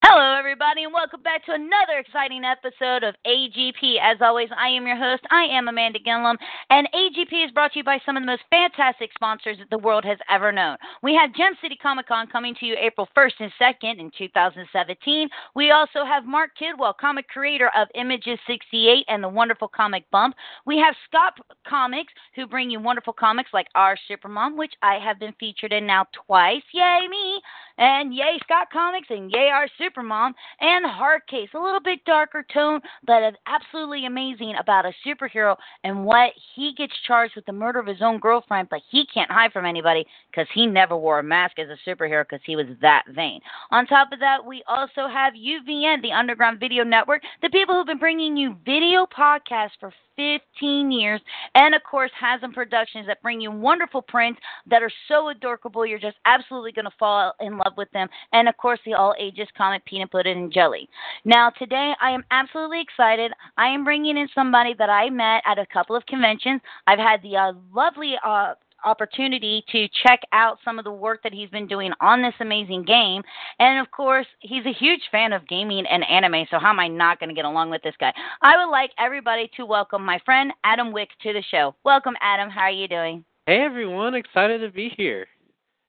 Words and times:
Hello, 0.00 0.38
everybody, 0.38 0.84
and 0.84 0.94
welcome 0.94 1.20
back 1.22 1.44
to 1.44 1.52
another 1.52 1.98
exciting 1.98 2.44
episode 2.44 3.02
of 3.02 3.16
AGP. 3.26 3.98
As 4.00 4.18
always, 4.20 4.48
I 4.56 4.68
am 4.68 4.86
your 4.86 4.96
host. 4.96 5.24
I 5.28 5.42
am 5.50 5.66
Amanda 5.66 5.98
Gilliam, 5.98 6.38
and 6.70 6.88
AGP 6.94 7.44
is 7.44 7.50
brought 7.50 7.72
to 7.72 7.80
you 7.80 7.84
by 7.84 7.98
some 8.06 8.16
of 8.16 8.22
the 8.22 8.26
most 8.28 8.42
fantastic 8.48 9.10
sponsors 9.12 9.58
that 9.58 9.68
the 9.70 9.78
world 9.78 10.04
has 10.04 10.18
ever 10.30 10.52
known. 10.52 10.76
We 11.02 11.16
have 11.16 11.34
Gem 11.34 11.54
City 11.60 11.76
Comic 11.82 12.06
Con 12.06 12.28
coming 12.28 12.54
to 12.60 12.66
you 12.66 12.76
April 12.80 13.08
1st 13.16 13.32
and 13.40 13.52
2nd 13.60 13.98
in 13.98 14.12
2017. 14.16 15.28
We 15.56 15.72
also 15.72 16.04
have 16.04 16.24
Mark 16.24 16.50
Kidwell, 16.56 16.94
comic 16.96 17.26
creator 17.26 17.72
of 17.76 17.88
Images 17.96 18.38
68 18.46 19.04
and 19.08 19.20
the 19.20 19.28
wonderful 19.28 19.66
comic 19.66 20.04
Bump. 20.12 20.36
We 20.64 20.78
have 20.78 20.94
Scott 21.08 21.40
Comics, 21.66 22.12
who 22.36 22.46
bring 22.46 22.70
you 22.70 22.78
wonderful 22.78 23.14
comics 23.14 23.50
like 23.52 23.66
Our 23.74 23.98
Supermom, 24.08 24.56
which 24.56 24.74
I 24.80 25.00
have 25.04 25.18
been 25.18 25.34
featured 25.40 25.72
in 25.72 25.88
now 25.88 26.06
twice. 26.24 26.62
Yay, 26.72 27.08
me! 27.10 27.40
And 27.78 28.14
yay, 28.14 28.38
Scott 28.44 28.68
Comics, 28.72 29.08
and 29.10 29.30
yay, 29.30 29.50
Our 29.52 29.66
Supermom, 29.80 29.87
and 29.96 30.86
Heartcase. 30.86 31.48
A 31.54 31.58
little 31.58 31.80
bit 31.80 32.04
darker 32.04 32.44
tone, 32.52 32.80
but 33.06 33.22
absolutely 33.46 34.06
amazing 34.06 34.54
about 34.60 34.86
a 34.86 34.92
superhero 35.06 35.56
and 35.84 36.04
what 36.04 36.32
he 36.54 36.74
gets 36.76 36.92
charged 37.06 37.34
with 37.36 37.46
the 37.46 37.52
murder 37.52 37.78
of 37.78 37.86
his 37.86 38.02
own 38.02 38.18
girlfriend, 38.18 38.68
but 38.68 38.80
he 38.90 39.06
can't 39.12 39.30
hide 39.30 39.52
from 39.52 39.64
anybody 39.64 40.06
because 40.30 40.46
he 40.54 40.66
never 40.66 40.96
wore 40.96 41.18
a 41.18 41.22
mask 41.22 41.58
as 41.58 41.68
a 41.68 41.88
superhero 41.88 42.24
because 42.24 42.44
he 42.44 42.56
was 42.56 42.66
that 42.80 43.04
vain. 43.14 43.40
On 43.70 43.86
top 43.86 44.12
of 44.12 44.20
that, 44.20 44.44
we 44.44 44.62
also 44.66 45.08
have 45.12 45.34
UVN, 45.34 46.02
the 46.02 46.12
Underground 46.12 46.60
Video 46.60 46.84
Network, 46.84 47.22
the 47.42 47.50
people 47.50 47.74
who've 47.74 47.86
been 47.86 47.98
bringing 47.98 48.36
you 48.36 48.56
video 48.64 49.06
podcasts 49.06 49.78
for 49.80 49.92
15 50.18 50.90
years, 50.90 51.20
and 51.54 51.74
of 51.74 51.82
course, 51.88 52.10
Hasm 52.20 52.52
Productions 52.52 53.06
that 53.06 53.22
bring 53.22 53.40
you 53.40 53.52
wonderful 53.52 54.02
prints 54.02 54.40
that 54.66 54.82
are 54.82 54.90
so 55.06 55.28
adorable. 55.28 55.86
You're 55.86 56.00
just 56.00 56.16
absolutely 56.26 56.72
going 56.72 56.86
to 56.86 56.90
fall 56.98 57.32
in 57.40 57.56
love 57.56 57.74
with 57.76 57.90
them. 57.92 58.08
And 58.32 58.48
of 58.48 58.56
course, 58.56 58.80
the 58.84 58.94
all 58.94 59.14
ages 59.18 59.46
comic 59.56 59.84
Peanut 59.84 60.10
Butter 60.10 60.30
and 60.30 60.52
Jelly. 60.52 60.88
Now, 61.24 61.50
today 61.50 61.92
I 62.00 62.10
am 62.10 62.24
absolutely 62.32 62.80
excited. 62.80 63.32
I 63.56 63.68
am 63.68 63.84
bringing 63.84 64.16
in 64.16 64.28
somebody 64.34 64.74
that 64.78 64.90
I 64.90 65.08
met 65.08 65.42
at 65.46 65.58
a 65.58 65.66
couple 65.66 65.94
of 65.94 66.04
conventions. 66.06 66.60
I've 66.88 66.98
had 66.98 67.22
the 67.22 67.36
uh, 67.36 67.52
lovely 67.72 68.14
uh, 68.24 68.54
opportunity 68.84 69.64
to 69.70 69.88
check 70.02 70.20
out 70.32 70.58
some 70.64 70.78
of 70.78 70.84
the 70.84 70.92
work 70.92 71.22
that 71.22 71.32
he's 71.32 71.50
been 71.50 71.66
doing 71.66 71.92
on 72.00 72.22
this 72.22 72.34
amazing 72.40 72.84
game. 72.84 73.22
And 73.58 73.80
of 73.80 73.90
course, 73.90 74.26
he's 74.40 74.66
a 74.66 74.72
huge 74.72 75.02
fan 75.10 75.32
of 75.32 75.46
gaming 75.48 75.84
and 75.86 76.04
anime, 76.08 76.46
so 76.50 76.58
how 76.58 76.70
am 76.70 76.80
I 76.80 76.88
not 76.88 77.20
going 77.20 77.28
to 77.28 77.34
get 77.34 77.44
along 77.44 77.70
with 77.70 77.82
this 77.82 77.94
guy? 77.98 78.12
I 78.42 78.56
would 78.56 78.70
like 78.70 78.90
everybody 78.98 79.50
to 79.56 79.66
welcome 79.66 80.04
my 80.04 80.18
friend 80.24 80.52
Adam 80.64 80.92
Wik 80.92 81.08
to 81.22 81.32
the 81.32 81.42
show. 81.50 81.74
Welcome, 81.84 82.14
Adam. 82.20 82.50
How 82.50 82.62
are 82.62 82.70
you 82.70 82.88
doing? 82.88 83.24
Hey, 83.46 83.62
everyone. 83.64 84.14
Excited 84.14 84.58
to 84.60 84.70
be 84.70 84.90
here. 84.96 85.26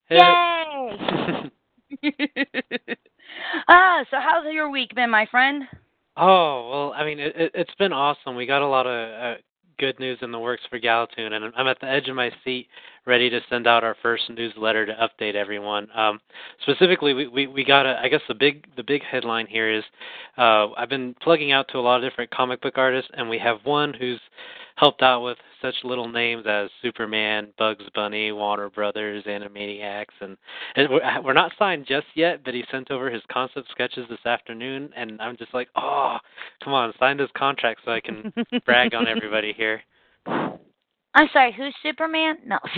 Yay! 0.10 0.20
ah, 3.68 4.04
so 4.10 4.18
how's 4.20 4.46
your 4.52 4.70
week 4.70 4.96
been, 4.96 5.10
my 5.10 5.26
friend? 5.30 5.64
Oh 6.18 6.70
well, 6.70 6.94
I 6.94 7.06
mean, 7.06 7.20
it, 7.20 7.36
it, 7.36 7.52
it's 7.54 7.76
been 7.76 7.94
awesome. 7.94 8.36
We 8.36 8.46
got 8.46 8.62
a 8.62 8.68
lot 8.68 8.88
of 8.88 9.38
uh, 9.38 9.38
good 9.80 10.00
news 10.00 10.20
in 10.22 10.32
the 10.32 10.40
works 10.40 10.62
for 10.70 10.80
Galatune, 10.80 11.34
and 11.34 11.54
I'm 11.56 11.68
at 11.68 11.80
the 11.80 11.88
edge 11.88 12.08
of 12.10 12.16
my 12.16 12.32
seat, 12.44 12.68
ready 13.06 13.30
to 13.30 13.40
send 13.50 13.66
out 13.66 13.84
our 13.84 13.96
first 14.04 14.30
newsletter 14.30 14.86
to 14.86 14.94
update 14.94 15.36
everyone. 15.36 15.88
Um, 15.96 16.20
specifically, 16.62 17.14
we, 17.14 17.28
we 17.28 17.48
we 17.48 17.66
got 17.66 17.86
a. 17.86 18.00
I 18.00 18.10
guess 18.10 18.22
the 18.28 18.36
big 18.36 18.68
the 18.76 18.84
big 18.84 19.02
headline 19.04 19.48
here 19.48 19.72
is 19.72 19.84
uh, 20.38 20.68
I've 20.78 20.90
been 20.90 21.16
plugging 21.22 21.52
out 21.52 21.68
to 21.70 21.78
a 21.78 21.82
lot 21.82 22.04
of 22.04 22.10
different 22.10 22.30
comic 22.30 22.62
book 22.62 22.78
artists, 22.78 23.10
and 23.16 23.30
we 23.30 23.40
have 23.40 23.58
one 23.64 23.94
who's 23.94 24.20
helped 24.80 25.02
out 25.02 25.22
with 25.22 25.38
such 25.62 25.76
little 25.84 26.08
names 26.08 26.46
as 26.48 26.70
Superman, 26.82 27.50
Bugs 27.58 27.84
Bunny, 27.94 28.32
Warner 28.32 28.70
Brothers, 28.70 29.26
Animaniacs, 29.26 30.06
and, 30.22 30.38
and 30.76 30.88
uh, 30.88 31.22
we're 31.24 31.34
not 31.34 31.52
signed 31.60 31.86
just 31.86 32.08
yet. 32.16 32.44
But 32.46 32.54
he 32.54 32.64
sent 32.72 32.90
over 32.92 33.12
his 33.12 33.22
concept 33.32 33.68
sketches 33.72 34.06
this 34.10 34.26
afternoon, 34.26 34.90
and 34.96 35.22
I'm 35.22 35.36
just 35.38 35.54
like, 35.54 35.68
oh, 35.76 36.18
come 36.64 36.74
on, 36.74 36.94
sign 37.00 37.18
this 37.18 37.30
contract 37.36 37.82
so 37.84 37.92
I 37.92 38.00
can 38.00 38.34
brag 38.66 38.96
on 38.96 39.08
everybody 39.08 39.54
here. 39.56 39.82
I'm 41.16 41.28
sorry, 41.34 41.54
who's 41.58 41.74
Superman? 41.82 42.38
No. 42.46 42.60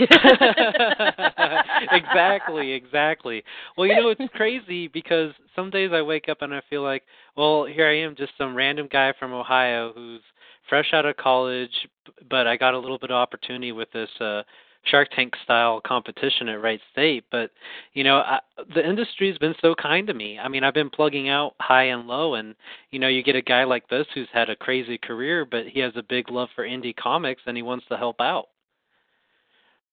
exactly, 1.92 2.72
exactly. 2.72 3.44
Well, 3.76 3.86
you 3.86 3.94
know, 3.94 4.08
it's 4.08 4.32
crazy 4.34 4.88
because 4.88 5.32
some 5.54 5.70
days 5.70 5.90
I 5.92 6.00
wake 6.02 6.28
up 6.28 6.40
and 6.40 6.54
I 6.54 6.62
feel 6.70 6.82
like, 6.82 7.02
well, 7.36 7.66
here 7.66 7.86
I 7.86 7.98
am, 7.98 8.16
just 8.16 8.32
some 8.38 8.56
random 8.56 8.88
guy 8.90 9.12
from 9.18 9.32
Ohio 9.32 9.92
who's 9.94 10.22
fresh 10.68 10.92
out 10.92 11.06
of 11.06 11.16
college, 11.16 11.88
but 12.28 12.46
I 12.46 12.56
got 12.56 12.74
a 12.74 12.78
little 12.78 12.98
bit 12.98 13.10
of 13.10 13.16
opportunity 13.16 13.72
with 13.72 13.90
this 13.92 14.10
uh 14.20 14.42
Shark 14.84 15.08
Tank 15.14 15.34
style 15.44 15.80
competition 15.80 16.48
at 16.48 16.60
Wright 16.60 16.80
State. 16.90 17.24
But 17.30 17.50
you 17.92 18.04
know, 18.04 18.16
I, 18.16 18.40
the 18.74 18.86
industry's 18.86 19.38
been 19.38 19.54
so 19.60 19.74
kind 19.74 20.06
to 20.08 20.14
me. 20.14 20.38
I 20.38 20.48
mean, 20.48 20.64
I've 20.64 20.74
been 20.74 20.90
plugging 20.90 21.28
out 21.28 21.54
high 21.60 21.84
and 21.84 22.06
low, 22.06 22.34
and 22.34 22.54
you 22.90 22.98
know, 22.98 23.08
you 23.08 23.22
get 23.22 23.36
a 23.36 23.42
guy 23.42 23.64
like 23.64 23.88
this 23.88 24.06
who's 24.14 24.28
had 24.32 24.50
a 24.50 24.56
crazy 24.56 24.98
career, 24.98 25.44
but 25.44 25.66
he 25.66 25.80
has 25.80 25.92
a 25.96 26.02
big 26.02 26.30
love 26.30 26.48
for 26.54 26.64
indie 26.66 26.96
comics 26.96 27.42
and 27.46 27.56
he 27.56 27.62
wants 27.62 27.86
to 27.88 27.96
help 27.96 28.20
out. 28.20 28.46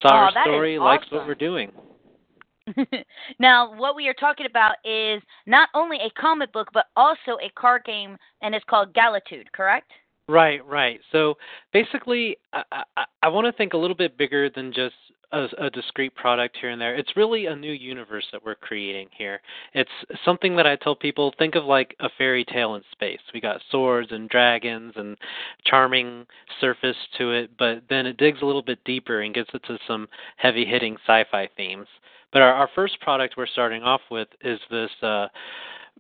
Saw 0.01 0.09
oh, 0.09 0.17
our 0.17 0.31
story, 0.43 0.75
is 0.75 0.79
likes 0.79 1.05
what 1.11 1.27
we're 1.27 1.35
doing. 1.35 1.71
now, 3.39 3.75
what 3.75 3.95
we 3.95 4.07
are 4.07 4.13
talking 4.13 4.45
about 4.45 4.75
is 4.85 5.21
not 5.45 5.69
only 5.73 5.97
a 5.97 6.21
comic 6.21 6.53
book, 6.53 6.69
but 6.73 6.85
also 6.95 7.37
a 7.43 7.51
card 7.55 7.83
game, 7.83 8.17
and 8.41 8.55
it's 8.55 8.65
called 8.69 8.93
Galatune, 8.93 9.45
correct? 9.53 9.91
Right, 10.29 10.63
right. 10.67 10.99
So 11.11 11.37
basically, 11.73 12.37
I, 12.53 12.83
I, 12.95 13.05
I 13.23 13.27
want 13.29 13.47
to 13.47 13.51
think 13.53 13.73
a 13.73 13.77
little 13.77 13.95
bit 13.95 14.15
bigger 14.15 14.47
than 14.47 14.71
just 14.71 14.93
a, 15.31 15.47
a 15.57 15.69
discrete 15.71 16.13
product 16.13 16.55
here 16.61 16.69
and 16.69 16.79
there. 16.79 16.95
It's 16.95 17.17
really 17.17 17.47
a 17.47 17.55
new 17.55 17.71
universe 17.71 18.27
that 18.31 18.45
we're 18.45 18.53
creating 18.53 19.07
here. 19.17 19.41
It's 19.73 19.89
something 20.23 20.55
that 20.55 20.67
I 20.67 20.75
tell 20.75 20.95
people 20.95 21.33
think 21.39 21.55
of 21.55 21.65
like 21.65 21.95
a 21.99 22.09
fairy 22.15 22.45
tale 22.45 22.75
in 22.75 22.83
space. 22.91 23.17
We 23.33 23.41
got 23.41 23.59
swords 23.71 24.09
and 24.11 24.29
dragons 24.29 24.93
and 24.97 25.17
charming 25.65 26.27
surface 26.61 26.97
to 27.17 27.31
it, 27.31 27.49
but 27.57 27.81
then 27.89 28.05
it 28.05 28.17
digs 28.17 28.43
a 28.43 28.45
little 28.45 28.61
bit 28.61 28.77
deeper 28.85 29.21
and 29.21 29.33
gets 29.33 29.49
into 29.51 29.79
some 29.87 30.07
heavy 30.37 30.63
hitting 30.63 30.95
sci 31.07 31.25
fi 31.31 31.49
themes. 31.57 31.87
But 32.31 32.43
our, 32.43 32.53
our 32.53 32.69
first 32.75 33.01
product 33.01 33.33
we're 33.35 33.47
starting 33.47 33.81
off 33.81 34.01
with 34.11 34.27
is 34.43 34.59
this 34.69 34.91
uh, 35.01 35.25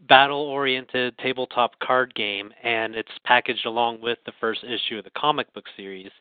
battle 0.07 0.41
oriented 0.41 1.17
tabletop 1.17 1.77
card 1.79 2.13
game 2.15 2.51
and 2.63 2.95
it's 2.95 3.09
packaged 3.25 3.65
along 3.65 4.01
with 4.01 4.17
the 4.25 4.31
first 4.39 4.63
issue 4.63 4.97
of 4.97 5.03
the 5.03 5.11
comic 5.11 5.53
book 5.53 5.65
series. 5.75 6.11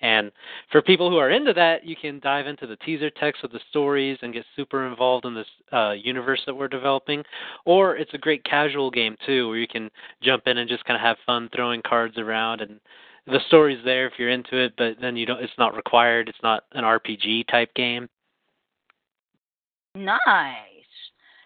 And 0.00 0.30
for 0.70 0.80
people 0.80 1.10
who 1.10 1.16
are 1.16 1.30
into 1.30 1.52
that 1.54 1.84
you 1.84 1.96
can 1.96 2.20
dive 2.20 2.46
into 2.46 2.66
the 2.66 2.76
teaser 2.76 3.10
text 3.10 3.44
of 3.44 3.50
the 3.50 3.60
stories 3.70 4.18
and 4.22 4.32
get 4.32 4.44
super 4.54 4.86
involved 4.86 5.24
in 5.24 5.34
this 5.34 5.46
uh, 5.72 5.92
universe 5.92 6.40
that 6.46 6.54
we're 6.54 6.68
developing. 6.68 7.24
Or 7.64 7.96
it's 7.96 8.14
a 8.14 8.18
great 8.18 8.44
casual 8.44 8.90
game 8.90 9.16
too 9.26 9.48
where 9.48 9.58
you 9.58 9.68
can 9.68 9.90
jump 10.22 10.46
in 10.46 10.58
and 10.58 10.68
just 10.68 10.84
kind 10.84 10.96
of 10.96 11.02
have 11.02 11.16
fun 11.26 11.48
throwing 11.54 11.82
cards 11.82 12.18
around 12.18 12.60
and 12.60 12.80
the 13.26 13.40
story's 13.48 13.84
there 13.84 14.06
if 14.06 14.14
you're 14.18 14.30
into 14.30 14.56
it 14.56 14.72
but 14.78 14.94
then 15.00 15.16
you 15.16 15.26
don't 15.26 15.42
it's 15.42 15.52
not 15.58 15.76
required. 15.76 16.28
It's 16.28 16.42
not 16.42 16.64
an 16.72 16.84
rpg 16.84 17.46
type 17.48 17.72
game. 17.74 18.08
Nice. 19.94 20.14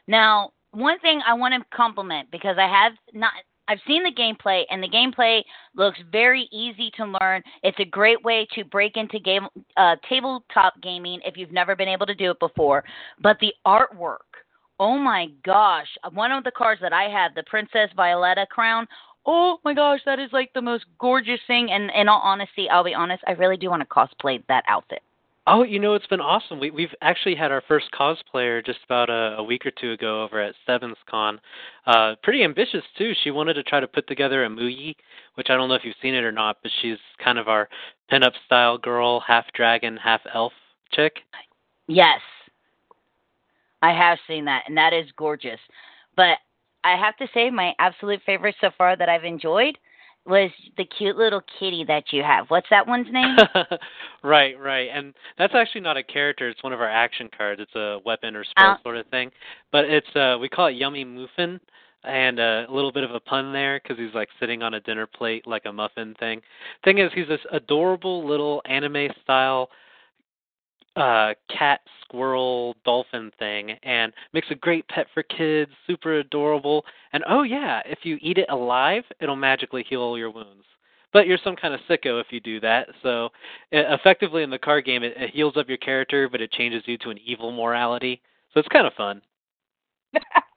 Now 0.06 0.52
one 0.72 0.98
thing 1.00 1.20
I 1.26 1.34
want 1.34 1.54
to 1.54 1.76
compliment 1.76 2.30
because 2.30 2.56
I 2.58 2.66
have 2.66 2.92
not 3.12 3.32
I've 3.68 3.78
seen 3.86 4.02
the 4.02 4.12
gameplay 4.12 4.64
and 4.70 4.82
the 4.82 4.88
gameplay 4.88 5.42
looks 5.76 5.98
very 6.10 6.48
easy 6.52 6.90
to 6.96 7.16
learn. 7.20 7.42
It's 7.62 7.78
a 7.78 7.84
great 7.84 8.22
way 8.24 8.46
to 8.54 8.64
break 8.64 8.96
into 8.96 9.20
game 9.20 9.46
uh, 9.76 9.96
tabletop 10.08 10.74
gaming 10.82 11.20
if 11.24 11.36
you've 11.36 11.52
never 11.52 11.76
been 11.76 11.88
able 11.88 12.06
to 12.06 12.14
do 12.14 12.32
it 12.32 12.40
before. 12.40 12.82
But 13.20 13.38
the 13.40 13.52
artwork, 13.66 14.28
oh 14.80 14.98
my 14.98 15.28
gosh! 15.44 15.86
One 16.12 16.32
of 16.32 16.44
the 16.44 16.50
cards 16.50 16.80
that 16.80 16.92
I 16.92 17.04
have, 17.04 17.34
the 17.34 17.44
Princess 17.44 17.90
Violetta 17.94 18.46
crown. 18.50 18.86
Oh 19.24 19.58
my 19.64 19.72
gosh, 19.72 20.00
that 20.04 20.18
is 20.18 20.30
like 20.32 20.50
the 20.52 20.60
most 20.60 20.84
gorgeous 20.98 21.40
thing. 21.46 21.70
And 21.70 21.92
in 21.94 22.08
all 22.08 22.20
honesty, 22.24 22.68
I'll 22.68 22.82
be 22.82 22.94
honest, 22.94 23.22
I 23.26 23.32
really 23.32 23.56
do 23.56 23.70
want 23.70 23.80
to 23.80 23.86
cosplay 23.86 24.42
that 24.48 24.64
outfit. 24.66 25.02
Oh, 25.46 25.64
you 25.64 25.80
know, 25.80 25.94
it's 25.94 26.06
been 26.06 26.20
awesome. 26.20 26.60
We 26.60 26.70
we've 26.70 26.94
actually 27.00 27.34
had 27.34 27.50
our 27.50 27.62
first 27.66 27.86
cosplayer 27.92 28.64
just 28.64 28.78
about 28.84 29.10
a, 29.10 29.36
a 29.38 29.42
week 29.42 29.66
or 29.66 29.72
two 29.72 29.92
ago 29.92 30.22
over 30.22 30.40
at 30.40 30.54
Sevens 30.66 30.96
Con. 31.10 31.40
Uh 31.86 32.14
pretty 32.22 32.44
ambitious 32.44 32.84
too. 32.96 33.12
She 33.24 33.32
wanted 33.32 33.54
to 33.54 33.64
try 33.64 33.80
to 33.80 33.88
put 33.88 34.06
together 34.06 34.44
a 34.44 34.48
Muyi, 34.48 34.94
which 35.34 35.48
I 35.50 35.56
don't 35.56 35.68
know 35.68 35.74
if 35.74 35.84
you've 35.84 35.96
seen 36.00 36.14
it 36.14 36.22
or 36.22 36.32
not, 36.32 36.58
but 36.62 36.70
she's 36.80 36.98
kind 37.22 37.38
of 37.38 37.48
our 37.48 37.68
pinup 38.10 38.34
style 38.46 38.78
girl, 38.78 39.18
half 39.20 39.44
dragon, 39.54 39.96
half 39.96 40.20
elf 40.32 40.52
chick. 40.92 41.14
Yes. 41.88 42.20
I 43.82 43.92
have 43.92 44.18
seen 44.28 44.44
that, 44.44 44.62
and 44.68 44.76
that 44.76 44.92
is 44.92 45.06
gorgeous. 45.16 45.58
But 46.16 46.38
I 46.84 46.96
have 46.96 47.16
to 47.16 47.26
say, 47.34 47.50
my 47.50 47.74
absolute 47.80 48.20
favorite 48.24 48.54
so 48.60 48.70
far 48.78 48.96
that 48.96 49.08
I've 49.08 49.24
enjoyed 49.24 49.76
was 50.24 50.50
the 50.76 50.84
cute 50.84 51.16
little 51.16 51.42
kitty 51.58 51.84
that 51.88 52.04
you 52.12 52.22
have. 52.22 52.46
What's 52.48 52.68
that 52.70 52.86
one's 52.86 53.08
name? 53.10 53.36
right, 54.22 54.58
right. 54.60 54.88
And 54.92 55.14
that's 55.36 55.54
actually 55.54 55.80
not 55.80 55.96
a 55.96 56.02
character, 56.02 56.48
it's 56.48 56.62
one 56.62 56.72
of 56.72 56.80
our 56.80 56.88
action 56.88 57.28
cards. 57.36 57.60
It's 57.60 57.74
a 57.74 57.98
weapon 58.04 58.36
or 58.36 58.44
spell 58.44 58.76
Oh. 58.78 58.82
sort 58.82 58.96
of 58.98 59.06
thing. 59.08 59.30
But 59.72 59.86
it's 59.86 60.14
uh 60.16 60.36
we 60.40 60.48
call 60.48 60.68
it 60.68 60.72
Yummy 60.72 61.04
Muffin 61.04 61.60
and 62.04 62.40
uh, 62.40 62.66
a 62.68 62.72
little 62.72 62.92
bit 62.92 63.04
of 63.04 63.12
a 63.14 63.20
pun 63.20 63.52
there 63.52 63.80
cuz 63.80 63.96
he's 63.98 64.14
like 64.14 64.28
sitting 64.40 64.62
on 64.62 64.74
a 64.74 64.80
dinner 64.80 65.06
plate 65.06 65.46
like 65.46 65.66
a 65.66 65.72
muffin 65.72 66.14
thing. 66.20 66.40
Thing 66.84 66.98
is 66.98 67.12
he's 67.14 67.28
this 67.28 67.44
adorable 67.50 68.24
little 68.24 68.62
anime 68.66 69.08
style 69.22 69.70
uh 70.96 71.32
cat 71.56 71.80
squirrel 72.02 72.76
dolphin 72.84 73.30
thing 73.38 73.70
and 73.82 74.12
makes 74.34 74.48
a 74.50 74.54
great 74.54 74.86
pet 74.88 75.06
for 75.14 75.22
kids 75.22 75.70
super 75.86 76.18
adorable. 76.18 76.84
And 77.12 77.24
oh 77.28 77.42
yeah 77.44 77.80
if 77.86 78.00
you 78.02 78.18
eat 78.20 78.38
it 78.38 78.46
alive 78.50 79.04
it'll 79.20 79.36
magically 79.36 79.84
heal 79.88 80.00
all 80.02 80.18
your 80.18 80.30
wounds. 80.30 80.64
But 81.12 81.26
you're 81.26 81.38
some 81.44 81.56
kind 81.56 81.74
of 81.74 81.80
sicko 81.88 82.20
if 82.20 82.26
you 82.30 82.40
do 82.40 82.60
that. 82.60 82.88
So 83.02 83.26
e- 83.72 83.78
effectively 83.78 84.42
in 84.42 84.50
the 84.50 84.58
card 84.58 84.84
game 84.84 85.02
it, 85.02 85.14
it 85.16 85.30
heals 85.30 85.56
up 85.56 85.68
your 85.68 85.78
character 85.78 86.28
but 86.28 86.40
it 86.42 86.52
changes 86.52 86.82
you 86.86 86.98
to 86.98 87.10
an 87.10 87.18
evil 87.24 87.52
morality. 87.52 88.20
So 88.52 88.60
it's 88.60 88.68
kind 88.68 88.86
of 88.86 88.92
fun 88.94 89.22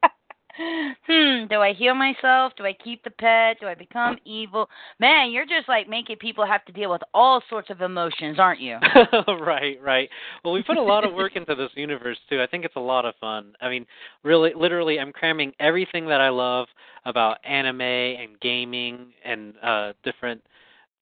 hmm, 1.08 1.48
do 1.48 1.60
I 1.60 1.74
heal 1.74 1.96
myself? 1.96 2.54
Do 2.58 2.66
I 2.66 2.74
keep 2.74 3.04
the 3.04 3.12
pet? 3.12 3.58
Do 3.60 3.68
I 3.68 3.76
become 3.76 4.18
evil? 4.26 4.70
Man, 5.00 5.32
you're 5.32 5.46
just 5.46 5.68
like 5.68 5.90
making 5.90 6.18
people 6.18 6.46
have 6.46 6.64
to 6.66 6.72
deal 6.72 6.92
with 6.92 7.02
all 7.14 7.42
sorts 7.50 7.70
of 7.70 7.82
emotions, 7.82 8.40
aren't 8.40 8.62
you? 8.62 8.78
right, 9.28 9.78
right. 9.82 10.10
Well, 10.44 10.54
we 10.54 10.64
put 10.64 10.78
a 10.78 10.82
lot 10.82 11.06
of 11.06 11.14
work 11.14 11.36
into 11.36 11.56
this 11.56 11.72
universe 11.76 12.18
too. 12.30 12.42
I 12.42 12.48
think 12.48 12.66
it's 12.66 12.76
a 12.76 12.82
lot 12.82 13.06
of 13.06 13.16
fun. 13.20 13.54
I 13.62 13.70
mean, 13.70 13.86
really, 14.24 14.54
literally, 14.56 15.00
I'm 15.00 15.12
cramming 15.12 15.52
everything 15.60 16.08
that 16.08 16.22
I 16.22 16.30
love 16.30 16.68
about 17.06 17.38
anime 17.46 17.82
and 17.82 18.40
gaming 18.40 19.14
and 19.24 19.54
uh 19.62 19.94
different 20.04 20.42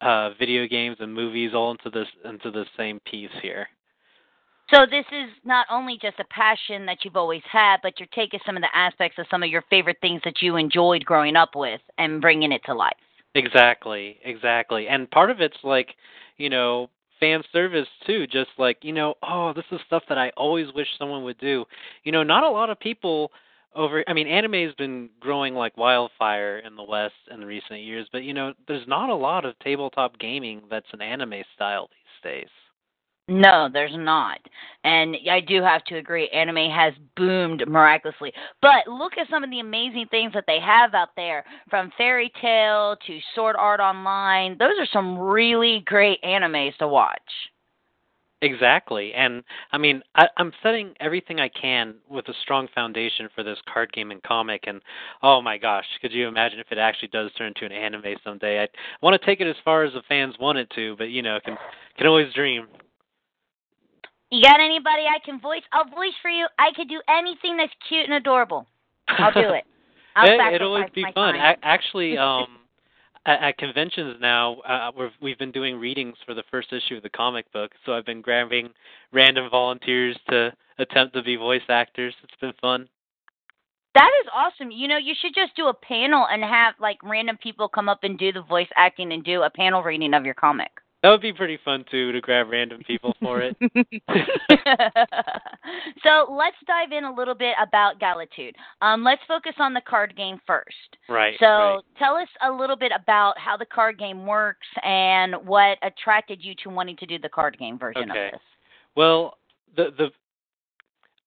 uh 0.01 0.31
video 0.39 0.67
games 0.67 0.97
and 0.99 1.13
movies 1.13 1.51
all 1.53 1.71
into 1.71 1.89
this 1.89 2.07
into 2.25 2.51
the 2.51 2.65
same 2.77 2.99
piece 3.09 3.29
here. 3.41 3.67
So 4.69 4.85
this 4.89 5.05
is 5.11 5.29
not 5.43 5.67
only 5.69 5.97
just 6.01 6.19
a 6.19 6.25
passion 6.25 6.85
that 6.85 6.99
you've 7.03 7.15
always 7.15 7.41
had, 7.51 7.77
but 7.83 7.99
you're 7.99 8.07
taking 8.13 8.39
some 8.45 8.55
of 8.55 8.63
the 8.63 8.75
aspects 8.75 9.19
of 9.19 9.25
some 9.29 9.43
of 9.43 9.49
your 9.49 9.63
favorite 9.69 9.97
things 10.01 10.21
that 10.23 10.41
you 10.41 10.55
enjoyed 10.55 11.05
growing 11.05 11.35
up 11.35 11.51
with 11.55 11.81
and 11.97 12.21
bringing 12.21 12.51
it 12.51 12.61
to 12.65 12.73
life. 12.73 12.95
Exactly, 13.35 14.19
exactly. 14.23 14.87
And 14.87 15.09
part 15.11 15.29
of 15.29 15.41
it's 15.41 15.57
like, 15.63 15.89
you 16.37 16.49
know, 16.49 16.89
fan 17.19 17.41
service 17.51 17.87
too, 18.05 18.25
just 18.27 18.49
like, 18.57 18.77
you 18.81 18.93
know, 18.93 19.15
oh, 19.23 19.53
this 19.55 19.65
is 19.71 19.79
stuff 19.87 20.03
that 20.09 20.17
I 20.17 20.29
always 20.37 20.67
wish 20.73 20.87
someone 20.97 21.23
would 21.23 21.39
do. 21.39 21.65
You 22.03 22.11
know, 22.11 22.23
not 22.23 22.43
a 22.43 22.49
lot 22.49 22.69
of 22.69 22.79
people 22.79 23.31
over 23.75 24.03
I 24.07 24.13
mean, 24.13 24.27
anime 24.27 24.53
has 24.53 24.73
been 24.75 25.09
growing 25.19 25.55
like 25.55 25.77
wildfire 25.77 26.59
in 26.59 26.75
the 26.75 26.83
West 26.83 27.15
in 27.31 27.43
recent 27.43 27.81
years, 27.81 28.07
but 28.11 28.23
you 28.23 28.33
know, 28.33 28.53
there's 28.67 28.87
not 28.87 29.09
a 29.09 29.15
lot 29.15 29.45
of 29.45 29.57
tabletop 29.59 30.19
gaming 30.19 30.61
that's 30.69 30.85
an 30.93 31.01
anime 31.01 31.43
style 31.55 31.89
these 31.89 32.31
days. 32.31 32.49
No, 33.29 33.69
there's 33.71 33.95
not. 33.95 34.39
And 34.83 35.15
I 35.31 35.39
do 35.39 35.61
have 35.61 35.83
to 35.85 35.97
agree, 35.97 36.27
anime 36.29 36.69
has 36.69 36.93
boomed 37.15 37.63
miraculously. 37.67 38.33
But 38.61 38.85
look 38.87 39.13
at 39.17 39.29
some 39.29 39.45
of 39.45 39.49
the 39.49 39.61
amazing 39.61 40.07
things 40.11 40.33
that 40.33 40.43
they 40.45 40.59
have 40.59 40.93
out 40.93 41.15
there, 41.15 41.45
from 41.69 41.91
Fairy 41.97 42.31
Tail 42.41 42.97
to 43.07 43.19
Sword 43.33 43.55
Art 43.57 43.79
Online. 43.79 44.57
Those 44.57 44.77
are 44.77 44.87
some 44.91 45.17
really 45.17 45.83
great 45.85 46.21
animes 46.21 46.75
to 46.77 46.87
watch. 46.87 47.21
Exactly. 48.41 49.13
And 49.13 49.41
I 49.71 49.77
mean, 49.77 50.03
I, 50.15 50.27
I'm 50.35 50.51
setting 50.61 50.93
everything 50.99 51.39
I 51.39 51.47
can 51.47 51.95
with 52.09 52.27
a 52.27 52.33
strong 52.41 52.67
foundation 52.75 53.29
for 53.33 53.41
this 53.41 53.57
card 53.73 53.93
game 53.93 54.11
and 54.11 54.21
comic. 54.23 54.65
And 54.67 54.81
oh 55.21 55.41
my 55.41 55.57
gosh, 55.57 55.85
could 56.01 56.11
you 56.11 56.27
imagine 56.27 56.59
if 56.59 56.69
it 56.69 56.77
actually 56.77 57.07
does 57.07 57.31
turn 57.37 57.47
into 57.47 57.65
an 57.65 57.71
anime 57.71 58.15
someday? 58.21 58.61
I, 58.61 58.67
want 59.01 59.17
to 59.17 59.25
take 59.25 59.39
it 59.39 59.47
as 59.47 59.55
far 59.63 59.85
as 59.85 59.93
the 59.93 60.01
fans 60.09 60.35
want 60.41 60.57
it 60.57 60.69
to, 60.75 60.97
but 60.97 61.05
you 61.05 61.21
know, 61.21 61.39
can 61.45 61.57
can 61.97 62.05
always 62.05 62.33
dream. 62.33 62.67
You 64.33 64.41
got 64.41 64.59
anybody 64.59 65.03
I 65.03 65.19
can 65.23 65.39
voice? 65.39 65.61
I'll 65.71 65.85
voice 65.85 66.15
for 66.19 66.31
you. 66.31 66.47
I 66.57 66.69
could 66.75 66.89
do 66.89 66.99
anything 67.07 67.55
that's 67.55 67.71
cute 67.87 68.05
and 68.05 68.13
adorable. 68.13 68.65
I'll 69.07 69.31
do 69.31 69.53
it. 69.53 69.63
I'll 70.15 70.27
it, 70.27 70.55
it'd 70.55 70.63
always 70.63 70.89
be 70.95 71.05
fun. 71.13 71.35
A- 71.35 71.55
actually, 71.61 72.17
um, 72.17 72.47
at, 73.27 73.43
at 73.43 73.57
conventions 73.59 74.17
now, 74.19 74.55
uh, 74.61 74.91
we've 74.97 75.11
we've 75.21 75.37
been 75.37 75.51
doing 75.51 75.79
readings 75.79 76.15
for 76.25 76.33
the 76.33 76.41
first 76.49 76.73
issue 76.73 76.95
of 76.97 77.03
the 77.03 77.09
comic 77.09 77.51
book. 77.53 77.73
So 77.85 77.93
I've 77.93 78.07
been 78.07 78.21
grabbing 78.21 78.69
random 79.11 79.51
volunteers 79.51 80.17
to 80.31 80.51
attempt 80.79 81.13
to 81.13 81.21
be 81.21 81.35
voice 81.35 81.61
actors. 81.69 82.15
It's 82.23 82.41
been 82.41 82.53
fun. 82.59 82.89
That 83.93 84.09
is 84.23 84.29
awesome. 84.33 84.71
You 84.71 84.87
know, 84.87 84.97
you 84.97 85.13
should 85.21 85.35
just 85.35 85.55
do 85.55 85.67
a 85.67 85.73
panel 85.75 86.25
and 86.27 86.43
have 86.43 86.73
like 86.79 86.97
random 87.03 87.37
people 87.37 87.67
come 87.67 87.87
up 87.87 87.99
and 88.01 88.17
do 88.17 88.31
the 88.31 88.41
voice 88.41 88.69
acting 88.75 89.13
and 89.13 89.23
do 89.23 89.43
a 89.43 89.51
panel 89.51 89.83
reading 89.83 90.15
of 90.15 90.25
your 90.25 90.33
comic. 90.33 90.71
That 91.03 91.09
would 91.09 91.21
be 91.21 91.33
pretty 91.33 91.59
fun 91.65 91.83
too 91.91 92.13
to 92.13 92.21
grab 92.21 92.47
random 92.49 92.81
people 92.87 93.13
for 93.21 93.41
it. 93.41 93.57
so 96.01 96.31
let's 96.31 96.55
dive 96.65 96.93
in 96.97 97.03
a 97.03 97.13
little 97.13 97.35
bit 97.35 97.55
about 97.61 97.99
Galatune. 97.99 98.53
Um, 98.81 99.03
let's 99.03 99.21
focus 99.27 99.51
on 99.59 99.73
the 99.73 99.81
card 99.81 100.15
game 100.15 100.39
first. 100.47 100.97
Right. 101.09 101.35
So 101.41 101.45
right. 101.45 101.79
tell 101.99 102.15
us 102.15 102.29
a 102.41 102.49
little 102.49 102.77
bit 102.77 102.93
about 102.97 103.37
how 103.37 103.57
the 103.57 103.65
card 103.65 103.99
game 103.99 104.25
works 104.25 104.65
and 104.81 105.35
what 105.45 105.77
attracted 105.81 106.39
you 106.41 106.55
to 106.63 106.69
wanting 106.69 106.95
to 106.97 107.05
do 107.05 107.19
the 107.19 107.27
card 107.27 107.57
game 107.59 107.77
version 107.77 108.09
Okay. 108.09 108.27
of 108.27 108.31
this. 108.31 108.41
Well, 108.95 109.37
the 109.75 109.89
the 109.97 110.09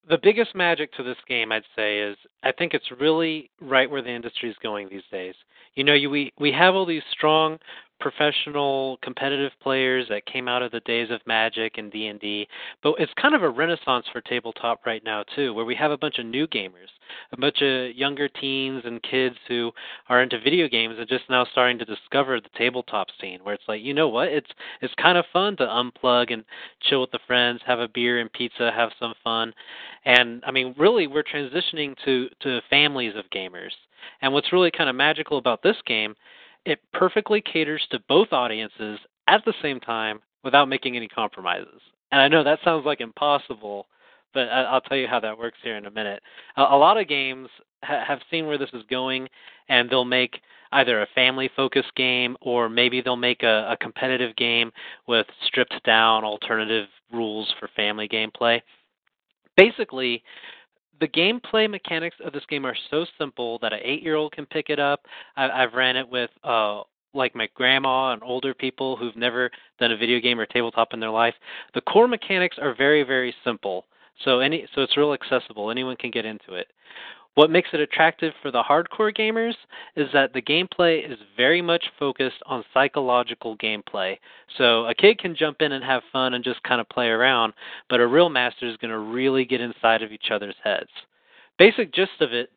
the 0.08 0.18
biggest 0.22 0.54
magic 0.54 0.92
to 0.94 1.02
this 1.02 1.16
game, 1.28 1.52
I'd 1.52 1.64
say, 1.74 1.98
is 1.98 2.16
I 2.42 2.52
think 2.52 2.72
it's 2.72 2.90
really 2.98 3.50
right 3.60 3.90
where 3.90 4.02
the 4.02 4.10
industry 4.10 4.48
is 4.48 4.56
going 4.62 4.88
these 4.88 5.02
days. 5.10 5.34
You 5.74 5.84
know, 5.84 5.94
you, 5.94 6.08
we 6.08 6.32
we 6.38 6.50
have 6.52 6.74
all 6.74 6.86
these 6.86 7.02
strong 7.10 7.58
professional 8.00 8.98
competitive 9.02 9.52
players 9.62 10.06
that 10.08 10.26
came 10.26 10.48
out 10.48 10.62
of 10.62 10.72
the 10.72 10.80
days 10.80 11.10
of 11.10 11.20
Magic 11.26 11.78
and 11.78 11.90
D&D, 11.90 12.46
but 12.82 12.94
it's 12.98 13.12
kind 13.20 13.34
of 13.34 13.42
a 13.42 13.48
renaissance 13.48 14.06
for 14.12 14.20
tabletop 14.20 14.84
right 14.86 15.02
now 15.04 15.24
too, 15.34 15.54
where 15.54 15.64
we 15.64 15.74
have 15.74 15.90
a 15.90 15.98
bunch 15.98 16.18
of 16.18 16.26
new 16.26 16.46
gamers, 16.46 16.90
a 17.32 17.36
bunch 17.36 17.62
of 17.62 17.94
younger 17.96 18.28
teens 18.28 18.82
and 18.84 19.02
kids 19.02 19.36
who 19.48 19.72
are 20.08 20.22
into 20.22 20.38
video 20.40 20.68
games 20.68 20.96
and 20.98 21.08
just 21.08 21.24
now 21.30 21.44
starting 21.52 21.78
to 21.78 21.84
discover 21.84 22.40
the 22.40 22.48
tabletop 22.56 23.08
scene 23.20 23.40
where 23.42 23.54
it's 23.54 23.64
like, 23.68 23.82
you 23.82 23.94
know 23.94 24.08
what? 24.08 24.28
It's 24.28 24.50
it's 24.80 24.94
kind 24.94 25.18
of 25.18 25.24
fun 25.32 25.56
to 25.56 25.64
unplug 25.64 26.32
and 26.32 26.44
chill 26.82 27.00
with 27.00 27.10
the 27.10 27.20
friends, 27.26 27.60
have 27.66 27.80
a 27.80 27.88
beer 27.88 28.20
and 28.20 28.32
pizza, 28.32 28.70
have 28.74 28.90
some 29.00 29.14
fun. 29.24 29.52
And 30.04 30.42
I 30.46 30.50
mean, 30.50 30.74
really 30.78 31.06
we're 31.06 31.22
transitioning 31.22 31.94
to 32.04 32.28
to 32.42 32.60
families 32.68 33.14
of 33.16 33.24
gamers. 33.30 33.72
And 34.22 34.32
what's 34.32 34.52
really 34.52 34.70
kind 34.70 34.88
of 34.88 34.96
magical 34.96 35.38
about 35.38 35.62
this 35.62 35.76
game 35.86 36.14
it 36.66 36.80
perfectly 36.92 37.40
caters 37.40 37.86
to 37.90 38.00
both 38.08 38.32
audiences 38.32 38.98
at 39.28 39.44
the 39.44 39.54
same 39.62 39.80
time 39.80 40.20
without 40.44 40.68
making 40.68 40.96
any 40.96 41.08
compromises. 41.08 41.80
And 42.12 42.20
I 42.20 42.28
know 42.28 42.42
that 42.44 42.58
sounds 42.64 42.84
like 42.84 43.00
impossible, 43.00 43.86
but 44.34 44.48
I- 44.48 44.64
I'll 44.64 44.80
tell 44.80 44.96
you 44.96 45.06
how 45.06 45.20
that 45.20 45.38
works 45.38 45.58
here 45.62 45.76
in 45.76 45.86
a 45.86 45.90
minute. 45.90 46.22
A, 46.56 46.76
lot 46.76 46.98
of 46.98 47.08
games 47.08 47.48
ha- 47.82 48.04
have 48.04 48.20
seen 48.30 48.46
where 48.46 48.58
this 48.58 48.72
is 48.72 48.82
going, 48.84 49.28
and 49.68 49.88
they'll 49.88 50.04
make 50.04 50.40
either 50.72 51.02
a 51.02 51.06
family 51.14 51.48
focused 51.54 51.94
game 51.94 52.36
or 52.40 52.68
maybe 52.68 53.00
they'll 53.00 53.16
make 53.16 53.44
a, 53.44 53.68
a 53.70 53.76
competitive 53.76 54.34
game 54.36 54.72
with 55.06 55.26
stripped 55.46 55.80
down 55.84 56.24
alternative 56.24 56.88
rules 57.12 57.52
for 57.58 57.68
family 57.68 58.08
gameplay. 58.08 58.60
Basically, 59.56 60.22
the 61.00 61.08
gameplay 61.08 61.68
mechanics 61.70 62.16
of 62.24 62.32
this 62.32 62.44
game 62.48 62.64
are 62.64 62.76
so 62.90 63.04
simple 63.18 63.58
that 63.60 63.72
an 63.72 63.80
eight-year-old 63.82 64.32
can 64.32 64.46
pick 64.46 64.70
it 64.70 64.78
up. 64.78 65.00
I, 65.36 65.48
I've 65.48 65.74
ran 65.74 65.96
it 65.96 66.08
with 66.08 66.30
uh, 66.44 66.82
like 67.14 67.34
my 67.34 67.48
grandma 67.54 68.12
and 68.12 68.22
older 68.22 68.54
people 68.54 68.96
who've 68.96 69.16
never 69.16 69.50
done 69.78 69.92
a 69.92 69.96
video 69.96 70.20
game 70.20 70.38
or 70.38 70.46
tabletop 70.46 70.92
in 70.92 71.00
their 71.00 71.10
life. 71.10 71.34
The 71.74 71.80
core 71.82 72.08
mechanics 72.08 72.56
are 72.60 72.74
very, 72.74 73.02
very 73.02 73.34
simple. 73.44 73.84
So 74.24 74.40
any 74.40 74.66
so 74.74 74.82
it's 74.82 74.96
real 74.96 75.12
accessible. 75.12 75.70
Anyone 75.70 75.96
can 75.96 76.10
get 76.10 76.24
into 76.24 76.54
it. 76.54 76.68
What 77.36 77.50
makes 77.50 77.68
it 77.74 77.80
attractive 77.80 78.32
for 78.40 78.50
the 78.50 78.62
hardcore 78.62 79.14
gamers 79.14 79.54
is 79.94 80.08
that 80.14 80.32
the 80.32 80.40
gameplay 80.40 81.08
is 81.08 81.18
very 81.36 81.60
much 81.60 81.84
focused 81.98 82.42
on 82.46 82.64
psychological 82.72 83.58
gameplay. 83.58 84.16
So 84.56 84.86
a 84.86 84.94
kid 84.94 85.18
can 85.18 85.36
jump 85.36 85.60
in 85.60 85.72
and 85.72 85.84
have 85.84 86.02
fun 86.10 86.32
and 86.32 86.42
just 86.42 86.62
kind 86.62 86.80
of 86.80 86.88
play 86.88 87.08
around, 87.08 87.52
but 87.90 88.00
a 88.00 88.06
real 88.06 88.30
master 88.30 88.66
is 88.66 88.78
going 88.78 88.90
to 88.90 88.98
really 88.98 89.44
get 89.44 89.60
inside 89.60 90.02
of 90.02 90.12
each 90.12 90.30
other's 90.30 90.54
heads. 90.64 90.88
Basic 91.58 91.92
gist 91.92 92.20
of 92.20 92.32
it 92.32 92.50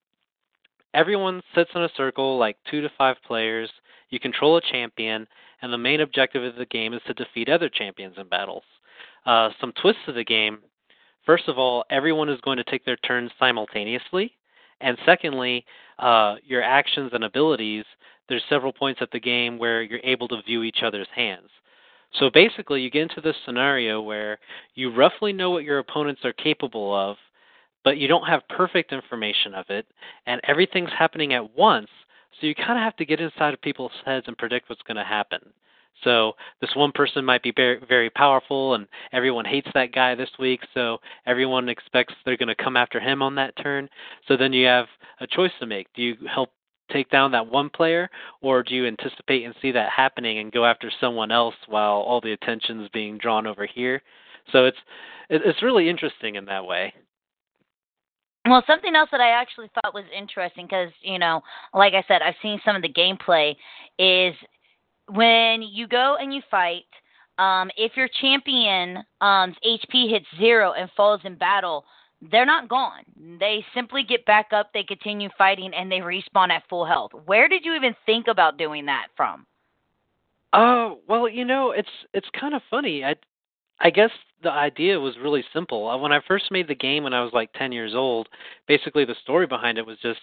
everyone 0.94 1.42
sits 1.54 1.70
in 1.76 1.84
a 1.84 1.90
circle, 1.98 2.38
like 2.38 2.58
two 2.72 2.82
to 2.82 2.90
five 2.98 3.18
players. 3.28 3.70
You 4.10 4.20
control 4.20 4.58
a 4.58 4.62
champion, 4.62 5.28
and 5.62 5.74
the 5.74 5.78
main 5.78 6.02
objective 6.02 6.44
of 6.44 6.56
the 6.56 6.66
game 6.66 6.94
is 6.94 7.02
to 7.06 7.14
defeat 7.14 7.50
other 7.50 7.70
champions 7.70 8.16
in 8.18 8.28
battles. 8.30 8.64
uh, 9.26 9.50
some 9.60 9.74
twists 9.82 10.02
to 10.06 10.14
the 10.14 10.24
game. 10.24 10.60
First 11.26 11.48
of 11.48 11.58
all, 11.58 11.84
everyone 11.90 12.30
is 12.30 12.40
going 12.42 12.58
to 12.58 12.64
take 12.64 12.86
their 12.86 12.96
turns 12.98 13.32
simultaneously, 13.38 14.34
and 14.82 14.98
secondly, 15.06 15.66
uh, 16.00 16.36
your 16.46 16.64
actions 16.64 17.12
and 17.14 17.24
abilities. 17.24 17.86
There's 18.28 18.44
several 18.50 18.72
points 18.72 19.02
at 19.02 19.12
the 19.12 19.20
game 19.20 19.58
where 19.58 19.82
you're 19.82 20.00
able 20.04 20.28
to 20.30 20.42
view 20.44 20.64
each 20.64 20.84
other's 20.84 21.08
hands. 21.16 21.50
So 22.14 22.30
basically, 22.30 22.82
you 22.82 22.90
get 22.90 23.04
into 23.04 23.22
this 23.22 23.36
scenario 23.46 24.02
where 24.02 24.40
you 24.76 24.94
roughly 24.94 25.34
know 25.34 25.52
what 25.52 25.64
your 25.64 25.80
opponents 25.80 26.22
are 26.24 26.34
capable 26.34 26.94
of, 26.94 27.18
but 27.84 27.98
you 27.98 28.08
don't 28.08 28.28
have 28.28 28.48
perfect 28.50 28.92
information 28.92 29.54
of 29.54 29.66
it, 29.70 29.86
and 30.26 30.42
everything's 30.48 30.90
happening 30.98 31.34
at 31.34 31.56
once. 31.56 31.90
So 32.40 32.48
you 32.48 32.56
kind 32.56 32.72
of 32.72 32.84
have 32.84 32.96
to 32.98 33.06
get 33.06 33.20
inside 33.20 33.54
of 33.54 33.62
people's 33.62 33.92
heads 34.06 34.26
and 34.28 34.38
predict 34.38 34.70
what's 34.70 34.82
going 34.84 34.98
to 34.98 35.04
happen. 35.04 35.40
So 36.04 36.34
this 36.62 36.76
one 36.76 36.92
person 36.92 37.26
might 37.26 37.44
be 37.44 37.54
very, 37.56 37.80
very 37.88 38.10
powerful, 38.10 38.76
and 38.76 38.88
everyone 39.12 39.46
hates 39.46 39.70
that 39.74 39.92
guy 39.94 40.16
this 40.16 40.30
week. 40.40 40.62
So 40.74 40.98
everyone 41.26 41.70
expects 41.70 42.14
they're 42.26 42.38
going 42.38 42.48
to 42.48 42.64
come 42.64 42.78
after 42.78 43.00
him 43.00 43.22
on 43.22 43.36
that 43.36 43.56
turn. 43.62 43.90
So 44.28 44.38
then 44.38 44.54
you 44.54 44.66
have 44.68 44.88
a 45.20 45.28
choice 45.28 45.52
to 45.60 45.66
make. 45.66 45.88
Do 45.94 46.02
you 46.02 46.16
help 46.34 46.52
take 46.92 47.10
down 47.10 47.32
that 47.32 47.46
one 47.46 47.70
player, 47.70 48.10
or 48.42 48.64
do 48.64 48.74
you 48.74 48.88
anticipate 48.88 49.46
and 49.46 49.54
see 49.62 49.72
that 49.72 49.90
happening 49.90 50.40
and 50.40 50.52
go 50.52 50.66
after 50.66 50.92
someone 51.00 51.32
else 51.32 51.56
while 51.68 51.98
all 51.98 52.22
the 52.22 52.34
attention 52.34 52.82
is 52.82 52.90
being 52.90 53.18
drawn 53.18 53.46
over 53.46 53.66
here? 53.66 54.02
So 54.52 54.66
it's 54.66 54.78
it's 55.30 55.62
really 55.62 55.90
interesting 55.90 56.36
in 56.36 56.46
that 56.46 56.66
way. 56.66 56.94
Well, 58.46 58.64
something 58.66 58.96
else 58.96 59.10
that 59.12 59.22
I 59.22 59.30
actually 59.30 59.70
thought 59.76 59.94
was 59.94 60.06
interesting 60.18 60.66
because, 60.66 60.90
you 61.02 61.20
know, 61.20 61.42
like 61.74 61.94
I 61.94 62.04
said, 62.08 62.22
I've 62.22 62.36
seen 62.42 62.60
some 62.66 62.76
of 62.76 62.82
the 62.82 62.92
gameplay 62.92 63.56
is 64.00 64.34
when 65.10 65.62
you 65.62 65.88
go 65.88 66.18
and 66.20 66.34
you 66.34 66.42
fight, 66.50 66.86
um, 67.38 67.70
if 67.78 67.96
your 67.96 68.10
champion 68.22 68.98
um, 69.22 69.56
HP 69.66 70.10
hits 70.10 70.26
zero 70.38 70.74
and 70.74 70.90
falls 70.96 71.22
in 71.24 71.36
battle, 71.36 71.86
they're 72.32 72.46
not 72.46 72.68
gone. 72.68 73.04
They 73.40 73.66
simply 73.74 74.04
get 74.04 74.26
back 74.26 74.48
up, 74.52 74.72
they 74.74 74.84
continue 74.84 75.30
fighting, 75.38 75.74
and 75.74 75.92
they 75.92 76.00
respawn 76.00 76.50
at 76.50 76.64
full 76.70 76.86
health. 76.86 77.12
Where 77.26 77.48
did 77.48 77.64
you 77.64 77.76
even 77.76 77.96
think 78.06 78.28
about 78.28 78.58
doing 78.58 78.86
that 78.88 79.08
from? 79.16 79.46
Oh, 80.52 81.00
well, 81.08 81.30
you 81.30 81.46
know, 81.46 81.72
it's 81.72 81.90
it's 82.14 82.28
kind 82.40 82.54
of 82.54 82.62
funny. 82.70 83.06
I 83.06 83.16
I 83.80 83.90
guess 83.90 84.10
the 84.44 84.52
idea 84.52 85.00
was 85.00 85.16
really 85.22 85.44
simple. 85.54 85.88
Uh, 85.88 85.98
when 85.98 86.12
I 86.12 86.20
first 86.28 86.52
made 86.52 86.68
the 86.68 86.76
game 86.76 87.04
when 87.04 87.14
I 87.14 87.24
was 87.24 87.34
like 87.34 87.52
10 87.54 87.72
years 87.72 87.94
old, 87.96 88.28
basically 88.68 89.06
the 89.06 89.16
story 89.22 89.48
behind 89.48 89.78
it 89.78 89.86
was 89.86 89.98
just 90.02 90.20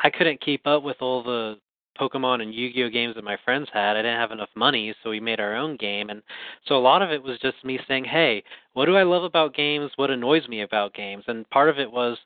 I 0.00 0.10
couldn't 0.10 0.40
keep 0.40 0.66
up 0.66 0.82
with 0.82 0.96
all 1.00 1.22
the 1.22 1.58
Pokemon 1.98 2.42
and 2.42 2.54
Yu-Gi-Oh 2.54 2.90
games 2.90 3.14
that 3.14 3.24
my 3.24 3.36
friends 3.44 3.68
had. 3.72 3.96
I 3.96 4.02
didn't 4.02 4.20
have 4.20 4.32
enough 4.32 4.50
money, 4.54 4.94
so 5.02 5.10
we 5.10 5.20
made 5.20 5.40
our 5.40 5.54
own 5.54 5.76
game 5.76 6.10
and 6.10 6.22
so 6.66 6.76
a 6.76 6.78
lot 6.78 7.02
of 7.02 7.10
it 7.10 7.22
was 7.22 7.38
just 7.40 7.64
me 7.64 7.78
saying, 7.88 8.04
"Hey, 8.04 8.42
what 8.74 8.86
do 8.86 8.96
I 8.96 9.02
love 9.02 9.24
about 9.24 9.54
games? 9.54 9.90
What 9.96 10.10
annoys 10.10 10.48
me 10.48 10.62
about 10.62 10.94
games?" 10.94 11.24
And 11.28 11.48
part 11.50 11.68
of 11.68 11.78
it 11.78 11.90
was, 11.90 12.18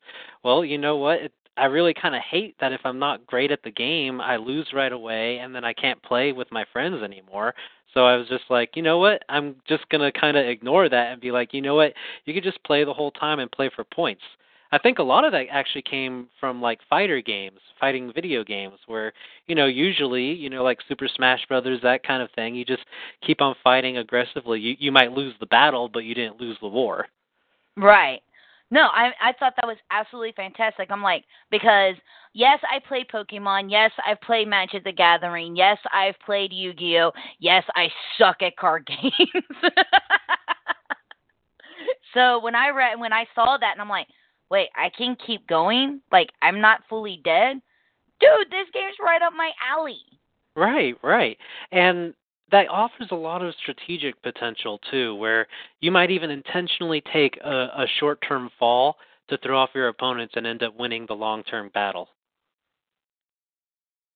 well, 0.42 0.64
you 0.64 0.78
know 0.78 0.96
what? 0.96 1.20
It, 1.20 1.32
I 1.56 1.66
really 1.66 1.94
kind 1.94 2.14
of 2.14 2.22
hate 2.22 2.56
that 2.60 2.72
if 2.72 2.80
I'm 2.84 2.98
not 2.98 3.26
great 3.26 3.50
at 3.50 3.62
the 3.62 3.70
game, 3.70 4.20
I 4.20 4.36
lose 4.36 4.68
right 4.72 4.92
away 4.92 5.38
and 5.38 5.54
then 5.54 5.64
I 5.64 5.72
can't 5.74 6.02
play 6.02 6.32
with 6.32 6.50
my 6.50 6.64
friends 6.72 7.02
anymore. 7.02 7.54
So 7.92 8.06
I 8.06 8.16
was 8.16 8.28
just 8.28 8.44
like, 8.48 8.76
you 8.76 8.82
know 8.82 8.98
what? 8.98 9.22
I'm 9.28 9.56
just 9.68 9.88
going 9.88 10.00
to 10.00 10.18
kind 10.18 10.36
of 10.36 10.46
ignore 10.46 10.88
that 10.88 11.12
and 11.12 11.20
be 11.20 11.30
like, 11.30 11.52
you 11.52 11.60
know 11.60 11.74
what? 11.74 11.92
You 12.24 12.34
could 12.34 12.44
just 12.44 12.62
play 12.64 12.84
the 12.84 12.94
whole 12.94 13.10
time 13.10 13.40
and 13.40 13.50
play 13.50 13.70
for 13.74 13.84
points. 13.84 14.22
I 14.72 14.78
think 14.78 14.98
a 14.98 15.02
lot 15.02 15.24
of 15.24 15.32
that 15.32 15.46
actually 15.50 15.82
came 15.82 16.28
from 16.38 16.62
like 16.62 16.78
fighter 16.88 17.20
games, 17.20 17.58
fighting 17.80 18.12
video 18.14 18.44
games 18.44 18.78
where, 18.86 19.12
you 19.46 19.54
know, 19.54 19.66
usually, 19.66 20.32
you 20.32 20.48
know, 20.48 20.62
like 20.62 20.78
Super 20.88 21.08
Smash 21.08 21.44
Brothers, 21.48 21.80
that 21.82 22.06
kind 22.06 22.22
of 22.22 22.30
thing, 22.36 22.54
you 22.54 22.64
just 22.64 22.84
keep 23.26 23.40
on 23.40 23.56
fighting 23.64 23.98
aggressively. 23.98 24.60
You 24.60 24.76
you 24.78 24.92
might 24.92 25.12
lose 25.12 25.34
the 25.40 25.46
battle, 25.46 25.88
but 25.88 26.04
you 26.04 26.14
didn't 26.14 26.40
lose 26.40 26.56
the 26.60 26.68
war. 26.68 27.06
Right. 27.76 28.20
No, 28.70 28.82
I 28.82 29.10
I 29.20 29.32
thought 29.38 29.54
that 29.56 29.66
was 29.66 29.78
absolutely 29.90 30.32
fantastic. 30.36 30.88
I'm 30.90 31.02
like 31.02 31.24
because 31.50 31.96
yes, 32.32 32.60
I 32.70 32.78
play 32.86 33.04
Pokemon. 33.12 33.70
Yes, 33.70 33.90
I've 34.06 34.20
played 34.20 34.46
Magic 34.46 34.84
the 34.84 34.92
Gathering. 34.92 35.56
Yes, 35.56 35.78
I've 35.92 36.14
played 36.24 36.52
Yu-Gi-Oh. 36.52 37.10
Yes, 37.40 37.64
I 37.74 37.88
suck 38.18 38.42
at 38.42 38.56
card 38.56 38.86
games. 39.02 39.72
so 42.14 42.38
when 42.40 42.54
I 42.54 42.68
read 42.68 43.00
when 43.00 43.12
I 43.12 43.26
saw 43.34 43.56
that 43.58 43.72
and 43.72 43.80
I'm 43.80 43.88
like, 43.88 44.06
wait, 44.50 44.68
I 44.76 44.90
can 44.90 45.16
keep 45.26 45.46
going. 45.46 46.00
Like 46.12 46.30
I'm 46.42 46.60
not 46.60 46.80
fully 46.88 47.20
dead. 47.24 47.60
Dude, 48.20 48.50
this 48.50 48.66
game's 48.74 48.96
right 49.02 49.22
up 49.22 49.32
my 49.34 49.50
alley. 49.66 50.00
Right, 50.54 50.94
right. 51.02 51.38
And 51.72 52.12
that 52.50 52.68
offers 52.68 53.08
a 53.12 53.16
lot 53.16 53.42
of 53.42 53.54
strategic 53.62 54.20
potential 54.22 54.80
too, 54.90 55.14
where 55.14 55.46
you 55.80 55.90
might 55.90 56.10
even 56.10 56.30
intentionally 56.30 57.02
take 57.12 57.38
a, 57.44 57.50
a 57.50 57.86
short-term 57.98 58.50
fall 58.58 58.96
to 59.28 59.38
throw 59.38 59.58
off 59.58 59.70
your 59.74 59.88
opponents 59.88 60.34
and 60.36 60.46
end 60.46 60.62
up 60.62 60.76
winning 60.76 61.06
the 61.06 61.14
long-term 61.14 61.70
battle. 61.72 62.08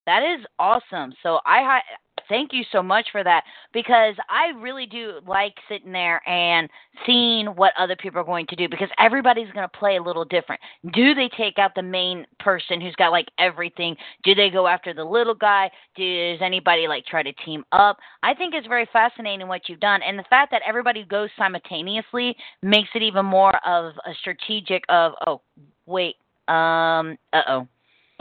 That 0.07 0.23
is 0.23 0.45
awesome. 0.59 1.14
So 1.23 1.38
I 1.47 1.81
thank 2.28 2.52
you 2.52 2.62
so 2.73 2.83
much 2.83 3.09
for 3.12 3.23
that 3.25 3.45
because 3.73 4.14
I 4.28 4.59
really 4.61 4.87
do 4.87 5.21
like 5.26 5.54
sitting 5.69 5.93
there 5.93 6.26
and 6.28 6.69
seeing 7.07 7.47
what 7.47 7.73
other 7.78 7.97
people 7.97 8.21
are 8.21 8.25
going 8.25 8.47
to 8.49 8.57
do 8.57 8.69
because 8.69 8.88
everybody's 8.99 9.50
going 9.52 9.69
to 9.69 9.78
play 9.78 9.97
a 9.97 10.02
little 10.02 10.25
different. 10.25 10.61
Do 10.93 11.14
they 11.14 11.28
take 11.37 11.59
out 11.59 11.73
the 11.75 11.83
main 11.83 12.26
person 12.40 12.81
who's 12.81 12.95
got 12.97 13.11
like 13.12 13.28
everything? 13.38 13.97
Do 14.23 14.35
they 14.35 14.50
go 14.50 14.66
after 14.66 14.95
the 14.95 15.04
little 15.04 15.35
guy? 15.35 15.71
Does 15.97 16.38
anybody 16.40 16.87
like 16.88 17.07
try 17.07 17.23
to 17.23 17.33
team 17.45 17.64
up? 17.73 17.99
I 18.23 18.35
think 18.35 18.54
it's 18.54 18.66
very 18.66 18.88
fascinating 18.93 19.49
what 19.49 19.69
you've 19.69 19.81
done 19.81 20.00
and 20.02 20.19
the 20.19 20.25
fact 20.31 20.50
that 20.50 20.62
everybody 20.66 21.04
goes 21.04 21.31
simultaneously 21.38 22.37
makes 22.62 22.88
it 22.95 23.02
even 23.02 23.26
more 23.26 23.54
of 23.66 23.93
a 24.07 24.14
strategic 24.21 24.85
of 24.88 25.12
oh 25.26 25.40
wait 25.87 26.16
um 26.49 27.16
uh-oh. 27.33 27.66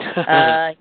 uh 0.00 0.72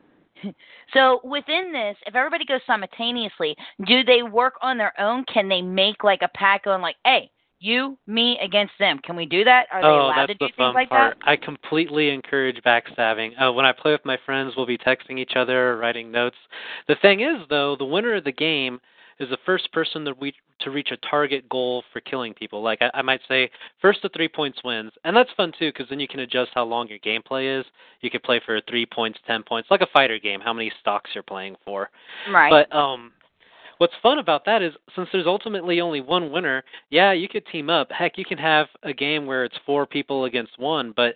so 0.94 1.20
within 1.24 1.72
this, 1.72 1.96
if 2.06 2.16
everybody 2.16 2.46
goes 2.46 2.62
simultaneously, 2.66 3.56
do 3.86 4.04
they 4.04 4.24
work 4.24 4.56
on 4.62 4.78
their 4.78 4.94
own? 5.00 5.26
Can 5.26 5.50
they 5.50 5.62
make 5.62 6.04
like 6.04 6.22
a 6.22 6.30
pack 6.38 6.66
going 6.66 6.82
like, 6.82 6.96
hey, 7.06 7.30
you, 7.64 7.98
me 8.08 8.38
against 8.44 8.74
them. 8.78 9.00
Can 9.00 9.16
we 9.16 9.26
do 9.26 9.46
that? 9.46 9.68
Are 9.72 9.82
they 9.82 9.88
oh, 9.88 10.08
allowed 10.08 10.26
to 10.26 10.34
do 10.34 10.48
the 10.48 10.52
fun 10.58 10.68
things 10.68 10.76
like 10.76 10.90
part. 10.90 11.18
that? 11.20 11.30
I 11.30 11.38
completely 11.38 12.10
encourage 12.10 12.62
backstabbing. 12.64 13.42
Uh, 13.42 13.54
when 13.54 13.66
I 13.66 13.72
play 13.72 13.94
with 13.94 14.04
my 14.04 14.18
friends, 14.26 14.54
we'll 14.58 14.66
be 14.66 14.78
texting 14.78 15.18
each 15.18 15.34
other, 15.36 15.70
or 15.70 15.78
writing 15.78 16.12
notes. 16.12 16.36
The 16.90 16.96
thing 17.02 17.22
is, 17.22 17.38
though, 17.50 17.78
the 17.78 17.86
winner 17.86 18.16
of 18.16 18.26
the 18.26 18.34
game 18.34 18.82
is 19.20 19.29
the 19.29 19.38
first 19.46 19.72
person 19.72 20.05
to 20.05 20.13
reach 20.20 20.36
to 20.62 20.72
reach 20.72 20.89
a 20.91 20.98
target 21.10 21.48
goal 21.50 21.84
for 21.91 22.00
killing 22.01 22.34
people. 22.34 22.62
Like 22.62 22.82
I, 22.82 22.89
I 22.93 23.01
might 23.01 23.22
say, 23.27 23.50
first 23.82 24.01
to 24.01 24.10
three 24.10 24.27
points 24.29 24.60
wins, 24.63 24.91
and 25.03 25.15
that's 25.15 25.29
fun 25.36 25.51
too 25.58 25.72
because 25.72 25.88
then 25.89 26.00
you 26.00 26.08
can 26.08 26.22
adjust 26.22 26.51
how 26.53 26.63
long 26.63 26.88
your 26.88 27.00
gameplay 27.00 27.60
is. 27.60 27.65
You 28.01 28.10
could 28.10 28.24
play 28.24 28.41
for 28.46 28.60
three 28.70 28.86
points, 28.86 29.20
ten 29.27 29.43
points, 29.43 29.70
like 29.70 29.82
a 29.82 29.88
fighter 29.93 30.20
game. 30.20 30.39
How 30.39 30.53
many 30.53 30.72
stocks 30.79 31.12
you're 31.13 31.24
playing 31.24 31.55
for. 31.65 31.89
Right. 32.32 32.50
But 32.50 32.75
um, 32.75 33.12
what's 33.77 33.93
fun 34.01 34.20
about 34.20 34.46
that 34.46 34.62
is 34.62 34.74
since 34.96 35.10
there's 35.12 35.27
ultimately 35.27 35.82
only 35.82 36.01
one 36.01 36.32
winner, 36.32 36.63
yeah, 36.89 37.12
you 37.12 37.27
could 37.27 37.46
team 37.48 37.70
up. 37.70 37.91
Heck, 37.91 38.17
you 38.17 38.25
can 38.25 38.38
have 38.38 38.67
a 38.84 38.93
game 38.93 39.25
where 39.25 39.43
it's 39.43 39.58
four 39.65 39.86
people 39.86 40.25
against 40.25 40.58
one, 40.58 40.93
but 40.96 41.15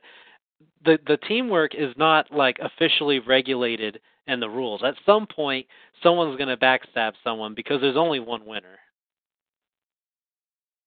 the 0.85 0.99
the 1.07 1.17
teamwork 1.27 1.75
is 1.75 1.93
not 1.97 2.31
like 2.31 2.57
officially 2.59 3.19
regulated 3.19 3.99
in 4.27 4.39
the 4.39 4.49
rules. 4.49 4.81
At 4.83 4.95
some 5.05 5.27
point, 5.27 5.65
someone's 6.03 6.37
going 6.37 6.49
to 6.49 6.57
backstab 6.57 7.13
someone 7.23 7.53
because 7.53 7.81
there's 7.81 7.97
only 7.97 8.19
one 8.19 8.45
winner. 8.45 8.77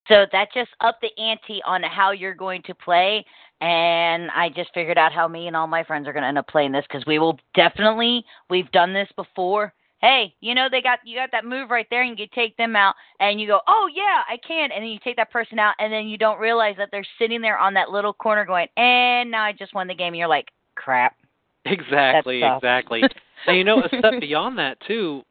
So 0.08 0.26
that 0.32 0.48
just 0.52 0.70
upped 0.80 1.02
the 1.02 1.22
ante 1.22 1.62
on 1.64 1.82
how 1.82 2.10
you're 2.10 2.34
going 2.34 2.62
to 2.62 2.74
play. 2.74 3.24
And 3.60 4.30
I 4.30 4.48
just 4.54 4.70
figured 4.74 4.98
out 4.98 5.12
how 5.12 5.28
me 5.28 5.46
and 5.46 5.56
all 5.56 5.66
my 5.66 5.84
friends 5.84 6.08
are 6.08 6.12
going 6.12 6.22
to 6.22 6.28
end 6.28 6.38
up 6.38 6.48
playing 6.48 6.72
this 6.72 6.84
because 6.88 7.06
we 7.06 7.18
will 7.18 7.38
definitely, 7.54 8.24
we've 8.48 8.70
done 8.72 8.92
this 8.92 9.08
before. 9.16 9.72
Hey, 10.00 10.34
you 10.40 10.54
know 10.54 10.66
they 10.70 10.80
got 10.80 11.00
you 11.04 11.14
got 11.18 11.30
that 11.32 11.44
move 11.44 11.68
right 11.68 11.86
there, 11.90 12.02
and 12.02 12.18
you 12.18 12.26
take 12.34 12.56
them 12.56 12.74
out, 12.74 12.94
and 13.20 13.38
you 13.38 13.46
go, 13.46 13.60
oh 13.68 13.86
yeah, 13.94 14.22
I 14.26 14.38
can, 14.38 14.72
and 14.72 14.82
then 14.82 14.90
you 14.90 14.98
take 15.04 15.16
that 15.16 15.30
person 15.30 15.58
out, 15.58 15.74
and 15.78 15.92
then 15.92 16.08
you 16.08 16.16
don't 16.16 16.40
realize 16.40 16.74
that 16.78 16.88
they're 16.90 17.04
sitting 17.18 17.42
there 17.42 17.58
on 17.58 17.74
that 17.74 17.90
little 17.90 18.14
corner 18.14 18.46
going, 18.46 18.68
and 18.78 19.30
now 19.30 19.42
I 19.44 19.52
just 19.52 19.74
won 19.74 19.88
the 19.88 19.94
game, 19.94 20.14
and 20.14 20.16
you're 20.16 20.26
like, 20.26 20.48
crap. 20.74 21.16
Exactly, 21.66 22.42
exactly. 22.42 23.02
and 23.46 23.56
you 23.56 23.64
know, 23.64 23.82
a 23.82 23.88
step 23.88 24.14
beyond 24.20 24.58
that 24.58 24.78
too, 24.86 25.22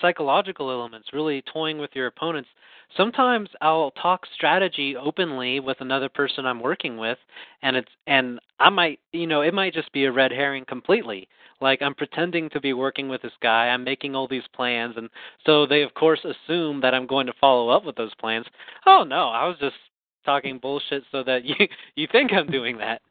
psychological 0.00 0.70
elements, 0.70 1.08
really 1.12 1.42
toying 1.52 1.78
with 1.78 1.90
your 1.94 2.06
opponents. 2.06 2.48
Sometimes 2.96 3.50
I'll 3.60 3.90
talk 3.92 4.22
strategy 4.34 4.96
openly 4.96 5.60
with 5.60 5.78
another 5.80 6.08
person 6.08 6.46
I'm 6.46 6.60
working 6.60 6.96
with 6.96 7.18
and 7.62 7.76
it's 7.76 7.90
and 8.06 8.38
I 8.58 8.70
might, 8.70 8.98
you 9.12 9.26
know, 9.26 9.42
it 9.42 9.52
might 9.52 9.74
just 9.74 9.92
be 9.92 10.04
a 10.04 10.12
red 10.12 10.30
herring 10.30 10.64
completely. 10.66 11.28
Like 11.60 11.82
I'm 11.82 11.94
pretending 11.94 12.48
to 12.50 12.60
be 12.60 12.72
working 12.72 13.08
with 13.08 13.22
this 13.22 13.32
guy, 13.42 13.66
I'm 13.68 13.84
making 13.84 14.14
all 14.14 14.28
these 14.28 14.46
plans 14.54 14.94
and 14.96 15.10
so 15.44 15.66
they 15.66 15.82
of 15.82 15.92
course 15.94 16.20
assume 16.24 16.80
that 16.80 16.94
I'm 16.94 17.06
going 17.06 17.26
to 17.26 17.34
follow 17.40 17.68
up 17.68 17.84
with 17.84 17.96
those 17.96 18.14
plans. 18.14 18.46
Oh 18.86 19.04
no, 19.04 19.28
I 19.28 19.46
was 19.46 19.56
just 19.60 19.76
talking 20.24 20.58
bullshit 20.58 21.02
so 21.12 21.22
that 21.24 21.44
you 21.44 21.54
you 21.94 22.06
think 22.10 22.32
I'm 22.32 22.46
doing 22.46 22.78
that. 22.78 23.02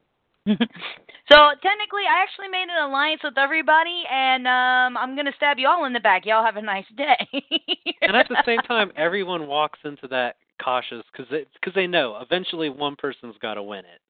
so 1.32 1.38
technically, 1.62 2.04
I 2.10 2.24
actually 2.24 2.48
made 2.50 2.68
an 2.70 2.90
alliance 2.90 3.22
with 3.24 3.38
everybody, 3.38 4.04
and 4.10 4.48
um, 4.48 4.98
I'm 4.98 5.16
gonna 5.16 5.34
stab 5.36 5.60
you 5.60 5.68
all 5.68 5.86
in 5.86 5.94
the 5.94 6.00
back. 6.00 6.26
Y'all 6.26 6.46
have 6.46 6.58
a 6.58 6.62
nice 6.62 6.86
day. 6.96 7.28
and 8.02 8.16
at 8.16 8.28
the 8.30 8.42
same 8.46 8.60
time, 8.68 8.92
everyone 8.96 9.48
walks 9.48 9.80
into 9.84 10.08
that 10.08 10.36
cautious 10.64 11.04
because 11.12 11.30
they, 11.30 11.46
cause 11.64 11.74
they 11.76 11.88
know 11.88 12.18
eventually 12.22 12.70
one 12.70 12.96
person's 12.96 13.36
got 13.42 13.56
to 13.56 13.64
win 13.64 13.80
it. 13.80 14.02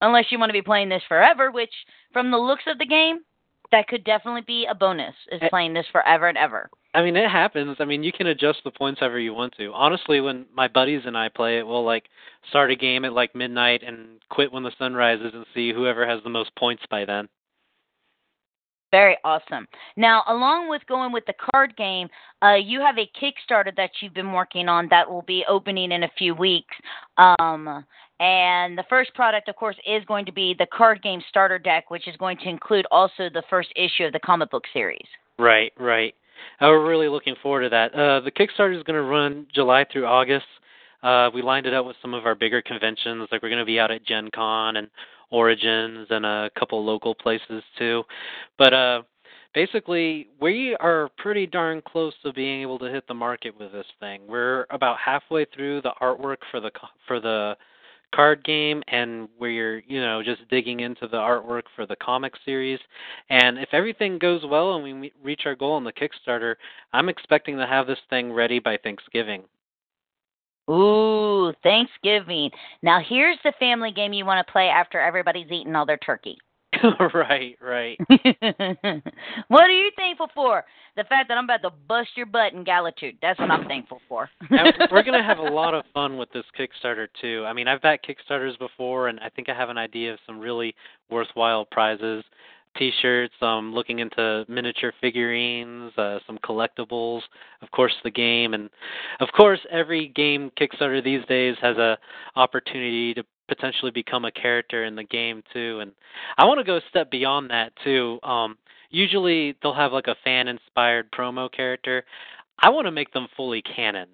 Unless 0.00 0.26
you 0.30 0.38
want 0.38 0.50
to 0.50 0.54
be 0.54 0.62
playing 0.62 0.88
this 0.88 1.02
forever, 1.08 1.50
which, 1.50 1.72
from 2.12 2.30
the 2.30 2.38
looks 2.38 2.64
of 2.66 2.78
the 2.78 2.86
game, 2.86 3.20
that 3.72 3.88
could 3.88 4.04
definitely 4.04 4.42
be 4.42 4.66
a 4.66 4.74
bonus, 4.74 5.14
is 5.30 5.40
Eh. 5.42 5.48
playing 5.48 5.74
this 5.74 5.86
forever 5.88 6.28
and 6.28 6.38
ever. 6.38 6.70
I 6.92 7.02
mean, 7.02 7.16
it 7.16 7.30
happens. 7.30 7.76
I 7.78 7.84
mean, 7.84 8.02
you 8.02 8.12
can 8.12 8.26
adjust 8.28 8.64
the 8.64 8.70
points 8.70 9.00
however 9.00 9.20
you 9.20 9.32
want 9.32 9.54
to. 9.58 9.72
Honestly, 9.72 10.20
when 10.20 10.46
my 10.52 10.66
buddies 10.66 11.02
and 11.06 11.16
I 11.16 11.28
play 11.28 11.58
it, 11.58 11.66
we'll 11.66 11.84
like 11.84 12.08
start 12.48 12.70
a 12.70 12.76
game 12.76 13.04
at 13.04 13.12
like 13.12 13.34
midnight 13.34 13.82
and 13.84 14.20
quit 14.28 14.52
when 14.52 14.64
the 14.64 14.72
sun 14.76 14.94
rises 14.94 15.32
and 15.32 15.46
see 15.54 15.72
whoever 15.72 16.04
has 16.06 16.22
the 16.24 16.30
most 16.30 16.54
points 16.56 16.82
by 16.90 17.04
then. 17.04 17.28
Very 18.92 19.16
awesome. 19.22 19.68
Now, 19.96 20.24
along 20.26 20.68
with 20.68 20.84
going 20.86 21.12
with 21.12 21.24
the 21.26 21.34
card 21.52 21.76
game, 21.76 22.08
uh, 22.42 22.54
you 22.54 22.80
have 22.80 22.98
a 22.98 23.08
Kickstarter 23.20 23.74
that 23.76 23.90
you've 24.00 24.14
been 24.14 24.32
working 24.32 24.68
on 24.68 24.88
that 24.88 25.08
will 25.08 25.22
be 25.22 25.44
opening 25.48 25.92
in 25.92 26.02
a 26.02 26.10
few 26.18 26.34
weeks. 26.34 26.74
Um, 27.16 27.84
and 28.20 28.76
the 28.76 28.84
first 28.88 29.14
product, 29.14 29.48
of 29.48 29.56
course, 29.56 29.76
is 29.86 30.04
going 30.04 30.26
to 30.26 30.32
be 30.32 30.54
the 30.58 30.66
card 30.66 31.02
game 31.02 31.22
starter 31.28 31.58
deck, 31.58 31.90
which 31.90 32.06
is 32.06 32.16
going 32.18 32.36
to 32.38 32.48
include 32.48 32.86
also 32.90 33.30
the 33.32 33.42
first 33.48 33.70
issue 33.74 34.04
of 34.04 34.12
the 34.12 34.20
comic 34.20 34.50
book 34.50 34.64
series. 34.72 35.06
Right, 35.38 35.72
right. 35.78 36.14
Uh, 36.60 36.68
we're 36.68 36.86
really 36.86 37.08
looking 37.08 37.34
forward 37.42 37.62
to 37.62 37.68
that. 37.70 37.94
Uh, 37.94 38.20
the 38.20 38.30
Kickstarter 38.30 38.76
is 38.76 38.82
going 38.82 38.96
to 38.96 39.02
run 39.02 39.46
July 39.54 39.86
through 39.90 40.06
August. 40.06 40.46
Uh, 41.02 41.30
we 41.32 41.40
lined 41.40 41.64
it 41.64 41.72
up 41.72 41.86
with 41.86 41.96
some 42.02 42.12
of 42.12 42.26
our 42.26 42.34
bigger 42.34 42.60
conventions, 42.60 43.26
like 43.32 43.42
we're 43.42 43.48
going 43.48 43.58
to 43.58 43.64
be 43.64 43.80
out 43.80 43.90
at 43.90 44.04
Gen 44.04 44.28
Con 44.34 44.76
and 44.76 44.88
Origins 45.30 46.06
and 46.10 46.26
a 46.26 46.50
couple 46.58 46.84
local 46.84 47.14
places 47.14 47.62
too. 47.78 48.02
But 48.58 48.74
uh, 48.74 49.02
basically, 49.54 50.28
we 50.42 50.76
are 50.80 51.08
pretty 51.16 51.46
darn 51.46 51.80
close 51.86 52.12
to 52.22 52.34
being 52.34 52.60
able 52.60 52.78
to 52.80 52.90
hit 52.90 53.06
the 53.08 53.14
market 53.14 53.58
with 53.58 53.72
this 53.72 53.86
thing. 53.98 54.20
We're 54.28 54.66
about 54.68 54.98
halfway 54.98 55.46
through 55.46 55.80
the 55.82 55.92
artwork 56.02 56.38
for 56.50 56.60
the 56.60 56.70
for 57.06 57.18
the 57.18 57.56
card 58.14 58.44
game 58.44 58.82
and 58.88 59.28
we're 59.38 59.82
you 59.86 60.00
know 60.00 60.22
just 60.22 60.46
digging 60.48 60.80
into 60.80 61.06
the 61.08 61.16
artwork 61.16 61.62
for 61.76 61.86
the 61.86 61.96
comic 61.96 62.32
series 62.44 62.78
and 63.28 63.58
if 63.58 63.68
everything 63.72 64.18
goes 64.18 64.42
well 64.48 64.74
and 64.74 65.00
we 65.00 65.12
reach 65.22 65.42
our 65.46 65.54
goal 65.54 65.72
on 65.72 65.84
the 65.84 65.92
kickstarter 65.92 66.54
i'm 66.92 67.08
expecting 67.08 67.56
to 67.56 67.66
have 67.66 67.86
this 67.86 67.98
thing 68.08 68.32
ready 68.32 68.58
by 68.58 68.76
thanksgiving 68.82 69.42
Ooh, 70.70 71.52
Thanksgiving. 71.64 72.50
Now, 72.82 73.00
here's 73.04 73.38
the 73.42 73.52
family 73.58 73.90
game 73.90 74.12
you 74.12 74.24
want 74.24 74.46
to 74.46 74.52
play 74.52 74.68
after 74.68 75.00
everybody's 75.00 75.50
eaten 75.50 75.74
all 75.74 75.84
their 75.84 75.96
turkey. 75.96 76.38
right 77.14 77.56
right 77.60 77.98
what 79.48 79.62
are 79.62 79.70
you 79.70 79.90
thankful 79.96 80.28
for? 80.34 80.64
The 80.96 81.04
fact 81.04 81.28
that 81.28 81.38
I'm 81.38 81.44
about 81.44 81.62
to 81.62 81.70
bust 81.88 82.10
your 82.16 82.26
butt 82.26 82.52
in 82.52 82.64
Galatune. 82.64 83.16
That's 83.22 83.38
what 83.38 83.50
I'm 83.50 83.66
thankful 83.66 84.00
for. 84.08 84.28
we're 84.50 85.02
going 85.02 85.18
to 85.18 85.22
have 85.22 85.38
a 85.38 85.42
lot 85.42 85.74
of 85.74 85.84
fun 85.94 86.16
with 86.16 86.30
this 86.32 86.44
kickstarter 86.58 87.06
too 87.20 87.44
i 87.46 87.52
mean 87.52 87.68
i've 87.68 87.82
backed 87.82 88.06
kickstarters 88.06 88.58
before 88.58 89.08
and 89.08 89.20
i 89.20 89.28
think 89.28 89.48
i 89.48 89.54
have 89.54 89.68
an 89.68 89.78
idea 89.78 90.12
of 90.12 90.18
some 90.26 90.38
really 90.38 90.74
worthwhile 91.10 91.64
prizes 91.64 92.24
t-shirts 92.76 93.34
um 93.42 93.74
looking 93.74 93.98
into 93.98 94.44
miniature 94.48 94.92
figurines 95.00 95.92
uh 95.98 96.18
some 96.26 96.38
collectibles 96.38 97.20
of 97.62 97.70
course 97.72 97.92
the 98.04 98.10
game 98.10 98.54
and 98.54 98.70
of 99.20 99.28
course 99.36 99.60
every 99.70 100.08
game 100.08 100.50
kickstarter 100.60 101.02
these 101.02 101.24
days 101.26 101.56
has 101.60 101.76
a 101.78 101.98
opportunity 102.36 103.12
to 103.14 103.24
potentially 103.50 103.90
become 103.90 104.24
a 104.24 104.30
character 104.30 104.84
in 104.84 104.94
the 104.94 105.04
game 105.04 105.42
too 105.52 105.80
and 105.80 105.92
i 106.38 106.44
want 106.44 106.58
to 106.58 106.64
go 106.64 106.76
a 106.76 106.82
step 106.88 107.10
beyond 107.10 107.50
that 107.50 107.72
too 107.84 108.18
um 108.22 108.56
usually 108.90 109.56
they'll 109.62 109.74
have 109.74 109.92
like 109.92 110.06
a 110.06 110.16
fan 110.24 110.48
inspired 110.48 111.10
promo 111.10 111.50
character 111.50 112.04
i 112.60 112.68
want 112.68 112.86
to 112.86 112.92
make 112.92 113.12
them 113.12 113.26
fully 113.36 113.60
canon 113.62 114.08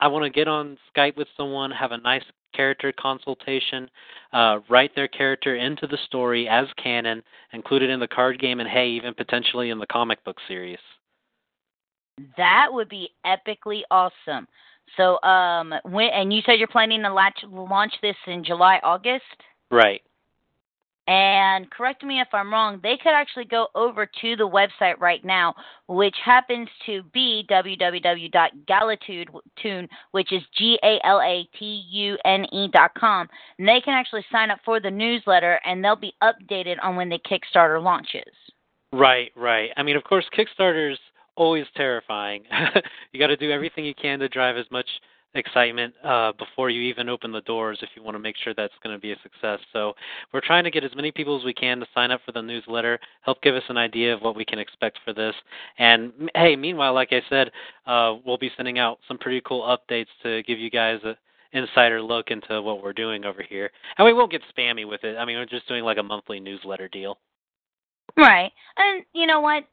i 0.00 0.08
want 0.08 0.24
to 0.24 0.30
get 0.30 0.48
on 0.48 0.78
skype 0.96 1.16
with 1.16 1.28
someone 1.36 1.70
have 1.70 1.92
a 1.92 1.98
nice 1.98 2.24
character 2.52 2.92
consultation 2.92 3.90
uh, 4.32 4.60
write 4.68 4.94
their 4.94 5.08
character 5.08 5.56
into 5.56 5.86
the 5.86 5.98
story 6.06 6.48
as 6.48 6.66
canon, 6.82 7.22
include 7.52 7.82
it 7.82 7.90
in 7.90 8.00
the 8.00 8.08
card 8.08 8.38
game, 8.38 8.60
and 8.60 8.68
hey, 8.68 8.88
even 8.88 9.14
potentially 9.14 9.70
in 9.70 9.78
the 9.78 9.86
comic 9.86 10.22
book 10.24 10.36
series. 10.48 10.78
That 12.36 12.68
would 12.70 12.88
be 12.88 13.10
epically 13.26 13.82
awesome. 13.90 14.46
So, 14.96 15.20
um, 15.22 15.74
when 15.84 16.08
and 16.08 16.32
you 16.32 16.40
said 16.44 16.58
you're 16.58 16.68
planning 16.68 17.02
to 17.02 17.12
launch, 17.12 17.36
launch 17.48 17.92
this 18.02 18.16
in 18.26 18.44
July, 18.44 18.80
August. 18.82 19.24
Right. 19.70 20.02
And 21.08 21.68
correct 21.70 22.04
me 22.04 22.20
if 22.20 22.28
I'm 22.32 22.52
wrong, 22.52 22.78
they 22.80 22.96
could 22.96 23.12
actually 23.12 23.46
go 23.46 23.66
over 23.74 24.06
to 24.06 24.36
the 24.36 24.48
website 24.48 25.00
right 25.00 25.24
now, 25.24 25.52
which 25.88 26.14
happens 26.24 26.68
to 26.86 27.02
be 27.12 27.44
www.galatune, 27.50 29.88
which 30.12 30.32
is 30.32 30.42
G 30.56 30.78
A 30.84 31.00
L 31.04 31.20
A 31.20 31.48
T 31.58 31.84
U 31.90 32.16
N 32.24 32.46
E 32.52 32.68
dot 32.72 32.92
com. 32.96 33.28
And 33.58 33.66
they 33.66 33.80
can 33.80 33.94
actually 33.94 34.24
sign 34.30 34.52
up 34.52 34.60
for 34.64 34.78
the 34.78 34.92
newsletter 34.92 35.58
and 35.64 35.84
they'll 35.84 35.96
be 35.96 36.14
updated 36.22 36.76
on 36.82 36.94
when 36.94 37.08
the 37.08 37.18
Kickstarter 37.18 37.82
launches. 37.82 38.32
Right, 38.92 39.32
right. 39.34 39.70
I 39.76 39.82
mean, 39.82 39.96
of 39.96 40.04
course, 40.04 40.26
Kickstarter's 40.38 41.00
always 41.36 41.66
terrifying. 41.76 42.44
you 43.12 43.20
got 43.20 43.28
to 43.28 43.36
do 43.36 43.50
everything 43.50 43.84
you 43.84 43.94
can 43.94 44.18
to 44.20 44.28
drive 44.28 44.56
as 44.56 44.66
much 44.70 44.86
excitement 45.34 45.94
uh, 46.04 46.32
before 46.32 46.68
you 46.68 46.82
even 46.82 47.08
open 47.08 47.32
the 47.32 47.40
doors 47.42 47.78
if 47.80 47.88
you 47.96 48.02
want 48.02 48.14
to 48.14 48.18
make 48.18 48.36
sure 48.36 48.52
that's 48.54 48.74
going 48.82 48.94
to 48.94 49.00
be 49.00 49.12
a 49.12 49.16
success. 49.22 49.58
So 49.72 49.94
we're 50.32 50.42
trying 50.42 50.64
to 50.64 50.70
get 50.70 50.84
as 50.84 50.94
many 50.94 51.10
people 51.10 51.38
as 51.38 51.44
we 51.44 51.54
can 51.54 51.80
to 51.80 51.86
sign 51.94 52.10
up 52.10 52.20
for 52.26 52.32
the 52.32 52.42
newsletter, 52.42 52.98
help 53.22 53.40
give 53.42 53.54
us 53.54 53.62
an 53.68 53.78
idea 53.78 54.14
of 54.14 54.20
what 54.20 54.36
we 54.36 54.44
can 54.44 54.58
expect 54.58 54.98
for 55.04 55.12
this. 55.12 55.34
And 55.78 56.12
hey, 56.34 56.56
meanwhile, 56.56 56.94
like 56.94 57.12
I 57.12 57.22
said, 57.28 57.50
uh, 57.86 58.16
we'll 58.26 58.38
be 58.38 58.50
sending 58.56 58.78
out 58.78 58.98
some 59.08 59.18
pretty 59.18 59.40
cool 59.46 59.62
updates 59.62 60.06
to 60.22 60.42
give 60.42 60.58
you 60.58 60.70
guys 60.70 61.00
a 61.04 61.16
insider 61.54 62.00
look 62.00 62.30
into 62.30 62.62
what 62.62 62.82
we're 62.82 62.92
doing 62.92 63.24
over 63.24 63.42
here. 63.42 63.70
And 63.98 64.06
we 64.06 64.14
won't 64.14 64.30
get 64.30 64.42
spammy 64.56 64.88
with 64.88 65.04
it. 65.04 65.16
I 65.16 65.24
mean, 65.24 65.36
we're 65.36 65.46
just 65.46 65.68
doing 65.68 65.84
like 65.84 65.98
a 65.98 66.02
monthly 66.02 66.40
newsletter 66.40 66.88
deal. 66.88 67.18
Right. 68.16 68.50
And 68.76 69.04
you 69.12 69.26
know 69.26 69.40
what? 69.40 69.64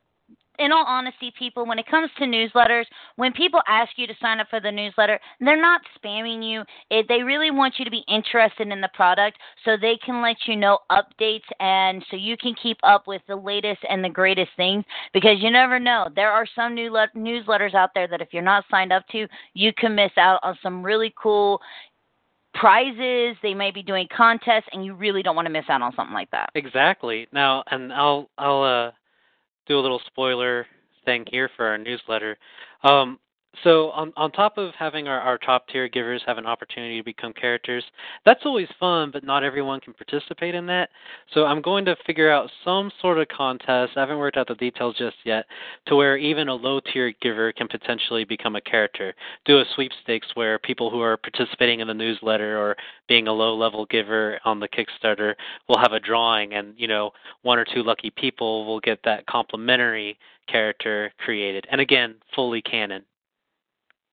In 0.59 0.73
all 0.73 0.83
honesty, 0.85 1.31
people, 1.39 1.65
when 1.65 1.79
it 1.79 1.87
comes 1.87 2.09
to 2.17 2.25
newsletters, 2.25 2.83
when 3.15 3.31
people 3.31 3.61
ask 3.65 3.91
you 3.95 4.05
to 4.07 4.13
sign 4.21 4.41
up 4.41 4.47
for 4.49 4.59
the 4.59 4.69
newsletter, 4.69 5.17
they're 5.39 5.59
not 5.59 5.79
spamming 5.97 6.43
you. 6.43 6.63
It, 6.89 7.05
they 7.07 7.23
really 7.23 7.49
want 7.49 7.75
you 7.79 7.85
to 7.85 7.91
be 7.91 8.03
interested 8.09 8.67
in 8.67 8.81
the 8.81 8.89
product 8.93 9.37
so 9.63 9.77
they 9.77 9.97
can 10.05 10.21
let 10.21 10.35
you 10.47 10.57
know 10.57 10.79
updates 10.91 11.47
and 11.61 12.03
so 12.11 12.17
you 12.17 12.35
can 12.35 12.55
keep 12.61 12.77
up 12.83 13.07
with 13.07 13.21
the 13.29 13.37
latest 13.37 13.79
and 13.89 14.03
the 14.03 14.09
greatest 14.09 14.51
things 14.57 14.83
because 15.13 15.37
you 15.39 15.49
never 15.49 15.79
know. 15.79 16.09
There 16.13 16.29
are 16.29 16.45
some 16.53 16.75
new 16.75 16.91
le- 16.91 17.07
newsletters 17.15 17.73
out 17.73 17.91
there 17.95 18.09
that 18.09 18.19
if 18.19 18.33
you're 18.33 18.43
not 18.43 18.65
signed 18.69 18.91
up 18.91 19.07
to, 19.13 19.27
you 19.53 19.71
can 19.77 19.95
miss 19.95 20.11
out 20.17 20.41
on 20.43 20.57
some 20.61 20.83
really 20.83 21.13
cool 21.17 21.61
prizes. 22.53 23.37
They 23.41 23.53
may 23.53 23.71
be 23.71 23.81
doing 23.81 24.07
contests 24.15 24.67
and 24.73 24.83
you 24.83 24.93
really 24.93 25.23
don't 25.23 25.37
want 25.37 25.45
to 25.45 25.53
miss 25.53 25.65
out 25.69 25.81
on 25.81 25.95
something 25.95 26.13
like 26.13 26.31
that. 26.31 26.49
Exactly. 26.55 27.27
Now, 27.31 27.63
and 27.71 27.93
I'll 27.93 28.29
I'll 28.37 28.63
uh, 28.63 28.91
do 29.69 29.79
a 29.79 29.79
little 29.79 30.01
spoiler 30.07 30.65
thing 31.05 31.23
here 31.31 31.49
for 31.55 31.65
our 31.67 31.77
newsletter. 31.77 32.37
Um, 32.83 33.19
so 33.63 33.89
on 33.91 34.13
on 34.15 34.31
top 34.31 34.57
of 34.57 34.73
having 34.75 35.07
our, 35.07 35.19
our 35.19 35.37
top 35.37 35.67
tier 35.67 35.87
givers 35.87 36.21
have 36.25 36.37
an 36.37 36.45
opportunity 36.45 36.97
to 36.97 37.03
become 37.03 37.33
characters, 37.33 37.83
that's 38.25 38.45
always 38.45 38.67
fun, 38.79 39.09
but 39.11 39.23
not 39.23 39.43
everyone 39.43 39.79
can 39.79 39.93
participate 39.93 40.55
in 40.55 40.65
that. 40.67 40.89
So 41.33 41.45
I'm 41.45 41.61
going 41.61 41.83
to 41.85 41.95
figure 42.05 42.31
out 42.31 42.49
some 42.63 42.91
sort 43.01 43.17
of 43.17 43.27
contest. 43.27 43.93
I 43.97 44.01
haven't 44.01 44.19
worked 44.19 44.37
out 44.37 44.47
the 44.47 44.55
details 44.55 44.95
just 44.97 45.17
yet, 45.25 45.45
to 45.87 45.95
where 45.95 46.15
even 46.17 46.47
a 46.47 46.53
low 46.53 46.79
tier 46.79 47.13
giver 47.21 47.51
can 47.51 47.67
potentially 47.67 48.23
become 48.23 48.55
a 48.55 48.61
character. 48.61 49.13
Do 49.45 49.59
a 49.59 49.65
sweepstakes 49.75 50.27
where 50.35 50.59
people 50.59 50.89
who 50.89 51.01
are 51.01 51.17
participating 51.17 51.79
in 51.79 51.87
the 51.87 51.93
newsletter 51.93 52.57
or 52.57 52.75
being 53.07 53.27
a 53.27 53.33
low 53.33 53.55
level 53.55 53.85
giver 53.87 54.39
on 54.45 54.59
the 54.59 54.69
Kickstarter 54.69 55.33
will 55.67 55.79
have 55.79 55.93
a 55.93 55.99
drawing, 55.99 56.53
and 56.53 56.73
you 56.77 56.87
know 56.87 57.11
one 57.41 57.57
or 57.59 57.65
two 57.65 57.83
lucky 57.83 58.11
people 58.11 58.65
will 58.65 58.79
get 58.79 58.99
that 59.03 59.25
complimentary 59.25 60.17
character 60.47 61.11
created, 61.17 61.67
and 61.71 61.81
again 61.81 62.15
fully 62.35 62.61
canon. 62.61 63.03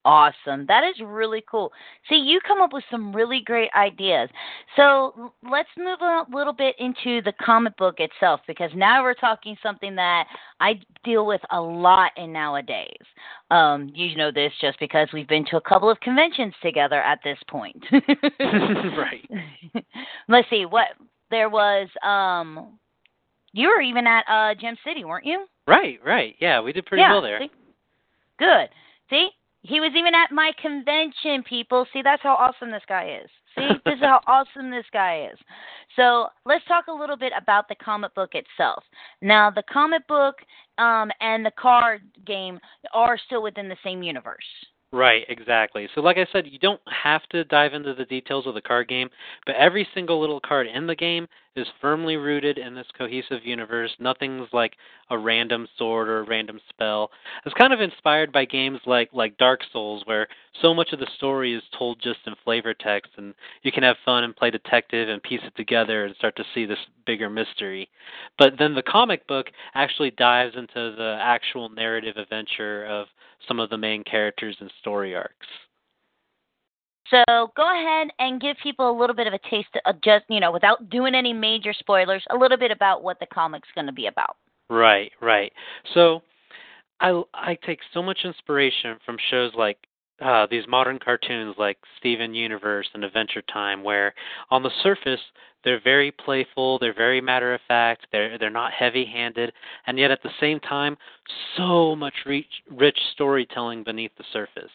Awesome. 0.06 0.66
That 0.68 0.84
is 0.84 0.94
really 1.04 1.42
cool. 1.50 1.72
See, 2.08 2.14
you 2.14 2.38
come 2.46 2.60
up 2.60 2.72
with 2.72 2.84
some 2.92 3.12
really 3.12 3.42
great 3.44 3.70
ideas. 3.74 4.30
So 4.76 5.32
let's 5.42 5.68
move 5.76 5.98
a 6.00 6.24
little 6.32 6.52
bit 6.52 6.76
into 6.78 7.20
the 7.22 7.32
comic 7.44 7.76
book 7.76 7.96
itself 7.98 8.40
because 8.46 8.70
now 8.76 9.02
we're 9.02 9.14
talking 9.14 9.56
something 9.60 9.96
that 9.96 10.26
I 10.60 10.74
deal 11.02 11.26
with 11.26 11.40
a 11.50 11.60
lot 11.60 12.12
in 12.16 12.32
nowadays. 12.32 13.02
Um, 13.50 13.90
you 13.96 14.16
know 14.16 14.30
this 14.30 14.52
just 14.60 14.78
because 14.78 15.08
we've 15.12 15.26
been 15.26 15.44
to 15.46 15.56
a 15.56 15.60
couple 15.60 15.90
of 15.90 15.98
conventions 15.98 16.54
together 16.62 17.02
at 17.02 17.18
this 17.24 17.38
point. 17.50 17.84
right. 18.38 19.28
Let's 20.28 20.48
see 20.50 20.66
what 20.66 20.86
there 21.32 21.50
was. 21.50 21.88
Um, 22.04 22.78
you 23.52 23.66
were 23.70 23.80
even 23.80 24.06
at 24.06 24.24
uh, 24.30 24.54
Gem 24.54 24.76
City, 24.86 25.04
weren't 25.04 25.26
you? 25.26 25.46
Right, 25.66 25.98
right. 26.06 26.36
Yeah, 26.38 26.60
we 26.60 26.72
did 26.72 26.86
pretty 26.86 27.00
yeah, 27.00 27.10
well 27.10 27.22
there. 27.22 27.40
see? 27.40 27.50
Good. 28.38 28.68
See, 29.10 29.30
he 29.66 29.80
was 29.80 29.92
even 29.96 30.14
at 30.14 30.32
my 30.32 30.52
convention, 30.60 31.42
people. 31.48 31.86
See, 31.92 32.02
that's 32.02 32.22
how 32.22 32.34
awesome 32.34 32.70
this 32.70 32.82
guy 32.88 33.18
is. 33.22 33.30
See, 33.56 33.68
this 33.84 33.94
is 33.94 34.00
how 34.00 34.20
awesome 34.26 34.70
this 34.70 34.86
guy 34.92 35.28
is. 35.32 35.38
So 35.96 36.26
let's 36.44 36.64
talk 36.66 36.86
a 36.88 36.92
little 36.92 37.16
bit 37.16 37.32
about 37.40 37.68
the 37.68 37.74
comic 37.76 38.14
book 38.14 38.30
itself. 38.34 38.84
Now, 39.22 39.50
the 39.50 39.62
comic 39.72 40.06
book 40.06 40.36
um, 40.78 41.10
and 41.20 41.44
the 41.44 41.52
card 41.58 42.02
game 42.26 42.60
are 42.92 43.18
still 43.26 43.42
within 43.42 43.68
the 43.68 43.76
same 43.82 44.02
universe. 44.02 44.44
Right, 44.96 45.26
exactly. 45.28 45.90
So, 45.94 46.00
like 46.00 46.16
I 46.16 46.26
said, 46.32 46.46
you 46.46 46.58
don't 46.58 46.80
have 46.86 47.20
to 47.28 47.44
dive 47.44 47.74
into 47.74 47.92
the 47.92 48.06
details 48.06 48.46
of 48.46 48.54
the 48.54 48.62
card 48.62 48.88
game, 48.88 49.10
but 49.44 49.54
every 49.56 49.86
single 49.92 50.18
little 50.18 50.40
card 50.40 50.66
in 50.66 50.86
the 50.86 50.94
game 50.94 51.28
is 51.54 51.66
firmly 51.82 52.16
rooted 52.16 52.56
in 52.56 52.74
this 52.74 52.86
cohesive 52.96 53.44
universe. 53.44 53.90
Nothing's 53.98 54.48
like 54.54 54.72
a 55.10 55.18
random 55.18 55.68
sword 55.76 56.08
or 56.08 56.20
a 56.20 56.26
random 56.26 56.58
spell. 56.70 57.10
It's 57.44 57.54
kind 57.54 57.74
of 57.74 57.82
inspired 57.82 58.32
by 58.32 58.46
games 58.46 58.80
like 58.86 59.10
like 59.12 59.36
Dark 59.36 59.60
Souls, 59.70 60.00
where 60.06 60.28
so 60.62 60.72
much 60.72 60.94
of 60.94 60.98
the 60.98 61.10
story 61.16 61.54
is 61.54 61.62
told 61.78 62.00
just 62.00 62.20
in 62.26 62.32
flavor 62.42 62.72
text, 62.72 63.12
and 63.18 63.34
you 63.64 63.72
can 63.72 63.82
have 63.82 63.96
fun 64.02 64.24
and 64.24 64.34
play 64.34 64.50
detective 64.50 65.10
and 65.10 65.22
piece 65.22 65.40
it 65.44 65.54
together 65.56 66.06
and 66.06 66.16
start 66.16 66.36
to 66.36 66.44
see 66.54 66.64
this 66.64 66.78
bigger 67.04 67.28
mystery. 67.28 67.86
But 68.38 68.54
then 68.58 68.74
the 68.74 68.82
comic 68.82 69.26
book 69.26 69.48
actually 69.74 70.12
dives 70.12 70.56
into 70.56 70.94
the 70.96 71.18
actual 71.20 71.68
narrative 71.68 72.16
adventure 72.16 72.86
of 72.86 73.08
some 73.46 73.60
of 73.60 73.70
the 73.70 73.78
main 73.78 74.02
characters 74.04 74.56
and 74.60 74.70
story 74.80 75.14
arcs. 75.14 75.46
So 77.10 77.22
go 77.56 77.70
ahead 77.72 78.08
and 78.18 78.40
give 78.40 78.56
people 78.62 78.90
a 78.90 78.98
little 78.98 79.14
bit 79.14 79.26
of 79.26 79.32
a 79.32 79.38
taste 79.50 79.68
of 79.84 80.00
just, 80.02 80.24
you 80.28 80.40
know, 80.40 80.50
without 80.50 80.90
doing 80.90 81.14
any 81.14 81.32
major 81.32 81.72
spoilers, 81.72 82.24
a 82.30 82.36
little 82.36 82.56
bit 82.56 82.72
about 82.72 83.02
what 83.02 83.20
the 83.20 83.26
comic's 83.26 83.68
going 83.74 83.86
to 83.86 83.92
be 83.92 84.06
about. 84.06 84.36
Right, 84.68 85.12
right. 85.20 85.52
So 85.94 86.22
I 87.00 87.22
I 87.32 87.56
take 87.64 87.78
so 87.94 88.02
much 88.02 88.20
inspiration 88.24 88.98
from 89.04 89.16
shows 89.30 89.52
like 89.56 89.78
uh, 90.20 90.46
these 90.50 90.66
modern 90.66 90.98
cartoons 90.98 91.54
like 91.58 91.78
Steven 91.98 92.34
Universe 92.34 92.88
and 92.94 93.04
Adventure 93.04 93.42
Time, 93.42 93.82
where 93.82 94.14
on 94.50 94.62
the 94.62 94.70
surface 94.82 95.20
they're 95.64 95.80
very 95.82 96.10
playful, 96.10 96.78
they're 96.78 96.94
very 96.94 97.20
matter 97.20 97.54
of 97.54 97.60
fact, 97.68 98.06
they're 98.12 98.38
they're 98.38 98.50
not 98.50 98.72
heavy-handed, 98.72 99.52
and 99.86 99.98
yet 99.98 100.10
at 100.10 100.22
the 100.22 100.30
same 100.40 100.60
time, 100.60 100.96
so 101.56 101.94
much 101.96 102.14
rich, 102.24 102.46
rich 102.70 102.98
storytelling 103.12 103.84
beneath 103.84 104.12
the 104.16 104.24
surface. 104.32 104.70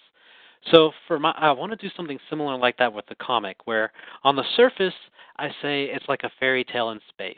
So 0.71 0.91
for 1.07 1.17
my, 1.17 1.31
I 1.31 1.51
want 1.51 1.71
to 1.71 1.75
do 1.75 1.93
something 1.95 2.19
similar 2.29 2.55
like 2.55 2.77
that 2.77 2.93
with 2.93 3.07
the 3.07 3.15
comic, 3.15 3.57
where 3.65 3.91
on 4.23 4.35
the 4.35 4.45
surface 4.55 4.93
I 5.37 5.49
say 5.61 5.85
it's 5.85 6.07
like 6.07 6.21
a 6.23 6.31
fairy 6.39 6.63
tale 6.63 6.91
in 6.91 6.99
space. 7.09 7.37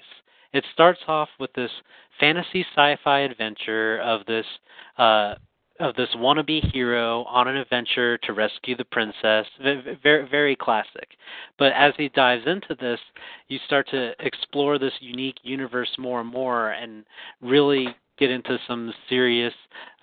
It 0.51 0.65
starts 0.73 0.99
off 1.07 1.29
with 1.39 1.51
this 1.53 1.71
fantasy 2.19 2.65
sci-fi 2.75 3.21
adventure 3.21 3.99
of 4.01 4.25
this 4.25 4.45
uh, 4.97 5.35
of 5.83 5.93
this 5.95 6.07
wannabe 6.15 6.71
hero 6.71 7.23
on 7.25 7.49
an 7.49 7.57
adventure 7.57 8.17
to 8.19 8.31
rescue 8.31 8.75
the 8.75 8.85
princess. 8.85 9.45
Very, 10.01 10.27
very 10.29 10.55
classic. 10.55 11.09
But 11.59 11.73
as 11.73 11.93
he 11.97 12.07
dives 12.09 12.43
into 12.47 12.73
this, 12.79 12.99
you 13.49 13.59
start 13.65 13.89
to 13.89 14.13
explore 14.19 14.79
this 14.79 14.93
unique 15.01 15.37
universe 15.43 15.89
more 15.99 16.21
and 16.21 16.29
more, 16.29 16.71
and 16.71 17.03
really 17.41 17.87
get 18.17 18.31
into 18.31 18.57
some 18.65 18.93
serious 19.09 19.53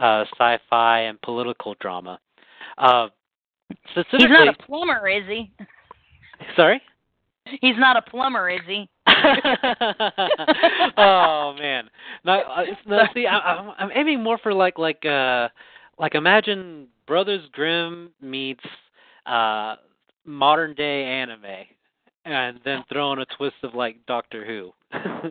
uh, 0.00 0.24
sci-fi 0.34 1.00
and 1.00 1.20
political 1.22 1.74
drama. 1.80 2.20
Uh, 2.76 3.08
specifically, 3.90 4.18
He's 4.18 4.28
not 4.28 4.48
a 4.48 4.62
plumber, 4.66 5.08
is 5.08 5.24
he? 5.26 5.50
Sorry. 6.56 6.82
He's 7.62 7.78
not 7.78 7.96
a 7.96 8.02
plumber, 8.02 8.50
is 8.50 8.60
he? 8.66 8.86
oh 10.96 11.54
man, 11.58 11.88
no, 12.24 12.32
uh, 12.32 12.64
no 12.86 13.02
see, 13.14 13.26
I, 13.26 13.38
I'm, 13.38 13.74
I'm 13.78 13.90
aiming 13.94 14.22
more 14.22 14.38
for 14.38 14.52
like 14.52 14.78
like 14.78 15.04
uh 15.04 15.48
like 15.98 16.14
imagine 16.14 16.88
Brothers 17.06 17.46
Grimm 17.52 18.10
meets 18.20 18.64
uh 19.26 19.76
modern 20.24 20.74
day 20.74 21.04
anime, 21.04 21.66
and 22.24 22.60
then 22.64 22.84
throw 22.92 23.12
in 23.12 23.20
a 23.20 23.26
twist 23.36 23.56
of 23.62 23.74
like 23.74 23.96
Doctor 24.06 24.44
Who. 24.44 24.72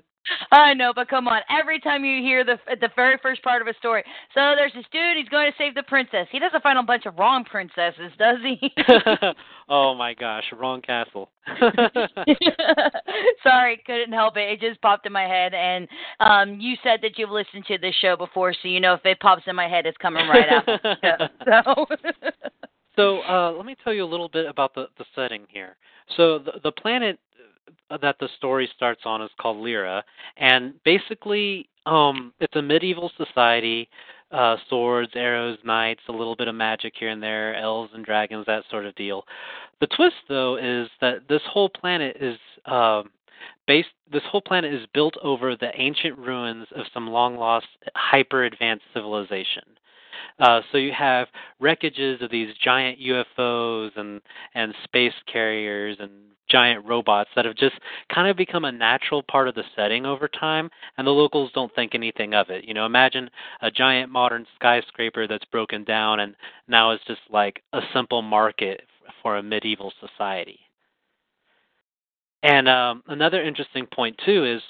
I 0.51 0.73
know, 0.73 0.91
but 0.93 1.07
come 1.09 1.27
on. 1.27 1.41
Every 1.49 1.79
time 1.79 2.03
you 2.03 2.21
hear 2.21 2.43
the 2.43 2.57
the 2.79 2.89
very 2.95 3.17
first 3.21 3.43
part 3.43 3.61
of 3.61 3.67
a 3.67 3.73
story, 3.75 4.03
so 4.33 4.53
there's 4.55 4.73
this 4.73 4.85
dude. 4.91 5.17
He's 5.17 5.29
going 5.29 5.51
to 5.51 5.57
save 5.57 5.75
the 5.75 5.83
princess. 5.83 6.27
He 6.31 6.39
doesn't 6.39 6.63
find 6.63 6.77
a 6.77 6.83
bunch 6.83 7.05
of 7.05 7.17
wrong 7.17 7.43
princesses, 7.43 8.11
does 8.17 8.37
he? 8.43 8.73
oh 9.69 9.93
my 9.95 10.13
gosh, 10.13 10.43
wrong 10.57 10.81
castle. 10.81 11.29
Sorry, 13.43 13.81
couldn't 13.85 14.13
help 14.13 14.37
it. 14.37 14.51
It 14.51 14.59
just 14.61 14.81
popped 14.81 15.05
in 15.05 15.13
my 15.13 15.27
head, 15.27 15.53
and 15.53 15.87
um 16.19 16.59
you 16.59 16.75
said 16.83 16.99
that 17.01 17.17
you've 17.17 17.31
listened 17.31 17.65
to 17.67 17.77
this 17.77 17.95
show 18.01 18.15
before, 18.15 18.53
so 18.53 18.67
you 18.67 18.79
know 18.79 18.93
if 18.93 19.05
it 19.05 19.19
pops 19.19 19.43
in 19.47 19.55
my 19.55 19.67
head, 19.67 19.85
it's 19.85 19.97
coming 19.97 20.27
right 20.27 20.49
out. 20.49 20.65
so. 21.45 21.85
so 22.95 23.21
uh, 23.21 23.51
let 23.51 23.65
me 23.65 23.75
tell 23.83 23.93
you 23.93 24.03
a 24.03 24.05
little 24.05 24.29
bit 24.29 24.45
about 24.45 24.73
the 24.75 24.87
the 24.97 25.05
setting 25.15 25.45
here. 25.49 25.75
So 26.17 26.39
the 26.39 26.59
the 26.63 26.71
planet 26.71 27.19
that 28.01 28.15
the 28.19 28.29
story 28.37 28.69
starts 28.75 29.01
on 29.05 29.21
is 29.21 29.29
called 29.39 29.57
Lyra, 29.57 30.03
and 30.37 30.73
basically, 30.83 31.69
um, 31.85 32.33
it's 32.39 32.55
a 32.55 32.61
medieval 32.61 33.11
society. 33.17 33.89
Uh, 34.31 34.57
swords, 34.69 35.11
arrows, 35.15 35.57
knights, 35.65 36.01
a 36.07 36.11
little 36.11 36.35
bit 36.35 36.47
of 36.47 36.53
magic 36.53 36.93
here 36.99 37.09
and 37.09 37.23
there, 37.23 37.55
elves 37.55 37.89
and 37.95 38.05
dragons, 38.05 38.45
that 38.45 38.61
sort 38.69 38.85
of 38.85 38.93
deal. 38.93 39.23
The 39.81 39.87
twist, 39.87 40.17
though, 40.27 40.55
is 40.55 40.87
that 41.01 41.27
this 41.27 41.41
whole 41.51 41.67
planet 41.67 42.15
is 42.21 42.37
um, 42.65 43.09
based. 43.65 43.89
This 44.11 44.21
whole 44.29 44.41
planet 44.41 44.73
is 44.73 44.85
built 44.93 45.15
over 45.23 45.55
the 45.55 45.71
ancient 45.75 46.17
ruins 46.17 46.67
of 46.75 46.85
some 46.93 47.07
long 47.07 47.37
lost, 47.37 47.67
hyper 47.95 48.43
advanced 48.43 48.85
civilization. 48.93 49.63
Uh, 50.39 50.61
so 50.71 50.77
you 50.77 50.91
have 50.91 51.27
wreckages 51.61 52.21
of 52.23 52.31
these 52.31 52.53
giant 52.63 52.99
UFOs 52.99 53.91
and 53.95 54.21
and 54.55 54.73
space 54.83 55.13
carriers 55.31 55.97
and 55.99 56.11
giant 56.49 56.85
robots 56.85 57.29
that 57.35 57.45
have 57.45 57.55
just 57.55 57.75
kind 58.13 58.27
of 58.27 58.35
become 58.37 58.65
a 58.65 58.71
natural 58.71 59.23
part 59.23 59.47
of 59.47 59.55
the 59.55 59.63
setting 59.75 60.05
over 60.05 60.27
time, 60.27 60.69
and 60.97 61.05
the 61.05 61.11
locals 61.11 61.51
don't 61.53 61.73
think 61.75 61.95
anything 61.95 62.33
of 62.33 62.49
it. 62.49 62.65
You 62.65 62.73
know, 62.73 62.85
imagine 62.85 63.29
a 63.61 63.71
giant 63.71 64.11
modern 64.11 64.45
skyscraper 64.55 65.27
that's 65.27 65.45
broken 65.45 65.83
down 65.83 66.19
and 66.19 66.35
now 66.67 66.91
is 66.91 66.99
just 67.07 67.21
like 67.29 67.61
a 67.73 67.81
simple 67.93 68.21
market 68.21 68.81
for 69.21 69.37
a 69.37 69.43
medieval 69.43 69.93
society. 69.99 70.59
And 72.43 72.69
um, 72.69 73.03
another 73.07 73.43
interesting 73.43 73.85
point 73.85 74.19
too 74.25 74.45
is 74.45 74.61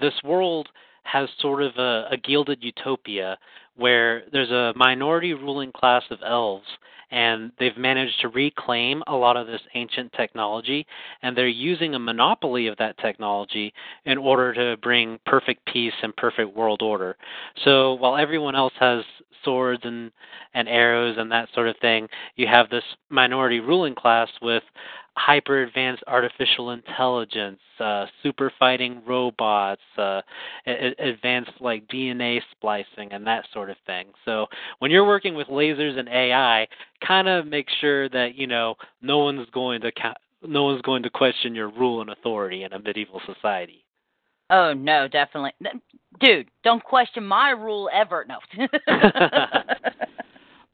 this 0.00 0.14
world 0.24 0.68
has 1.02 1.28
sort 1.40 1.62
of 1.62 1.76
a, 1.76 2.08
a 2.10 2.16
gilded 2.16 2.62
utopia 2.62 3.38
where 3.76 4.24
there's 4.32 4.50
a 4.50 4.72
minority 4.76 5.34
ruling 5.34 5.72
class 5.72 6.02
of 6.10 6.18
elves 6.24 6.66
and 7.10 7.52
they've 7.58 7.76
managed 7.76 8.20
to 8.20 8.28
reclaim 8.28 9.02
a 9.06 9.14
lot 9.14 9.36
of 9.36 9.46
this 9.46 9.60
ancient 9.74 10.12
technology 10.12 10.86
and 11.22 11.36
they're 11.36 11.48
using 11.48 11.94
a 11.94 11.98
monopoly 11.98 12.66
of 12.66 12.76
that 12.78 12.98
technology 12.98 13.72
in 14.04 14.18
order 14.18 14.52
to 14.52 14.80
bring 14.82 15.18
perfect 15.26 15.64
peace 15.66 15.92
and 16.02 16.16
perfect 16.16 16.54
world 16.56 16.82
order. 16.82 17.16
So 17.64 17.94
while 17.94 18.16
everyone 18.16 18.54
else 18.54 18.74
has 18.80 19.04
swords 19.44 19.82
and 19.84 20.10
and 20.54 20.68
arrows 20.68 21.16
and 21.18 21.30
that 21.30 21.48
sort 21.54 21.68
of 21.68 21.76
thing, 21.80 22.08
you 22.36 22.46
have 22.46 22.68
this 22.70 22.84
minority 23.10 23.60
ruling 23.60 23.94
class 23.94 24.28
with 24.42 24.62
hyper 25.16 25.62
advanced 25.62 26.02
artificial 26.06 26.70
intelligence, 26.70 27.58
uh, 27.80 28.04
super 28.22 28.52
fighting 28.58 29.02
robots, 29.06 29.80
uh, 29.98 30.20
advanced 30.66 31.52
like 31.60 31.86
DNA 31.88 32.40
splicing 32.52 33.12
and 33.12 33.26
that 33.26 33.44
sort 33.52 33.70
of 33.70 33.76
thing. 33.86 34.08
So 34.24 34.46
when 34.78 34.90
you're 34.90 35.06
working 35.06 35.34
with 35.34 35.48
lasers 35.48 35.98
and 35.98 36.08
AI, 36.08 36.66
kind 37.06 37.28
of 37.28 37.46
make 37.46 37.66
sure 37.80 38.08
that 38.10 38.34
you 38.34 38.46
know 38.46 38.74
no 39.02 39.18
one's 39.18 39.48
going 39.50 39.80
to 39.80 39.92
ca- 39.92 40.14
no 40.46 40.64
one's 40.64 40.82
going 40.82 41.02
to 41.02 41.10
question 41.10 41.54
your 41.54 41.70
rule 41.70 42.02
and 42.02 42.10
authority 42.10 42.64
in 42.64 42.72
a 42.72 42.78
medieval 42.78 43.20
society. 43.26 43.84
Oh 44.50 44.74
no, 44.74 45.08
definitely, 45.08 45.52
dude. 46.20 46.48
Don't 46.62 46.84
question 46.84 47.24
my 47.24 47.50
rule 47.50 47.88
ever. 47.92 48.26
No. 48.28 48.38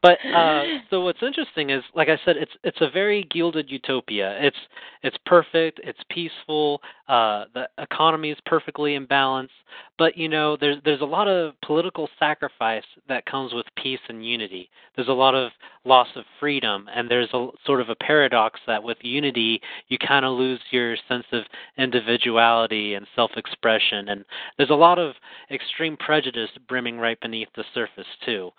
But 0.02 0.18
uh, 0.34 0.62
so 0.90 1.02
what's 1.02 1.22
interesting 1.22 1.70
is, 1.70 1.82
like 1.94 2.08
I 2.08 2.18
said, 2.24 2.36
it's 2.36 2.52
it's 2.64 2.80
a 2.80 2.90
very 2.90 3.24
gilded 3.30 3.70
utopia. 3.70 4.36
It's 4.40 4.56
it's 5.02 5.16
perfect. 5.24 5.80
It's 5.84 5.98
peaceful. 6.10 6.82
Uh, 7.08 7.44
the 7.54 7.68
economy 7.78 8.30
is 8.30 8.38
perfectly 8.44 8.96
in 8.96 9.06
balance. 9.06 9.50
But 9.98 10.16
you 10.16 10.28
know, 10.28 10.56
there's 10.60 10.78
there's 10.84 11.00
a 11.00 11.06
lot 11.06 11.28
of 11.28 11.54
political 11.64 12.08
sacrifice 12.18 12.84
that 13.08 13.24
comes 13.26 13.52
with 13.54 13.66
peace 13.76 14.00
and 14.08 14.26
unity. 14.26 14.68
There's 14.96 15.08
a 15.08 15.12
lot 15.12 15.34
of 15.34 15.52
loss 15.84 16.08
of 16.16 16.24
freedom, 16.40 16.88
and 16.94 17.08
there's 17.08 17.30
a 17.32 17.48
sort 17.64 17.80
of 17.80 17.88
a 17.88 17.94
paradox 17.94 18.60
that 18.66 18.82
with 18.82 18.98
unity 19.02 19.60
you 19.88 19.98
kind 19.98 20.24
of 20.24 20.36
lose 20.36 20.60
your 20.70 20.96
sense 21.08 21.26
of 21.32 21.44
individuality 21.78 22.94
and 22.94 23.06
self-expression. 23.14 24.08
And 24.08 24.24
there's 24.56 24.70
a 24.70 24.74
lot 24.74 24.98
of 24.98 25.14
extreme 25.50 25.96
prejudice 25.96 26.50
brimming 26.68 26.98
right 26.98 27.20
beneath 27.20 27.48
the 27.54 27.64
surface 27.72 28.06
too 28.24 28.50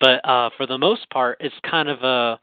but 0.00 0.26
uh 0.28 0.50
for 0.56 0.66
the 0.66 0.78
most 0.78 1.08
part 1.10 1.36
it's 1.40 1.54
kind 1.68 1.88
of 1.88 2.02
a 2.02 2.38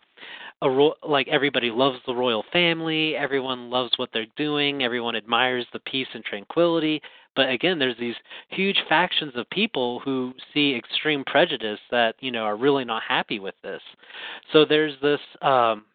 a 0.62 0.70
ro- 0.70 0.96
like 1.06 1.28
everybody 1.28 1.70
loves 1.70 1.98
the 2.08 2.16
royal 2.16 2.44
family 2.54 3.16
everyone 3.16 3.70
loves 3.70 3.92
what 3.98 4.10
they're 4.14 4.26
doing 4.38 4.84
everyone 4.84 5.16
admires 5.16 5.66
the 5.74 5.80
peace 5.80 6.08
and 6.14 6.24
tranquility 6.24 7.02
but 7.36 7.50
again 7.50 7.80
there's 7.80 7.98
these 8.00 8.16
huge 8.50 8.78
factions 8.88 9.34
of 9.36 9.50
people 9.50 10.00
who 10.00 10.34
see 10.54 10.76
extreme 10.76 11.24
prejudice 11.26 11.80
that 11.92 12.16
you 12.20 12.32
know 12.32 12.44
are 12.44 12.58
really 12.58 12.86
not 12.86 13.02
happy 13.08 13.40
with 13.40 13.56
this. 13.64 13.82
So 14.52 14.66
there's 14.66 14.94
this 15.02 15.20
um 15.42 15.86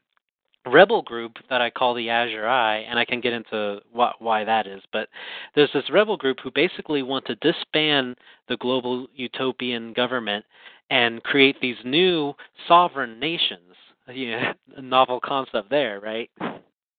rebel 0.69 1.03
group 1.03 1.39
that 1.51 1.61
I 1.61 1.71
call 1.71 1.95
the 1.95 2.11
Azure 2.11 2.47
Eye, 2.47 2.79
and 2.89 2.99
I 2.99 3.05
can 3.05 3.21
get 3.21 3.33
into 3.33 3.81
wh- 3.93 4.21
why 4.21 4.45
that 4.45 4.67
is. 4.67 4.83
But 4.93 5.09
there's 5.55 5.73
this 5.73 5.91
rebel 5.91 6.17
group 6.17 6.39
who 6.43 6.51
basically 6.51 7.03
want 7.03 7.25
to 7.27 7.35
disband 7.37 8.17
the 8.49 8.57
global 8.59 9.07
utopian 9.15 9.93
government 9.93 10.45
and 10.91 11.23
create 11.23 11.61
these 11.61 11.77
new 11.85 12.35
sovereign 12.67 13.19
nations. 13.19 13.63
Yeah, 14.11 14.55
a 14.75 14.81
novel 14.81 15.21
concept 15.23 15.69
there, 15.69 16.01
right? 16.01 16.31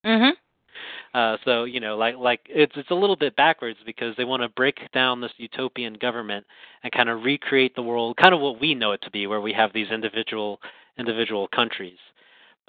Mhm. 0.06 0.30
Uh, 1.12 1.36
so 1.44 1.64
you 1.64 1.80
know, 1.80 1.96
like 1.96 2.16
like 2.16 2.38
it's 2.48 2.72
it's 2.76 2.90
a 2.92 2.94
little 2.94 3.16
bit 3.16 3.34
backwards 3.34 3.80
because 3.84 4.14
they 4.16 4.24
want 4.24 4.42
to 4.42 4.48
break 4.50 4.78
down 4.92 5.20
this 5.20 5.32
utopian 5.36 5.94
government 5.94 6.46
and 6.84 6.92
kind 6.92 7.08
of 7.08 7.24
recreate 7.24 7.74
the 7.74 7.82
world, 7.82 8.16
kind 8.16 8.32
of 8.32 8.40
what 8.40 8.60
we 8.60 8.76
know 8.76 8.92
it 8.92 9.02
to 9.02 9.10
be, 9.10 9.26
where 9.26 9.40
we 9.40 9.52
have 9.52 9.72
these 9.72 9.90
individual 9.90 10.60
individual 10.98 11.48
countries. 11.48 11.98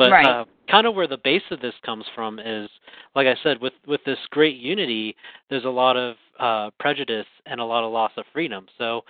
But 0.02 0.12
Right. 0.12 0.26
uh, 0.26 0.46
kind 0.68 0.88
of 0.88 0.96
where 0.96 1.06
the 1.06 1.18
base 1.18 1.44
of 1.52 1.62
this 1.62 1.76
comes 1.86 2.06
from 2.16 2.40
is, 2.40 2.68
like 3.16 3.28
I 3.28 3.36
said, 3.44 3.62
with 3.62 3.74
with 3.86 4.04
this 4.04 4.18
great 4.32 4.58
unity, 4.58 5.16
there's 5.50 5.66
a 5.66 5.70
lot 5.70 5.96
of 5.96 6.16
uh, 6.40 6.72
prejudice 6.80 7.28
and 7.46 7.62
a 7.62 7.64
lot 7.64 7.84
of 7.84 7.92
loss 7.92 8.12
of 8.18 8.26
freedom. 8.34 8.66
So 8.80 9.04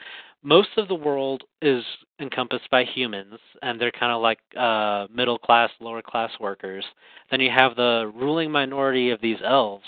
most 0.43 0.69
of 0.75 0.89
the 0.89 0.95
world 0.95 1.43
is 1.61 1.81
encompassed 2.19 2.69
by 2.71 2.83
humans, 2.83 3.39
and 3.61 3.79
they're 3.79 3.91
kind 3.91 4.11
of 4.11 4.21
like 4.21 4.39
uh, 4.57 5.07
middle 5.13 5.37
class, 5.37 5.69
lower 5.79 6.01
class 6.01 6.31
workers. 6.41 6.83
Then 7.29 7.39
you 7.39 7.51
have 7.51 7.77
the 7.77 8.11
ruling 8.13 8.51
minority 8.51 9.11
of 9.11 9.21
these 9.21 9.37
elves, 9.45 9.85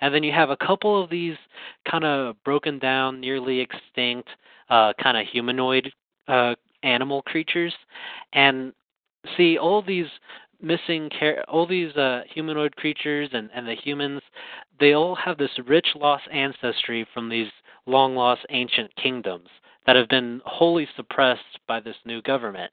and 0.00 0.14
then 0.14 0.22
you 0.22 0.32
have 0.32 0.48
a 0.48 0.56
couple 0.56 1.02
of 1.02 1.10
these 1.10 1.36
kind 1.90 2.04
of 2.04 2.42
broken 2.44 2.78
down, 2.78 3.20
nearly 3.20 3.60
extinct, 3.60 4.30
uh, 4.70 4.94
kind 5.02 5.18
of 5.18 5.26
humanoid 5.26 5.92
uh, 6.28 6.54
animal 6.82 7.20
creatures. 7.22 7.74
And 8.32 8.72
see, 9.36 9.58
all 9.58 9.82
these 9.82 10.06
missing 10.60 11.10
char- 11.18 11.44
all 11.48 11.66
these 11.66 11.94
uh, 11.96 12.22
humanoid 12.32 12.76
creatures 12.76 13.28
and, 13.32 13.50
and 13.54 13.66
the 13.66 13.74
humans, 13.74 14.20
they 14.80 14.92
all 14.92 15.14
have 15.14 15.38
this 15.38 15.50
rich 15.66 15.88
lost 15.94 16.24
ancestry 16.32 17.06
from 17.12 17.28
these 17.28 17.50
long 17.86 18.14
lost 18.14 18.44
ancient 18.50 18.94
kingdoms 18.96 19.48
that 19.86 19.96
have 19.96 20.08
been 20.08 20.40
wholly 20.44 20.88
suppressed 20.96 21.60
by 21.68 21.80
this 21.80 21.96
new 22.04 22.20
government. 22.22 22.72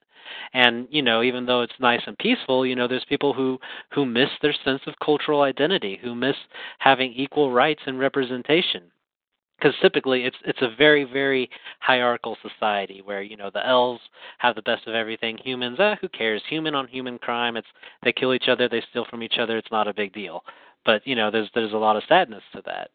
And 0.52 0.88
you 0.90 1.02
know, 1.02 1.22
even 1.22 1.46
though 1.46 1.60
it's 1.62 1.72
nice 1.78 2.00
and 2.06 2.16
peaceful, 2.18 2.64
you 2.64 2.74
know, 2.74 2.88
there's 2.88 3.04
people 3.08 3.32
who 3.34 3.58
who 3.90 4.06
miss 4.06 4.30
their 4.40 4.54
sense 4.64 4.80
of 4.86 4.94
cultural 5.04 5.42
identity, 5.42 5.98
who 6.02 6.14
miss 6.14 6.36
having 6.78 7.12
equal 7.12 7.52
rights 7.52 7.82
and 7.86 7.98
representation. 7.98 8.82
Because 9.58 9.74
typically, 9.80 10.24
it's 10.24 10.36
it's 10.44 10.62
a 10.62 10.74
very 10.76 11.04
very 11.04 11.48
hierarchical 11.80 12.36
society 12.42 13.02
where 13.04 13.22
you 13.22 13.36
know 13.36 13.50
the 13.52 13.66
elves 13.66 14.00
have 14.38 14.54
the 14.54 14.62
best 14.62 14.86
of 14.86 14.94
everything. 14.94 15.38
Humans, 15.38 15.78
eh, 15.80 15.94
who 16.00 16.08
cares? 16.08 16.42
Human 16.48 16.74
on 16.74 16.88
human 16.88 17.18
crime. 17.18 17.56
It's 17.56 17.68
they 18.02 18.12
kill 18.12 18.34
each 18.34 18.48
other, 18.48 18.68
they 18.68 18.82
steal 18.90 19.06
from 19.08 19.22
each 19.22 19.38
other. 19.38 19.56
It's 19.56 19.70
not 19.70 19.88
a 19.88 19.94
big 19.94 20.12
deal. 20.12 20.44
But 20.84 21.06
you 21.06 21.14
know, 21.14 21.30
there's 21.30 21.48
there's 21.54 21.72
a 21.72 21.76
lot 21.76 21.96
of 21.96 22.02
sadness 22.08 22.42
to 22.52 22.62
that. 22.66 22.90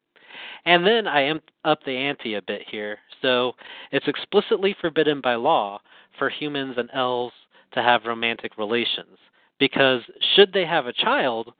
And 0.65 0.85
then 0.85 1.07
I 1.07 1.21
am 1.21 1.41
up 1.65 1.79
the 1.83 1.91
ante 1.91 2.35
a 2.35 2.41
bit 2.41 2.61
here. 2.69 2.99
So 3.21 3.53
it's 3.91 4.07
explicitly 4.07 4.75
forbidden 4.79 5.21
by 5.21 5.35
law 5.35 5.79
for 6.17 6.29
humans 6.29 6.75
and 6.77 6.89
elves 6.93 7.33
to 7.73 7.81
have 7.81 8.05
romantic 8.05 8.57
relations 8.57 9.17
because 9.59 10.01
should 10.35 10.51
they 10.53 10.65
have 10.65 10.87
a 10.87 10.93
child, 10.93 11.53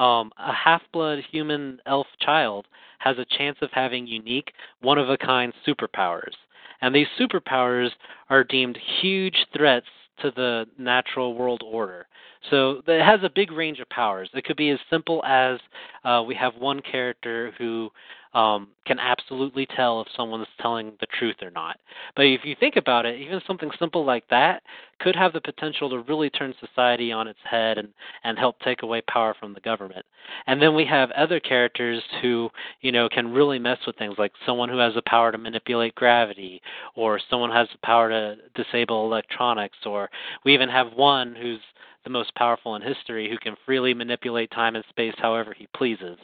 um, 0.00 0.32
a 0.38 0.52
half-blood 0.52 1.18
human 1.30 1.78
elf 1.86 2.06
child 2.20 2.66
has 2.98 3.18
a 3.18 3.36
chance 3.36 3.58
of 3.60 3.70
having 3.72 4.06
unique, 4.06 4.52
one-of-a-kind 4.80 5.52
superpowers. 5.66 6.34
And 6.80 6.94
these 6.94 7.06
superpowers 7.18 7.90
are 8.30 8.42
deemed 8.42 8.78
huge 9.00 9.46
threats 9.54 9.86
to 10.22 10.30
the 10.30 10.66
natural 10.78 11.34
world 11.34 11.62
order. 11.64 12.06
So 12.48 12.82
it 12.86 13.04
has 13.04 13.20
a 13.22 13.30
big 13.30 13.52
range 13.52 13.80
of 13.80 13.88
powers. 13.90 14.30
It 14.32 14.44
could 14.44 14.56
be 14.56 14.70
as 14.70 14.78
simple 14.88 15.22
as 15.24 15.60
uh, 16.04 16.22
we 16.26 16.34
have 16.36 16.54
one 16.56 16.80
character 16.80 17.52
who 17.58 17.90
um, 18.32 18.68
can 18.86 18.98
absolutely 19.00 19.66
tell 19.66 20.00
if 20.00 20.06
someone's 20.16 20.46
telling 20.60 20.92
the 21.00 21.06
truth 21.18 21.36
or 21.42 21.50
not. 21.50 21.78
But 22.14 22.26
if 22.26 22.44
you 22.44 22.54
think 22.58 22.76
about 22.76 23.04
it, 23.04 23.20
even 23.20 23.40
something 23.46 23.70
simple 23.78 24.04
like 24.04 24.24
that 24.30 24.62
could 25.00 25.16
have 25.16 25.32
the 25.32 25.40
potential 25.40 25.90
to 25.90 25.98
really 26.00 26.30
turn 26.30 26.54
society 26.60 27.10
on 27.10 27.26
its 27.26 27.38
head 27.42 27.78
and, 27.78 27.88
and 28.22 28.38
help 28.38 28.60
take 28.60 28.82
away 28.82 29.02
power 29.08 29.34
from 29.38 29.52
the 29.52 29.60
government. 29.60 30.06
And 30.46 30.62
then 30.62 30.74
we 30.74 30.84
have 30.84 31.10
other 31.12 31.40
characters 31.40 32.02
who, 32.22 32.50
you 32.82 32.92
know, 32.92 33.08
can 33.08 33.32
really 33.32 33.58
mess 33.58 33.78
with 33.86 33.96
things 33.96 34.14
like 34.16 34.32
someone 34.46 34.68
who 34.68 34.78
has 34.78 34.94
the 34.94 35.02
power 35.02 35.32
to 35.32 35.38
manipulate 35.38 35.94
gravity, 35.96 36.62
or 36.94 37.20
someone 37.30 37.50
who 37.50 37.56
has 37.56 37.68
the 37.72 37.84
power 37.84 38.10
to 38.10 38.36
disable 38.54 39.06
electronics, 39.06 39.78
or 39.84 40.08
we 40.44 40.54
even 40.54 40.68
have 40.68 40.92
one 40.92 41.34
who's 41.34 41.60
the 42.04 42.10
most 42.10 42.34
powerful 42.34 42.76
in 42.76 42.82
history 42.82 43.28
who 43.28 43.38
can 43.38 43.56
freely 43.64 43.94
manipulate 43.94 44.50
time 44.50 44.76
and 44.76 44.84
space 44.88 45.14
however 45.18 45.54
he 45.56 45.66
pleases. 45.76 46.18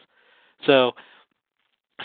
So 0.66 0.92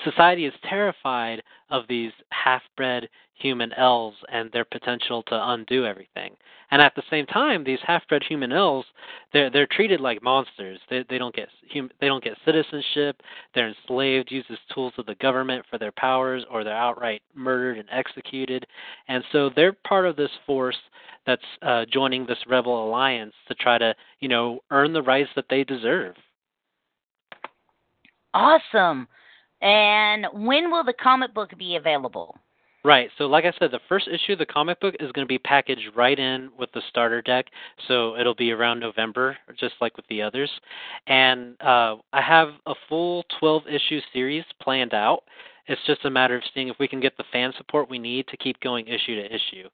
society 0.03 0.45
is 0.45 0.53
terrified 0.67 1.41
of 1.69 1.83
these 1.87 2.11
half-bred 2.29 3.07
human 3.33 3.73
elves 3.73 4.17
and 4.31 4.51
their 4.51 4.65
potential 4.65 5.23
to 5.23 5.49
undo 5.49 5.85
everything. 5.85 6.35
And 6.69 6.81
at 6.81 6.93
the 6.95 7.03
same 7.09 7.25
time, 7.25 7.63
these 7.63 7.79
half-bred 7.85 8.23
human 8.23 8.51
elves, 8.53 8.87
they're 9.33 9.49
they're 9.49 9.67
treated 9.67 9.99
like 9.99 10.23
monsters. 10.23 10.79
They 10.89 11.03
they 11.09 11.17
don't 11.17 11.35
get 11.35 11.49
hum, 11.73 11.89
they 11.99 12.07
don't 12.07 12.23
get 12.23 12.37
citizenship. 12.45 13.21
They're 13.53 13.69
enslaved, 13.69 14.31
used 14.31 14.49
as 14.49 14.57
tools 14.73 14.93
of 14.97 15.05
the 15.05 15.15
government 15.15 15.65
for 15.69 15.77
their 15.77 15.91
powers, 15.91 16.45
or 16.49 16.63
they're 16.63 16.73
outright 16.73 17.21
murdered 17.35 17.77
and 17.77 17.89
executed. 17.91 18.65
And 19.09 19.23
so 19.31 19.49
they're 19.53 19.73
part 19.73 20.05
of 20.05 20.15
this 20.15 20.31
force 20.45 20.77
that's 21.25 21.41
uh, 21.61 21.85
joining 21.91 22.25
this 22.25 22.39
rebel 22.47 22.87
alliance 22.87 23.33
to 23.49 23.55
try 23.55 23.77
to 23.77 23.93
you 24.19 24.29
know 24.29 24.61
earn 24.71 24.93
the 24.93 25.03
rights 25.03 25.29
that 25.35 25.45
they 25.49 25.65
deserve. 25.65 26.15
Awesome. 28.33 29.09
And 29.61 30.25
when 30.33 30.71
will 30.71 30.83
the 30.83 30.93
comic 30.93 31.33
book 31.33 31.51
be 31.57 31.75
available? 31.75 32.37
Right. 32.83 33.09
So, 33.19 33.25
like 33.25 33.45
I 33.45 33.53
said, 33.59 33.69
the 33.69 33.79
first 33.87 34.07
issue 34.07 34.33
of 34.33 34.39
the 34.39 34.45
comic 34.45 34.79
book 34.79 34.95
is 34.99 35.11
going 35.11 35.25
to 35.25 35.29
be 35.31 35.37
packaged 35.37 35.91
right 35.95 36.17
in 36.17 36.49
with 36.57 36.71
the 36.71 36.81
starter 36.89 37.21
deck. 37.21 37.45
So 37.87 38.17
it'll 38.17 38.33
be 38.33 38.51
around 38.51 38.79
November, 38.79 39.37
just 39.59 39.75
like 39.81 39.95
with 39.97 40.07
the 40.07 40.23
others. 40.23 40.49
And 41.05 41.61
uh, 41.61 41.97
I 42.11 42.21
have 42.21 42.49
a 42.65 42.73
full 42.89 43.23
12 43.39 43.63
issue 43.67 43.99
series 44.13 44.43
planned 44.61 44.95
out. 44.95 45.23
It's 45.67 45.81
just 45.85 46.05
a 46.05 46.09
matter 46.09 46.35
of 46.35 46.41
seeing 46.53 46.69
if 46.69 46.75
we 46.79 46.87
can 46.87 46.99
get 46.99 47.15
the 47.17 47.23
fan 47.31 47.53
support 47.55 47.87
we 47.87 47.99
need 47.99 48.27
to 48.29 48.37
keep 48.37 48.59
going 48.61 48.87
issue 48.87 49.15
to 49.15 49.25
issue. 49.25 49.69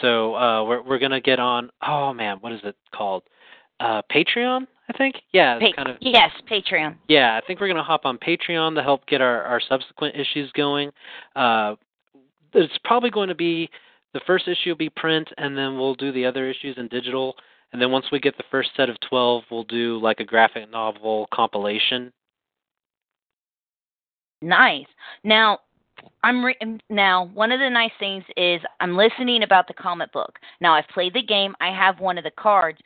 So 0.00 0.36
uh, 0.36 0.64
we're 0.64 0.82
we're 0.82 0.98
going 1.00 1.10
to 1.10 1.20
get 1.20 1.40
on. 1.40 1.68
Oh 1.86 2.12
man, 2.12 2.38
what 2.40 2.52
is 2.52 2.60
it 2.62 2.76
called? 2.94 3.24
Uh, 3.80 4.02
Patreon, 4.14 4.66
I 4.88 4.96
think. 4.96 5.16
Yeah, 5.32 5.58
Pa- 5.58 5.72
kind 5.76 5.88
of 5.88 5.96
yes, 6.00 6.30
Patreon. 6.50 6.96
yeah, 7.08 7.38
I 7.42 7.46
think 7.46 7.60
we're 7.60 7.66
going 7.66 7.76
to 7.76 7.82
hop 7.82 8.02
on 8.04 8.18
Patreon 8.18 8.74
to 8.76 8.82
help 8.82 9.06
get 9.06 9.20
our, 9.20 9.42
our 9.42 9.60
subsequent 9.60 10.14
issues 10.16 10.50
going. 10.52 10.90
Uh, 11.34 11.74
it's 12.54 12.78
probably 12.84 13.10
going 13.10 13.28
to 13.28 13.34
be 13.34 13.68
the 14.14 14.20
first 14.26 14.46
issue 14.46 14.70
will 14.70 14.76
be 14.76 14.90
print, 14.90 15.28
and 15.38 15.56
then 15.56 15.78
we'll 15.78 15.94
do 15.94 16.12
the 16.12 16.24
other 16.24 16.48
issues 16.48 16.76
in 16.76 16.88
digital. 16.88 17.34
And 17.72 17.80
then 17.80 17.90
once 17.90 18.06
we 18.12 18.20
get 18.20 18.36
the 18.36 18.44
first 18.50 18.70
set 18.76 18.90
of 18.90 18.96
12, 19.08 19.44
we'll 19.50 19.64
do 19.64 19.98
like 20.00 20.20
a 20.20 20.24
graphic 20.24 20.70
novel 20.70 21.26
compilation. 21.32 22.12
Nice. 24.42 24.86
Now, 25.24 25.60
I'm 26.24 26.44
re- 26.44 26.80
now 26.88 27.30
one 27.34 27.50
of 27.50 27.58
the 27.58 27.68
nice 27.68 27.90
things 27.98 28.24
is 28.36 28.60
I'm 28.80 28.96
listening 28.96 29.42
about 29.42 29.66
the 29.66 29.74
comic 29.74 30.12
book. 30.12 30.38
Now 30.60 30.74
I've 30.74 30.88
played 30.88 31.14
the 31.14 31.22
game. 31.22 31.54
I 31.60 31.70
have 31.70 32.00
one 32.00 32.16
of 32.16 32.24
the 32.24 32.30
cards. 32.38 32.78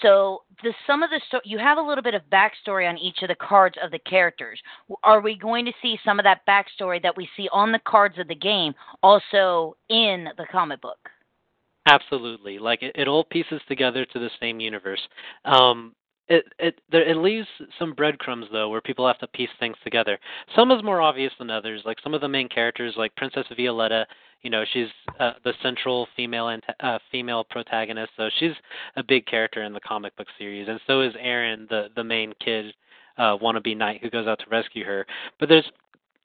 So 0.00 0.42
the 0.62 0.72
some 0.86 1.02
of 1.02 1.10
the 1.10 1.20
sto- 1.26 1.40
you 1.44 1.58
have 1.58 1.78
a 1.78 1.82
little 1.82 2.02
bit 2.02 2.14
of 2.14 2.22
backstory 2.30 2.88
on 2.88 2.98
each 2.98 3.22
of 3.22 3.28
the 3.28 3.34
cards 3.34 3.76
of 3.82 3.90
the 3.90 3.98
characters. 4.00 4.60
Are 5.02 5.20
we 5.20 5.36
going 5.36 5.64
to 5.64 5.72
see 5.82 5.98
some 6.04 6.18
of 6.18 6.24
that 6.24 6.46
backstory 6.46 7.02
that 7.02 7.16
we 7.16 7.28
see 7.36 7.48
on 7.52 7.72
the 7.72 7.80
cards 7.86 8.18
of 8.18 8.28
the 8.28 8.34
game 8.34 8.74
also 9.02 9.76
in 9.88 10.28
the 10.36 10.46
comic 10.50 10.80
book? 10.80 10.98
Absolutely, 11.86 12.58
like 12.58 12.82
it, 12.82 12.92
it 12.94 13.08
all 13.08 13.24
pieces 13.24 13.60
together 13.68 14.04
to 14.06 14.18
the 14.18 14.30
same 14.40 14.60
universe. 14.60 15.00
Um, 15.44 15.94
it 16.28 16.44
it 16.58 16.80
there, 16.90 17.08
it 17.08 17.16
leaves 17.16 17.48
some 17.78 17.94
breadcrumbs 17.94 18.46
though, 18.52 18.68
where 18.68 18.80
people 18.80 19.06
have 19.06 19.18
to 19.18 19.26
piece 19.28 19.50
things 19.58 19.76
together. 19.84 20.18
Some 20.54 20.70
is 20.70 20.82
more 20.82 21.00
obvious 21.00 21.32
than 21.38 21.50
others. 21.50 21.82
Like 21.84 21.98
some 22.02 22.14
of 22.14 22.20
the 22.20 22.28
main 22.28 22.48
characters, 22.48 22.94
like 22.96 23.14
Princess 23.16 23.46
Violetta, 23.56 24.06
you 24.42 24.50
know, 24.50 24.64
she's 24.72 24.88
uh, 25.20 25.32
the 25.44 25.54
central 25.62 26.08
female 26.16 26.48
ant- 26.48 26.64
uh, 26.80 26.98
female 27.10 27.44
protagonist, 27.44 28.12
so 28.16 28.28
she's 28.38 28.52
a 28.96 29.02
big 29.02 29.26
character 29.26 29.62
in 29.62 29.72
the 29.72 29.80
comic 29.80 30.16
book 30.16 30.28
series, 30.38 30.68
and 30.68 30.80
so 30.86 31.00
is 31.00 31.12
Aaron, 31.18 31.66
the 31.70 31.88
the 31.96 32.04
main 32.04 32.32
kid, 32.44 32.74
uh, 33.18 33.36
wannabe 33.38 33.76
knight 33.76 34.00
who 34.02 34.10
goes 34.10 34.26
out 34.26 34.38
to 34.40 34.46
rescue 34.50 34.84
her. 34.84 35.06
But 35.38 35.48
there's 35.48 35.70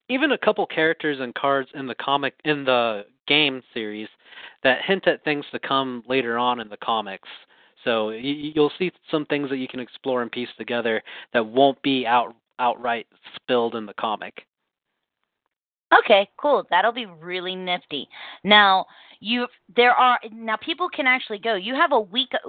even 0.10 0.32
a 0.32 0.38
couple 0.38 0.66
characters 0.66 1.20
and 1.20 1.34
cards 1.36 1.70
in 1.74 1.88
the 1.88 1.96
comic 1.96 2.34
in 2.46 2.64
the 2.64 3.06
game 3.28 3.62
series 3.74 4.08
that 4.64 4.84
hint 4.86 5.08
at 5.08 5.24
things 5.24 5.46
to 5.52 5.60
come 5.60 6.04
later 6.08 6.38
on 6.38 6.60
in 6.60 6.70
the 6.70 6.78
comics. 6.78 7.28
So 7.84 8.10
you, 8.10 8.52
you'll 8.56 8.72
see 8.78 8.92
some 9.12 9.26
things 9.26 9.50
that 9.50 9.58
you 9.58 9.68
can 9.68 9.80
explore 9.80 10.22
and 10.22 10.32
piece 10.32 10.50
together 10.58 11.02
that 11.34 11.46
won't 11.46 11.82
be 11.82 12.06
out 12.06 12.36
outright 12.60 13.08
spilled 13.36 13.76
in 13.76 13.86
the 13.86 13.94
comic. 13.94 14.46
Okay, 15.98 16.30
cool. 16.38 16.66
That'll 16.70 16.92
be 16.92 17.06
really 17.06 17.56
nifty. 17.56 18.10
Now, 18.44 18.86
you 19.20 19.48
there 19.76 19.94
are 19.94 20.20
now 20.32 20.58
people 20.58 20.90
can 20.90 21.08
actually 21.08 21.40
go. 21.40 21.56
You 21.56 21.76
have 21.76 21.92
a 21.92 22.00
Wicca 22.00 22.40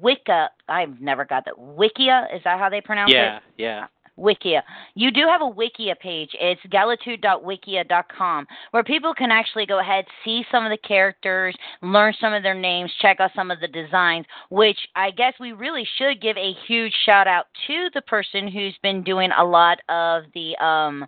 Wicca. 0.00 0.50
I've 0.68 1.00
never 1.00 1.24
got 1.24 1.44
that. 1.46 1.54
Wikia 1.56 2.34
is 2.34 2.42
that 2.44 2.58
how 2.58 2.68
they 2.68 2.80
pronounce 2.80 3.12
yeah, 3.12 3.36
it? 3.36 3.42
Yeah, 3.56 3.66
yeah, 3.66 3.86
Wikia. 4.18 4.62
You 4.94 5.10
do 5.10 5.26
have 5.28 5.42
a 5.42 5.50
Wikia 5.50 5.98
page. 5.98 6.30
It's 6.40 6.60
galatune.wikia.com 6.72 8.46
where 8.70 8.84
people 8.84 9.14
can 9.14 9.30
actually 9.30 9.66
go 9.66 9.80
ahead, 9.80 10.04
see 10.24 10.44
some 10.50 10.64
of 10.64 10.70
the 10.70 10.88
characters, 10.88 11.56
learn 11.82 12.14
some 12.20 12.32
of 12.32 12.42
their 12.42 12.54
names, 12.54 12.92
check 13.00 13.20
out 13.20 13.32
some 13.34 13.50
of 13.50 13.60
the 13.60 13.68
designs, 13.68 14.26
which 14.50 14.78
I 14.94 15.10
guess 15.10 15.34
we 15.40 15.52
really 15.52 15.86
should 15.98 16.20
give 16.20 16.36
a 16.36 16.52
huge 16.66 16.94
shout 17.04 17.26
out 17.26 17.46
to 17.66 17.90
the 17.94 18.02
person 18.02 18.48
who's 18.48 18.76
been 18.82 19.02
doing 19.02 19.30
a 19.36 19.44
lot 19.44 19.78
of 19.88 20.24
the 20.34 20.56
um 20.64 21.06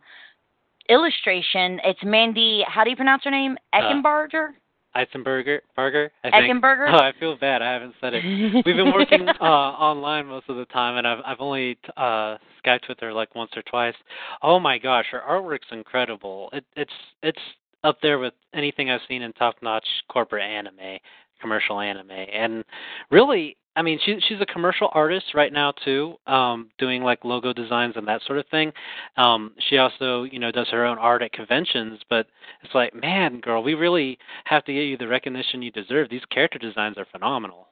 illustration. 0.89 1.81
It's 1.85 2.01
Mandy, 2.05 2.65
how 2.67 2.85
do 2.85 2.91
you 2.91 2.97
pronounce 2.97 3.25
her 3.25 3.31
name? 3.31 3.57
Uh, 3.73 3.81
Eckenbarger? 3.81 4.49
Eisenberger, 4.97 5.61
Burger. 5.75 6.11
I 6.25 6.31
think. 6.31 6.63
Eckenberger? 6.63 6.93
Oh, 6.93 6.99
I 6.99 7.13
feel 7.21 7.37
bad. 7.37 7.63
I 7.63 7.73
haven't 7.73 7.95
said 8.01 8.15
it. 8.15 8.25
We've 8.25 8.77
been 8.77 8.93
working 8.93 9.29
uh, 9.41 9.45
online 9.45 10.27
most 10.27 10.49
of 10.49 10.57
the 10.57 10.65
time, 10.67 10.97
and 10.97 11.07
I've 11.07 11.19
I've 11.25 11.41
only 11.41 11.79
uh, 11.97 12.39
skyped 12.65 12.89
with 12.89 12.99
her 13.01 13.13
like 13.13 13.35
once 13.35 13.51
or 13.57 13.63
twice. 13.63 13.95
Oh 14.43 14.59
my 14.59 14.79
gosh, 14.79 15.07
her 15.13 15.23
artwork's 15.29 15.69
incredible. 15.71 16.49
It, 16.53 16.65
it's 16.77 16.93
it's 17.23 17.39
up 17.85 17.99
there 18.03 18.19
with 18.19 18.35
anything 18.55 18.91
I've 18.91 19.01
seen 19.07 19.23
in 19.23 19.33
top-notch 19.35 19.87
corporate 20.09 20.43
anime, 20.43 20.99
commercial 21.41 21.79
anime, 21.79 22.11
and 22.11 22.65
really, 23.11 23.57
I 23.77 23.83
mean, 23.83 24.01
she 24.05 24.19
she's 24.27 24.41
a 24.41 24.47
commercial 24.47 24.89
artist 24.93 25.35
right 25.35 25.53
now 25.53 25.73
too, 25.85 26.17
um, 26.27 26.71
doing 26.79 27.03
like 27.03 27.25
logo 27.25 27.53
designs 27.53 27.95
and 27.97 28.09
that 28.09 28.23
sort 28.27 28.39
of 28.39 28.47
thing. 28.49 28.73
Um, 29.19 29.53
she 29.69 29.77
also, 29.77 30.25
you 30.25 30.39
know, 30.39 30.51
does 30.51 30.69
her 30.71 30.85
own 30.87 30.99
art 30.99 31.23
at 31.23 31.33
conventions. 31.33 32.01
But 32.09 32.27
it's 32.63 32.75
like, 32.75 32.95
man, 32.95 33.41
girl, 33.41 33.63
we 33.63 33.75
really 33.75 34.19
have 34.47 34.65
to 34.65 34.73
get 34.73 34.81
you 34.81 34.97
the 34.97 35.07
recognition 35.07 35.61
you 35.61 35.71
deserve. 35.71 36.09
These 36.09 36.25
character 36.31 36.59
designs 36.59 36.97
are 36.97 37.07
phenomenal. 37.13 37.69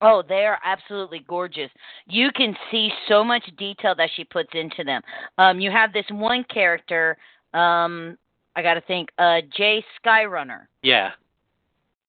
Oh, 0.00 0.22
they 0.26 0.46
are 0.46 0.58
absolutely 0.64 1.24
gorgeous. 1.28 1.70
You 2.06 2.30
can 2.34 2.54
see 2.70 2.90
so 3.08 3.24
much 3.24 3.44
detail 3.58 3.94
that 3.96 4.10
she 4.14 4.24
puts 4.24 4.50
into 4.54 4.84
them. 4.84 5.02
Um, 5.38 5.60
you 5.60 5.70
have 5.70 5.92
this 5.92 6.06
one 6.10 6.44
character, 6.44 7.16
um, 7.52 8.16
I 8.54 8.62
got 8.62 8.74
to 8.74 8.80
think, 8.82 9.08
uh, 9.18 9.40
Jay 9.56 9.84
Skyrunner. 10.00 10.66
Yeah. 10.82 11.10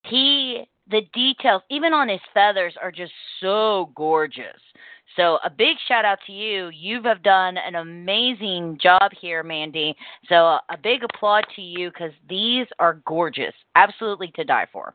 He, 0.04 0.68
the 0.90 1.02
details, 1.14 1.62
even 1.70 1.94
on 1.94 2.10
his 2.10 2.20
feathers, 2.34 2.74
are 2.82 2.92
just 2.92 3.14
so 3.42 3.92
gorgeous. 3.96 4.60
So 5.16 5.40
a 5.44 5.50
big 5.50 5.78
shout 5.88 6.06
out 6.06 6.20
to 6.28 6.32
you. 6.32 6.70
You 6.70 7.02
have 7.04 7.24
done 7.24 7.58
an 7.58 7.76
amazing 7.76 8.78
job 8.82 9.12
here, 9.20 9.44
Mandy. 9.44 9.96
So 10.28 10.36
a 10.36 10.78
big 10.82 11.04
applaud 11.04 11.46
to 11.56 11.62
you 11.62 11.90
because 11.90 12.12
these 12.30 12.68
are 12.80 13.02
gorgeous, 13.06 13.54
absolutely 13.76 14.32
to 14.36 14.44
die 14.44 14.68
for. 14.72 14.94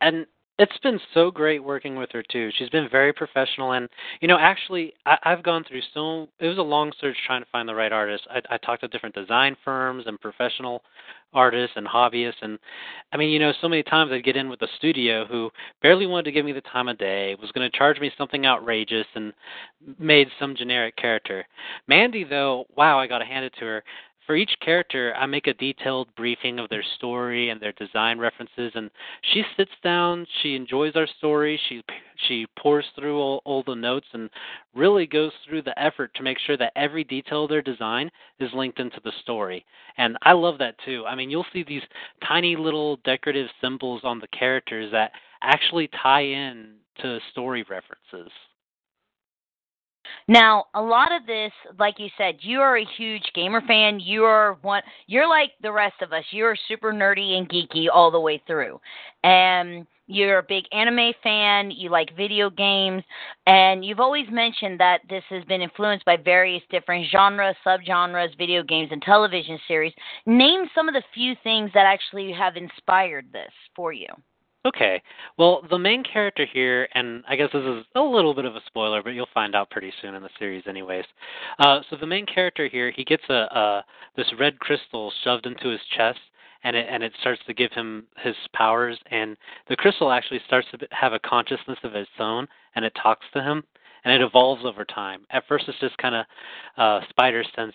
And 0.00 0.26
it's 0.60 0.76
been 0.82 1.00
so 1.14 1.30
great 1.30 1.64
working 1.64 1.96
with 1.96 2.12
her 2.12 2.22
too. 2.22 2.50
She's 2.58 2.68
been 2.68 2.86
very 2.90 3.14
professional, 3.14 3.72
and 3.72 3.88
you 4.20 4.28
know, 4.28 4.36
actually, 4.38 4.92
I, 5.06 5.16
I've 5.24 5.42
gone 5.42 5.64
through 5.64 5.80
so. 5.94 6.28
It 6.38 6.48
was 6.48 6.58
a 6.58 6.62
long 6.62 6.92
search 7.00 7.16
trying 7.26 7.42
to 7.42 7.48
find 7.50 7.66
the 7.66 7.74
right 7.74 7.92
artist. 7.92 8.26
I, 8.30 8.42
I 8.50 8.58
talked 8.58 8.82
to 8.82 8.88
different 8.88 9.14
design 9.14 9.56
firms 9.64 10.04
and 10.06 10.20
professional 10.20 10.82
artists 11.32 11.76
and 11.76 11.86
hobbyists, 11.86 12.42
and 12.42 12.58
I 13.10 13.16
mean, 13.16 13.30
you 13.30 13.38
know, 13.38 13.54
so 13.62 13.70
many 13.70 13.82
times 13.82 14.10
I'd 14.12 14.22
get 14.22 14.36
in 14.36 14.50
with 14.50 14.60
a 14.60 14.68
studio 14.76 15.24
who 15.24 15.50
barely 15.80 16.06
wanted 16.06 16.24
to 16.24 16.32
give 16.32 16.44
me 16.44 16.52
the 16.52 16.60
time 16.60 16.88
of 16.88 16.98
day, 16.98 17.34
was 17.40 17.52
going 17.52 17.68
to 17.68 17.78
charge 17.78 17.98
me 17.98 18.12
something 18.18 18.44
outrageous, 18.44 19.06
and 19.14 19.32
made 19.98 20.28
some 20.38 20.54
generic 20.54 20.94
character. 20.96 21.46
Mandy, 21.88 22.22
though, 22.22 22.66
wow, 22.76 22.98
I 22.98 23.06
got 23.06 23.20
to 23.20 23.24
hand 23.24 23.46
it 23.46 23.54
to 23.60 23.64
her 23.64 23.84
for 24.30 24.36
each 24.36 24.54
character, 24.64 25.12
I 25.16 25.26
make 25.26 25.48
a 25.48 25.54
detailed 25.54 26.06
briefing 26.14 26.60
of 26.60 26.68
their 26.68 26.84
story 26.94 27.50
and 27.50 27.60
their 27.60 27.72
design 27.72 28.16
references, 28.16 28.70
and 28.76 28.88
she 29.22 29.42
sits 29.56 29.72
down, 29.82 30.24
she 30.40 30.54
enjoys 30.54 30.94
our 30.94 31.08
story, 31.18 31.60
she 31.68 31.82
she 32.28 32.46
pours 32.56 32.84
through 32.94 33.18
all, 33.18 33.42
all 33.44 33.64
the 33.64 33.74
notes 33.74 34.06
and 34.12 34.30
really 34.72 35.04
goes 35.04 35.32
through 35.44 35.62
the 35.62 35.76
effort 35.76 36.14
to 36.14 36.22
make 36.22 36.38
sure 36.38 36.56
that 36.56 36.72
every 36.76 37.02
detail 37.02 37.42
of 37.42 37.50
their 37.50 37.60
design 37.60 38.08
is 38.38 38.50
linked 38.54 38.78
into 38.78 39.00
the 39.02 39.10
story. 39.20 39.64
And 39.96 40.16
I 40.22 40.30
love 40.30 40.58
that 40.58 40.76
too. 40.84 41.04
I 41.08 41.16
mean, 41.16 41.28
you'll 41.28 41.44
see 41.52 41.64
these 41.64 41.82
tiny 42.24 42.54
little 42.54 42.98
decorative 42.98 43.48
symbols 43.60 44.02
on 44.04 44.20
the 44.20 44.28
characters 44.28 44.92
that 44.92 45.10
actually 45.42 45.90
tie 46.00 46.22
in 46.22 46.74
to 47.02 47.18
story 47.32 47.64
references. 47.68 48.30
Now, 50.28 50.66
a 50.74 50.82
lot 50.82 51.12
of 51.12 51.26
this, 51.26 51.52
like 51.78 51.98
you 51.98 52.08
said, 52.16 52.36
you 52.40 52.60
are 52.60 52.78
a 52.78 52.86
huge 52.96 53.24
gamer 53.34 53.60
fan. 53.66 54.00
You 54.00 54.24
are 54.24 54.58
one. 54.62 54.82
You're 55.06 55.28
like 55.28 55.52
the 55.62 55.72
rest 55.72 56.02
of 56.02 56.12
us. 56.12 56.24
You're 56.30 56.56
super 56.68 56.92
nerdy 56.92 57.36
and 57.36 57.48
geeky 57.48 57.86
all 57.92 58.10
the 58.10 58.20
way 58.20 58.42
through, 58.46 58.80
and 59.24 59.86
you're 60.06 60.38
a 60.38 60.42
big 60.42 60.64
anime 60.72 61.12
fan. 61.22 61.70
You 61.70 61.90
like 61.90 62.16
video 62.16 62.50
games, 62.50 63.02
and 63.46 63.84
you've 63.84 64.00
always 64.00 64.26
mentioned 64.30 64.80
that 64.80 65.00
this 65.08 65.24
has 65.30 65.44
been 65.44 65.62
influenced 65.62 66.04
by 66.04 66.16
various 66.16 66.62
different 66.70 67.06
genres, 67.10 67.56
subgenres, 67.64 68.36
video 68.36 68.62
games, 68.62 68.88
and 68.92 69.02
television 69.02 69.58
series. 69.68 69.92
Name 70.26 70.66
some 70.74 70.88
of 70.88 70.94
the 70.94 71.02
few 71.14 71.34
things 71.42 71.70
that 71.74 71.86
actually 71.86 72.32
have 72.32 72.56
inspired 72.56 73.26
this 73.32 73.52
for 73.76 73.92
you. 73.92 74.08
Okay. 74.66 75.02
Well, 75.38 75.62
the 75.70 75.78
main 75.78 76.02
character 76.04 76.44
here, 76.44 76.86
and 76.94 77.24
I 77.26 77.36
guess 77.36 77.48
this 77.52 77.62
is 77.62 77.84
a 77.94 78.00
little 78.00 78.34
bit 78.34 78.44
of 78.44 78.56
a 78.56 78.60
spoiler, 78.66 79.02
but 79.02 79.10
you'll 79.10 79.26
find 79.32 79.54
out 79.54 79.70
pretty 79.70 79.92
soon 80.02 80.14
in 80.14 80.22
the 80.22 80.28
series, 80.38 80.64
anyways. 80.66 81.06
Uh, 81.58 81.80
so 81.88 81.96
the 81.96 82.06
main 82.06 82.26
character 82.26 82.68
here, 82.68 82.90
he 82.90 83.04
gets 83.04 83.22
a, 83.30 83.32
a 83.32 83.84
this 84.16 84.26
red 84.38 84.58
crystal 84.58 85.12
shoved 85.24 85.46
into 85.46 85.68
his 85.68 85.80
chest, 85.96 86.18
and 86.62 86.76
it 86.76 86.86
and 86.90 87.02
it 87.02 87.12
starts 87.20 87.40
to 87.46 87.54
give 87.54 87.72
him 87.72 88.06
his 88.18 88.34
powers, 88.54 88.98
and 89.10 89.36
the 89.68 89.76
crystal 89.76 90.12
actually 90.12 90.40
starts 90.46 90.68
to 90.72 90.86
have 90.90 91.14
a 91.14 91.18
consciousness 91.20 91.78
of 91.82 91.94
its 91.94 92.10
own, 92.18 92.46
and 92.74 92.84
it 92.84 92.92
talks 93.02 93.24
to 93.32 93.42
him, 93.42 93.64
and 94.04 94.12
it 94.12 94.20
evolves 94.20 94.64
over 94.66 94.84
time. 94.84 95.22
At 95.30 95.44
first, 95.48 95.64
it's 95.68 95.80
just 95.80 95.96
kind 95.96 96.14
of 96.14 96.26
uh, 96.76 97.00
spider 97.08 97.44
sense, 97.56 97.74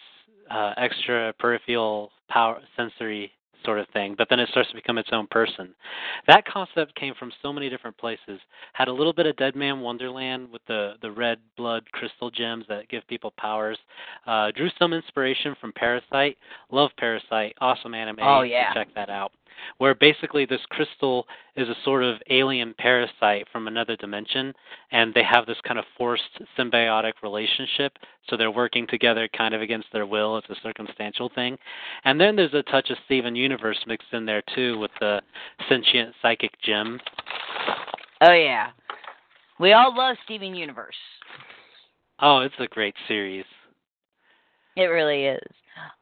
uh, 0.51 0.73
extra 0.77 1.33
peripheral 1.39 2.11
power 2.29 2.61
sensory 2.77 3.31
sort 3.63 3.79
of 3.79 3.87
thing, 3.89 4.15
but 4.17 4.27
then 4.29 4.39
it 4.39 4.49
starts 4.49 4.69
to 4.69 4.75
become 4.75 4.97
its 4.97 5.09
own 5.11 5.27
person. 5.27 5.73
That 6.27 6.45
concept 6.45 6.95
came 6.95 7.13
from 7.17 7.31
so 7.41 7.53
many 7.53 7.69
different 7.69 7.97
places. 7.97 8.39
Had 8.73 8.87
a 8.87 8.93
little 8.93 9.13
bit 9.13 9.25
of 9.25 9.35
Deadman 9.37 9.81
Wonderland 9.81 10.51
with 10.51 10.61
the 10.67 10.93
the 11.01 11.11
red 11.11 11.39
blood 11.57 11.83
crystal 11.91 12.29
gems 12.29 12.65
that 12.69 12.89
give 12.89 13.07
people 13.07 13.33
powers. 13.37 13.77
Uh, 14.27 14.51
drew 14.51 14.69
some 14.79 14.93
inspiration 14.93 15.55
from 15.59 15.73
Parasyte. 15.73 16.35
Love 16.71 16.91
Parasyte. 17.01 17.53
awesome 17.61 17.93
anime. 17.93 18.19
Oh 18.21 18.41
yeah, 18.41 18.73
check 18.73 18.87
that 18.95 19.09
out 19.09 19.31
where 19.77 19.95
basically 19.95 20.45
this 20.45 20.61
crystal 20.69 21.25
is 21.55 21.67
a 21.69 21.75
sort 21.83 22.03
of 22.03 22.17
alien 22.29 22.73
parasite 22.77 23.47
from 23.51 23.67
another 23.67 23.95
dimension, 23.95 24.53
and 24.91 25.13
they 25.13 25.23
have 25.23 25.45
this 25.45 25.57
kind 25.65 25.79
of 25.79 25.85
forced 25.97 26.23
symbiotic 26.57 27.13
relationship. 27.23 27.93
So 28.29 28.37
they're 28.37 28.51
working 28.51 28.87
together 28.87 29.29
kind 29.37 29.53
of 29.53 29.61
against 29.61 29.87
their 29.93 30.05
will. 30.05 30.37
It's 30.37 30.49
a 30.49 30.55
circumstantial 30.63 31.29
thing. 31.33 31.57
And 32.03 32.19
then 32.19 32.35
there's 32.35 32.53
a 32.53 32.63
touch 32.63 32.89
of 32.89 32.97
Steven 33.05 33.35
Universe 33.35 33.77
mixed 33.87 34.13
in 34.13 34.25
there 34.25 34.43
too 34.55 34.79
with 34.79 34.91
the 34.99 35.21
sentient 35.69 36.13
psychic 36.21 36.51
gem. 36.61 36.99
Oh, 38.21 38.33
yeah. 38.33 38.69
We 39.59 39.73
all 39.73 39.95
love 39.95 40.17
Steven 40.25 40.55
Universe. 40.55 40.95
Oh, 42.19 42.39
it's 42.39 42.55
a 42.59 42.67
great 42.67 42.95
series. 43.07 43.45
It 44.75 44.85
really 44.85 45.25
is. 45.25 45.47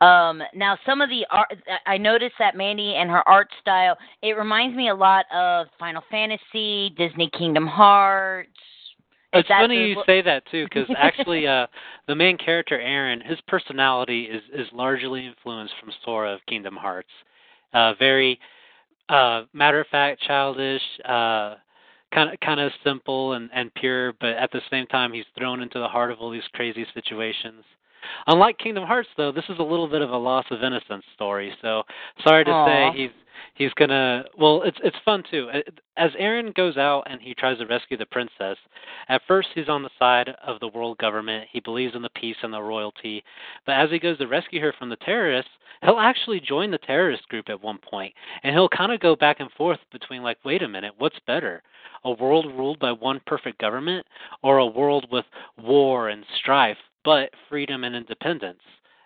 Um, 0.02 0.42
now, 0.54 0.78
some 0.86 1.02
of 1.02 1.10
the 1.10 1.26
art, 1.32 1.54
I 1.86 1.98
noticed 1.98 2.36
that 2.40 2.56
Mandy 2.56 2.96
and 2.96 3.10
her 3.10 3.28
art 3.28 3.50
style, 3.62 3.98
it 4.22 4.38
reminds 4.38 4.76
me 4.76 4.90
a 4.90 4.96
lot 4.96 5.26
of 5.34 5.68
Final 5.80 6.04
Fantasy, 6.12 6.94
Disney 6.98 7.30
Kingdom 7.38 7.68
Hearts. 7.68 8.50
It's 9.34 9.48
funny 9.48 9.90
you 9.90 10.04
say 10.06 10.22
that 10.22 10.44
too, 10.52 10.66
because 10.66 10.88
actually, 10.98 11.48
uh, 11.48 11.68
the 12.08 12.16
main 12.16 12.38
character 12.38 12.80
Aaron, 12.80 13.22
his 13.22 13.40
personality 13.48 14.24
is 14.24 14.44
is 14.54 14.68
largely 14.72 15.26
influenced 15.26 15.74
from 15.80 15.92
Sora 16.06 16.34
of 16.34 16.46
Kingdom 16.48 16.76
Hearts. 16.76 17.10
Uh, 17.74 17.94
very 17.98 18.40
uh, 19.10 19.44
matter 19.54 19.80
of 19.80 19.88
fact, 19.88 20.22
childish, 20.22 20.82
uh, 21.06 21.56
kind 22.14 22.32
of 22.32 22.40
kind 22.42 22.60
of 22.60 22.72
simple 22.84 23.34
and 23.34 23.50
and 23.54 23.74
pure, 23.74 24.14
but 24.20 24.32
at 24.32 24.52
the 24.52 24.62
same 24.70 24.86
time, 24.88 25.12
he's 25.12 25.26
thrown 25.38 25.62
into 25.62 25.80
the 25.80 25.88
heart 25.88 26.12
of 26.12 26.20
all 26.20 26.30
these 26.30 26.44
crazy 26.54 26.86
situations. 26.94 27.64
Unlike 28.28 28.58
Kingdom 28.60 28.86
Hearts, 28.86 29.10
though, 29.18 29.32
this 29.32 29.46
is 29.50 29.60
a 29.60 29.64
little 29.64 29.88
bit 29.88 30.02
of 30.02 30.12
a 30.12 30.18
loss 30.18 30.46
of 30.52 30.64
innocence 30.64 31.04
story. 31.16 31.54
So 31.62 31.84
sorry 32.26 32.46
to 32.46 32.52
Aww. 32.52 32.94
say 32.94 32.98
he's 32.98 33.12
he's 33.56 33.74
gonna. 33.74 34.26
Well, 34.38 34.62
it's 34.64 34.78
it's 34.84 34.98
fun 35.06 35.24
too. 35.30 35.50
Uh, 35.54 35.60
as 35.98 36.12
Aaron 36.18 36.52
goes 36.56 36.78
out 36.78 37.04
and 37.10 37.22
he 37.22 37.34
tries 37.34 37.58
to 37.60 37.66
rescue 37.66 37.98
the 37.98 38.06
princess, 38.06 38.58
at 39.10 39.22
first 39.28 39.50
he's 39.54 39.70
on 39.70 39.84
the 39.84 39.90
side 40.00 40.30
of 40.46 40.60
the 40.60 40.70
world 40.70 40.98
government. 40.98 41.48
He 41.52 41.60
believes 41.60 41.96
in 41.96 42.02
the 42.02 42.10
peace 42.10 42.38
and 42.44 42.54
the 42.54 42.62
royalty. 42.62 43.24
But 43.66 43.74
as 43.74 43.90
he 43.90 44.00
goes 44.00 44.18
to 44.18 44.28
rescue 44.28 44.62
her 44.62 44.74
from 44.78 44.90
the 44.90 44.96
terrorists, 44.98 45.52
he'll 45.84 46.00
actually 46.00 46.40
join 46.40 46.72
the 46.72 46.78
terrorist 46.80 47.28
group 47.30 47.50
at 47.50 47.62
one 47.62 47.78
point, 47.78 48.14
and 48.44 48.54
he'll 48.54 48.70
kind 48.70 48.92
of 48.92 49.00
go 49.00 49.16
back 49.16 49.40
and 49.40 49.52
forth 49.52 49.80
between 49.92 50.24
like, 50.24 50.38
wait 50.44 50.64
a 50.64 50.68
minute, 50.68 50.94
what's 50.98 51.20
better? 51.28 51.62
A 52.06 52.12
world 52.12 52.46
ruled 52.48 52.80
by 52.80 52.92
one 52.92 53.22
perfect 53.26 53.60
government, 53.60 54.06
or 54.42 54.58
a 54.58 54.66
world 54.66 55.08
with 55.12 55.26
war 55.58 56.10
and 56.10 56.26
strife 56.40 56.78
but 57.04 57.30
freedom 57.50 57.84
and 57.84 57.96
independence. 57.96 58.62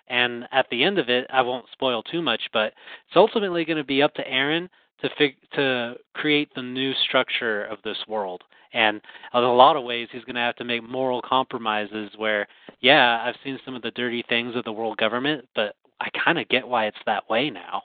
And 0.08 0.48
at 0.52 0.68
the 0.70 0.84
end 0.84 1.00
of 1.00 1.10
it, 1.10 1.28
I 1.30 1.42
won't 1.42 1.66
spoil 1.72 2.02
too 2.04 2.22
much, 2.22 2.42
but 2.54 2.74
it's 3.08 3.16
ultimately 3.16 3.66
going 3.66 3.78
to 3.78 3.84
be 3.84 4.02
up 4.02 4.14
to 4.16 4.28
Aaron 4.28 4.70
to 5.02 5.10
fig- 5.18 5.38
to 5.54 5.96
create 6.14 6.50
the 6.56 6.62
new 6.62 6.94
structure 7.08 7.66
of 7.66 7.80
this 7.84 7.98
world. 8.08 8.44
And 8.74 9.02
in 9.34 9.44
a 9.44 9.54
lot 9.54 9.76
of 9.76 9.84
ways, 9.84 10.08
he's 10.12 10.24
going 10.24 10.36
to 10.36 10.42
have 10.42 10.56
to 10.58 10.64
make 10.64 10.84
moral 10.84 11.22
compromises 11.22 12.12
where, 12.18 12.48
yeah, 12.80 13.24
I've 13.24 13.36
seen 13.44 13.60
some 13.66 13.76
of 13.76 13.82
the 13.82 13.92
dirty 13.92 14.24
things 14.28 14.56
of 14.56 14.64
the 14.66 14.72
world 14.72 14.98
government, 14.98 15.48
but 15.56 15.76
I 16.00 16.10
kind 16.24 16.38
of 16.38 16.48
get 16.50 16.68
why 16.68 16.86
it's 16.88 16.98
that 17.06 17.30
way 17.30 17.50
now. 17.50 17.84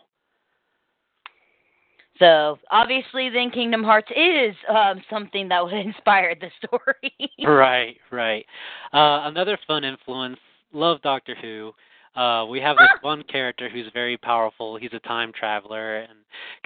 So 2.22 2.56
obviously, 2.70 3.30
then 3.30 3.50
Kingdom 3.50 3.82
Hearts 3.82 4.08
is 4.14 4.54
um, 4.68 5.02
something 5.10 5.48
that 5.48 5.64
would 5.64 5.74
inspire 5.86 6.36
the 6.40 6.50
story. 6.64 7.12
right, 7.44 7.96
right. 8.12 8.46
Uh, 8.92 9.26
another 9.28 9.58
fun 9.66 9.82
influence. 9.82 10.38
Love 10.72 11.02
Doctor 11.02 11.34
Who. 11.42 11.72
Uh, 12.14 12.46
we 12.46 12.60
have 12.60 12.76
this 12.76 12.88
one 13.00 13.24
character 13.24 13.68
who's 13.68 13.86
very 13.92 14.16
powerful. 14.16 14.76
He's 14.76 14.92
a 14.92 15.00
time 15.00 15.32
traveler 15.32 15.96
and 15.96 16.18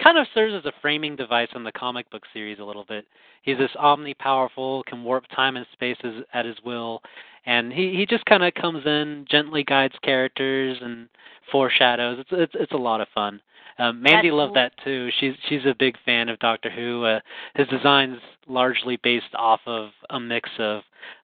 kind 0.03 0.17
of 0.19 0.27
serves 0.33 0.53
as 0.53 0.65
a 0.65 0.73
framing 0.81 1.15
device 1.15 1.47
in 1.55 1.63
the 1.63 1.71
comic 1.71 2.09
book 2.11 2.23
series 2.33 2.59
a 2.59 2.63
little 2.63 2.85
bit. 2.87 3.05
He's 3.41 3.57
this 3.57 3.71
omni-powerful, 3.79 4.83
can 4.83 5.03
warp 5.03 5.23
time 5.33 5.55
and 5.55 5.65
space 5.73 5.97
at 6.33 6.45
his 6.45 6.57
will, 6.65 7.01
and 7.45 7.71
he 7.71 7.95
he 7.95 8.05
just 8.05 8.25
kind 8.25 8.43
of 8.43 8.53
comes 8.55 8.85
in, 8.85 9.25
gently 9.31 9.63
guides 9.63 9.95
characters 10.03 10.77
and 10.81 11.07
foreshadows. 11.49 12.19
It's 12.19 12.29
it's 12.33 12.53
it's 12.55 12.73
a 12.73 12.77
lot 12.77 13.01
of 13.01 13.07
fun. 13.15 13.41
Um, 13.79 14.01
Mandy 14.01 14.29
That's 14.29 14.35
loved 14.35 14.49
cool. 14.49 14.63
that 14.63 14.71
too. 14.83 15.09
She's 15.19 15.33
she's 15.47 15.65
a 15.65 15.75
big 15.77 15.95
fan 16.05 16.29
of 16.29 16.39
Doctor 16.39 16.69
Who. 16.69 17.03
Uh, 17.05 17.19
his 17.55 17.67
design's 17.67 18.19
largely 18.47 18.97
based 19.03 19.33
off 19.35 19.59
of 19.65 19.89
a 20.09 20.19
mix 20.19 20.49
of 20.59 20.81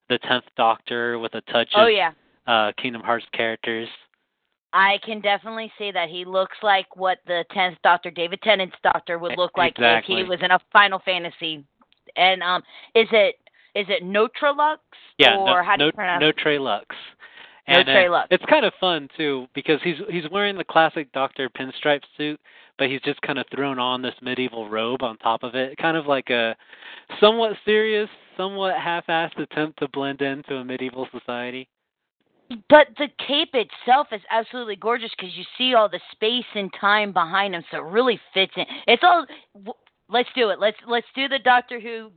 the 0.08 0.18
Tenth 0.18 0.44
Doctor 0.56 1.18
with 1.18 1.34
a 1.34 1.40
touch 1.52 1.68
oh 1.76 1.86
of 1.86 1.92
yeah, 1.92 2.12
uh, 2.46 2.72
Kingdom 2.80 3.02
Hearts 3.02 3.26
characters. 3.32 3.88
I 4.74 4.98
can 5.06 5.20
definitely 5.20 5.72
see 5.78 5.92
that 5.92 6.08
he 6.08 6.24
looks 6.24 6.56
like 6.62 6.96
what 6.96 7.18
the 7.28 7.44
tenth 7.52 7.78
Doctor, 7.84 8.10
David 8.10 8.42
Tennant's 8.42 8.74
Doctor, 8.82 9.20
would 9.20 9.38
look 9.38 9.56
like 9.56 9.74
Exactly. 9.76 10.16
if 10.16 10.24
he 10.24 10.28
was 10.28 10.40
in 10.42 10.50
a 10.50 10.58
Final 10.72 11.00
Fantasy. 11.04 11.64
And 12.16 12.42
um, 12.42 12.60
is 12.96 13.06
it 13.12 13.36
is 13.76 13.86
it 13.88 14.02
Notralux 14.02 14.78
Yeah, 15.18 15.36
or 15.36 15.46
no, 15.46 15.62
how 15.62 15.76
do 15.76 15.80
no, 15.80 15.86
you 15.86 15.92
pronounce? 15.92 16.24
no 16.46 16.58
Lux. 16.60 16.86
No 17.68 17.78
And, 17.78 17.88
uh, 17.88 17.92
Trey 17.92 18.08
Lux. 18.08 18.28
It's 18.30 18.44
kind 18.46 18.64
of 18.64 18.72
fun 18.78 19.08
too 19.16 19.46
because 19.54 19.80
he's 19.82 19.96
he's 20.10 20.28
wearing 20.30 20.56
the 20.56 20.64
classic 20.64 21.10
Doctor 21.12 21.48
pinstripe 21.48 22.02
suit, 22.16 22.38
but 22.78 22.88
he's 22.88 23.00
just 23.02 23.20
kind 23.22 23.38
of 23.38 23.46
thrown 23.54 23.78
on 23.78 24.02
this 24.02 24.14
medieval 24.20 24.68
robe 24.68 25.02
on 25.02 25.16
top 25.18 25.42
of 25.42 25.54
it, 25.54 25.76
kind 25.78 25.96
of 25.96 26.06
like 26.06 26.30
a 26.30 26.54
somewhat 27.20 27.52
serious, 27.64 28.08
somewhat 28.36 28.76
half-assed 28.76 29.38
attempt 29.38 29.78
to 29.78 29.88
blend 29.88 30.20
into 30.20 30.56
a 30.56 30.64
medieval 30.64 31.08
society. 31.12 31.68
But 32.68 32.88
the 32.98 33.08
cape 33.26 33.54
itself 33.54 34.08
is 34.12 34.20
absolutely 34.30 34.76
gorgeous 34.76 35.10
because 35.16 35.34
you 35.34 35.44
see 35.56 35.74
all 35.74 35.88
the 35.88 36.00
space 36.12 36.44
and 36.54 36.70
time 36.78 37.12
behind 37.12 37.54
him, 37.54 37.64
so 37.70 37.78
it 37.78 37.84
really 37.84 38.20
fits 38.34 38.52
in. 38.56 38.66
It's 38.86 39.02
all. 39.02 39.26
w- 39.54 39.74
Let's 40.10 40.28
do 40.36 40.50
it. 40.50 40.60
Let's 40.60 40.76
let's 40.86 41.06
do 41.16 41.28
the 41.28 41.38
Doctor 41.38 41.80
Who 41.80 42.12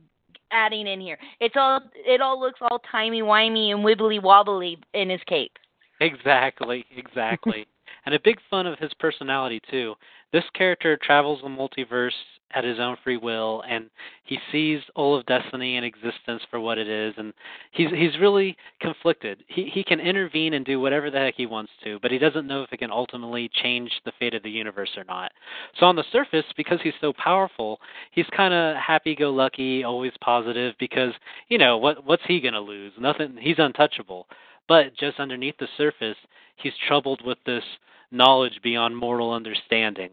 adding 0.52 0.86
in 0.86 1.00
here. 1.00 1.18
It's 1.40 1.54
all. 1.56 1.80
It 1.94 2.20
all 2.20 2.40
looks 2.40 2.60
all 2.60 2.80
timey 2.90 3.22
wimey 3.22 3.70
and 3.70 3.84
wibbly 3.84 4.22
wobbly 4.22 4.78
in 4.94 5.10
his 5.10 5.20
cape. 5.26 5.52
Exactly, 6.00 6.84
exactly. 6.96 7.66
and 8.06 8.14
a 8.14 8.20
big 8.20 8.38
fun 8.48 8.66
of 8.66 8.78
his 8.78 8.92
personality 8.94 9.60
too. 9.70 9.94
This 10.32 10.44
character 10.54 10.98
travels 11.00 11.40
the 11.42 11.48
multiverse 11.48 12.12
at 12.54 12.64
his 12.64 12.78
own 12.78 12.96
free 13.04 13.16
will 13.16 13.62
and 13.68 13.90
he 14.24 14.38
sees 14.50 14.80
all 14.94 15.14
of 15.14 15.26
destiny 15.26 15.76
and 15.76 15.84
existence 15.84 16.42
for 16.50 16.60
what 16.60 16.78
it 16.78 16.88
is 16.88 17.12
and 17.18 17.32
he's 17.72 17.90
he's 17.90 18.18
really 18.20 18.56
conflicted. 18.80 19.44
He 19.48 19.70
he 19.72 19.84
can 19.84 20.00
intervene 20.00 20.54
and 20.54 20.64
do 20.64 20.80
whatever 20.80 21.10
the 21.10 21.18
heck 21.18 21.34
he 21.36 21.46
wants 21.46 21.72
to, 21.84 21.98
but 22.00 22.10
he 22.10 22.18
doesn't 22.18 22.46
know 22.46 22.62
if 22.62 22.72
it 22.72 22.78
can 22.78 22.90
ultimately 22.90 23.50
change 23.62 23.90
the 24.04 24.12
fate 24.18 24.34
of 24.34 24.42
the 24.42 24.50
universe 24.50 24.90
or 24.96 25.04
not. 25.04 25.30
So 25.78 25.86
on 25.86 25.96
the 25.96 26.04
surface, 26.10 26.46
because 26.56 26.78
he's 26.82 26.94
so 27.00 27.12
powerful, 27.12 27.80
he's 28.12 28.26
kind 28.34 28.54
of 28.54 28.76
happy-go-lucky, 28.76 29.84
always 29.84 30.12
positive 30.22 30.74
because, 30.80 31.12
you 31.48 31.58
know, 31.58 31.76
what 31.76 32.04
what's 32.06 32.22
he 32.26 32.40
to 32.40 32.60
lose? 32.60 32.92
Nothing. 32.98 33.36
He's 33.38 33.58
untouchable. 33.58 34.26
But 34.68 34.96
just 34.96 35.18
underneath 35.18 35.56
the 35.58 35.68
surface, 35.76 36.16
he's 36.56 36.72
troubled 36.86 37.22
with 37.24 37.38
this 37.44 37.64
knowledge 38.10 38.60
beyond 38.62 38.96
mortal 38.96 39.32
understanding. 39.32 40.10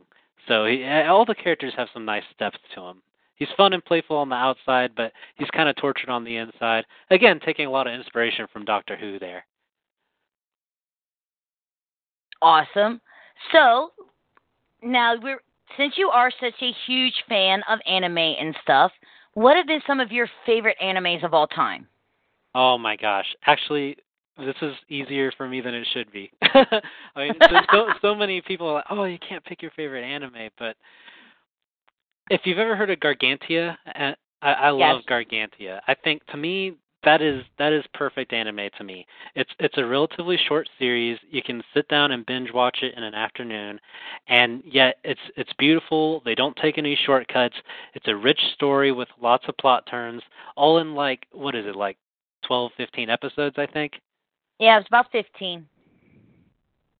So 0.48 0.66
he, 0.66 0.84
all 0.86 1.26
the 1.26 1.36
characters 1.36 1.74
have 1.78 1.88
some 1.94 2.06
nice 2.06 2.24
depth 2.38 2.58
to 2.76 2.82
him. 2.82 3.02
He's 3.36 3.50
fun 3.58 3.74
and 3.74 3.84
playful 3.84 4.16
on 4.16 4.30
the 4.30 4.36
outside, 4.36 4.92
but 4.96 5.12
he's 5.36 5.50
kind 5.50 5.68
of 5.68 5.76
tortured 5.76 6.10
on 6.10 6.24
the 6.24 6.38
inside. 6.38 6.86
Again, 7.10 7.40
taking 7.46 7.66
a 7.66 7.72
lot 7.72 7.88
of 7.88 7.94
inspiration 7.94 8.48
from 8.52 8.64
Doctor 8.64 8.96
Who 8.96 9.20
there. 9.20 9.46
Awesome. 12.42 13.02
So 13.52 13.92
now 14.82 15.16
we're 15.22 15.42
since 15.78 15.96
you 15.98 16.10
are 16.10 16.32
such 16.40 16.54
a 16.62 16.72
huge 16.86 17.16
fan 17.28 17.62
of 17.68 17.80
anime 17.88 18.18
and 18.18 18.56
stuff, 18.62 18.92
what 19.34 19.58
have 19.58 19.68
been 19.68 19.82
some 19.86 20.00
of 20.00 20.12
your 20.12 20.30
favorite 20.46 20.78
animes 20.82 21.26
of 21.26 21.34
all 21.34 21.48
time? 21.48 21.88
Oh 22.54 22.78
my 22.78 22.96
gosh! 22.96 23.26
Actually, 23.46 23.98
this 24.38 24.56
is 24.62 24.74
easier 24.90 25.32
for 25.38 25.48
me 25.48 25.62
than 25.62 25.74
it 25.74 25.88
should 25.94 26.12
be. 26.12 26.32
I 26.42 26.82
mean, 27.16 27.34
so, 27.72 27.86
so 28.02 28.16
many 28.16 28.42
people 28.42 28.68
are 28.68 28.74
like, 28.76 28.86
"Oh, 28.90 29.06
you 29.06 29.18
can't 29.28 29.44
pick 29.44 29.62
your 29.62 29.72
favorite 29.72 30.04
anime," 30.04 30.50
but 30.60 30.76
if 32.30 32.42
you've 32.46 32.58
ever 32.58 32.76
heard 32.76 32.90
of 32.90 33.00
Gargantia, 33.00 33.78
uh, 33.88 34.12
I, 34.42 34.54
I 34.54 34.70
love 34.70 35.02
Yes. 35.08 35.10
Gargantia. 35.10 35.80
I 35.88 35.96
think 35.96 36.26
to 36.28 36.38
me 36.38 36.76
that 37.04 37.22
is 37.22 37.44
that 37.60 37.72
is 37.72 37.84
perfect 37.94 38.34
anime 38.34 38.70
to 38.78 38.84
me. 38.84 39.06
It's 39.36 39.52
it's 39.60 39.78
a 39.78 39.86
relatively 39.86 40.38
short 40.48 40.68
series. 40.80 41.18
You 41.30 41.42
can 41.44 41.64
sit 41.74 41.88
down 41.88 42.12
and 42.12 42.26
binge 42.26 42.52
watch 42.52 42.80
it 42.82 42.96
in 42.98 43.04
an 43.04 43.14
afternoon, 43.14 43.80
and 44.28 44.64
yet 44.66 44.98
it's 45.04 45.20
it's 45.38 45.54
beautiful. 45.54 46.22
They 46.26 46.36
don't 46.36 46.58
take 46.58 46.78
any 46.78 46.98
shortcuts. 47.06 47.56
It's 47.94 48.08
a 48.08 48.16
rich 48.16 48.40
story 48.56 48.92
with 48.92 49.08
lots 49.22 49.46
of 49.48 49.56
plot 49.58 49.88
turns, 49.90 50.24
all 50.56 50.80
in 50.80 50.96
like 50.96 51.26
what 51.32 51.56
is 51.56 51.66
it 51.66 51.76
like 51.76 51.98
12, 52.48 52.72
15 52.78 53.10
episodes, 53.10 53.56
I 53.58 53.68
think. 53.68 53.94
Yeah, 54.60 54.76
it 54.76 54.80
was 54.80 54.86
about 54.88 55.12
fifteen. 55.12 55.68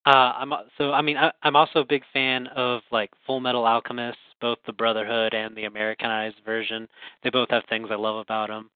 Uh, 0.06 0.34
I'm 0.38 0.54
so 0.78 0.92
I 0.92 1.02
mean 1.02 1.18
I, 1.18 1.32
I'm 1.44 1.56
also 1.56 1.80
a 1.80 1.86
big 1.86 2.04
fan 2.14 2.48
of 2.48 2.82
like 2.92 3.12
Fullmetal 3.28 3.68
Alchemist, 3.68 4.18
both 4.40 4.60
the 4.66 4.74
Brotherhood 4.74 5.34
and 5.34 5.56
the 5.56 5.66
Americanized 5.66 6.38
version. 6.46 6.88
They 7.24 7.30
both 7.30 7.50
have 7.50 7.64
things 7.70 7.88
I 7.92 7.96
love 7.96 8.18
about 8.18 8.50
them. 8.50 8.70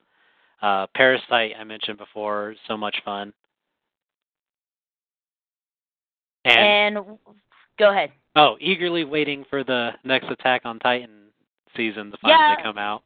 Uh, 0.61 0.87
Parasyte 0.97 1.57
I 1.59 1.63
mentioned 1.63 1.97
before, 1.97 2.55
so 2.67 2.75
much 2.75 2.95
fun. 3.05 3.31
And, 6.45 6.97
And 6.97 7.17
go 7.77 7.91
ahead. 7.91 8.11
oh, 8.35 8.57
eagerly 8.59 9.03
waiting 9.03 9.45
for 9.49 9.63
the 9.63 9.91
next 10.03 10.29
Attack 10.29 10.61
on 10.65 10.79
Titan 10.79 11.27
season 11.75 12.11
to 12.11 12.17
finally 12.17 12.55
Yeah. 12.57 12.63
come 12.63 12.77
out. 12.77 13.03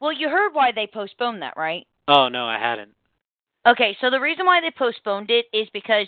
Well, 0.00 0.12
you 0.12 0.28
heard 0.28 0.52
why 0.52 0.72
they 0.72 0.86
postponed 0.86 1.40
that, 1.42 1.56
right? 1.56 1.86
Oh 2.08 2.28
no, 2.28 2.46
I 2.46 2.58
hadn't. 2.58 2.94
Okay, 3.66 3.96
so 4.00 4.10
the 4.10 4.20
reason 4.20 4.46
why 4.46 4.60
they 4.60 4.70
postponed 4.70 5.30
it 5.30 5.46
is 5.52 5.68
because 5.72 6.06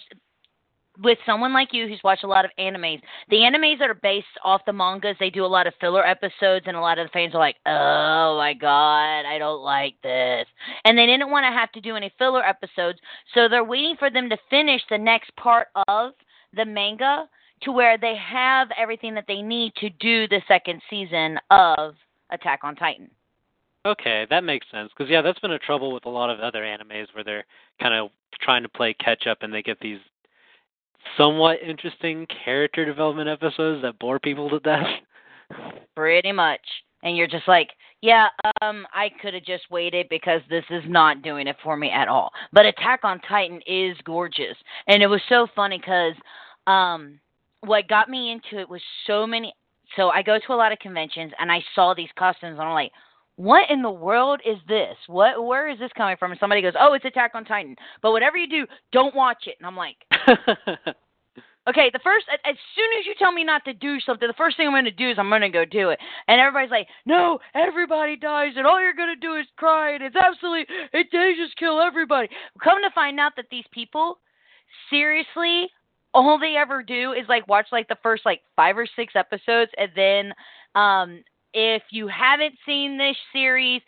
with 1.01 1.19
someone 1.27 1.53
like 1.53 1.73
you 1.73 1.87
who's 1.89 2.01
watched 2.05 2.25
a 2.25 2.29
lot 2.29 2.45
of 2.45 2.51
animes, 2.59 3.01
the 3.31 3.37
animes 3.37 3.79
that 3.79 3.91
are 3.91 3.95
based 3.95 4.27
off 4.45 4.65
the 4.67 4.73
mangas, 4.73 5.17
they 5.19 5.31
do 5.31 5.45
a 5.45 5.47
lot 5.47 5.67
of 5.67 5.75
filler 5.81 6.07
episodes, 6.07 6.67
and 6.67 6.77
a 6.77 6.81
lot 6.81 6.99
of 6.99 7.07
the 7.07 7.13
fans 7.13 7.35
are 7.35 7.39
like, 7.39 7.57
"Oh 7.67 8.37
my 8.37 8.55
god, 8.55 9.25
I 9.27 9.39
don't 9.39 9.63
like 9.63 10.01
this," 10.03 10.47
and 10.85 10.97
they 10.97 11.07
didn't 11.07 11.31
want 11.31 11.45
to 11.45 11.51
have 11.51 11.73
to 11.73 11.81
do 11.81 11.97
any 11.97 12.11
filler 12.19 12.45
episodes, 12.45 13.01
so 13.35 13.49
they're 13.49 13.65
waiting 13.65 13.97
for 13.97 14.11
them 14.11 14.29
to 14.31 14.37
finish 14.51 14.83
the 14.89 14.99
next 14.99 15.35
part 15.37 15.69
of 15.89 16.15
the 16.53 16.65
manga 16.65 17.29
to 17.63 17.73
where 17.73 17.99
they 17.99 18.15
have 18.17 18.71
everything 18.77 19.15
that 19.15 19.27
they 19.27 19.43
need 19.43 19.75
to 19.77 19.91
do 19.91 20.29
the 20.29 20.43
second 20.47 20.81
season 20.89 21.39
of 21.51 21.97
Attack 22.31 22.61
on 22.63 22.77
Titan. 22.77 23.11
Okay, 23.87 24.27
that 24.31 24.45
makes 24.45 24.67
sense. 24.71 24.91
Because 24.97 25.11
yeah, 25.11 25.23
that's 25.23 25.39
been 25.39 25.53
a 25.53 25.59
trouble 25.59 25.93
with 25.93 26.05
a 26.05 26.11
lot 26.11 26.31
of 26.31 26.41
other 26.41 26.63
animes 26.63 27.07
where 27.15 27.25
they're 27.25 27.47
kind 27.81 27.95
of 27.95 28.11
trying 28.43 28.63
to 28.63 28.69
play 28.69 28.95
catch 28.95 29.27
up, 29.27 29.39
and 29.43 29.53
they 29.53 29.63
get 29.63 29.81
these 29.81 30.01
somewhat 31.17 31.59
interesting 31.67 32.27
character 32.45 32.85
development 32.85 33.29
episodes 33.29 33.83
that 33.83 33.99
bore 33.99 34.19
people 34.19 34.51
to 34.51 34.61
death. 34.61 34.87
Pretty 35.97 36.33
much. 36.33 36.61
And 37.03 37.17
you're 37.17 37.29
just 37.29 37.47
like, 37.47 37.69
yeah, 38.03 38.27
um, 38.61 38.85
I 38.93 39.09
could 39.23 39.35
have 39.35 39.45
just 39.45 39.71
waited 39.71 40.09
because 40.11 40.41
this 40.51 40.65
is 40.71 40.83
not 40.87 41.23
doing 41.23 41.47
it 41.47 41.57
for 41.63 41.77
me 41.77 41.91
at 41.91 42.09
all. 42.09 42.31
But 42.53 42.67
Attack 42.67 43.01
on 43.05 43.21
Titan 43.21 43.61
is 43.67 43.97
gorgeous, 44.05 44.57
and 44.89 45.03
it 45.03 45.07
was 45.07 45.21
so 45.29 45.47
funny 45.55 45.79
because 45.79 46.15
um, 46.67 47.21
what 47.61 47.89
got 47.89 48.09
me 48.09 48.33
into 48.33 48.61
it 48.61 48.69
was 48.69 48.83
so 49.07 49.27
many. 49.27 49.55
So 49.97 50.11
I 50.11 50.23
go 50.23 50.39
to 50.45 50.53
a 50.53 50.55
lot 50.55 50.73
of 50.73 50.79
conventions, 50.81 51.33
and 51.39 51.51
I 51.51 51.61
saw 51.75 51.95
these 51.95 52.11
costumes, 52.19 52.59
and 52.59 52.63
I'm 52.63 52.75
like, 52.75 52.93
what 53.39 53.71
in 53.71 53.83
the 53.83 53.91
world 53.91 54.41
is 54.45 54.59
this? 54.67 54.97
What 55.07 55.45
where 55.45 55.69
is 55.69 55.79
this 55.79 55.93
coming 55.97 56.17
from? 56.19 56.33
And 56.33 56.41
somebody 56.41 56.61
goes, 56.61 56.73
oh, 56.79 56.95
it's 56.95 57.05
Attack 57.05 57.33
on 57.35 57.45
Titan. 57.45 57.77
But 58.03 58.11
whatever 58.11 58.37
you 58.37 58.49
do, 58.49 58.67
don't 58.91 59.15
watch 59.15 59.45
it. 59.47 59.55
And 59.61 59.67
I'm 59.67 59.77
like, 59.77 59.97
Okay, 61.69 61.91
the 61.93 62.01
first 62.03 62.25
as 62.47 62.57
soon 62.75 62.89
as 62.99 63.05
you 63.05 63.15
tell 63.19 63.31
me 63.31 63.45
not 63.45 63.63
to 63.67 63.75
do 63.75 64.01
something, 64.01 64.27
the 64.27 64.33
first 64.39 64.57
thing 64.57 64.67
I'm 64.67 64.73
going 64.73 64.87
to 64.87 64.91
do 64.91 65.11
is 65.11 65.19
I'm 65.19 65.29
going 65.29 65.43
to 65.43 65.51
go 65.51 65.67
do 65.67 65.91
it. 65.91 65.99
And 66.27 66.41
everybody's 66.41 66.71
like, 66.71 66.89
"No, 67.05 67.39
everybody 67.55 68.17
dies, 68.17 68.53
and 68.57 68.67
all 68.67 68.81
you're 68.81 68.95
going 68.95 69.15
to 69.15 69.21
do 69.21 69.35
is 69.35 69.45
cry, 69.57 69.93
and 69.93 70.03
it's 70.03 70.17
absolutely 70.17 70.65
it 70.95 71.09
they 71.13 71.35
just 71.37 71.59
kill 71.59 71.79
everybody." 71.79 72.29
Come 72.65 72.81
to 72.83 72.91
find 72.95 73.21
out 73.21 73.33
that 73.37 73.47
these 73.51 73.67
people, 73.71 74.19
seriously, 74.89 75.69
all 76.15 76.39
they 76.39 76.57
ever 76.57 76.83
do 76.83 77.13
is 77.13 77.29
like 77.29 77.47
watch 77.49 77.67
like 77.71 77.89
the 77.89 77.99
first 78.03 78.25
like 78.25 78.41
five 78.57 78.79
or 78.79 78.87
six 78.97 79.13
episodes, 79.15 79.71
and 79.77 79.91
then 79.95 80.33
Um, 80.75 81.23
if 81.55 81.83
you 81.91 82.09
haven't 82.09 82.55
seen 82.67 82.99
this 82.99 83.17
series, 83.33 83.83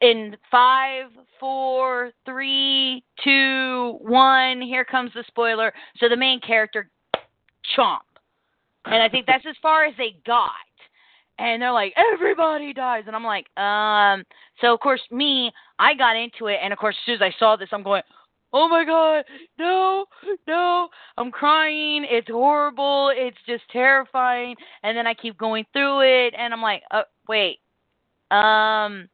in 0.00 0.36
five, 0.50 1.06
four, 1.38 2.10
three, 2.24 3.04
two, 3.22 3.98
one, 4.00 4.62
here 4.62 4.84
comes 4.84 5.12
the 5.14 5.24
spoiler. 5.26 5.72
So 5.98 6.08
the 6.08 6.16
main 6.16 6.40
character, 6.40 6.88
chomp. 7.76 7.98
And 8.86 9.02
I 9.02 9.08
think 9.08 9.26
that's 9.26 9.44
as 9.46 9.56
far 9.60 9.84
as 9.84 9.94
they 9.98 10.16
got. 10.26 10.50
And 11.38 11.60
they're 11.60 11.72
like, 11.72 11.94
everybody 11.96 12.72
dies. 12.72 13.04
And 13.06 13.16
I'm 13.16 13.24
like, 13.24 13.46
um. 13.58 14.24
So, 14.60 14.74
of 14.74 14.80
course, 14.80 15.00
me, 15.10 15.50
I 15.78 15.94
got 15.94 16.16
into 16.16 16.46
it. 16.46 16.58
And, 16.62 16.72
of 16.72 16.78
course, 16.78 16.94
as 17.00 17.06
soon 17.06 17.14
as 17.14 17.22
I 17.22 17.34
saw 17.38 17.56
this, 17.56 17.68
I'm 17.72 17.82
going, 17.82 18.02
oh 18.52 18.68
my 18.68 18.84
God, 18.84 19.24
no, 19.58 20.06
no. 20.48 20.88
I'm 21.18 21.30
crying. 21.32 22.06
It's 22.10 22.28
horrible. 22.30 23.12
It's 23.14 23.38
just 23.46 23.64
terrifying. 23.70 24.56
And 24.84 24.96
then 24.96 25.06
I 25.06 25.14
keep 25.14 25.38
going 25.38 25.66
through 25.72 26.02
it. 26.02 26.34
And 26.38 26.54
I'm 26.54 26.62
like, 26.62 26.82
oh, 26.92 27.04
wait. 27.28 27.58
Um 28.32 29.09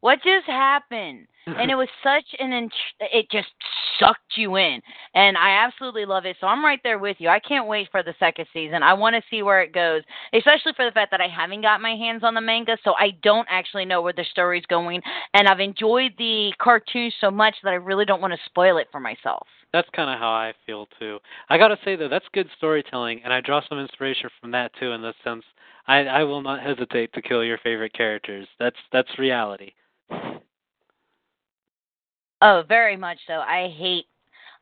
what 0.00 0.18
just 0.22 0.46
happened? 0.46 1.26
and 1.46 1.70
it 1.70 1.74
was 1.76 1.88
such 2.02 2.24
an 2.38 2.52
int- 2.52 2.72
it 3.00 3.30
just 3.30 3.48
sucked 3.98 4.36
you 4.36 4.56
in 4.56 4.80
and 5.14 5.36
i 5.36 5.50
absolutely 5.64 6.04
love 6.04 6.24
it 6.26 6.36
so 6.40 6.46
i'm 6.46 6.64
right 6.64 6.80
there 6.82 6.98
with 6.98 7.16
you 7.18 7.28
i 7.28 7.40
can't 7.40 7.66
wait 7.66 7.88
for 7.90 8.02
the 8.02 8.14
second 8.18 8.46
season 8.52 8.82
i 8.82 8.92
want 8.92 9.14
to 9.14 9.22
see 9.30 9.42
where 9.42 9.62
it 9.62 9.72
goes 9.72 10.02
especially 10.32 10.72
for 10.74 10.84
the 10.84 10.90
fact 10.92 11.10
that 11.10 11.20
i 11.20 11.28
haven't 11.28 11.62
got 11.62 11.80
my 11.80 11.94
hands 11.96 12.22
on 12.24 12.34
the 12.34 12.40
manga 12.40 12.76
so 12.84 12.92
i 12.98 13.10
don't 13.22 13.48
actually 13.50 13.84
know 13.84 14.02
where 14.02 14.12
the 14.12 14.24
story's 14.30 14.64
going 14.66 15.00
and 15.34 15.48
i've 15.48 15.60
enjoyed 15.60 16.12
the 16.18 16.52
cartoon 16.58 17.10
so 17.20 17.30
much 17.30 17.54
that 17.62 17.70
i 17.70 17.74
really 17.74 18.04
don't 18.04 18.20
want 18.20 18.32
to 18.32 18.38
spoil 18.46 18.78
it 18.78 18.88
for 18.90 19.00
myself 19.00 19.46
that's 19.72 19.88
kind 19.94 20.10
of 20.10 20.18
how 20.18 20.30
I 20.30 20.52
feel 20.66 20.88
too. 20.98 21.20
I 21.48 21.56
gotta 21.56 21.78
say 21.84 21.94
though, 21.94 22.08
that's 22.08 22.24
good 22.32 22.48
storytelling, 22.56 23.20
and 23.22 23.32
I 23.32 23.40
draw 23.40 23.60
some 23.68 23.78
inspiration 23.78 24.28
from 24.40 24.50
that 24.50 24.72
too. 24.80 24.90
In 24.90 25.00
the 25.00 25.14
sense, 25.22 25.44
I 25.86 25.98
I 26.06 26.24
will 26.24 26.42
not 26.42 26.60
hesitate 26.60 27.12
to 27.12 27.22
kill 27.22 27.44
your 27.44 27.58
favorite 27.58 27.92
characters. 27.92 28.48
That's 28.58 28.74
that's 28.90 29.16
reality. 29.16 29.70
Oh, 32.42 32.62
very 32.68 32.96
much 32.96 33.18
so. 33.26 33.34
I 33.34 33.68
hate 33.76 34.06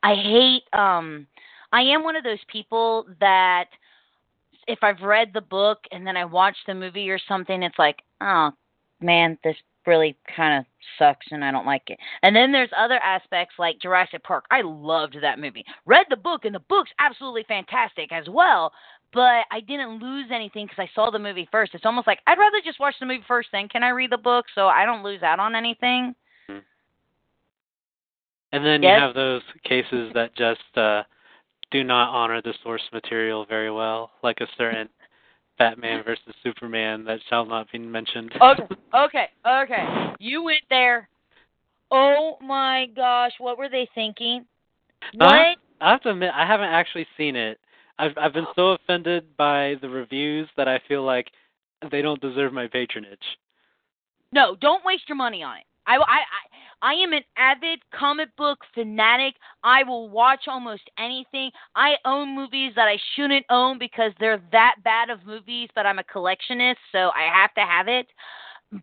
I 0.03 0.15
hate 0.15 0.63
um 0.79 1.27
I 1.73 1.83
am 1.83 2.03
one 2.03 2.17
of 2.17 2.25
those 2.25 2.43
people 2.51 3.07
that 3.21 3.67
if 4.67 4.79
I've 4.83 5.01
read 5.01 5.31
the 5.33 5.41
book 5.41 5.79
and 5.93 6.07
then 6.07 6.17
I 6.17 6.25
watch 6.25 6.57
the 6.67 6.75
movie 6.75 7.11
or 7.11 7.19
something, 7.27 7.63
it's 7.63 7.79
like, 7.79 8.03
oh 8.21 8.51
man, 9.01 9.39
this 9.45 9.57
really 9.87 10.17
kind 10.37 10.59
of 10.59 10.67
sucks 10.99 11.27
and 11.31 11.45
I 11.45 11.51
don't 11.51 11.67
like 11.67 11.85
it. 11.87 11.99
And 12.23 12.37
then 12.37 12.53
there's 12.53 12.71
other 12.77 12.99
aspects 12.99 13.55
like 13.59 13.81
Jurassic 13.81 14.23
Park. 14.23 14.45
I 14.51 14.61
loved 14.63 15.17
that 15.23 15.39
movie. 15.39 15.65
Read 15.87 16.07
the 16.11 16.17
book 16.17 16.45
and 16.45 16.55
the 16.55 16.63
book's 16.69 16.91
absolutely 16.99 17.45
fantastic 17.49 18.13
as 18.13 18.29
well, 18.29 18.73
but 19.15 19.47
I 19.51 19.61
didn't 19.67 20.03
lose 20.03 20.27
anything 20.31 20.67
because 20.67 20.83
I 20.83 20.91
saw 20.95 21.11
the 21.11 21.19
movie 21.19 21.49
first. 21.51 21.75
It's 21.75 21.87
almost 21.87 22.07
like 22.07 22.21
I'd 22.27 22.39
rather 22.39 22.61
just 22.63 22.81
watch 22.81 22.95
the 23.01 23.07
movie 23.07 23.25
first, 23.27 23.49
then 23.53 23.69
can 23.69 23.83
I 23.83 23.89
read 23.91 24.11
the 24.13 24.19
book 24.19 24.45
so 24.55 24.67
I 24.67 24.85
don't 24.85 25.05
lose 25.05 25.23
out 25.23 25.41
on 25.41 25.55
anything. 25.55 26.15
And 28.53 28.65
then 28.65 28.83
yes? 28.83 28.95
you 28.97 29.01
have 29.01 29.15
those 29.15 29.43
cases 29.65 30.11
that 30.15 30.35
just 30.37 30.61
uh 30.77 31.03
do 31.71 31.85
not 31.85 32.09
honor 32.11 32.41
the 32.41 32.55
source 32.63 32.83
material 32.93 33.45
very 33.47 33.71
well, 33.71 34.11
like 34.23 34.39
a 34.41 34.47
certain 34.57 34.89
Batman 35.59 36.03
versus 36.05 36.35
Superman 36.43 37.05
that 37.05 37.19
shall 37.29 37.45
not 37.45 37.71
be 37.71 37.79
mentioned. 37.79 38.33
okay, 38.41 38.63
okay, 38.95 39.27
okay. 39.47 40.15
You 40.19 40.45
went 40.45 40.63
there. 40.71 41.09
Oh 41.91 42.37
my 42.41 42.87
gosh, 42.95 43.33
what 43.39 43.59
were 43.59 43.69
they 43.69 43.89
thinking? 43.95 44.47
What? 45.15 45.33
I, 45.33 45.55
I 45.81 45.91
have 45.93 46.03
to 46.03 46.11
admit, 46.11 46.31
I 46.35 46.47
haven't 46.47 46.69
actually 46.69 47.07
seen 47.17 47.37
it. 47.37 47.59
I've 47.99 48.17
I've 48.17 48.33
been 48.33 48.47
so 48.55 48.71
offended 48.71 49.37
by 49.37 49.75
the 49.83 49.89
reviews 49.89 50.49
that 50.57 50.69
I 50.69 50.81
feel 50.87 51.03
like 51.03 51.27
they 51.91 52.03
don't 52.03 52.21
deserve 52.21 52.53
my 52.53 52.67
patronage. 52.67 53.19
No, 54.33 54.57
don't 54.61 54.85
waste 54.85 55.09
your 55.09 55.17
money 55.17 55.43
on 55.43 55.59
it. 55.59 55.65
I, 55.89 55.97
I, 55.97 56.21
I, 56.83 56.93
am 56.95 57.13
an 57.13 57.23
avid 57.37 57.81
comic 57.99 58.29
book 58.37 58.59
fanatic. 58.75 59.35
I 59.65 59.83
will 59.85 60.11
watch 60.11 60.43
almost 60.47 60.83
anything. 60.99 61.51
I 61.75 61.95
own 62.05 62.37
movies 62.37 62.73
that 62.77 62.89
I 62.89 62.99
shouldn't 63.17 63.47
own 63.51 63.79
because 63.79 64.13
they're 64.21 64.43
that 64.53 64.77
bad 64.85 65.11
of 65.11 65.25
movies, 65.27 65.69
but 65.75 65.87
I'm 65.87 65.99
a 65.99 66.05
collectionist, 66.05 66.77
so 66.93 67.11
I 67.17 67.29
have 67.35 67.55
to 67.55 67.63
have 67.63 67.89
it. 67.89 68.07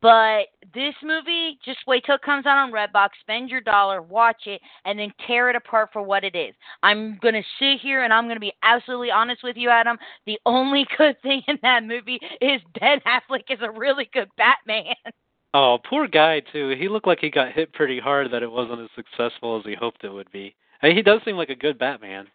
But 0.01 0.47
this 0.73 0.95
movie, 1.03 1.59
just 1.63 1.77
wait 1.85 2.03
till 2.05 2.15
it 2.15 2.23
comes 2.23 2.47
out 2.47 2.57
on 2.57 2.71
Redbox, 2.71 3.09
spend 3.21 3.51
your 3.51 3.61
dollar, 3.61 4.01
watch 4.01 4.47
it, 4.47 4.59
and 4.83 4.97
then 4.97 5.13
tear 5.27 5.51
it 5.51 5.55
apart 5.55 5.89
for 5.93 6.01
what 6.01 6.23
it 6.23 6.35
is. 6.35 6.55
I'm 6.81 7.19
going 7.21 7.35
to 7.35 7.43
sit 7.59 7.81
here 7.81 8.03
and 8.03 8.11
I'm 8.11 8.25
going 8.25 8.35
to 8.35 8.39
be 8.39 8.53
absolutely 8.63 9.11
honest 9.11 9.43
with 9.43 9.57
you, 9.57 9.69
Adam. 9.69 9.97
The 10.25 10.39
only 10.47 10.87
good 10.97 11.21
thing 11.21 11.43
in 11.47 11.59
that 11.61 11.83
movie 11.83 12.19
is 12.41 12.61
Ben 12.79 12.99
Affleck 13.05 13.43
is 13.49 13.59
a 13.61 13.71
really 13.71 14.09
good 14.11 14.29
Batman. 14.37 14.95
Oh, 15.57 15.79
poor 15.89 16.05
guy 16.05 16.41
too. 16.51 16.75
He 16.77 16.89
looked 16.89 17.07
like 17.07 17.19
he 17.21 17.29
got 17.29 17.53
hit 17.53 17.71
pretty 17.71 17.97
hard 17.97 18.29
that 18.31 18.43
it 18.43 18.51
wasn't 18.51 18.81
as 18.81 18.89
successful 18.93 19.57
as 19.57 19.63
he 19.65 19.73
hoped 19.73 20.03
it 20.03 20.11
would 20.11 20.29
be. 20.29 20.53
I 20.81 20.87
mean, 20.87 20.97
he 20.97 21.01
does 21.01 21.21
seem 21.23 21.37
like 21.37 21.49
a 21.49 21.55
good 21.55 21.79
Batman. 21.79 22.27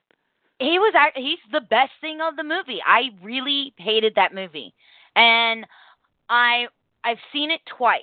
He 0.58 0.78
was 0.78 0.94
he's 1.14 1.38
the 1.52 1.60
best 1.60 1.90
thing 2.00 2.20
of 2.22 2.36
the 2.36 2.42
movie. 2.42 2.80
I 2.86 3.10
really 3.22 3.74
hated 3.76 4.14
that 4.16 4.34
movie. 4.34 4.72
And 5.16 5.66
I 6.30 6.68
I've 7.04 7.18
seen 7.30 7.50
it 7.50 7.60
twice. 7.76 8.00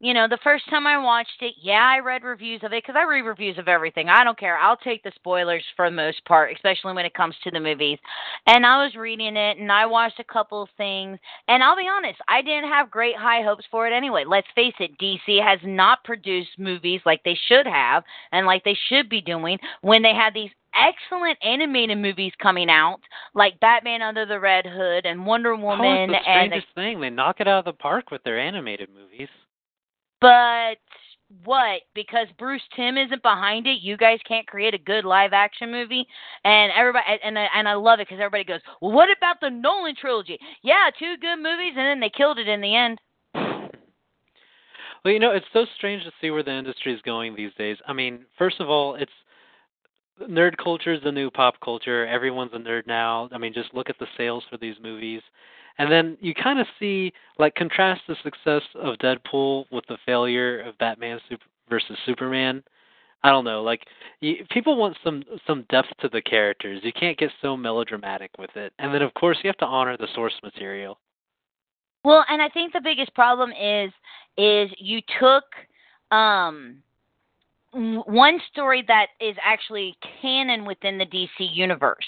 You 0.00 0.14
know, 0.14 0.28
the 0.28 0.38
first 0.44 0.68
time 0.70 0.86
I 0.86 0.96
watched 0.96 1.40
it, 1.40 1.54
yeah, 1.60 1.82
I 1.82 1.98
read 1.98 2.22
reviews 2.22 2.60
of 2.62 2.72
it 2.72 2.84
because 2.84 2.94
I 2.96 3.02
read 3.02 3.22
reviews 3.22 3.58
of 3.58 3.66
everything. 3.66 4.08
I 4.08 4.22
don't 4.22 4.38
care. 4.38 4.56
I'll 4.56 4.76
take 4.76 5.02
the 5.02 5.10
spoilers 5.16 5.64
for 5.74 5.90
the 5.90 5.96
most 5.96 6.24
part, 6.24 6.52
especially 6.54 6.92
when 6.92 7.04
it 7.04 7.14
comes 7.14 7.34
to 7.42 7.50
the 7.50 7.58
movies. 7.58 7.98
And 8.46 8.64
I 8.64 8.84
was 8.84 8.94
reading 8.94 9.36
it 9.36 9.58
and 9.58 9.72
I 9.72 9.86
watched 9.86 10.20
a 10.20 10.24
couple 10.24 10.62
of 10.62 10.68
things. 10.76 11.18
And 11.48 11.64
I'll 11.64 11.76
be 11.76 11.88
honest, 11.88 12.20
I 12.28 12.42
didn't 12.42 12.70
have 12.70 12.92
great 12.92 13.16
high 13.16 13.42
hopes 13.42 13.64
for 13.72 13.88
it 13.88 13.92
anyway. 13.92 14.24
Let's 14.24 14.46
face 14.54 14.74
it, 14.78 14.96
DC 14.98 15.42
has 15.42 15.58
not 15.64 16.04
produced 16.04 16.58
movies 16.58 17.00
like 17.04 17.20
they 17.24 17.38
should 17.48 17.66
have 17.66 18.04
and 18.30 18.46
like 18.46 18.62
they 18.62 18.78
should 18.88 19.08
be 19.08 19.20
doing 19.20 19.58
when 19.80 20.02
they 20.02 20.14
had 20.14 20.32
these 20.32 20.50
excellent 20.74 21.38
animated 21.42 21.98
movies 21.98 22.32
coming 22.40 22.70
out, 22.70 23.00
like 23.34 23.58
Batman 23.58 24.02
Under 24.02 24.26
the 24.26 24.38
Red 24.38 24.64
Hood 24.64 25.06
and 25.06 25.26
Wonder 25.26 25.56
Woman. 25.56 26.10
Oh, 26.10 26.14
it's 26.14 26.24
the 26.24 26.30
and 26.30 26.50
strangest 26.50 26.74
thing. 26.76 27.00
They 27.00 27.10
knock 27.10 27.40
it 27.40 27.48
out 27.48 27.60
of 27.60 27.64
the 27.64 27.72
park 27.72 28.12
with 28.12 28.22
their 28.22 28.38
animated 28.38 28.90
movies. 28.94 29.28
But 30.20 30.78
what? 31.44 31.82
Because 31.94 32.26
Bruce 32.38 32.62
Timm 32.74 32.96
isn't 32.96 33.22
behind 33.22 33.66
it, 33.66 33.80
you 33.80 33.96
guys 33.96 34.18
can't 34.26 34.46
create 34.46 34.74
a 34.74 34.78
good 34.78 35.04
live 35.04 35.32
action 35.32 35.70
movie. 35.70 36.06
And 36.44 36.72
everybody 36.76 37.04
and 37.22 37.38
I, 37.38 37.46
and 37.54 37.68
I 37.68 37.74
love 37.74 38.00
it 38.00 38.08
because 38.08 38.20
everybody 38.20 38.44
goes, 38.44 38.60
well, 38.80 38.92
"What 38.92 39.08
about 39.16 39.36
the 39.40 39.50
Nolan 39.50 39.94
trilogy?" 39.94 40.38
Yeah, 40.62 40.90
two 40.98 41.16
good 41.20 41.36
movies, 41.36 41.74
and 41.76 41.86
then 41.86 42.00
they 42.00 42.10
killed 42.10 42.38
it 42.38 42.48
in 42.48 42.60
the 42.60 42.74
end. 42.74 42.98
Well, 45.04 45.14
you 45.14 45.20
know, 45.20 45.30
it's 45.30 45.46
so 45.52 45.64
strange 45.76 46.02
to 46.04 46.12
see 46.20 46.30
where 46.30 46.42
the 46.42 46.52
industry 46.52 46.92
is 46.92 47.00
going 47.02 47.34
these 47.34 47.54
days. 47.56 47.76
I 47.86 47.92
mean, 47.92 48.24
first 48.36 48.60
of 48.60 48.68
all, 48.68 48.96
it's 48.96 49.12
nerd 50.28 50.56
culture 50.56 50.92
is 50.92 51.02
the 51.04 51.12
new 51.12 51.30
pop 51.30 51.54
culture. 51.60 52.06
Everyone's 52.06 52.52
a 52.52 52.58
nerd 52.58 52.86
now. 52.86 53.28
I 53.32 53.38
mean, 53.38 53.52
just 53.52 53.72
look 53.74 53.88
at 53.88 53.98
the 53.98 54.06
sales 54.16 54.44
for 54.50 54.56
these 54.56 54.74
movies. 54.82 55.22
And 55.78 55.90
then 55.90 56.18
you 56.20 56.34
kind 56.34 56.58
of 56.58 56.66
see, 56.78 57.12
like, 57.38 57.54
contrast 57.54 58.02
the 58.08 58.16
success 58.22 58.62
of 58.74 58.98
Deadpool 58.98 59.66
with 59.70 59.86
the 59.86 59.98
failure 60.04 60.60
of 60.60 60.76
Batman 60.78 61.20
super, 61.28 61.44
versus 61.68 61.96
Superman. 62.04 62.62
I 63.22 63.30
don't 63.30 63.44
know, 63.44 63.62
like, 63.62 63.84
you, 64.20 64.44
people 64.50 64.76
want 64.76 64.96
some 65.02 65.24
some 65.46 65.64
depth 65.70 65.88
to 66.00 66.08
the 66.08 66.22
characters. 66.22 66.80
You 66.84 66.92
can't 66.92 67.18
get 67.18 67.30
so 67.42 67.56
melodramatic 67.56 68.30
with 68.38 68.50
it. 68.56 68.72
And 68.78 68.94
then, 68.94 69.02
of 69.02 69.12
course, 69.14 69.38
you 69.42 69.48
have 69.48 69.56
to 69.58 69.66
honor 69.66 69.96
the 69.96 70.06
source 70.14 70.34
material. 70.42 70.98
Well, 72.04 72.24
and 72.28 72.40
I 72.40 72.48
think 72.48 72.72
the 72.72 72.80
biggest 72.80 73.14
problem 73.14 73.50
is 73.50 73.92
is 74.36 74.70
you 74.78 75.00
took 75.20 75.44
um 76.10 76.82
one 77.72 78.40
story 78.50 78.82
that 78.88 79.08
is 79.20 79.36
actually 79.44 79.96
canon 80.22 80.64
within 80.64 80.96
the 80.96 81.04
DC 81.04 81.28
universe, 81.52 82.06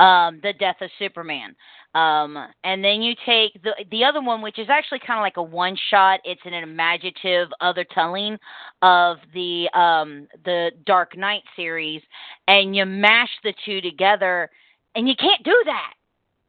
um, 0.00 0.40
the 0.42 0.54
death 0.58 0.76
of 0.80 0.90
Superman. 0.98 1.54
Um, 1.94 2.36
and 2.64 2.84
then 2.84 3.02
you 3.02 3.14
take 3.24 3.62
the 3.62 3.72
the 3.90 4.04
other 4.04 4.22
one, 4.22 4.42
which 4.42 4.58
is 4.58 4.68
actually 4.68 5.00
kind 5.06 5.18
of 5.18 5.22
like 5.22 5.36
a 5.36 5.42
one 5.42 5.76
shot. 5.90 6.20
It's 6.24 6.40
an 6.44 6.54
imaginative 6.54 7.48
other 7.60 7.84
telling 7.94 8.38
of 8.82 9.18
the 9.32 9.68
um, 9.74 10.28
the 10.44 10.70
Dark 10.84 11.16
Knight 11.16 11.42
series, 11.56 12.02
and 12.48 12.76
you 12.76 12.84
mash 12.84 13.30
the 13.44 13.54
two 13.64 13.80
together, 13.80 14.50
and 14.94 15.08
you 15.08 15.14
can't 15.18 15.42
do 15.42 15.62
that. 15.66 15.92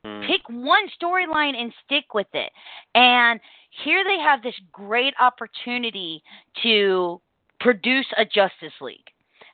Mm. 0.06 0.28
Pick 0.28 0.42
one 0.50 0.88
storyline 1.02 1.56
and 1.56 1.74
stick 1.86 2.14
with 2.14 2.28
it. 2.34 2.52
And 2.96 3.40
here 3.84 4.04
they 4.04 4.22
have 4.22 4.42
this 4.42 4.56
great 4.72 5.14
opportunity 5.20 6.22
to 6.64 7.22
produce 7.60 8.06
a 8.18 8.26
Justice 8.26 8.74
League. 8.82 9.00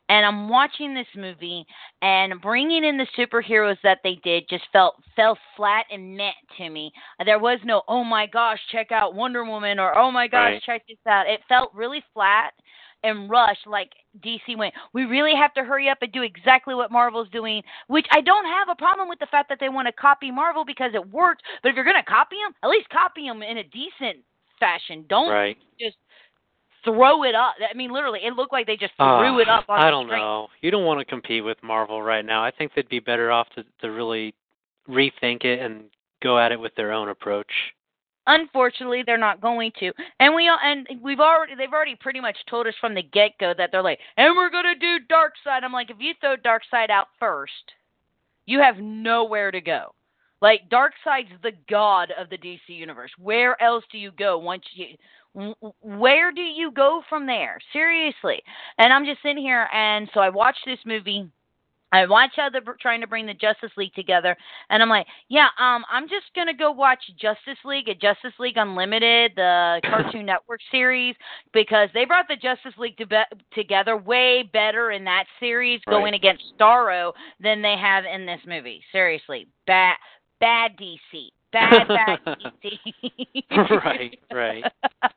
And 0.09 0.25
I'm 0.25 0.49
watching 0.49 0.93
this 0.93 1.07
movie, 1.15 1.65
and 2.01 2.41
bringing 2.41 2.83
in 2.83 2.97
the 2.97 3.07
superheroes 3.17 3.77
that 3.83 3.99
they 4.03 4.15
did 4.23 4.43
just 4.49 4.65
felt 4.73 4.95
fell 5.15 5.37
flat 5.55 5.85
and 5.89 6.17
met 6.17 6.33
to 6.57 6.69
me. 6.69 6.91
There 7.25 7.39
was 7.39 7.59
no, 7.63 7.83
oh 7.87 8.03
my 8.03 8.27
gosh, 8.27 8.59
check 8.71 8.91
out 8.91 9.15
Wonder 9.15 9.45
Woman, 9.45 9.79
or 9.79 9.97
oh 9.97 10.11
my 10.11 10.27
gosh, 10.27 10.51
Right. 10.53 10.61
check 10.63 10.83
this 10.87 10.97
out. 11.07 11.27
It 11.27 11.39
felt 11.47 11.73
really 11.73 12.03
flat. 12.13 12.51
and 13.05 13.29
rushed 13.29 13.67
like 13.67 13.89
DC 14.23 14.55
went. 14.57 14.73
We 14.93 15.03
really 15.03 15.33
have 15.35 15.53
to 15.55 15.63
hurry 15.65 15.89
up 15.89 15.97
and 16.01 16.09
do 16.13 16.21
exactly 16.21 16.73
what 16.73 16.89
Marvel's 16.89 17.27
doing, 17.31 17.61
which 17.87 18.07
I 18.11 18.21
don't 18.21 18.45
have 18.45 18.69
a 18.69 18.75
problem 18.75 19.09
with 19.09 19.19
the 19.19 19.25
fact 19.25 19.49
that 19.49 19.57
they 19.59 19.67
want 19.67 19.87
to 19.87 19.91
copy 19.91 20.31
Marvel 20.31 20.63
because 20.63 20.91
it 20.93 21.09
worked. 21.11 21.43
But 21.61 21.67
if 21.69 21.75
you're 21.75 21.83
going 21.83 21.97
to 22.01 22.09
copy 22.09 22.37
them, 22.41 22.53
at 22.63 22.69
least 22.69 22.87
copy 22.87 23.27
them 23.27 23.43
in 23.43 23.57
a 23.57 23.63
decent 23.63 24.23
fashion. 24.57 25.03
Don't 25.09 25.29
right. 25.29 25.57
just 25.77 25.97
throw 26.83 27.23
it 27.23 27.35
up. 27.35 27.55
I 27.69 27.73
mean, 27.75 27.91
literally, 27.91 28.19
it 28.23 28.33
looked 28.35 28.51
like 28.53 28.67
they 28.67 28.77
just 28.77 28.93
threw 28.97 29.05
Uh, 29.05 29.37
it 29.39 29.49
up 29.49 29.65
on 29.69 29.79
I 29.79 29.89
don't 29.89 30.07
know. 30.07 30.47
You 30.61 30.71
don't 30.71 30.85
want 30.85 30.99
to 30.99 31.05
compete 31.05 31.43
with 31.43 31.61
Marvel 31.63 32.01
right 32.01 32.25
now. 32.25 32.43
I 32.43 32.51
think 32.51 32.73
they'd 32.75 32.87
be 32.89 32.99
better 32.99 33.31
off 33.31 33.49
to 33.55 33.63
to 33.81 33.91
really 33.91 34.33
rethink 34.89 35.45
it 35.45 35.59
and 35.59 35.85
go 36.21 36.37
at 36.39 36.51
it 36.51 36.59
with 36.59 36.73
their 36.75 36.91
own 36.91 37.09
approach. 37.09 37.51
Unfortunately, 38.25 39.03
they're 39.05 39.17
not 39.17 39.41
going 39.41 39.71
to, 39.79 39.91
and 40.21 40.33
we 40.33 40.47
all, 40.47 40.57
and 40.63 40.87
we've 41.01 41.19
already 41.19 41.55
they've 41.55 41.73
already 41.73 41.95
pretty 41.95 42.21
much 42.21 42.37
told 42.49 42.67
us 42.67 42.73
from 42.79 42.93
the 42.95 43.01
get 43.01 43.37
go 43.37 43.53
that 43.57 43.69
they're 43.71 43.81
like, 43.83 43.99
and 44.15 44.33
we're 44.37 44.49
gonna 44.49 44.75
do 44.75 44.99
Dark 45.09 45.33
Side. 45.43 45.63
I'm 45.63 45.73
like, 45.73 45.89
if 45.89 45.97
you 45.99 46.13
throw 46.21 46.37
Darkseid 46.37 46.89
out 46.89 47.07
first, 47.19 47.73
you 48.45 48.59
have 48.61 48.77
nowhere 48.77 49.51
to 49.51 49.59
go. 49.59 49.93
Like 50.41 50.69
Dark 50.69 50.93
Side's 51.03 51.31
the 51.41 51.51
god 51.69 52.13
of 52.17 52.29
the 52.29 52.37
DC 52.37 52.59
universe. 52.67 53.11
Where 53.17 53.61
else 53.61 53.83
do 53.91 53.97
you 53.97 54.11
go 54.11 54.37
once 54.37 54.63
you? 54.73 54.87
Where 55.81 56.31
do 56.31 56.41
you 56.41 56.71
go 56.71 57.01
from 57.09 57.25
there? 57.25 57.57
Seriously. 57.71 58.41
And 58.77 58.93
I'm 58.93 59.05
just 59.05 59.21
sitting 59.21 59.41
here, 59.43 59.67
and 59.73 60.09
so 60.13 60.19
I 60.19 60.29
watched 60.29 60.65
this 60.65 60.79
movie. 60.85 61.29
I 61.91 62.07
watch 62.07 62.31
how 62.35 62.49
they're 62.49 62.61
trying 62.81 63.01
to 63.01 63.07
bring 63.07 63.27
the 63.27 63.35
Justice 63.35 63.69
League 63.77 63.93
together, 63.93 64.35
and 64.71 64.81
I'm 64.81 64.89
like, 64.89 65.05
yeah, 65.29 65.49
um, 65.59 65.85
I'm 65.91 66.09
just 66.09 66.25
gonna 66.35 66.53
go 66.53 66.71
watch 66.71 66.99
Justice 67.19 67.63
League, 67.63 67.87
a 67.87 67.93
Justice 67.93 68.33
League 68.39 68.57
Unlimited, 68.57 69.33
the 69.35 69.79
Cartoon 69.85 70.25
Network 70.25 70.59
series, 70.71 71.15
because 71.53 71.89
they 71.93 72.05
brought 72.05 72.27
the 72.27 72.35
Justice 72.35 72.73
League 72.79 72.97
to 72.97 73.05
be- 73.05 73.21
together 73.53 73.95
way 73.95 74.41
better 74.41 74.89
in 74.89 75.03
that 75.03 75.25
series, 75.39 75.81
Right. 75.85 75.93
going 75.93 76.13
against 76.15 76.57
Starro, 76.57 77.13
than 77.39 77.61
they 77.61 77.77
have 77.77 78.05
in 78.05 78.25
this 78.25 78.41
movie. 78.47 78.83
Seriously, 78.91 79.47
bad, 79.67 79.95
bad 80.39 80.75
DC, 80.77 81.29
bad, 81.53 81.87
bad 81.87 82.19
DC. 82.63 83.43
Right, 83.85 84.19
right. 84.33 84.63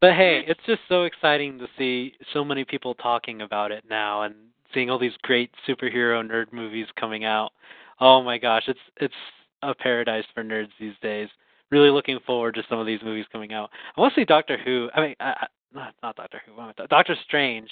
But 0.00 0.14
hey, 0.14 0.42
it's 0.48 0.58
just 0.66 0.80
so 0.88 1.04
exciting 1.04 1.60
to 1.60 1.68
see 1.78 2.14
so 2.32 2.44
many 2.44 2.64
people 2.64 2.92
talking 2.94 3.42
about 3.42 3.70
it 3.70 3.84
now 3.88 4.22
and 4.22 4.34
seeing 4.74 4.90
all 4.90 4.98
these 4.98 5.12
great 5.22 5.48
superhero 5.68 6.20
nerd 6.28 6.52
movies 6.52 6.86
coming 6.98 7.24
out. 7.24 7.52
Oh 8.00 8.20
my 8.20 8.36
gosh, 8.36 8.64
it's 8.66 8.80
it's 8.96 9.14
a 9.62 9.72
paradise 9.72 10.24
for 10.34 10.42
nerds 10.42 10.70
these 10.80 10.94
days. 11.02 11.28
Really 11.70 11.90
looking 11.90 12.18
forward 12.26 12.56
to 12.56 12.64
some 12.68 12.80
of 12.80 12.86
these 12.86 12.98
movies 13.04 13.26
coming 13.30 13.52
out. 13.52 13.70
I 13.96 14.00
want 14.00 14.12
to 14.12 14.20
see 14.20 14.24
Doctor 14.24 14.58
Who. 14.58 14.90
I 14.92 15.00
mean, 15.00 15.14
I, 15.20 15.46
not 15.72 15.94
not 16.02 16.16
Doctor 16.16 16.42
Who. 16.46 16.54
what 16.56 16.62
am 16.64 16.68
I 16.70 16.72
talking- 16.72 16.86
Doctor 16.90 17.16
Strange. 17.24 17.70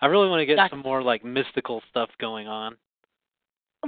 I 0.00 0.06
really 0.06 0.28
want 0.28 0.40
to 0.40 0.46
get 0.46 0.54
Doc- 0.56 0.70
some 0.70 0.82
more 0.82 1.02
like 1.02 1.24
mystical 1.24 1.82
stuff 1.90 2.10
going 2.20 2.46
on. 2.46 2.76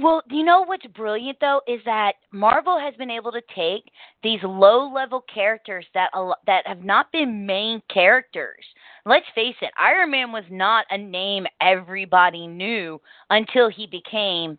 Well, 0.01 0.21
you 0.29 0.43
know 0.43 0.61
what's 0.65 0.85
brilliant 0.87 1.37
though 1.39 1.61
is 1.67 1.79
that 1.85 2.15
Marvel 2.31 2.77
has 2.77 2.93
been 2.95 3.09
able 3.09 3.31
to 3.31 3.41
take 3.55 3.89
these 4.23 4.41
low-level 4.43 5.23
characters 5.33 5.85
that 5.93 6.09
that 6.45 6.67
have 6.67 6.83
not 6.83 7.11
been 7.13 7.45
main 7.45 7.81
characters. 7.91 8.65
Let's 9.05 9.25
face 9.33 9.55
it, 9.61 9.71
Iron 9.79 10.11
Man 10.11 10.33
was 10.33 10.43
not 10.51 10.85
a 10.89 10.97
name 10.97 11.45
everybody 11.61 12.45
knew 12.45 12.99
until 13.29 13.69
he 13.69 13.87
became 13.87 14.57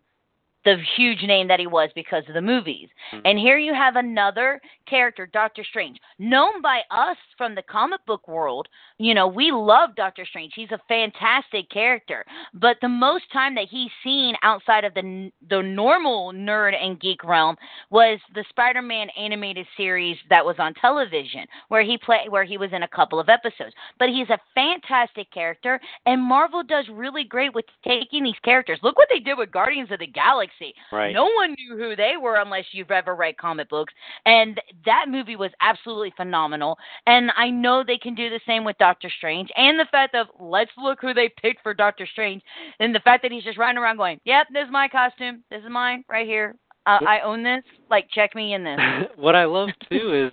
the 0.67 0.77
huge 0.97 1.23
name 1.23 1.47
that 1.49 1.61
he 1.61 1.69
was 1.69 1.91
because 1.95 2.25
of 2.29 2.35
the 2.35 2.43
movies. 2.43 2.91
Mhm. 3.13 3.23
And 3.25 3.39
here 3.39 3.57
you 3.57 3.73
have 3.73 3.95
another 3.95 4.61
character, 4.85 5.27
Doctor 5.27 5.63
Strange, 5.65 5.99
known 6.19 6.61
by 6.61 6.83
us 6.91 7.17
from 7.39 7.55
the 7.55 7.63
comic 7.63 8.05
book 8.05 8.27
world. 8.27 8.69
You 8.99 9.15
know, 9.15 9.29
we 9.29 9.53
love 9.53 9.95
Doctor 9.95 10.27
Strange. 10.27 10.53
He's 10.55 10.73
a 10.73 10.81
fantastic 10.89 11.71
character. 11.71 12.27
But 12.53 12.81
the 12.81 12.89
most 12.89 13.31
time 13.33 13.55
that 13.55 13.69
he's 13.69 13.93
seen 14.03 14.35
outside 14.43 14.85
of 14.85 14.95
the 14.95 15.31
the 15.49 15.63
normal 15.63 16.33
nerd 16.33 16.75
and 16.75 16.99
geek 16.99 17.23
realm 17.23 17.57
was 17.91 18.19
the 18.35 18.45
Spider-Man 18.49 19.09
animated 19.11 19.67
series 19.77 20.19
that 20.31 20.45
was 20.45 20.59
on 20.59 20.75
television, 20.75 21.47
where 21.69 21.83
he 21.83 21.97
played 21.97 22.29
where 22.29 22.45
he 22.45 22.59
was 22.59 22.73
in 22.73 22.83
a 22.83 22.89
couple 22.89 23.21
of 23.21 23.29
episodes. 23.29 23.75
But 23.99 24.09
he's 24.09 24.31
a 24.31 24.41
fantastic 24.55 25.31
character, 25.31 25.81
and 26.07 26.21
Marvel 26.21 26.65
does 26.65 26.89
really 26.89 27.25
great 27.25 27.55
with 27.55 27.67
taking 27.85 28.25
these 28.25 28.39
characters. 28.41 28.81
Look 28.83 28.99
what 28.99 29.09
they 29.09 29.21
did 29.21 29.39
with 29.39 29.53
Guardians 29.53 29.93
of 29.93 30.01
the 30.01 30.09
Galaxy. 30.09 30.56
Right. 30.93 31.13
No 31.13 31.25
one 31.25 31.55
knew 31.55 31.77
who 31.77 31.97
they 31.97 32.15
were 32.21 32.37
unless 32.37 32.65
you've 32.73 32.91
ever 32.91 33.15
read 33.15 33.37
comic 33.37 33.69
books. 33.69 33.93
And 34.25 34.61
that 34.85 35.07
movie 35.09 35.37
was 35.37 35.51
absolutely 35.61 36.13
phenomenal. 36.17 36.79
And 37.07 37.31
I 37.37 37.51
know 37.51 37.85
they 37.85 37.99
can 37.99 38.15
do 38.15 38.31
the 38.31 38.41
same 38.47 38.65
with 38.65 38.79
Doctor 38.79 39.11
Strange. 39.19 39.51
And 39.57 39.79
the 39.79 39.87
fact 39.91 40.15
of 40.15 40.29
let's 40.39 40.71
look 40.77 40.99
who 41.01 41.15
they 41.15 41.31
picked 41.41 41.63
for 41.63 41.75
Doctor 41.75 42.07
Strange. 42.11 42.43
And 42.81 42.95
the 42.95 43.01
fact 43.01 43.23
that 43.23 43.33
he's 43.33 43.45
just 43.45 43.59
running 43.59 43.79
around 43.79 43.97
going, 43.97 44.21
Yep, 44.25 44.49
this 44.53 44.65
is 44.65 44.73
my 44.73 44.89
costume. 44.89 45.43
This 45.51 45.63
is 45.63 45.71
mine 45.71 46.05
right 46.09 46.27
here. 46.27 46.57
Uh, 46.87 47.01
I 47.07 47.21
own 47.21 47.43
this. 47.43 47.65
Like, 47.91 48.09
check 48.11 48.35
me 48.35 48.55
in 48.55 48.63
this. 48.63 48.79
what 49.17 49.35
I 49.35 49.45
love 49.45 49.71
too 49.91 50.27
is 50.27 50.33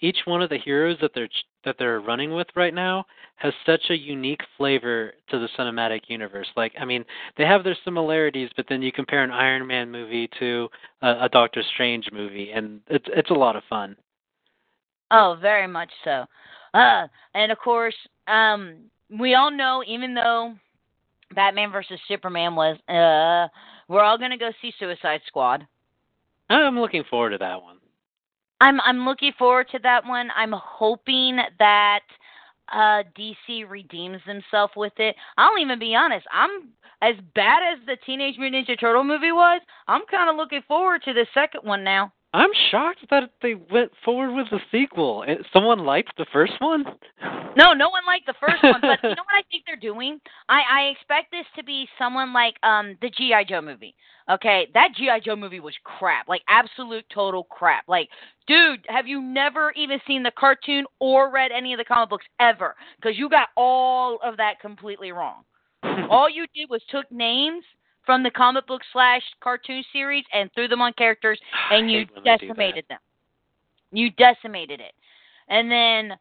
each 0.00 0.18
one 0.24 0.42
of 0.42 0.50
the 0.50 0.58
heroes 0.58 0.96
that 1.00 1.12
they're 1.14 1.28
that 1.64 1.76
they're 1.78 2.00
running 2.00 2.32
with 2.32 2.46
right 2.54 2.74
now 2.74 3.04
has 3.36 3.52
such 3.66 3.82
a 3.90 3.98
unique 3.98 4.40
flavor 4.56 5.12
to 5.28 5.38
the 5.38 5.48
cinematic 5.58 6.02
universe. 6.08 6.46
Like, 6.56 6.72
I 6.80 6.84
mean, 6.84 7.04
they 7.36 7.44
have 7.44 7.64
their 7.64 7.76
similarities, 7.84 8.50
but 8.56 8.66
then 8.68 8.82
you 8.82 8.92
compare 8.92 9.24
an 9.24 9.30
Iron 9.30 9.66
Man 9.66 9.90
movie 9.90 10.28
to 10.38 10.68
a, 11.02 11.24
a 11.24 11.28
Doctor 11.28 11.62
Strange 11.74 12.08
movie, 12.12 12.52
and 12.52 12.80
it's 12.88 13.06
it's 13.08 13.30
a 13.30 13.34
lot 13.34 13.56
of 13.56 13.62
fun. 13.68 13.96
Oh, 15.10 15.36
very 15.40 15.66
much 15.66 15.90
so. 16.04 16.24
Uh, 16.74 17.06
and 17.34 17.52
of 17.52 17.58
course, 17.58 17.96
um, 18.28 18.76
we 19.18 19.34
all 19.34 19.50
know, 19.50 19.82
even 19.86 20.14
though 20.14 20.54
Batman 21.34 21.70
versus 21.70 22.00
Superman 22.08 22.54
was, 22.54 22.78
uh, 22.88 23.48
we're 23.88 24.02
all 24.02 24.18
gonna 24.18 24.38
go 24.38 24.50
see 24.62 24.72
Suicide 24.78 25.20
Squad. 25.26 25.66
I'm 26.48 26.78
looking 26.78 27.04
forward 27.10 27.30
to 27.30 27.38
that 27.38 27.62
one. 27.62 27.76
I'm 28.62 28.80
I'm 28.82 29.04
looking 29.04 29.32
forward 29.36 29.66
to 29.72 29.80
that 29.80 30.06
one. 30.06 30.28
I'm 30.36 30.54
hoping 30.54 31.38
that 31.58 32.00
uh 32.72 33.02
DC 33.18 33.68
redeems 33.68 34.20
themselves 34.24 34.72
with 34.76 34.92
it. 34.98 35.16
I'll 35.36 35.58
even 35.58 35.80
be 35.80 35.96
honest. 35.96 36.26
I'm 36.32 36.68
as 37.02 37.16
bad 37.34 37.58
as 37.72 37.84
the 37.86 37.96
Teenage 38.06 38.36
Mutant 38.38 38.68
Ninja 38.68 38.78
Turtle 38.78 39.02
movie 39.02 39.32
was. 39.32 39.60
I'm 39.88 40.02
kind 40.08 40.30
of 40.30 40.36
looking 40.36 40.62
forward 40.68 41.02
to 41.04 41.12
the 41.12 41.26
second 41.34 41.62
one 41.64 41.82
now. 41.82 42.12
I'm 42.34 42.50
shocked 42.70 43.00
that 43.10 43.30
they 43.42 43.54
went 43.54 43.92
forward 44.04 44.34
with 44.34 44.46
the 44.50 44.60
sequel. 44.70 45.24
Someone 45.52 45.80
liked 45.80 46.16
the 46.16 46.26
first 46.32 46.54
one. 46.60 46.84
No, 47.56 47.74
no 47.74 47.90
one 47.90 48.02
liked 48.06 48.26
the 48.26 48.34
first 48.40 48.62
one, 48.62 48.80
but 48.80 48.98
you 49.02 49.10
know 49.10 49.22
what 49.28 49.36
I 49.36 49.42
think 49.50 49.64
they're 49.66 49.76
doing? 49.76 50.18
I 50.48 50.60
I 50.70 50.80
expect 50.96 51.30
this 51.30 51.44
to 51.56 51.62
be 51.62 51.86
someone 51.98 52.32
like 52.32 52.54
um 52.62 52.96
the 53.02 53.10
GI 53.10 53.44
Joe 53.48 53.60
movie. 53.60 53.94
Okay, 54.30 54.68
that 54.72 54.90
GI 54.96 55.20
Joe 55.24 55.36
movie 55.36 55.60
was 55.60 55.74
crap, 55.84 56.26
like 56.28 56.42
absolute 56.48 57.04
total 57.12 57.44
crap. 57.44 57.84
Like, 57.86 58.08
dude, 58.46 58.80
have 58.88 59.06
you 59.06 59.20
never 59.20 59.72
even 59.72 60.00
seen 60.06 60.22
the 60.22 60.32
cartoon 60.38 60.86
or 61.00 61.30
read 61.30 61.50
any 61.52 61.74
of 61.74 61.78
the 61.78 61.84
comic 61.84 62.08
books 62.08 62.26
ever? 62.40 62.74
Because 62.96 63.18
you 63.18 63.28
got 63.28 63.48
all 63.56 64.18
of 64.24 64.38
that 64.38 64.60
completely 64.60 65.12
wrong. 65.12 65.42
All 66.10 66.30
you 66.30 66.46
did 66.54 66.70
was 66.70 66.80
took 66.90 67.10
names 67.10 67.64
from 68.04 68.22
the 68.22 68.30
comic 68.30 68.66
book 68.66 68.82
slash 68.92 69.22
cartoon 69.40 69.84
series 69.92 70.24
and 70.32 70.50
threw 70.54 70.68
them 70.68 70.80
on 70.80 70.92
characters, 70.94 71.38
and 71.70 71.90
you 71.90 72.00
hate 72.00 72.14
when 72.14 72.24
they 72.24 72.30
do 72.30 72.30
that. 72.30 72.40
decimated 72.40 72.84
them. 72.88 72.98
You 73.92 74.10
decimated 74.10 74.80
it, 74.80 74.92
and 75.48 75.70
then 75.70 76.16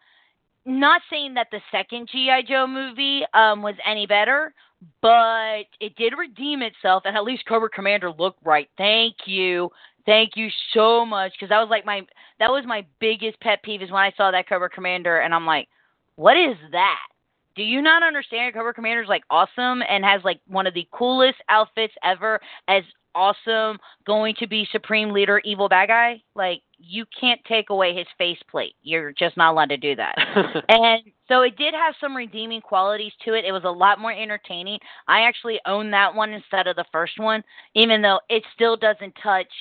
not 0.65 1.01
saying 1.09 1.33
that 1.33 1.47
the 1.51 1.59
second 1.71 2.09
GI 2.11 2.43
Joe 2.47 2.67
movie 2.67 3.23
um 3.33 3.61
was 3.61 3.75
any 3.85 4.05
better, 4.05 4.53
but 5.01 5.63
it 5.79 5.95
did 5.95 6.13
redeem 6.17 6.61
itself, 6.61 7.03
and 7.05 7.15
at 7.15 7.23
least 7.23 7.45
Cobra 7.47 7.69
Commander 7.69 8.11
looked 8.11 8.39
right. 8.43 8.69
Thank 8.77 9.15
you, 9.25 9.69
thank 10.05 10.31
you 10.35 10.49
so 10.73 11.05
much, 11.05 11.31
because 11.33 11.49
that 11.49 11.59
was 11.59 11.69
like 11.69 11.85
my 11.85 12.01
that 12.39 12.51
was 12.51 12.65
my 12.65 12.85
biggest 12.99 13.39
pet 13.39 13.63
peeve 13.63 13.81
is 13.81 13.91
when 13.91 14.01
I 14.01 14.11
saw 14.17 14.31
that 14.31 14.49
Cobra 14.49 14.69
Commander, 14.69 15.19
and 15.19 15.33
I'm 15.33 15.45
like, 15.45 15.67
what 16.15 16.37
is 16.37 16.57
that? 16.71 17.07
Do 17.55 17.63
you 17.63 17.81
not 17.81 18.03
understand? 18.03 18.53
Cobra 18.53 18.73
Commander's 18.73 19.09
like 19.09 19.23
awesome 19.29 19.81
and 19.87 20.03
has 20.03 20.21
like 20.23 20.39
one 20.47 20.67
of 20.67 20.73
the 20.73 20.87
coolest 20.91 21.37
outfits 21.49 21.93
ever. 22.03 22.39
As 22.67 22.83
awesome, 23.15 23.77
going 24.05 24.35
to 24.39 24.47
be 24.47 24.67
Supreme 24.71 25.11
Leader, 25.11 25.41
evil 25.43 25.67
bad 25.67 25.87
guy. 25.89 26.21
Like 26.35 26.61
you 26.77 27.05
can't 27.19 27.41
take 27.45 27.69
away 27.69 27.95
his 27.95 28.07
faceplate. 28.17 28.75
You're 28.81 29.11
just 29.11 29.37
not 29.37 29.51
allowed 29.51 29.69
to 29.69 29.77
do 29.77 29.95
that. 29.95 30.15
And 30.69 31.01
so 31.27 31.41
it 31.41 31.57
did 31.57 31.73
have 31.73 31.95
some 32.01 32.15
redeeming 32.15 32.61
qualities 32.61 33.13
to 33.23 33.33
it. 33.33 33.45
It 33.45 33.51
was 33.51 33.63
a 33.63 33.69
lot 33.69 33.99
more 33.99 34.11
entertaining. 34.11 34.79
I 35.07 35.21
actually 35.21 35.59
own 35.65 35.91
that 35.91 36.13
one 36.13 36.31
instead 36.31 36.67
of 36.67 36.75
the 36.75 36.85
first 36.91 37.19
one, 37.19 37.43
even 37.73 38.01
though 38.01 38.19
it 38.29 38.43
still 38.53 38.77
doesn't 38.77 39.13
touch 39.21 39.51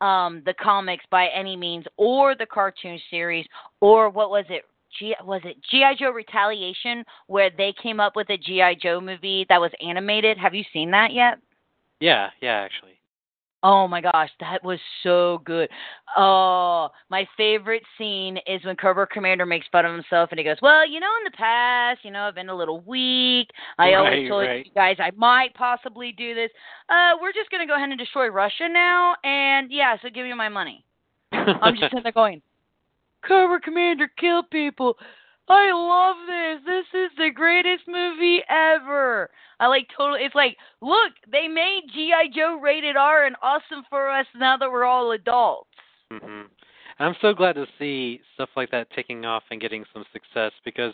um 0.00 0.42
the 0.46 0.54
comics 0.54 1.04
by 1.10 1.26
any 1.28 1.56
means 1.56 1.84
or 1.96 2.36
the 2.36 2.46
cartoon 2.46 3.00
series 3.10 3.44
or 3.80 4.08
what 4.08 4.30
was 4.30 4.44
it 4.48 4.62
G 4.98 5.14
was 5.24 5.40
it 5.44 5.56
GI 5.70 5.96
Joe 5.98 6.10
Retaliation 6.10 7.04
where 7.26 7.50
they 7.50 7.74
came 7.82 8.00
up 8.00 8.16
with 8.16 8.30
a 8.30 8.36
GI 8.36 8.78
Joe 8.82 9.00
movie 9.00 9.46
that 9.48 9.60
was 9.60 9.72
animated. 9.86 10.38
Have 10.38 10.54
you 10.54 10.64
seen 10.72 10.90
that 10.92 11.12
yet? 11.12 11.38
yeah, 12.00 12.30
yeah, 12.40 12.54
actually. 12.54 12.98
Oh 13.64 13.88
my 13.88 14.00
gosh, 14.00 14.30
that 14.38 14.62
was 14.62 14.78
so 15.02 15.42
good. 15.44 15.68
Oh, 16.16 16.90
my 17.10 17.26
favorite 17.36 17.82
scene 17.96 18.38
is 18.46 18.64
when 18.64 18.76
Cobra 18.76 19.04
Commander 19.08 19.46
makes 19.46 19.66
fun 19.72 19.84
of 19.84 19.92
himself 19.92 20.30
and 20.30 20.38
he 20.38 20.44
goes, 20.44 20.58
Well, 20.62 20.88
you 20.88 21.00
know, 21.00 21.10
in 21.18 21.24
the 21.24 21.36
past, 21.36 22.00
you 22.04 22.12
know, 22.12 22.20
I've 22.20 22.36
been 22.36 22.50
a 22.50 22.56
little 22.56 22.80
weak. 22.82 23.50
I 23.76 23.94
always 23.94 24.28
told 24.28 24.46
right. 24.46 24.64
you 24.64 24.72
guys 24.74 24.96
I 25.00 25.10
might 25.16 25.54
possibly 25.54 26.12
do 26.12 26.36
this. 26.36 26.50
Uh, 26.88 27.14
we're 27.20 27.32
just 27.32 27.50
gonna 27.50 27.66
go 27.66 27.74
ahead 27.74 27.88
and 27.88 27.98
destroy 27.98 28.28
Russia 28.28 28.68
now 28.68 29.16
and 29.24 29.72
yeah, 29.72 29.96
so 30.00 30.08
give 30.08 30.24
me 30.24 30.34
my 30.34 30.48
money. 30.48 30.84
I'm 31.32 31.74
just 31.74 31.90
sitting 31.90 32.04
there 32.04 32.12
going, 32.12 32.40
Cobra 33.26 33.60
Commander 33.60 34.10
kill 34.18 34.42
people. 34.42 34.96
I 35.48 35.72
love 35.72 36.16
this. 36.26 36.60
This 36.66 37.00
is 37.00 37.10
the 37.16 37.30
greatest 37.34 37.84
movie 37.88 38.42
ever. 38.48 39.30
I 39.60 39.66
like 39.66 39.88
totally. 39.96 40.24
It's 40.24 40.34
like, 40.34 40.56
look, 40.82 41.12
they 41.30 41.48
made 41.48 41.82
GI 41.94 42.30
Joe 42.34 42.58
rated 42.62 42.96
R 42.96 43.24
and 43.24 43.36
awesome 43.42 43.84
for 43.88 44.10
us 44.10 44.26
now 44.36 44.56
that 44.58 44.70
we're 44.70 44.84
all 44.84 45.12
adults. 45.12 45.70
Mm-hmm. 46.12 46.42
I'm 47.00 47.14
so 47.20 47.32
glad 47.32 47.54
to 47.54 47.66
see 47.78 48.20
stuff 48.34 48.48
like 48.56 48.70
that 48.72 48.90
taking 48.90 49.24
off 49.24 49.44
and 49.50 49.60
getting 49.60 49.84
some 49.92 50.04
success 50.12 50.52
because, 50.64 50.92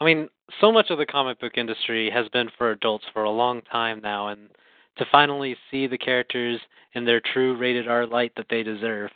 I 0.00 0.04
mean, 0.04 0.28
so 0.60 0.70
much 0.70 0.90
of 0.90 0.98
the 0.98 1.06
comic 1.06 1.40
book 1.40 1.52
industry 1.56 2.10
has 2.10 2.28
been 2.28 2.50
for 2.58 2.72
adults 2.72 3.06
for 3.12 3.24
a 3.24 3.30
long 3.30 3.62
time 3.62 4.00
now, 4.02 4.28
and 4.28 4.50
to 4.98 5.06
finally 5.10 5.56
see 5.70 5.86
the 5.86 5.98
characters 5.98 6.60
in 6.92 7.04
their 7.04 7.20
true 7.32 7.56
rated 7.56 7.88
R 7.88 8.06
light 8.06 8.32
that 8.36 8.46
they 8.50 8.62
deserve. 8.62 9.10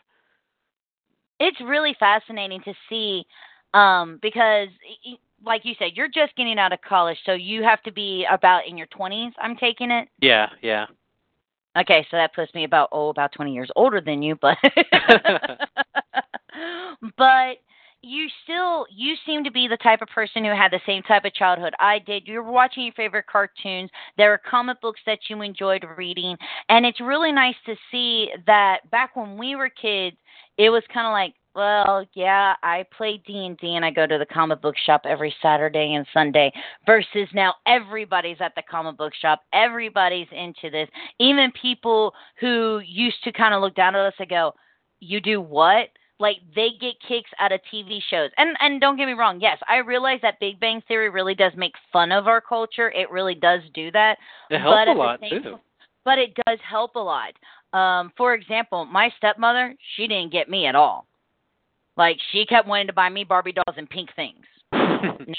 It's 1.41 1.61
really 1.61 1.97
fascinating 1.99 2.61
to 2.65 2.75
see, 2.89 3.25
um, 3.75 4.19
because, 4.23 4.69
like 5.45 5.63
you 5.65 5.75
said, 5.79 5.93
you're 5.95 6.09
just 6.09 6.37
getting 6.37 6.59
out 6.59 6.73
of 6.73 6.81
college, 6.83 7.19
so 7.27 7.33
you 7.33 7.63
have 7.63 7.83
to 7.83 7.93
be 7.93 8.27
about 8.31 8.69
in 8.69 8.77
your 8.79 8.87
20s. 8.89 9.33
I'm 9.41 9.57
taking 9.57 9.91
it. 9.91 10.09
Yeah, 10.21 10.49
yeah. 10.63 10.87
Okay, 11.79 12.07
so 12.11 12.17
that 12.17 12.35
puts 12.35 12.53
me 12.53 12.65
about 12.65 12.89
oh 12.91 13.11
about 13.11 13.33
twenty 13.33 13.53
years 13.53 13.71
older 13.77 14.01
than 14.01 14.23
you, 14.23 14.37
but 14.41 14.59
but 17.17 17.59
you 18.03 18.27
still 18.43 18.87
you 18.91 19.15
seem 19.25 19.45
to 19.45 19.53
be 19.53 19.69
the 19.69 19.77
type 19.77 20.03
of 20.03 20.09
person 20.09 20.45
who 20.45 20.51
had 20.51 20.73
the 20.73 20.81
same 20.85 21.03
type 21.05 21.25
of 21.25 21.35
childhood 21.35 21.73
I 21.79 22.01
did. 22.01 22.27
You 22.27 22.43
were 22.43 22.51
watching 22.51 22.85
your 22.85 22.93
favorite 22.95 23.27
cartoons. 23.31 23.89
There 24.17 24.31
were 24.31 24.41
comic 24.51 24.81
books 24.81 25.01
that 25.07 25.21
you 25.29 25.41
enjoyed 25.43 25.85
reading, 25.97 26.37
and 26.69 26.85
it's 26.85 27.01
really 27.01 27.31
nice 27.31 27.55
to 27.67 27.77
see 27.93 28.31
that 28.47 28.91
back 28.91 29.15
when 29.15 29.39
we 29.39 29.55
were 29.55 29.71
kids, 29.71 30.17
it 30.61 30.69
was 30.69 30.83
kind 30.93 31.07
of 31.07 31.13
like 31.13 31.35
well, 31.53 32.07
yeah, 32.15 32.55
I 32.63 32.85
play 32.97 33.21
D 33.27 33.45
and 33.47 33.59
D 33.59 33.75
and 33.75 33.85
I 33.85 33.91
go 33.91 34.07
to 34.07 34.19
the 34.19 34.27
comic 34.27 34.63
book 34.63 34.77
shop 34.87 35.03
every 35.05 35.35
Saturday 35.43 35.95
and 35.95 36.07
Sunday. 36.15 36.53
Versus 36.87 37.29
now, 37.35 37.55
everybody's 37.67 38.37
at 38.41 38.55
the 38.55 38.63
comic 38.71 38.97
book 38.97 39.13
shop. 39.21 39.41
Everybody's 39.53 40.29
into 40.31 40.71
this. 40.71 40.89
Even 41.19 41.51
people 41.61 42.15
who 42.39 42.81
used 42.87 43.17
to 43.25 43.33
kind 43.33 43.53
of 43.53 43.63
look 43.63 43.75
down 43.75 43.97
at 43.97 44.07
us 44.07 44.15
and 44.21 44.29
go, 44.29 44.55
"You 45.01 45.21
do 45.21 45.41
what?" 45.41 45.89
Like 46.21 46.37
they 46.55 46.69
get 46.81 46.95
kicks 47.09 47.31
out 47.41 47.51
of 47.51 47.61
TV 47.73 48.01
shows. 48.11 48.31
And 48.37 48.57
and 48.61 48.81
don't 48.81 48.97
get 48.97 49.07
me 49.07 49.15
wrong, 49.15 49.41
yes, 49.41 49.59
I 49.69 49.79
realize 49.79 50.21
that 50.23 50.39
Big 50.39 50.61
Bang 50.61 50.83
Theory 50.87 51.11
really 51.11 51.35
does 51.35 51.53
make 51.57 51.75
fun 51.93 52.13
of 52.13 52.29
our 52.29 52.41
culture. 52.41 52.93
It 52.93 53.11
really 53.11 53.35
does 53.35 53.63
do 53.75 53.91
that. 53.91 54.19
It 54.51 54.61
helps 54.61 54.89
a 54.89 54.93
lot 54.93 55.21
same 55.21 55.43
too. 55.43 55.59
But 56.05 56.19
it 56.19 56.35
does 56.47 56.59
help 56.69 56.95
a 56.95 57.01
lot. 57.01 57.33
Um, 57.73 58.13
for 58.17 58.35
example, 58.35 58.85
my 58.85 59.11
stepmother, 59.17 59.75
she 59.97 60.07
didn't 60.07 60.33
get 60.33 60.49
me 60.49 60.67
at 60.67 60.75
all. 60.75 61.07
Like 61.97 62.17
she 62.33 62.47
kept 62.47 62.67
wanting 62.67 62.87
to 62.89 62.93
buy 62.93 63.09
me 63.09 63.25
Barbie 63.25 63.53
dolls 63.53 63.77
and 63.77 63.89
pink 63.89 64.11
things. 64.17 64.45
No. 65.27 65.35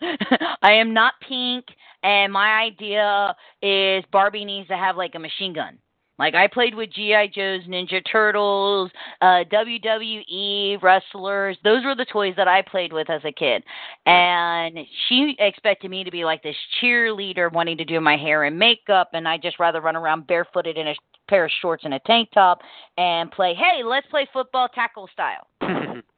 I 0.62 0.72
am 0.74 0.94
not 0.94 1.14
pink 1.28 1.64
and 2.02 2.32
my 2.32 2.62
idea 2.62 3.34
is 3.62 4.04
Barbie 4.12 4.44
needs 4.44 4.68
to 4.68 4.76
have 4.76 4.96
like 4.96 5.14
a 5.16 5.18
machine 5.18 5.52
gun. 5.52 5.78
Like 6.18 6.34
I 6.34 6.46
played 6.46 6.74
with 6.74 6.90
GI 6.92 7.32
Joes, 7.34 7.62
Ninja 7.68 8.02
Turtles, 8.10 8.90
uh 9.20 9.44
WWE 9.52 10.82
wrestlers. 10.82 11.56
Those 11.64 11.84
were 11.84 11.94
the 11.94 12.06
toys 12.06 12.34
that 12.36 12.48
I 12.48 12.62
played 12.62 12.92
with 12.92 13.08
as 13.10 13.22
a 13.24 13.32
kid. 13.32 13.62
And 14.06 14.78
she 15.08 15.36
expected 15.38 15.90
me 15.90 16.04
to 16.04 16.10
be 16.10 16.24
like 16.24 16.42
this 16.42 16.56
cheerleader 16.82 17.52
wanting 17.52 17.78
to 17.78 17.84
do 17.84 18.00
my 18.00 18.16
hair 18.16 18.44
and 18.44 18.58
makeup 18.58 19.10
and 19.12 19.28
I 19.28 19.38
just 19.38 19.58
rather 19.58 19.80
run 19.80 19.96
around 19.96 20.26
barefooted 20.26 20.76
in 20.76 20.88
a 20.88 20.94
pair 21.28 21.44
of 21.44 21.50
shorts 21.60 21.84
and 21.84 21.94
a 21.94 22.00
tank 22.00 22.30
top 22.32 22.60
and 22.96 23.30
play, 23.30 23.54
"Hey, 23.54 23.82
let's 23.84 24.06
play 24.08 24.26
football 24.32 24.68
tackle 24.68 25.08
style." 25.12 25.46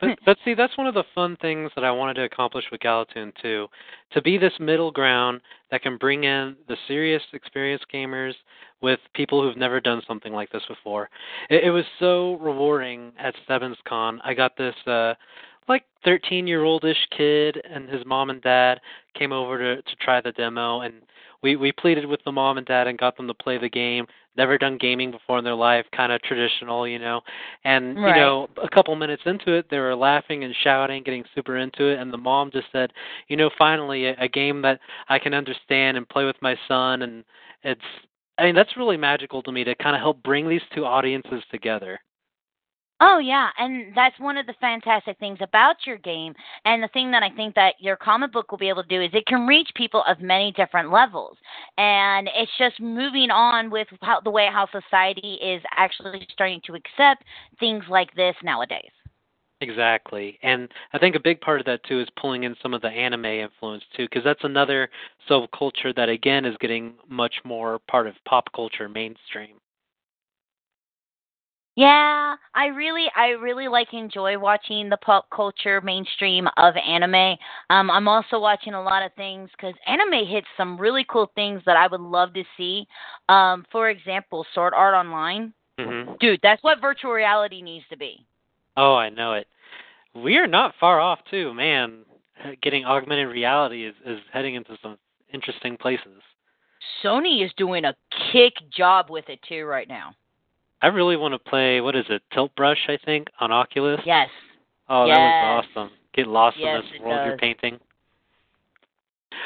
but 0.00 0.18
but 0.24 0.36
see 0.44 0.54
that's 0.54 0.76
one 0.76 0.86
of 0.86 0.94
the 0.94 1.04
fun 1.14 1.36
things 1.40 1.70
that 1.74 1.84
I 1.84 1.90
wanted 1.90 2.14
to 2.14 2.24
accomplish 2.24 2.64
with 2.70 2.80
Galatune 2.80 3.32
too, 3.40 3.66
to 4.12 4.22
be 4.22 4.38
this 4.38 4.52
middle 4.58 4.90
ground 4.90 5.40
that 5.70 5.82
can 5.82 5.96
bring 5.96 6.24
in 6.24 6.56
the 6.68 6.76
serious 6.86 7.22
experienced 7.32 7.86
gamers 7.92 8.34
with 8.80 9.00
people 9.14 9.42
who've 9.42 9.56
never 9.56 9.80
done 9.80 10.02
something 10.06 10.32
like 10.32 10.50
this 10.50 10.62
before. 10.68 11.10
It, 11.50 11.64
it 11.64 11.70
was 11.70 11.84
so 11.98 12.34
rewarding 12.34 13.12
at 13.18 13.34
Stebbins 13.44 13.76
Con. 13.86 14.20
I 14.24 14.34
got 14.34 14.56
this 14.56 14.74
uh 14.86 15.14
like 15.68 15.84
13 16.04 16.46
year 16.46 16.64
oldish 16.64 16.96
kid 17.16 17.60
and 17.70 17.88
his 17.88 18.04
mom 18.06 18.30
and 18.30 18.40
dad 18.42 18.80
came 19.18 19.32
over 19.32 19.58
to 19.58 19.82
to 19.82 19.96
try 20.00 20.20
the 20.20 20.32
demo 20.32 20.80
and 20.80 20.94
we 21.42 21.56
we 21.56 21.72
pleaded 21.72 22.06
with 22.06 22.20
the 22.24 22.32
mom 22.32 22.58
and 22.58 22.66
dad 22.66 22.86
and 22.86 22.98
got 22.98 23.16
them 23.16 23.26
to 23.28 23.34
play 23.34 23.58
the 23.58 23.68
game. 23.68 24.06
Never 24.36 24.56
done 24.58 24.78
gaming 24.78 25.10
before 25.10 25.38
in 25.38 25.44
their 25.44 25.54
life 25.54 25.86
kind 25.96 26.12
of 26.12 26.22
traditional 26.22 26.86
you 26.86 26.98
know. 26.98 27.20
And 27.64 27.96
Right. 27.96 28.08
you 28.08 28.14
know 28.20 28.48
a 28.62 28.68
couple 28.68 28.94
minutes 28.96 29.22
into 29.26 29.52
it 29.52 29.66
they 29.70 29.78
were 29.78 29.94
laughing 29.94 30.44
and 30.44 30.54
shouting 30.62 31.02
getting 31.02 31.24
super 31.34 31.56
into 31.56 31.88
it 31.88 31.98
and 31.98 32.12
the 32.12 32.18
mom 32.18 32.50
just 32.52 32.66
said 32.72 32.92
you 33.28 33.36
know 33.36 33.50
finally 33.58 34.06
a, 34.06 34.14
a 34.20 34.28
game 34.28 34.62
that 34.62 34.80
i 35.08 35.18
can 35.18 35.34
understand 35.34 35.96
and 35.96 36.08
play 36.08 36.24
with 36.24 36.36
my 36.42 36.56
son. 36.66 37.02
And 37.02 37.24
it's 37.62 37.80
i 38.38 38.44
mean 38.44 38.54
that's 38.54 38.76
really 38.76 38.96
magical 38.96 39.42
to 39.42 39.52
me 39.52 39.64
to 39.64 39.74
kind 39.76 39.96
of 39.96 40.00
help 40.00 40.22
bring 40.22 40.48
these 40.48 40.62
two 40.74 40.84
audiences 40.84 41.42
together 41.50 42.00
Oh 43.00 43.18
yeah, 43.18 43.50
and 43.58 43.94
that's 43.94 44.18
one 44.18 44.36
of 44.36 44.46
the 44.46 44.54
fantastic 44.60 45.18
things 45.18 45.38
about 45.40 45.76
your 45.86 45.98
game. 45.98 46.34
And 46.64 46.82
the 46.82 46.88
thing 46.88 47.12
that 47.12 47.22
I 47.22 47.30
think 47.30 47.54
that 47.54 47.74
your 47.78 47.94
comic 47.96 48.32
book 48.32 48.50
will 48.50 48.58
be 48.58 48.68
able 48.68 48.82
to 48.82 48.88
do 48.88 49.00
is 49.00 49.10
it 49.12 49.26
can 49.26 49.46
reach 49.46 49.68
people 49.76 50.02
of 50.08 50.20
many 50.20 50.50
different 50.52 50.90
levels. 50.90 51.36
And 51.76 52.28
it's 52.34 52.50
just 52.58 52.80
moving 52.80 53.30
on 53.30 53.70
with 53.70 53.86
how 54.02 54.20
the 54.20 54.30
way 54.30 54.48
how 54.52 54.66
society 54.72 55.34
is 55.34 55.62
actually 55.76 56.26
starting 56.32 56.60
to 56.66 56.74
accept 56.74 57.22
things 57.60 57.84
like 57.88 58.12
this 58.16 58.34
nowadays. 58.42 58.90
Exactly. 59.60 60.38
And 60.42 60.68
I 60.92 60.98
think 60.98 61.14
a 61.16 61.20
big 61.20 61.40
part 61.40 61.60
of 61.60 61.66
that 61.66 61.82
too 61.84 62.00
is 62.00 62.08
pulling 62.20 62.44
in 62.44 62.56
some 62.62 62.74
of 62.74 62.80
the 62.82 62.88
anime 62.88 63.24
influence 63.26 63.82
too 63.96 64.06
because 64.06 64.24
that's 64.24 64.44
another 64.44 64.88
subculture 65.28 65.94
that 65.96 66.08
again 66.08 66.44
is 66.44 66.56
getting 66.60 66.94
much 67.08 67.34
more 67.44 67.80
part 67.88 68.06
of 68.06 68.14
pop 68.24 68.44
culture 68.54 68.88
mainstream. 68.88 69.56
Yeah, 71.78 72.34
I 72.56 72.66
really, 72.66 73.06
I 73.14 73.28
really 73.40 73.68
like 73.68 73.94
enjoy 73.94 74.36
watching 74.36 74.88
the 74.88 74.96
pop 74.96 75.30
culture 75.30 75.80
mainstream 75.80 76.48
of 76.56 76.74
anime. 76.76 77.38
Um, 77.70 77.88
I'm 77.88 78.08
also 78.08 78.40
watching 78.40 78.74
a 78.74 78.82
lot 78.82 79.04
of 79.04 79.12
things 79.14 79.48
because 79.52 79.74
anime 79.86 80.26
hits 80.26 80.48
some 80.56 80.76
really 80.76 81.06
cool 81.08 81.30
things 81.36 81.62
that 81.66 81.76
I 81.76 81.86
would 81.86 82.00
love 82.00 82.34
to 82.34 82.42
see. 82.56 82.84
Um, 83.28 83.64
for 83.70 83.90
example, 83.90 84.44
Sword 84.56 84.74
Art 84.74 84.94
Online, 84.96 85.54
Mhm. 85.78 86.18
dude, 86.18 86.40
that's 86.42 86.60
what 86.64 86.80
virtual 86.80 87.12
reality 87.12 87.62
needs 87.62 87.86
to 87.90 87.96
be. 87.96 88.26
Oh, 88.76 88.96
I 88.96 89.10
know 89.10 89.34
it. 89.34 89.46
We 90.14 90.36
are 90.36 90.48
not 90.48 90.74
far 90.80 90.98
off 90.98 91.22
too, 91.26 91.54
man. 91.54 92.04
Getting 92.60 92.86
augmented 92.86 93.28
reality 93.28 93.84
is 93.84 93.94
is 94.04 94.20
heading 94.32 94.56
into 94.56 94.76
some 94.78 94.98
interesting 95.32 95.76
places. 95.76 96.24
Sony 97.04 97.44
is 97.44 97.54
doing 97.54 97.84
a 97.84 97.94
kick 98.32 98.68
job 98.68 99.10
with 99.10 99.28
it 99.28 99.40
too 99.42 99.64
right 99.64 99.86
now. 99.86 100.16
I 100.82 100.88
really 100.88 101.16
want 101.16 101.34
to 101.34 101.38
play 101.38 101.80
what 101.80 101.96
is 101.96 102.04
it? 102.08 102.22
Tilt 102.32 102.54
Brush, 102.56 102.86
I 102.88 102.98
think, 103.04 103.28
on 103.40 103.50
Oculus. 103.50 104.00
Yes. 104.04 104.28
Oh, 104.88 105.06
that 105.06 105.18
was 105.18 105.64
awesome. 105.76 105.90
Get 106.14 106.26
lost 106.26 106.56
Yes, 106.58 106.82
in 106.84 106.92
this 106.92 107.00
world 107.02 107.26
you're 107.26 107.36
painting. 107.36 107.78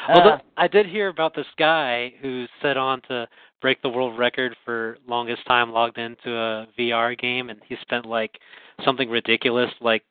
Uh, 0.07 0.11
Although 0.13 0.37
I 0.57 0.67
did 0.67 0.85
hear 0.85 1.07
about 1.09 1.35
this 1.35 1.47
guy 1.57 2.13
who 2.21 2.45
set 2.61 2.77
on 2.77 3.01
to 3.09 3.27
break 3.61 3.81
the 3.81 3.89
world 3.89 4.17
record 4.17 4.55
for 4.65 4.97
longest 5.07 5.45
time 5.47 5.71
logged 5.71 5.97
into 5.97 6.35
a 6.35 6.67
VR 6.77 7.17
game, 7.17 7.49
and 7.49 7.59
he 7.67 7.75
spent 7.81 8.05
like 8.05 8.39
something 8.83 9.09
ridiculous, 9.09 9.71
like 9.81 10.03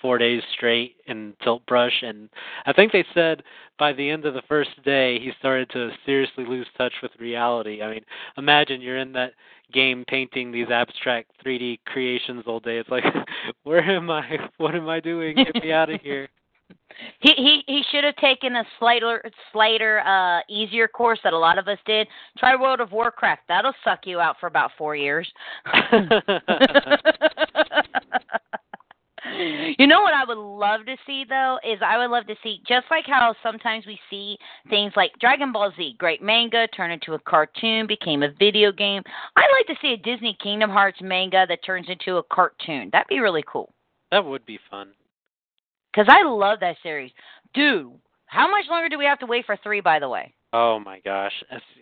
four 0.00 0.18
days 0.18 0.42
straight 0.54 0.96
in 1.06 1.34
Tilt 1.42 1.64
Brush. 1.66 2.02
And 2.02 2.28
I 2.66 2.72
think 2.72 2.92
they 2.92 3.04
said 3.14 3.42
by 3.78 3.92
the 3.92 4.08
end 4.08 4.24
of 4.24 4.34
the 4.34 4.42
first 4.48 4.70
day, 4.84 5.18
he 5.18 5.32
started 5.38 5.68
to 5.70 5.90
seriously 6.04 6.44
lose 6.44 6.66
touch 6.76 6.92
with 7.02 7.12
reality. 7.18 7.82
I 7.82 7.90
mean, 7.90 8.04
imagine 8.36 8.80
you're 8.80 8.98
in 8.98 9.12
that 9.12 9.32
game 9.72 10.04
painting 10.08 10.50
these 10.52 10.68
abstract 10.70 11.30
3D 11.44 11.80
creations 11.86 12.44
all 12.46 12.60
day. 12.60 12.78
It's 12.78 12.88
like, 12.88 13.04
where 13.64 13.82
am 13.82 14.10
I? 14.10 14.24
What 14.58 14.74
am 14.74 14.88
I 14.88 15.00
doing? 15.00 15.36
Get 15.36 15.62
me 15.62 15.72
out 15.72 15.90
of 15.90 16.00
here. 16.02 16.28
He 17.20 17.32
he 17.36 17.62
he 17.66 17.82
should 17.90 18.04
have 18.04 18.16
taken 18.16 18.56
a 18.56 18.64
slighter 18.78 19.22
slighter 19.52 20.00
uh 20.00 20.40
easier 20.48 20.88
course 20.88 21.18
that 21.22 21.32
a 21.32 21.38
lot 21.38 21.56
of 21.58 21.68
us 21.68 21.78
did. 21.86 22.08
Try 22.36 22.56
World 22.56 22.80
of 22.80 22.92
Warcraft. 22.92 23.42
That'll 23.48 23.72
suck 23.84 24.00
you 24.04 24.20
out 24.20 24.36
for 24.40 24.48
about 24.48 24.72
four 24.76 24.96
years. 24.96 25.30
You 29.78 29.86
know 29.86 30.00
what 30.00 30.14
I 30.14 30.24
would 30.26 30.38
love 30.38 30.84
to 30.86 30.96
see 31.06 31.24
though 31.28 31.58
is 31.64 31.78
I 31.84 31.98
would 31.98 32.10
love 32.10 32.26
to 32.26 32.34
see 32.42 32.60
just 32.66 32.86
like 32.90 33.04
how 33.06 33.34
sometimes 33.42 33.86
we 33.86 33.98
see 34.10 34.36
things 34.68 34.92
like 34.96 35.12
Dragon 35.20 35.52
Ball 35.52 35.72
Z, 35.76 35.96
great 35.98 36.22
manga 36.22 36.66
turned 36.68 36.92
into 36.92 37.14
a 37.14 37.18
cartoon, 37.18 37.86
became 37.86 38.22
a 38.22 38.32
video 38.38 38.72
game. 38.72 39.02
I'd 39.36 39.48
like 39.52 39.66
to 39.66 39.80
see 39.80 39.92
a 39.92 39.96
Disney 39.96 40.36
Kingdom 40.42 40.70
Hearts 40.70 40.98
manga 41.00 41.46
that 41.48 41.64
turns 41.64 41.86
into 41.88 42.16
a 42.16 42.22
cartoon. 42.24 42.90
That'd 42.92 43.08
be 43.08 43.20
really 43.20 43.44
cool. 43.50 43.72
That 44.10 44.24
would 44.24 44.44
be 44.44 44.58
fun. 44.70 44.92
Cuz 45.94 46.06
I 46.08 46.22
love 46.22 46.60
that 46.60 46.76
series. 46.82 47.12
Dude, 47.54 47.92
how 48.26 48.50
much 48.50 48.66
longer 48.68 48.88
do 48.88 48.98
we 48.98 49.06
have 49.06 49.20
to 49.20 49.26
wait 49.26 49.46
for 49.46 49.56
3 49.56 49.80
by 49.80 49.98
the 49.98 50.08
way? 50.08 50.34
Oh 50.54 50.78
my 50.78 50.98
gosh, 51.04 51.32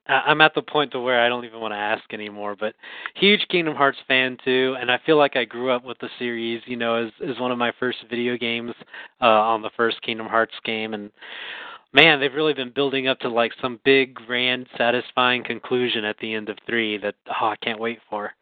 I'm 0.08 0.40
at 0.40 0.52
the 0.56 0.62
point 0.62 0.90
to 0.90 1.00
where 1.00 1.24
I 1.24 1.28
don't 1.28 1.44
even 1.44 1.60
want 1.60 1.72
to 1.72 1.78
ask 1.78 2.02
anymore. 2.12 2.56
But 2.58 2.74
huge 3.14 3.46
Kingdom 3.48 3.76
Hearts 3.76 3.98
fan 4.08 4.36
too, 4.44 4.74
and 4.80 4.90
I 4.90 4.98
feel 5.06 5.16
like 5.16 5.36
I 5.36 5.44
grew 5.44 5.70
up 5.70 5.84
with 5.84 5.98
the 6.00 6.08
series. 6.18 6.62
You 6.66 6.76
know, 6.76 6.96
as 6.96 7.12
as 7.28 7.38
one 7.38 7.52
of 7.52 7.58
my 7.58 7.72
first 7.78 7.98
video 8.10 8.36
games 8.36 8.72
uh, 9.20 9.26
on 9.26 9.62
the 9.62 9.70
first 9.76 10.02
Kingdom 10.02 10.26
Hearts 10.26 10.54
game, 10.64 10.94
and 10.94 11.12
man, 11.92 12.18
they've 12.18 12.34
really 12.34 12.54
been 12.54 12.72
building 12.74 13.06
up 13.06 13.20
to 13.20 13.28
like 13.28 13.52
some 13.62 13.78
big, 13.84 14.14
grand, 14.14 14.66
satisfying 14.76 15.44
conclusion 15.44 16.04
at 16.04 16.18
the 16.18 16.34
end 16.34 16.48
of 16.48 16.58
three 16.66 16.98
that 16.98 17.14
oh, 17.40 17.46
I 17.46 17.56
can't 17.62 17.78
wait 17.78 18.00
for. 18.10 18.32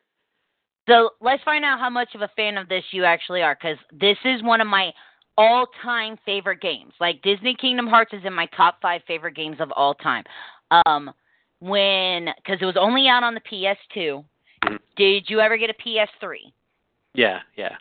So 0.89 1.11
let's 1.20 1.43
find 1.45 1.66
out 1.66 1.79
how 1.79 1.91
much 1.91 2.14
of 2.14 2.22
a 2.22 2.31
fan 2.35 2.57
of 2.57 2.68
this 2.70 2.85
you 2.93 3.05
actually 3.05 3.43
are, 3.43 3.59
because 3.61 3.79
this 3.93 4.18
is 4.25 4.43
one 4.43 4.62
of 4.62 4.66
my 4.66 4.91
all 5.37 5.66
time 5.82 6.16
favorite 6.24 6.61
games. 6.61 6.93
Like 7.01 7.22
Disney 7.22 7.57
Kingdom 7.61 7.87
Hearts 7.87 8.12
is 8.12 8.22
in 8.24 8.32
my 8.32 8.47
top 8.57 8.78
five 8.80 9.03
favorite 9.07 9.37
games 9.37 9.57
of 9.61 9.70
all 9.72 9.95
time. 9.95 10.24
Um, 10.87 11.12
when 11.61 12.28
because 12.37 12.59
it 12.61 12.66
was 12.66 12.76
only 12.78 13.09
out 13.09 13.22
on 13.22 13.35
the 13.35 13.41
PS2. 13.41 13.76
Mm-hmm. 13.95 14.76
Did 14.97 15.24
you 15.28 15.41
ever 15.41 15.57
get 15.57 15.70
a 15.70 15.74
PS3? 15.74 16.37
Yeah, 17.14 17.41
yeah. 17.57 17.76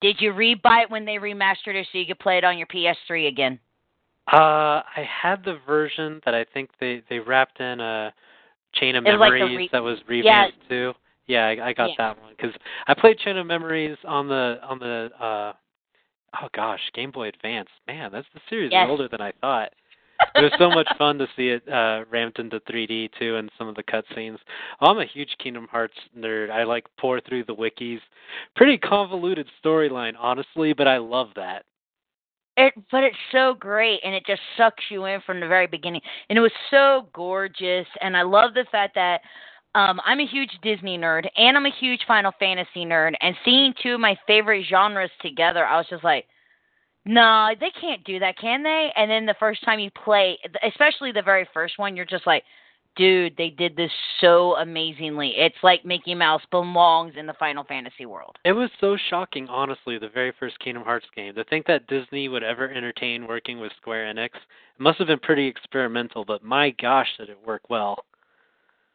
Did 0.00 0.16
you 0.20 0.32
rebuy 0.32 0.84
it 0.84 0.90
when 0.90 1.04
they 1.04 1.14
remastered 1.14 1.74
it 1.74 1.86
so 1.90 1.98
you 1.98 2.06
could 2.06 2.18
play 2.18 2.38
it 2.38 2.44
on 2.44 2.58
your 2.58 2.68
PS3 2.68 3.28
again? 3.28 3.58
Uh, 4.32 4.82
I 4.96 5.06
had 5.22 5.44
the 5.44 5.58
version 5.66 6.20
that 6.24 6.34
I 6.34 6.44
think 6.52 6.70
they 6.80 7.02
they 7.08 7.18
wrapped 7.18 7.60
in 7.60 7.80
a 7.80 8.12
Chain 8.74 8.94
of 8.94 9.04
Memories 9.04 9.40
like 9.40 9.58
re- 9.58 9.68
that 9.72 9.82
was 9.82 9.98
revamped 10.06 10.58
yeah. 10.62 10.68
too. 10.68 10.92
Yeah, 11.26 11.46
I, 11.46 11.68
I 11.68 11.72
got 11.72 11.90
Yeah. 11.90 11.94
that 11.98 12.22
one 12.22 12.32
because 12.36 12.54
I 12.86 12.94
played 12.94 13.18
Chain 13.18 13.38
of 13.38 13.46
Memories 13.46 13.96
on 14.04 14.28
the 14.28 14.58
on 14.62 14.78
the 14.78 15.10
uh 15.18 15.52
oh 16.42 16.48
gosh 16.54 16.80
Game 16.94 17.10
Boy 17.10 17.28
Advance. 17.28 17.68
Man, 17.86 18.10
that's 18.12 18.26
the 18.34 18.40
series 18.48 18.68
is 18.68 18.72
Yes. 18.72 18.86
older 18.88 19.08
than 19.08 19.20
I 19.20 19.32
thought. 19.40 19.72
It 20.34 20.42
was 20.42 20.52
so 20.58 20.68
much 20.68 20.88
fun 20.98 21.16
to 21.18 21.26
see 21.36 21.48
it 21.48 21.68
uh 21.68 22.04
ramped 22.10 22.38
into 22.38 22.60
3D 22.60 23.10
too, 23.18 23.36
and 23.36 23.50
some 23.56 23.68
of 23.68 23.74
the 23.74 23.82
cutscenes. 23.82 24.38
Oh, 24.80 24.88
I'm 24.88 24.98
a 24.98 25.04
huge 25.04 25.30
Kingdom 25.42 25.66
Hearts 25.70 25.96
nerd. 26.16 26.50
I 26.50 26.64
like 26.64 26.86
pour 26.98 27.20
through 27.20 27.44
the 27.44 27.54
wikis. 27.54 28.00
Pretty 28.56 28.78
convoluted 28.78 29.46
storyline, 29.64 30.14
honestly, 30.18 30.72
but 30.72 30.86
I 30.88 30.98
love 30.98 31.28
that. 31.36 31.64
It, 32.56 32.74
but 32.90 33.04
it's 33.04 33.16
so 33.30 33.54
great, 33.54 34.00
and 34.02 34.12
it 34.14 34.26
just 34.26 34.42
sucks 34.56 34.82
you 34.90 35.04
in 35.04 35.20
from 35.20 35.38
the 35.38 35.46
very 35.46 35.68
beginning. 35.68 36.00
And 36.28 36.36
it 36.36 36.40
was 36.40 36.52
so 36.70 37.08
gorgeous, 37.12 37.86
and 38.00 38.16
I 38.16 38.22
love 38.22 38.52
the 38.54 38.66
fact 38.72 38.96
that 38.96 39.20
um, 39.78 40.00
I'm 40.04 40.18
a 40.18 40.26
huge 40.26 40.50
Disney 40.62 40.98
nerd, 40.98 41.28
and 41.36 41.56
I'm 41.56 41.66
a 41.66 41.74
huge 41.78 42.00
Final 42.08 42.32
Fantasy 42.40 42.84
nerd. 42.84 43.12
And 43.20 43.36
seeing 43.44 43.72
two 43.80 43.94
of 43.94 44.00
my 44.00 44.18
favorite 44.26 44.66
genres 44.68 45.10
together, 45.22 45.64
I 45.64 45.76
was 45.76 45.86
just 45.88 46.02
like, 46.02 46.26
no, 47.04 47.50
they 47.60 47.70
can't 47.80 48.02
do 48.04 48.18
that, 48.18 48.36
can 48.38 48.62
they? 48.64 48.90
And 48.96 49.08
then 49.08 49.24
the 49.24 49.36
first 49.38 49.64
time 49.64 49.78
you 49.78 49.90
play, 50.04 50.36
especially 50.66 51.12
the 51.12 51.22
very 51.22 51.48
first 51.54 51.78
one, 51.78 51.94
you're 51.94 52.04
just 52.04 52.26
like, 52.26 52.42
dude, 52.96 53.36
they 53.38 53.50
did 53.50 53.76
this 53.76 53.92
so 54.20 54.56
amazingly. 54.56 55.32
It's 55.36 55.56
like 55.62 55.84
Mickey 55.84 56.14
Mouse 56.14 56.42
belongs 56.50 57.14
in 57.16 57.26
the 57.26 57.34
Final 57.34 57.62
Fantasy 57.62 58.04
world. 58.04 58.36
It 58.44 58.52
was 58.52 58.70
so 58.80 58.96
shocking, 59.08 59.46
honestly, 59.48 59.96
the 59.96 60.08
very 60.08 60.32
first 60.40 60.58
Kingdom 60.58 60.82
Hearts 60.82 61.06
game. 61.14 61.36
To 61.36 61.44
think 61.44 61.66
that 61.66 61.86
Disney 61.86 62.28
would 62.28 62.42
ever 62.42 62.68
entertain 62.68 63.28
working 63.28 63.60
with 63.60 63.70
Square 63.80 64.12
Enix 64.12 64.30
it 64.34 64.82
must 64.82 64.98
have 64.98 65.06
been 65.06 65.20
pretty 65.20 65.46
experimental, 65.46 66.24
but 66.24 66.42
my 66.42 66.70
gosh, 66.70 67.08
did 67.18 67.30
it 67.30 67.38
work 67.46 67.62
well. 67.70 68.04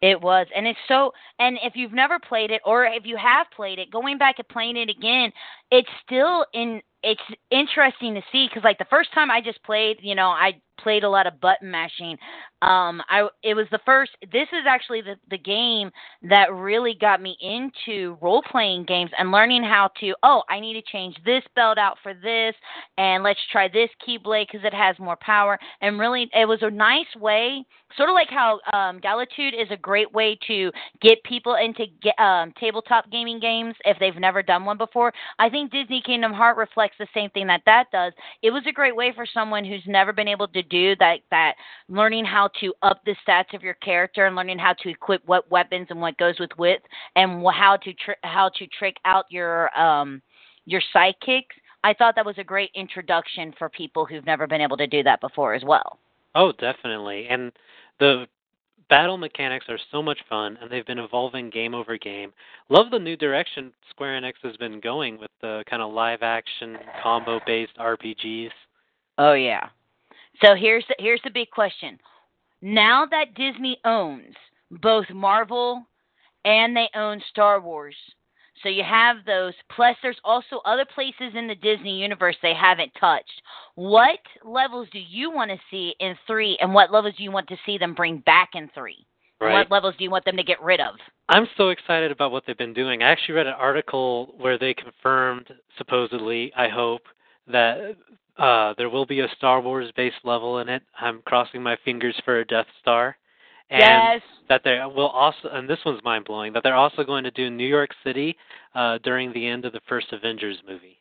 It 0.04 0.20
was, 0.20 0.48
and 0.54 0.68
it's 0.68 0.80
so. 0.90 1.14
And 1.40 1.58
if 1.64 1.78
you've 1.78 1.94
never 1.94 2.20
played 2.20 2.52
it, 2.52 2.62
or 2.66 2.84
if 2.84 3.06
you 3.06 3.16
have 3.16 3.48
played 3.56 3.80
it, 3.80 3.90
going 3.90 4.18
back 4.18 4.36
and 4.38 4.48
playing 4.50 4.76
it 4.76 4.90
again, 4.90 5.32
it's 5.74 5.90
still 6.06 6.46
in. 6.54 6.82
It's 7.02 7.22
interesting 7.52 8.14
to 8.14 8.22
see 8.32 8.48
because, 8.48 8.64
like 8.64 8.78
the 8.78 8.86
first 8.90 9.12
time 9.14 9.30
I 9.30 9.42
just 9.42 9.62
played, 9.64 9.98
you 10.02 10.16
know, 10.16 10.28
I 10.28 10.54
played 10.80 11.04
a 11.04 11.10
lot 11.10 11.28
of 11.28 11.42
button 11.42 11.70
mashing. 11.70 12.18
Um, 12.62 13.02
I 13.10 13.28
it 13.42 13.56
was 13.56 13.66
the 13.72 13.80
first. 13.84 14.12
This 14.32 14.48
is 14.54 14.66
actually 14.68 15.02
the 15.02 15.16
the 15.30 15.38
game 15.38 15.90
that 16.30 16.54
really 16.54 16.96
got 17.02 17.22
me 17.22 17.36
into 17.42 18.18
role 18.22 18.44
playing 18.50 18.86
games 18.86 19.10
and 19.18 19.32
learning 19.32 19.64
how 19.64 19.90
to. 20.00 20.14
Oh, 20.22 20.44
I 20.48 20.60
need 20.60 20.76
to 20.76 20.92
change 20.92 21.16
this 21.26 21.44
belt 21.56 21.78
out 21.78 21.98
for 22.04 22.14
this, 22.14 22.56
and 22.98 23.24
let's 23.24 23.40
try 23.52 23.68
this 23.68 23.90
keyblade 24.08 24.46
because 24.52 24.64
it 24.64 24.76
has 24.76 24.98
more 25.00 25.18
power. 25.20 25.60
And 25.82 26.00
really, 26.00 26.30
it 26.34 26.48
was 26.48 26.60
a 26.62 26.70
nice 26.70 27.14
way 27.20 27.66
sort 27.98 28.10
of 28.10 28.14
like 28.14 28.30
how 28.30 28.60
um, 28.74 29.00
Galatune 29.00 29.54
is 29.60 29.68
a 29.72 29.78
great 29.78 30.12
way 30.14 30.38
to 30.48 30.72
get 31.02 31.24
people 31.24 31.56
into 31.56 31.86
get, 32.02 32.18
um, 32.20 32.54
tabletop 32.60 33.10
gaming 33.12 33.40
games 33.40 33.76
if 33.86 33.98
they've 34.00 34.16
never 34.16 34.42
done 34.42 34.66
one 34.66 34.78
before. 34.78 35.14
I 35.40 35.50
think 35.50 35.63
Disney 35.70 36.02
Kingdom 36.06 36.34
Heart 36.34 36.58
reflects 36.58 36.98
the 37.00 37.08
same 37.14 37.30
thing 37.32 37.48
that 37.48 37.62
that 37.66 37.86
does. 37.92 38.14
It 38.42 38.52
was 38.52 38.64
a 38.68 38.72
great 38.72 38.96
way 38.96 39.12
for 39.16 39.26
someone 39.26 39.66
who's 39.66 39.84
never 39.86 40.14
been 40.14 40.28
able 40.28 40.48
to 40.50 40.64
do 40.64 40.96
that. 40.98 41.20
That 41.32 41.56
learning 41.90 42.26
how 42.26 42.50
to 42.60 42.74
up 42.82 43.02
the 43.06 43.16
stats 43.28 43.54
of 43.54 43.64
your 43.64 43.76
character 43.76 44.26
and 44.26 44.36
learning 44.36 44.60
how 44.60 44.74
to 44.74 44.90
equip 44.90 45.26
what 45.26 45.50
weapons 45.52 45.88
and 45.90 46.02
what 46.02 46.18
goes 46.18 46.40
with 46.40 46.52
width 46.58 46.84
and 47.16 47.46
how 47.54 47.78
to 47.78 47.94
tr- 47.94 48.12
how 48.24 48.50
to 48.56 48.68
trick 48.68 48.98
out 49.06 49.26
your 49.30 49.78
um, 49.80 50.22
your 50.66 50.82
sidekicks. 50.96 51.56
I 51.84 51.94
thought 51.94 52.16
that 52.16 52.26
was 52.26 52.38
a 52.38 52.44
great 52.44 52.72
introduction 52.76 53.54
for 53.58 53.70
people 53.70 54.06
who've 54.06 54.26
never 54.26 54.48
been 54.48 54.62
able 54.62 54.78
to 54.78 54.88
do 54.88 55.04
that 55.04 55.20
before 55.20 55.54
as 55.54 55.64
well. 55.64 56.00
Oh, 56.36 56.52
definitely. 56.54 57.28
And 57.30 57.52
the 58.00 58.26
battle 58.90 59.18
mechanics 59.18 59.66
are 59.70 59.80
so 59.92 60.02
much 60.02 60.20
fun, 60.30 60.58
and 60.62 60.70
they've 60.70 60.86
been 60.86 61.00
evolving 61.00 61.50
game 61.50 61.74
over 61.74 61.98
game. 61.98 62.34
Love 62.70 62.92
the 62.92 63.00
new 63.00 63.16
direction 63.16 63.72
Square 63.90 64.22
Enix 64.22 64.34
has 64.44 64.58
been 64.58 64.80
going 64.80 65.20
with 65.20 65.32
the 65.42 65.64
kind 65.70 65.82
of 65.82 65.94
live 65.94 66.22
action 66.22 66.78
combo 67.02 67.40
based 67.46 67.78
RPGs. 67.78 68.52
Oh 69.18 69.34
yeah. 69.34 69.70
So 70.42 70.56
here's 70.56 70.86
the, 70.90 70.96
here's 71.00 71.22
the 71.24 71.30
big 71.30 71.50
question. 71.52 72.00
Now 72.62 73.06
that 73.06 73.36
Disney 73.36 73.78
owns 73.86 74.36
both 74.82 75.06
Marvel 75.14 75.86
and 76.46 76.76
they 76.76 76.90
own 76.96 77.22
Star 77.30 77.60
Wars, 77.60 77.96
so 78.64 78.70
you 78.70 78.84
have 78.84 79.18
those. 79.26 79.54
Plus, 79.76 79.96
there's 80.02 80.20
also 80.24 80.62
other 80.66 80.86
places 80.86 81.34
in 81.36 81.48
the 81.48 81.56
Disney 81.56 82.00
universe 82.00 82.36
they 82.42 82.54
haven't 82.54 82.92
touched. 83.00 83.42
What 83.76 84.20
levels 84.44 84.88
do 84.92 85.00
you 85.00 85.30
want 85.30 85.52
to 85.52 85.58
see 85.70 85.94
in 86.00 86.16
three, 86.26 86.58
and 86.62 86.74
what 86.74 86.92
levels 86.92 87.14
do 87.18 87.24
you 87.24 87.32
want 87.32 87.48
to 87.50 87.58
see 87.66 87.78
them 87.78 87.94
bring 87.94 88.20
back 88.20 88.52
in 88.56 88.70
three? 88.74 89.06
Right. 89.42 89.54
What 89.54 89.72
levels 89.72 89.96
do 89.98 90.06
you 90.06 90.10
want 90.10 90.24
them 90.26 90.38
to 90.38 90.44
get 90.44 90.62
rid 90.62 90.80
of? 90.80 90.96
I'm 91.28 91.48
so 91.58 91.70
excited 91.70 92.12
about 92.12 92.32
what 92.32 92.44
they've 92.48 92.58
been 92.58 92.74
doing. 92.74 93.04
I 93.04 93.12
actually 93.12 93.36
read 93.36 93.48
an 93.48 93.54
article 93.54 94.34
where 94.38 94.58
they 94.58 94.74
confirmed, 94.74 95.48
supposedly, 95.78 96.52
I 96.56 96.70
hope, 96.70 97.02
that 97.48 97.96
uh, 98.38 98.74
there 98.78 98.90
will 98.90 99.06
be 99.06 99.20
a 99.20 99.28
Star 99.36 99.60
Wars 99.60 99.92
based 99.98 100.16
level 100.24 100.60
in 100.60 100.70
it. 100.70 100.84
I'm 101.00 101.22
crossing 101.26 101.62
my 101.62 101.78
fingers 101.84 102.16
for 102.24 102.40
a 102.40 102.46
Death 102.46 102.68
Star. 102.82 103.18
And 103.70 103.80
yes. 103.80 104.22
that 104.50 104.62
they 104.64 104.80
will 104.96 105.08
also, 105.08 105.50
and 105.52 105.70
this 105.70 105.80
one's 105.86 106.04
mind 106.04 106.26
blowing, 106.26 106.54
that 106.54 106.64
they're 106.64 106.76
also 106.76 107.04
going 107.04 107.24
to 107.24 107.32
do 107.32 107.50
New 107.50 107.68
York 107.68 107.90
City 108.04 108.36
uh, 108.76 109.00
during 109.04 109.34
the 109.34 109.48
end 109.48 109.66
of 109.66 109.74
the 109.74 109.82
first 109.88 110.12
Avengers 110.12 110.58
movie. 110.68 111.00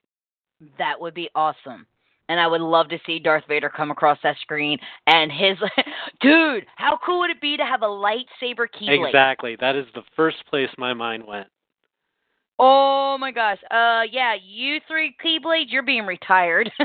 That 0.78 1.00
would 1.00 1.14
be 1.14 1.28
awesome. 1.34 1.86
And 2.28 2.40
I 2.40 2.46
would 2.46 2.60
love 2.60 2.88
to 2.90 2.98
see 3.04 3.18
Darth 3.18 3.44
Vader 3.48 3.68
come 3.68 3.90
across 3.90 4.18
that 4.22 4.36
screen 4.40 4.78
and 5.06 5.30
his 5.30 5.58
dude, 6.20 6.64
how 6.76 6.98
cool 7.04 7.20
would 7.20 7.30
it 7.30 7.40
be 7.40 7.56
to 7.56 7.64
have 7.64 7.82
a 7.82 7.86
lightsaber 7.86 8.66
keyblade? 8.80 9.06
Exactly. 9.06 9.56
That 9.60 9.76
is 9.76 9.86
the 9.94 10.02
first 10.16 10.36
place 10.48 10.70
my 10.78 10.94
mind 10.94 11.24
went. 11.26 11.48
Oh 12.58 13.16
my 13.18 13.30
gosh. 13.30 13.58
Uh 13.70 14.02
yeah, 14.10 14.34
you 14.34 14.78
three 14.88 15.14
keyblades, 15.24 15.66
you're 15.68 15.82
being 15.82 16.06
retired. 16.06 16.70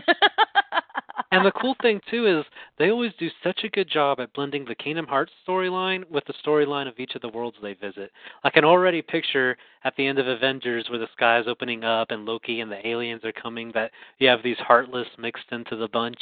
And 1.32 1.46
the 1.46 1.52
cool 1.52 1.76
thing 1.82 2.00
too 2.10 2.26
is 2.26 2.46
they 2.78 2.90
always 2.90 3.12
do 3.20 3.30
such 3.44 3.64
a 3.64 3.70
good 3.70 3.90
job 3.90 4.20
at 4.20 4.32
blending 4.34 4.64
the 4.64 4.76
Kingdom 4.76 5.06
Hearts 5.06 5.32
storyline 5.46 6.10
with 6.10 6.24
the 6.26 6.34
storyline 6.46 6.88
of 6.88 7.00
each 7.00 7.16
of 7.16 7.22
the 7.22 7.30
worlds 7.30 7.58
they 7.62 7.74
visit. 7.74 8.12
I 8.44 8.50
can 8.50 8.64
already 8.64 9.02
picture 9.02 9.58
at 9.84 9.94
the 9.98 10.08
end 10.08 10.20
of 10.20 10.28
Avengers 10.28 10.88
where 10.90 11.00
the 11.00 11.10
sky 11.14 11.40
is 11.40 11.48
opening 11.48 11.84
up 11.84 12.12
and 12.12 12.26
Loki 12.26 12.62
and 12.62 12.72
the 12.72 12.88
aliens 12.88 13.26
are 13.26 13.34
coming 13.34 13.72
that 13.74 13.92
you 14.20 14.30
have 14.30 14.42
these 14.42 14.58
heartless 14.60 15.08
mixed 15.18 15.52
into 15.52 15.76
the 15.76 15.90
bunch. 15.90 16.20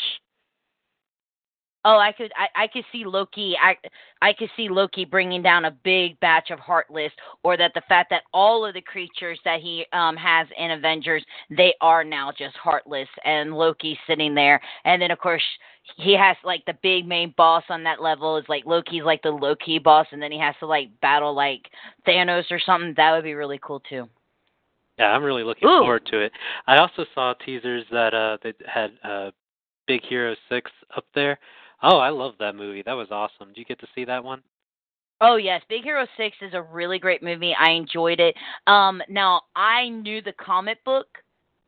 Oh, 1.88 2.00
I 2.00 2.12
could, 2.12 2.32
I, 2.36 2.64
I 2.64 2.68
could 2.68 2.84
see 2.92 3.06
Loki. 3.06 3.56
I, 3.62 3.78
I 4.20 4.34
could 4.34 4.50
see 4.58 4.70
Loki 4.70 5.06
bringing 5.06 5.44
down 5.44 5.66
a 5.66 5.72
big 5.72 6.20
batch 6.20 6.50
of 6.50 6.58
Heartless, 6.58 7.12
or 7.44 7.58
that 7.58 7.74
the 7.76 7.84
fact 7.88 8.10
that 8.10 8.24
all 8.34 8.66
of 8.66 8.74
the 8.74 8.82
creatures 8.82 9.40
that 9.46 9.62
he 9.62 9.86
um 9.94 10.18
has 10.18 10.48
in 10.58 10.72
Avengers, 10.72 11.24
they 11.52 11.76
are 11.82 12.04
now 12.04 12.32
just 12.36 12.58
Heartless, 12.58 13.08
and 13.24 13.54
Loki 13.54 13.98
sitting 14.08 14.34
there, 14.34 14.60
and 14.84 15.00
then 15.00 15.12
of 15.12 15.20
course 15.20 15.44
he 15.98 16.18
has 16.18 16.36
like 16.44 16.66
the 16.66 16.76
big 16.82 17.08
main 17.08 17.36
boss 17.38 17.64
on 17.70 17.84
that 17.84 18.02
level 18.02 18.38
is 18.38 18.46
like 18.50 18.66
Loki's 18.66 19.04
like 19.04 19.22
the 19.22 19.30
Loki 19.30 19.78
boss, 19.78 20.08
and 20.12 20.20
then 20.20 20.32
he 20.32 20.40
has 20.40 20.56
to 20.62 20.66
like 20.66 20.90
battle 21.02 21.36
like 21.36 21.70
Thanos 22.08 22.50
or 22.50 22.60
something. 22.66 22.96
That 22.98 23.12
would 23.12 23.24
be 23.24 23.36
really 23.36 23.60
cool 23.62 23.82
too. 23.82 24.10
Yeah, 24.98 25.12
I'm 25.12 25.24
really 25.24 25.44
looking 25.44 25.68
Ooh. 25.70 25.82
forward 25.82 26.08
to 26.08 26.20
it. 26.20 26.32
I 26.66 26.78
also 26.78 27.06
saw 27.14 27.36
teasers 27.46 27.84
that 27.92 28.16
uh 28.16 28.38
they 28.42 28.54
had 28.66 28.92
uh 29.04 29.30
Big 29.88 30.02
Hero 30.04 30.36
6 30.50 30.72
up 30.98 31.06
there. 31.14 31.38
Oh, 31.84 31.98
I 31.98 32.10
love 32.10 32.34
that 32.40 32.56
movie. 32.56 32.84
That 32.84 32.94
was 32.94 33.08
awesome. 33.12 33.50
Did 33.50 33.58
you 33.58 33.66
get 33.66 33.80
to 33.80 33.88
see 33.94 34.06
that 34.06 34.24
one? 34.24 34.42
Oh 35.22 35.38
yes, 35.38 35.62
Big 35.70 35.84
Hero 35.84 36.06
Six 36.18 36.36
is 36.42 36.54
a 36.54 36.62
really 36.62 37.00
great 37.00 37.24
movie. 37.24 37.56
I 37.58 37.72
enjoyed 37.72 38.20
it. 38.20 38.36
Um, 38.68 39.02
now 39.08 39.42
I 39.56 39.88
knew 39.88 40.22
the 40.22 40.34
comic 40.34 40.84
book 40.84 41.08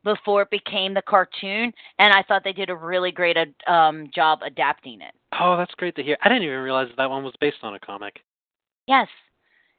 before 0.04 0.42
it 0.42 0.50
became 0.50 0.94
the 0.94 1.02
cartoon, 1.02 1.72
and 1.98 2.12
I 2.12 2.22
thought 2.22 2.44
they 2.44 2.52
did 2.52 2.70
a 2.70 2.76
really 2.76 3.10
great 3.10 3.36
um, 3.66 4.10
job 4.14 4.40
adapting 4.44 5.00
it. 5.00 5.14
Oh, 5.40 5.56
that's 5.56 5.74
great 5.74 5.96
to 5.96 6.02
hear. 6.02 6.16
I 6.22 6.28
didn't 6.28 6.44
even 6.44 6.58
realize 6.58 6.88
that 6.96 7.10
one 7.10 7.24
was 7.24 7.34
based 7.40 7.58
on 7.62 7.74
a 7.74 7.80
comic. 7.80 8.20
Yes, 8.86 9.08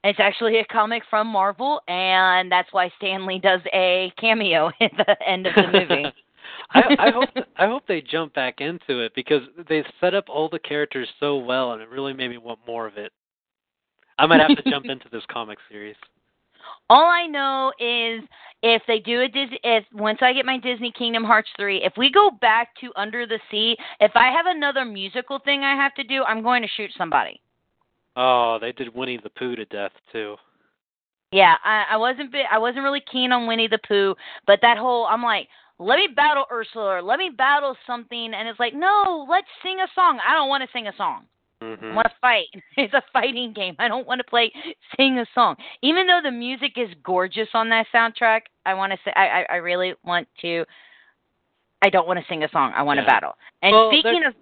it's 0.03 0.19
actually 0.19 0.59
a 0.59 0.65
comic 0.65 1.03
from 1.09 1.27
Marvel, 1.27 1.81
and 1.87 2.51
that's 2.51 2.71
why 2.71 2.91
Stan 2.97 3.25
Lee 3.25 3.39
does 3.39 3.61
a 3.73 4.11
cameo 4.19 4.71
at 4.81 4.91
the 4.97 5.15
end 5.27 5.45
of 5.47 5.55
the 5.55 5.67
movie. 5.67 6.13
I, 6.71 6.81
I 6.99 7.11
hope 7.11 7.29
I 7.57 7.67
hope 7.67 7.83
they 7.87 8.01
jump 8.01 8.33
back 8.33 8.61
into 8.61 8.99
it 8.99 9.13
because 9.15 9.41
they 9.67 9.83
set 9.99 10.13
up 10.13 10.25
all 10.29 10.49
the 10.49 10.59
characters 10.59 11.07
so 11.19 11.37
well, 11.37 11.73
and 11.73 11.81
it 11.81 11.89
really 11.89 12.13
made 12.13 12.29
me 12.29 12.37
want 12.37 12.59
more 12.67 12.87
of 12.87 12.97
it. 12.97 13.11
I 14.17 14.25
might 14.25 14.41
have 14.41 14.55
to 14.57 14.69
jump 14.69 14.85
into 14.89 15.07
this 15.11 15.23
comic 15.31 15.57
series. 15.69 15.95
All 16.89 17.05
I 17.05 17.25
know 17.25 17.71
is 17.79 18.27
if 18.61 18.81
they 18.87 18.99
do 18.99 19.21
a 19.21 19.27
Disney, 19.27 19.59
if 19.63 19.85
once 19.93 20.19
I 20.21 20.33
get 20.33 20.45
my 20.45 20.57
Disney 20.57 20.91
Kingdom 20.91 21.23
Hearts 21.23 21.49
three, 21.57 21.83
if 21.83 21.93
we 21.97 22.11
go 22.11 22.31
back 22.41 22.69
to 22.81 22.91
Under 22.95 23.25
the 23.25 23.39
Sea, 23.49 23.75
if 23.99 24.11
I 24.15 24.31
have 24.31 24.45
another 24.45 24.85
musical 24.85 25.39
thing 25.39 25.63
I 25.63 25.75
have 25.75 25.93
to 25.95 26.03
do, 26.03 26.23
I'm 26.23 26.43
going 26.43 26.61
to 26.61 26.67
shoot 26.75 26.91
somebody. 26.97 27.41
Oh, 28.15 28.57
they 28.59 28.71
did 28.71 28.93
Winnie 28.93 29.19
the 29.21 29.29
Pooh 29.29 29.55
to 29.55 29.65
death 29.65 29.91
too. 30.11 30.35
Yeah, 31.31 31.55
I, 31.63 31.85
I 31.91 31.97
wasn't 31.97 32.33
I 32.51 32.57
wasn't 32.57 32.83
really 32.83 33.03
keen 33.11 33.31
on 33.31 33.47
Winnie 33.47 33.67
the 33.67 33.79
Pooh, 33.87 34.15
but 34.47 34.59
that 34.61 34.77
whole 34.77 35.05
I'm 35.05 35.23
like, 35.23 35.47
let 35.79 35.95
me 35.95 36.07
battle 36.13 36.45
Ursula, 36.51 36.95
or 36.97 37.01
let 37.01 37.19
me 37.19 37.31
battle 37.35 37.75
something, 37.87 38.33
and 38.33 38.47
it's 38.47 38.59
like, 38.59 38.73
no, 38.73 39.25
let's 39.29 39.47
sing 39.63 39.79
a 39.79 39.87
song. 39.95 40.19
I 40.27 40.33
don't 40.33 40.49
want 40.49 40.61
to 40.63 40.69
sing 40.73 40.87
a 40.87 40.95
song. 40.97 41.25
I 41.61 41.65
hmm 41.65 41.95
want 41.95 42.07
to 42.07 42.13
fight. 42.21 42.47
It's 42.77 42.93
a 42.93 43.01
fighting 43.11 43.53
game. 43.53 43.75
I 43.79 43.87
don't 43.87 44.07
want 44.07 44.19
to 44.19 44.23
play 44.23 44.51
sing 44.97 45.19
a 45.19 45.25
song. 45.33 45.55
Even 45.81 46.05
though 46.07 46.19
the 46.23 46.31
music 46.31 46.73
is 46.77 46.89
gorgeous 47.03 47.49
on 47.53 47.69
that 47.69 47.87
soundtrack, 47.93 48.41
I 48.65 48.73
want 48.73 48.91
to 48.91 48.99
say 49.03 49.11
I 49.15 49.41
I, 49.41 49.45
I 49.49 49.55
really 49.55 49.93
want 50.03 50.27
to. 50.41 50.65
I 51.81 51.89
don't 51.89 52.07
want 52.07 52.19
to 52.19 52.25
sing 52.27 52.43
a 52.43 52.49
song. 52.49 52.73
I 52.75 52.83
want 52.83 52.97
to 52.99 53.03
Yeah. 53.03 53.13
battle. 53.13 53.33
And 53.61 53.73
Well, 53.73 53.89
speaking 53.89 54.23
of 54.25 54.33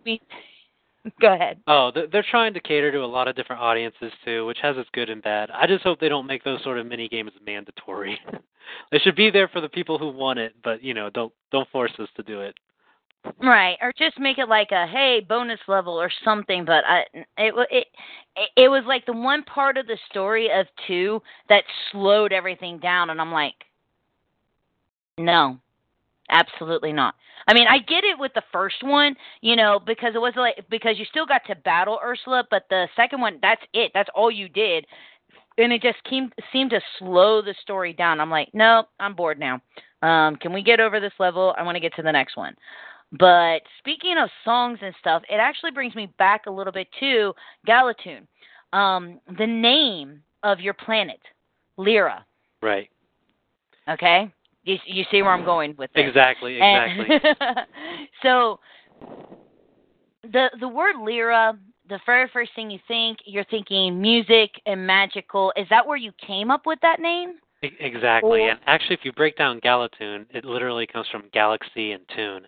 go 1.21 1.33
ahead. 1.33 1.59
Oh, 1.67 1.91
they're 2.11 2.25
trying 2.29 2.53
to 2.53 2.59
cater 2.59 2.91
to 2.91 2.99
a 2.99 3.05
lot 3.05 3.27
of 3.27 3.35
different 3.35 3.61
audiences 3.61 4.11
too, 4.25 4.45
which 4.45 4.59
has 4.61 4.77
its 4.77 4.89
good 4.93 5.09
and 5.09 5.21
bad. 5.21 5.49
I 5.51 5.67
just 5.67 5.83
hope 5.83 5.99
they 5.99 6.09
don't 6.09 6.27
make 6.27 6.43
those 6.43 6.63
sort 6.63 6.77
of 6.77 6.85
mini 6.85 7.07
games 7.07 7.31
mandatory. 7.45 8.19
they 8.91 8.99
should 8.99 9.15
be 9.15 9.29
there 9.29 9.47
for 9.47 9.61
the 9.61 9.69
people 9.69 9.97
who 9.97 10.09
want 10.09 10.39
it, 10.39 10.55
but 10.63 10.83
you 10.83 10.93
know, 10.93 11.09
don't 11.09 11.33
don't 11.51 11.69
force 11.69 11.93
us 11.99 12.09
to 12.15 12.23
do 12.23 12.41
it. 12.41 12.55
Right, 13.41 13.77
or 13.81 13.91
just 13.97 14.19
make 14.19 14.37
it 14.37 14.47
like 14.47 14.71
a 14.71 14.87
hey 14.87 15.25
bonus 15.27 15.59
level 15.67 15.93
or 15.93 16.09
something. 16.23 16.65
But 16.65 16.83
I, 16.85 17.03
it 17.37 17.53
it 17.71 17.87
it 18.55 18.69
was 18.69 18.83
like 18.87 19.05
the 19.05 19.13
one 19.13 19.43
part 19.43 19.77
of 19.77 19.87
the 19.87 19.97
story 20.09 20.49
of 20.51 20.65
two 20.87 21.21
that 21.49 21.63
slowed 21.91 22.31
everything 22.31 22.79
down, 22.79 23.09
and 23.09 23.19
I'm 23.19 23.31
like, 23.31 23.55
no, 25.17 25.57
absolutely 26.29 26.93
not. 26.93 27.15
I 27.47 27.53
mean, 27.53 27.67
I 27.67 27.79
get 27.79 28.03
it 28.03 28.19
with 28.19 28.33
the 28.33 28.43
first 28.51 28.83
one, 28.83 29.15
you 29.41 29.55
know, 29.55 29.79
because 29.85 30.13
it 30.15 30.19
was 30.19 30.33
like 30.35 30.65
because 30.69 30.97
you 30.97 31.05
still 31.05 31.25
got 31.25 31.41
to 31.47 31.55
battle 31.55 31.99
Ursula, 32.03 32.43
but 32.49 32.63
the 32.69 32.87
second 32.95 33.21
one, 33.21 33.39
that's 33.41 33.61
it. 33.73 33.91
That's 33.93 34.09
all 34.13 34.31
you 34.31 34.49
did, 34.49 34.85
and 35.57 35.71
it 35.71 35.81
just 35.81 36.03
came, 36.03 36.31
seemed 36.51 36.71
to 36.71 36.81
slow 36.99 37.41
the 37.41 37.55
story 37.61 37.93
down. 37.93 38.19
I'm 38.19 38.29
like, 38.29 38.49
no, 38.53 38.83
I'm 38.99 39.15
bored 39.15 39.39
now. 39.39 39.61
Um, 40.01 40.35
can 40.35 40.53
we 40.53 40.61
get 40.61 40.79
over 40.79 40.99
this 40.99 41.13
level? 41.19 41.55
I 41.57 41.63
want 41.63 41.75
to 41.75 41.79
get 41.79 41.95
to 41.95 42.01
the 42.01 42.11
next 42.11 42.37
one. 42.37 42.55
But 43.13 43.61
speaking 43.79 44.15
of 44.21 44.29
songs 44.43 44.79
and 44.81 44.93
stuff, 44.99 45.23
it 45.29 45.35
actually 45.35 45.71
brings 45.71 45.95
me 45.95 46.13
back 46.17 46.45
a 46.45 46.51
little 46.51 46.73
bit 46.73 46.87
to 46.99 47.33
Galatune. 47.67 48.27
Um, 48.73 49.19
the 49.37 49.47
name 49.47 50.21
of 50.43 50.59
your 50.59 50.73
planet, 50.73 51.21
Lyra. 51.77 52.25
Right. 52.61 52.89
Okay, 53.89 54.31
you 54.67 54.77
you 54.85 55.03
see 55.09 55.21
where 55.21 55.31
I'm 55.31 55.45
going 55.45 55.75
with 55.77 55.91
this? 55.93 56.05
Exactly, 56.07 56.55
exactly. 56.61 57.19
So 58.21 58.59
the 60.23 60.49
the 60.59 60.67
word 60.67 60.95
Lyra, 60.99 61.57
the 61.87 61.99
very 62.05 62.27
first 62.33 62.51
thing 62.55 62.69
you 62.69 62.79
think, 62.87 63.19
you're 63.25 63.45
thinking 63.45 63.99
music 64.01 64.51
and 64.65 64.85
magical. 64.85 65.53
Is 65.55 65.67
that 65.69 65.85
where 65.85 65.97
you 65.97 66.11
came 66.25 66.51
up 66.51 66.65
with 66.65 66.79
that 66.81 66.99
name? 66.99 67.35
Exactly. 67.61 68.41
Or- 68.41 68.49
And 68.51 68.59
actually, 68.67 68.95
if 68.95 69.05
you 69.05 69.13
break 69.13 69.37
down 69.37 69.59
Galatune, 69.61 70.25
it 70.31 70.45
literally 70.45 70.85
comes 70.85 71.07
from 71.11 71.23
galaxy 71.33 71.93
and 71.93 72.03
tune. 72.15 72.47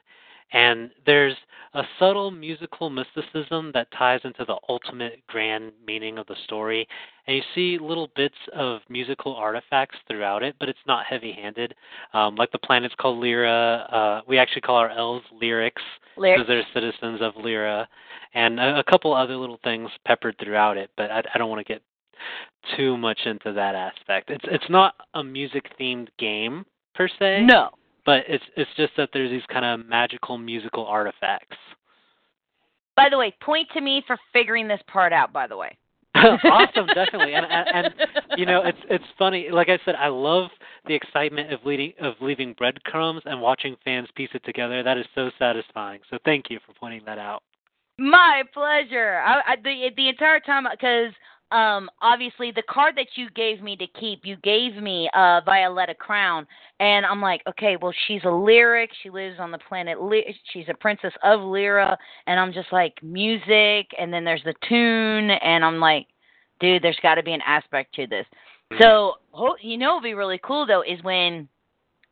And 0.54 0.92
there's 1.06 1.36
a 1.74 1.84
subtle 2.00 2.32
musical 2.32 2.90
mysticism 2.90 3.72
that 3.74 3.88
ties 3.96 4.22
into 4.24 4.44
the 4.46 4.58
ultimate 4.68 5.22
grand 5.28 5.72
meaning 5.86 6.18
of 6.18 6.26
the 6.28 6.36
story. 6.46 6.88
And 7.28 7.38
you 7.38 7.44
see 7.54 7.78
little 7.80 8.10
bits 8.16 8.36
of 8.54 8.82
musical 8.90 9.36
artifacts 9.36 9.98
throughout 10.08 10.42
it, 10.42 10.56
but 10.60 10.68
it's 10.68 10.80
not 10.88 11.06
heavy 11.06 11.32
handed. 11.32 11.76
Um, 12.14 12.36
like 12.36 12.52
the 12.52 12.58
planet's 12.58 12.96
called 13.00 13.24
Lyra. 13.24 13.88
Uh, 13.92 14.22
we 14.28 14.40
actually 14.40 14.62
call 14.62 14.78
our 14.78 14.90
elves 14.90 15.26
lyrics 15.32 15.84
because 16.38 16.48
they're 16.48 16.64
citizens 16.74 17.22
of 17.22 17.34
Lyra. 17.38 17.88
And 18.34 18.60
a, 18.60 18.80
a 18.80 18.84
couple 18.84 19.14
other 19.14 19.36
little 19.36 19.60
things 19.64 19.90
peppered 20.06 20.36
throughout 20.44 20.78
it, 20.78 20.90
but 20.98 21.12
I, 21.12 21.24
I 21.34 21.38
don't 21.38 21.50
want 21.50 21.66
to 21.66 21.72
get 21.72 21.84
too 22.76 22.98
much 22.98 23.20
into 23.26 23.54
that 23.54 23.76
aspect. 23.76 24.30
It's 24.30 24.46
it's 24.50 24.70
not 24.70 24.96
a 25.14 25.24
music 25.24 25.72
themed 25.80 26.10
game 26.18 26.66
per 26.94 27.08
se, 27.08 27.44
No. 27.44 27.70
But 28.10 28.24
it's 28.28 28.44
it's 28.58 28.72
just 28.76 28.92
that 28.98 29.10
there's 29.14 29.30
these 29.30 29.46
kind 29.54 29.64
of 29.64 29.88
magical 29.88 30.40
musical 30.40 30.84
artifacts. 30.88 31.58
By 32.96 33.08
the 33.08 33.20
way, 33.20 33.36
point 33.40 33.68
to 33.76 33.82
me 33.82 34.04
for 34.08 34.18
figuring 34.34 34.68
this 34.68 34.82
part 34.88 35.14
out. 35.14 35.32
By 35.32 35.46
the 35.46 35.56
way. 35.56 35.78
awesome, 36.16 36.88
definitely. 36.88 37.36
And, 37.36 37.46
and 37.46 37.68
and 37.72 37.94
you 38.36 38.48
know, 38.48 38.64
it's 38.66 38.80
it's 38.90 39.04
funny. 39.20 39.50
Like 39.52 39.70
I 39.70 39.78
said, 39.86 39.94
I 39.94 40.08
love 40.08 40.50
the 40.88 40.96
excitement 40.96 41.54
of 41.54 41.60
leading 41.66 41.94
of 42.02 42.16
leaving 42.20 42.54
breadcrumbs 42.54 43.22
and 43.26 43.40
watching 43.40 43.76
fans 43.86 44.08
piece 44.16 44.30
it 44.34 44.44
together. 44.44 44.82
That 44.82 44.98
is 44.98 45.06
so 45.14 45.30
satisfying. 45.38 46.00
So 46.10 46.18
thank 46.26 46.46
you 46.50 46.58
for 46.66 46.74
pointing 46.74 47.04
that 47.06 47.20
out. 47.20 47.44
My 48.00 48.42
pleasure. 48.56 49.22
I, 49.24 49.52
I 49.52 49.56
the 49.64 49.90
the 49.96 50.10
entire 50.10 50.40
time 50.40 50.66
because 50.72 51.14
um 51.52 51.90
obviously 52.02 52.52
the 52.52 52.64
card 52.70 52.96
that 52.96 53.08
you 53.16 53.30
gave 53.32 53.62
me 53.62 53.76
to 53.76 53.88
keep, 54.00 54.22
you 54.24 54.36
gave 54.44 54.76
me 54.76 55.10
uh 55.14 55.42
Violetta 55.46 55.96
Crown, 55.96 56.46
and 56.80 57.06
I'm 57.06 57.22
like, 57.22 57.42
okay, 57.48 57.78
well 57.82 57.94
she's 58.08 58.22
a 58.26 58.30
lyric. 58.30 58.92
She 59.04 59.10
lives 59.10 59.38
on 59.40 59.52
the 59.52 59.58
planet. 59.58 60.02
Ly- 60.02 60.36
she's 60.54 60.70
a 60.70 60.74
princess 60.74 61.14
of 61.24 61.42
Lyra, 61.42 61.98
and 62.28 62.40
I'm 62.40 62.54
just 62.54 62.72
like 62.72 62.94
music, 63.02 63.88
and 64.00 64.14
then 64.14 64.24
there's 64.24 64.44
the 64.44 64.54
tune, 64.68 65.32
and 65.32 65.64
I'm 65.64 65.80
like, 65.80 66.08
dude, 66.60 66.84
there's 66.84 67.00
got 67.02 67.16
to 67.16 67.24
be 67.24 67.34
an 67.34 67.42
aspect 67.46 67.96
to 67.96 68.08
this. 68.08 68.26
So 68.80 69.16
ho- 69.32 69.58
you 69.62 69.78
know, 69.78 69.96
what'd 69.96 70.04
be 70.04 70.14
really 70.14 70.40
cool 70.44 70.66
though 70.66 70.84
is 70.84 71.02
when 71.04 71.48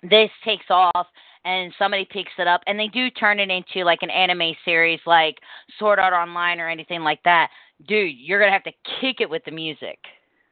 this 0.03 0.29
takes 0.43 0.65
off 0.69 1.07
and 1.47 1.73
somebody 1.79 2.05
picks 2.11 2.33
it 2.37 2.47
up 2.47 2.61
and 2.67 2.77
they 2.77 2.87
do 2.87 3.09
turn 3.09 3.39
it 3.39 3.49
into 3.49 3.85
like 3.85 3.99
an 4.01 4.09
anime 4.09 4.53
series 4.65 4.99
like 5.05 5.37
Sword 5.79 5.97
Art 5.97 6.13
Online 6.13 6.59
or 6.59 6.67
anything 6.67 7.01
like 7.01 7.23
that, 7.23 7.49
dude, 7.87 8.15
you're 8.17 8.39
gonna 8.39 8.51
have 8.51 8.63
to 8.65 8.73
kick 8.99 9.21
it 9.21 9.29
with 9.29 9.43
the 9.45 9.51
music. 9.51 9.97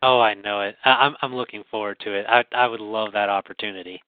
Oh, 0.01 0.21
I 0.21 0.33
know 0.35 0.61
it. 0.61 0.75
I, 0.85 0.91
I'm 0.91 1.15
I'm 1.21 1.35
looking 1.35 1.63
forward 1.69 1.99
to 2.01 2.13
it. 2.13 2.25
I 2.29 2.45
I 2.53 2.67
would 2.67 2.79
love 2.79 3.11
that 3.11 3.29
opportunity. 3.29 4.01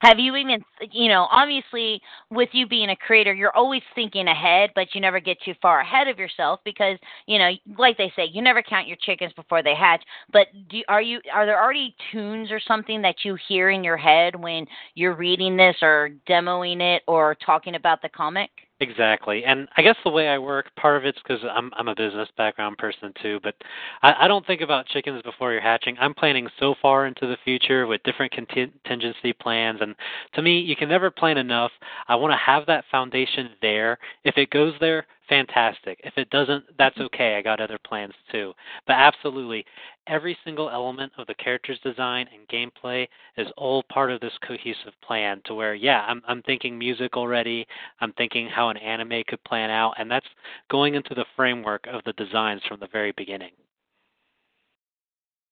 Have 0.00 0.18
you 0.20 0.36
even, 0.36 0.64
you 0.92 1.08
know, 1.08 1.26
obviously 1.30 2.00
with 2.30 2.50
you 2.52 2.68
being 2.68 2.90
a 2.90 2.96
creator, 2.96 3.34
you're 3.34 3.56
always 3.56 3.82
thinking 3.94 4.28
ahead, 4.28 4.70
but 4.74 4.94
you 4.94 5.00
never 5.00 5.18
get 5.18 5.38
too 5.44 5.54
far 5.60 5.80
ahead 5.80 6.06
of 6.06 6.18
yourself 6.18 6.60
because, 6.64 6.98
you 7.26 7.38
know, 7.38 7.50
like 7.76 7.96
they 7.96 8.12
say, 8.14 8.26
you 8.32 8.40
never 8.40 8.62
count 8.62 8.86
your 8.86 8.96
chickens 9.00 9.32
before 9.34 9.62
they 9.62 9.74
hatch. 9.74 10.02
But 10.32 10.46
do 10.70 10.82
are 10.88 11.02
you 11.02 11.20
are 11.32 11.46
there 11.46 11.60
already 11.60 11.96
tunes 12.12 12.50
or 12.52 12.60
something 12.60 13.02
that 13.02 13.24
you 13.24 13.36
hear 13.48 13.70
in 13.70 13.82
your 13.82 13.96
head 13.96 14.36
when 14.36 14.66
you're 14.94 15.16
reading 15.16 15.56
this 15.56 15.76
or 15.82 16.10
demoing 16.28 16.80
it 16.80 17.02
or 17.08 17.36
talking 17.44 17.74
about 17.74 18.00
the 18.00 18.08
comic? 18.08 18.50
Exactly, 18.80 19.44
and 19.44 19.66
I 19.76 19.82
guess 19.82 19.96
the 20.04 20.10
way 20.10 20.28
I 20.28 20.38
work, 20.38 20.72
part 20.76 20.96
of 20.96 21.04
it's 21.04 21.18
because 21.18 21.40
I'm 21.50 21.72
I'm 21.76 21.88
a 21.88 21.96
business 21.96 22.28
background 22.36 22.78
person 22.78 23.12
too. 23.20 23.40
But 23.42 23.56
I, 24.02 24.14
I 24.20 24.28
don't 24.28 24.46
think 24.46 24.60
about 24.60 24.86
chickens 24.86 25.20
before 25.22 25.50
you're 25.50 25.60
hatching. 25.60 25.96
I'm 26.00 26.14
planning 26.14 26.46
so 26.60 26.76
far 26.80 27.06
into 27.06 27.26
the 27.26 27.36
future 27.44 27.88
with 27.88 28.00
different 28.04 28.30
contingency 28.30 29.32
plans, 29.32 29.80
and 29.80 29.96
to 30.34 30.42
me, 30.42 30.60
you 30.60 30.76
can 30.76 30.88
never 30.88 31.10
plan 31.10 31.38
enough. 31.38 31.72
I 32.06 32.14
want 32.14 32.32
to 32.32 32.36
have 32.36 32.66
that 32.66 32.84
foundation 32.88 33.50
there. 33.60 33.98
If 34.22 34.38
it 34.38 34.50
goes 34.50 34.74
there, 34.78 35.06
fantastic. 35.28 36.00
If 36.04 36.14
it 36.16 36.30
doesn't, 36.30 36.64
that's 36.78 36.94
mm-hmm. 36.96 37.06
okay. 37.06 37.36
I 37.36 37.42
got 37.42 37.60
other 37.60 37.78
plans 37.84 38.14
too. 38.30 38.52
But 38.86 38.94
absolutely, 38.94 39.64
every 40.06 40.36
single 40.44 40.70
element 40.70 41.12
of 41.18 41.26
the 41.26 41.34
character's 41.34 41.78
design 41.80 42.26
and 42.32 42.48
gameplay 42.48 43.06
is 43.36 43.48
all 43.56 43.82
part 43.84 44.10
of 44.10 44.20
this 44.20 44.32
cohesive 44.46 44.94
plan. 45.02 45.40
To 45.46 45.54
where, 45.54 45.74
yeah, 45.74 46.04
I'm 46.08 46.22
I'm 46.26 46.42
thinking 46.42 46.78
music 46.78 47.16
already. 47.16 47.66
I'm 48.00 48.12
thinking 48.14 48.48
how 48.48 48.68
an 48.70 48.76
anime 48.78 49.22
could 49.28 49.42
plan 49.44 49.70
out, 49.70 49.94
and 49.98 50.10
that's 50.10 50.26
going 50.70 50.94
into 50.94 51.14
the 51.14 51.26
framework 51.36 51.86
of 51.86 52.02
the 52.04 52.12
designs 52.14 52.62
from 52.68 52.80
the 52.80 52.88
very 52.88 53.12
beginning. 53.12 53.52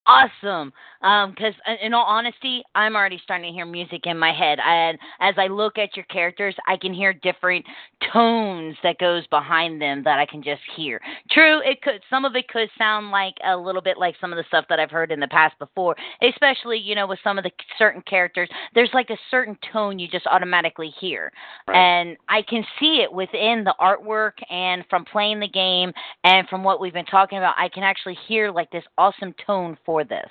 Awesome. 0.06 0.72
Because 1.00 1.54
um, 1.66 1.76
in 1.82 1.94
all 1.94 2.04
honesty, 2.04 2.62
I'm 2.74 2.96
already 2.96 3.20
starting 3.22 3.50
to 3.50 3.54
hear 3.54 3.66
music 3.66 4.02
in 4.06 4.18
my 4.18 4.32
head, 4.32 4.58
and 4.64 4.98
as 5.20 5.34
I 5.36 5.46
look 5.46 5.78
at 5.78 5.94
your 5.94 6.06
characters, 6.06 6.54
I 6.66 6.76
can 6.76 6.92
hear 6.92 7.12
different 7.12 7.64
tones 8.12 8.76
that 8.82 8.98
goes 8.98 9.26
behind 9.28 9.80
them 9.80 10.02
that 10.04 10.18
I 10.18 10.26
can 10.26 10.42
just 10.42 10.62
hear. 10.74 11.00
True, 11.30 11.60
it 11.64 11.82
could 11.82 12.00
some 12.10 12.24
of 12.24 12.34
it 12.34 12.48
could 12.48 12.68
sound 12.78 13.10
like 13.10 13.34
a 13.44 13.56
little 13.56 13.82
bit 13.82 13.98
like 13.98 14.16
some 14.20 14.32
of 14.32 14.36
the 14.36 14.44
stuff 14.48 14.64
that 14.68 14.80
I've 14.80 14.90
heard 14.90 15.12
in 15.12 15.20
the 15.20 15.28
past 15.28 15.58
before, 15.58 15.94
especially 16.22 16.78
you 16.78 16.94
know 16.94 17.06
with 17.06 17.18
some 17.22 17.38
of 17.38 17.44
the 17.44 17.50
certain 17.78 18.02
characters. 18.02 18.48
There's 18.74 18.90
like 18.94 19.10
a 19.10 19.18
certain 19.30 19.56
tone 19.72 19.98
you 19.98 20.08
just 20.08 20.26
automatically 20.26 20.92
hear, 20.98 21.30
right. 21.68 21.76
and 21.76 22.16
I 22.28 22.42
can 22.42 22.64
see 22.80 23.02
it 23.02 23.12
within 23.12 23.64
the 23.64 23.74
artwork 23.80 24.32
and 24.50 24.84
from 24.88 25.04
playing 25.04 25.40
the 25.40 25.48
game 25.48 25.92
and 26.24 26.48
from 26.48 26.64
what 26.64 26.80
we've 26.80 26.92
been 26.92 27.04
talking 27.04 27.38
about. 27.38 27.54
I 27.58 27.68
can 27.68 27.82
actually 27.82 28.16
hear 28.26 28.50
like 28.50 28.70
this 28.70 28.84
awesome 28.98 29.34
tone 29.46 29.76
for 29.84 29.95
this. 30.04 30.30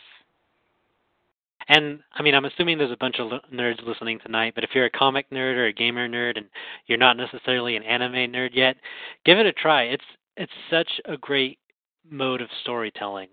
And 1.67 1.99
I 2.13 2.21
mean, 2.21 2.35
I'm 2.35 2.45
assuming 2.45 2.77
there's 2.77 2.91
a 2.91 2.97
bunch 2.97 3.19
of 3.19 3.31
nerds 3.51 3.85
listening 3.85 4.19
tonight, 4.19 4.53
but 4.53 4.63
if 4.63 4.71
you're 4.73 4.85
a 4.85 4.89
comic 4.89 5.29
nerd 5.31 5.55
or 5.55 5.65
a 5.65 5.73
gamer 5.73 6.07
nerd 6.07 6.37
and 6.37 6.45
you're 6.85 6.97
not 6.97 7.17
necessarily 7.17 7.75
an 7.75 7.83
anime 7.83 8.31
nerd 8.31 8.51
yet, 8.53 8.77
give 9.25 9.39
it 9.39 9.47
a 9.47 9.53
try. 9.53 9.83
It's 9.83 10.03
it's 10.37 10.51
such 10.69 10.89
a 11.05 11.17
great 11.17 11.57
mode 12.09 12.41
of 12.41 12.49
storytelling. 12.61 13.29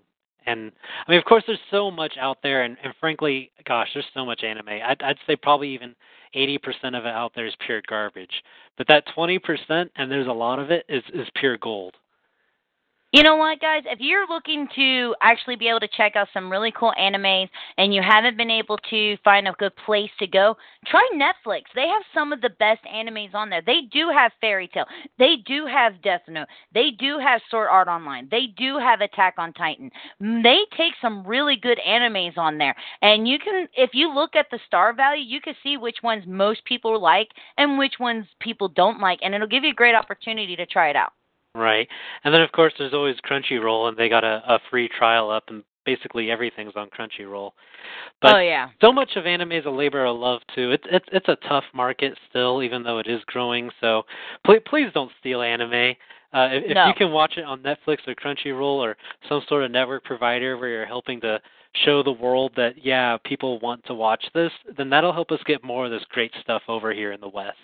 And 0.46 0.72
I 1.06 1.10
mean, 1.10 1.18
of 1.18 1.24
course, 1.24 1.44
there's 1.46 1.58
so 1.70 1.90
much 1.90 2.14
out 2.18 2.38
there, 2.42 2.62
and, 2.62 2.76
and 2.82 2.92
frankly, 2.98 3.50
gosh, 3.66 3.88
there's 3.94 4.06
so 4.14 4.24
much 4.24 4.42
anime. 4.42 4.68
I'd, 4.68 5.00
I'd 5.02 5.18
say 5.26 5.36
probably 5.36 5.68
even 5.72 5.94
80% 6.34 6.58
of 6.98 7.04
it 7.04 7.14
out 7.14 7.32
there 7.34 7.46
is 7.46 7.54
pure 7.64 7.82
garbage. 7.88 8.42
But 8.76 8.88
that 8.88 9.04
20%, 9.16 9.90
and 9.96 10.10
there's 10.10 10.26
a 10.26 10.32
lot 10.32 10.58
of 10.58 10.70
it, 10.70 10.84
is 10.88 11.02
is 11.14 11.28
pure 11.34 11.58
gold. 11.58 11.94
You 13.12 13.22
know 13.22 13.36
what, 13.36 13.60
guys? 13.60 13.82
If 13.84 13.98
you're 14.00 14.26
looking 14.26 14.66
to 14.74 15.14
actually 15.20 15.56
be 15.56 15.68
able 15.68 15.80
to 15.80 15.88
check 15.98 16.16
out 16.16 16.28
some 16.32 16.50
really 16.50 16.72
cool 16.74 16.94
animes 16.98 17.50
and 17.76 17.92
you 17.92 18.00
haven't 18.00 18.38
been 18.38 18.50
able 18.50 18.78
to 18.88 19.18
find 19.22 19.46
a 19.46 19.52
good 19.58 19.76
place 19.84 20.08
to 20.18 20.26
go, 20.26 20.56
try 20.86 21.06
Netflix. 21.14 21.64
They 21.74 21.88
have 21.88 22.02
some 22.14 22.32
of 22.32 22.40
the 22.40 22.48
best 22.58 22.80
animes 22.90 23.34
on 23.34 23.50
there. 23.50 23.60
They 23.60 23.82
do 23.92 24.08
have 24.08 24.32
Fairy 24.40 24.66
Tail. 24.72 24.86
They 25.18 25.34
do 25.46 25.66
have 25.66 26.00
Death 26.00 26.22
Note. 26.26 26.46
They 26.72 26.88
do 26.98 27.18
have 27.18 27.42
Sword 27.50 27.68
Art 27.70 27.86
Online. 27.86 28.28
They 28.30 28.46
do 28.56 28.78
have 28.78 29.02
Attack 29.02 29.34
on 29.36 29.52
Titan. 29.52 29.90
Mm, 30.22 30.42
they 30.42 30.60
take 30.74 30.94
some 31.02 31.26
really 31.26 31.56
good 31.56 31.80
animes 31.86 32.38
on 32.38 32.56
there. 32.56 32.74
And 33.02 33.28
you 33.28 33.38
can, 33.38 33.68
if 33.76 33.90
you 33.92 34.10
look 34.10 34.36
at 34.36 34.46
the 34.50 34.58
star 34.66 34.94
value, 34.94 35.22
you 35.22 35.42
can 35.42 35.54
see 35.62 35.76
which 35.76 35.98
ones 36.02 36.24
most 36.26 36.64
people 36.64 36.98
like 36.98 37.28
and 37.58 37.76
which 37.76 37.96
ones 38.00 38.24
people 38.40 38.68
don't 38.68 39.00
like. 39.00 39.18
And 39.20 39.34
it'll 39.34 39.46
give 39.46 39.64
you 39.64 39.72
a 39.72 39.74
great 39.74 39.94
opportunity 39.94 40.56
to 40.56 40.64
try 40.64 40.88
it 40.88 40.96
out. 40.96 41.12
Right. 41.54 41.86
And 42.24 42.32
then 42.32 42.40
of 42.40 42.52
course 42.52 42.72
there's 42.78 42.94
always 42.94 43.16
Crunchyroll 43.28 43.88
and 43.88 43.96
they 43.96 44.08
got 44.08 44.24
a, 44.24 44.42
a 44.48 44.58
free 44.70 44.88
trial 44.88 45.30
up 45.30 45.44
and 45.48 45.62
basically 45.84 46.30
everything's 46.30 46.74
on 46.76 46.88
Crunchyroll. 46.88 47.50
But 48.20 48.34
oh 48.34 48.40
yeah. 48.40 48.68
So 48.80 48.92
much 48.92 49.10
of 49.16 49.26
anime 49.26 49.52
is 49.52 49.66
a 49.66 49.70
labor 49.70 50.04
of 50.06 50.16
love 50.16 50.40
too. 50.54 50.70
It's 50.70 50.84
it's 50.90 51.06
it's 51.12 51.28
a 51.28 51.36
tough 51.48 51.64
market 51.74 52.16
still, 52.30 52.62
even 52.62 52.82
though 52.82 52.98
it 52.98 53.06
is 53.06 53.20
growing. 53.26 53.70
So 53.80 54.02
please 54.44 54.62
please 54.66 54.88
don't 54.94 55.10
steal 55.20 55.42
anime. 55.42 55.94
Uh, 56.34 56.48
if, 56.50 56.74
no. 56.74 56.86
you 56.86 56.94
can 56.96 57.10
watch 57.10 57.34
it 57.36 57.44
on 57.44 57.62
Netflix 57.62 57.98
or 58.06 58.14
Crunchyroll 58.14 58.78
or 58.78 58.96
some 59.28 59.42
sort 59.48 59.64
of 59.64 59.70
network 59.70 60.04
provider 60.04 60.56
where 60.56 60.70
you're 60.70 60.86
helping 60.86 61.20
to 61.20 61.38
show 61.84 62.02
the 62.02 62.12
world 62.12 62.52
that 62.56 62.72
yeah 62.82 63.18
people 63.24 63.58
want 63.60 63.84
to 63.86 63.94
watch 63.94 64.24
this, 64.34 64.52
then 64.78 64.88
that'll 64.88 65.12
help 65.12 65.30
us 65.30 65.40
get 65.46 65.62
more 65.62 65.84
of 65.84 65.90
this 65.90 66.04
great 66.10 66.32
stuff 66.40 66.62
over 66.68 66.94
here 66.94 67.12
in 67.12 67.20
the 67.20 67.28
West. 67.28 67.56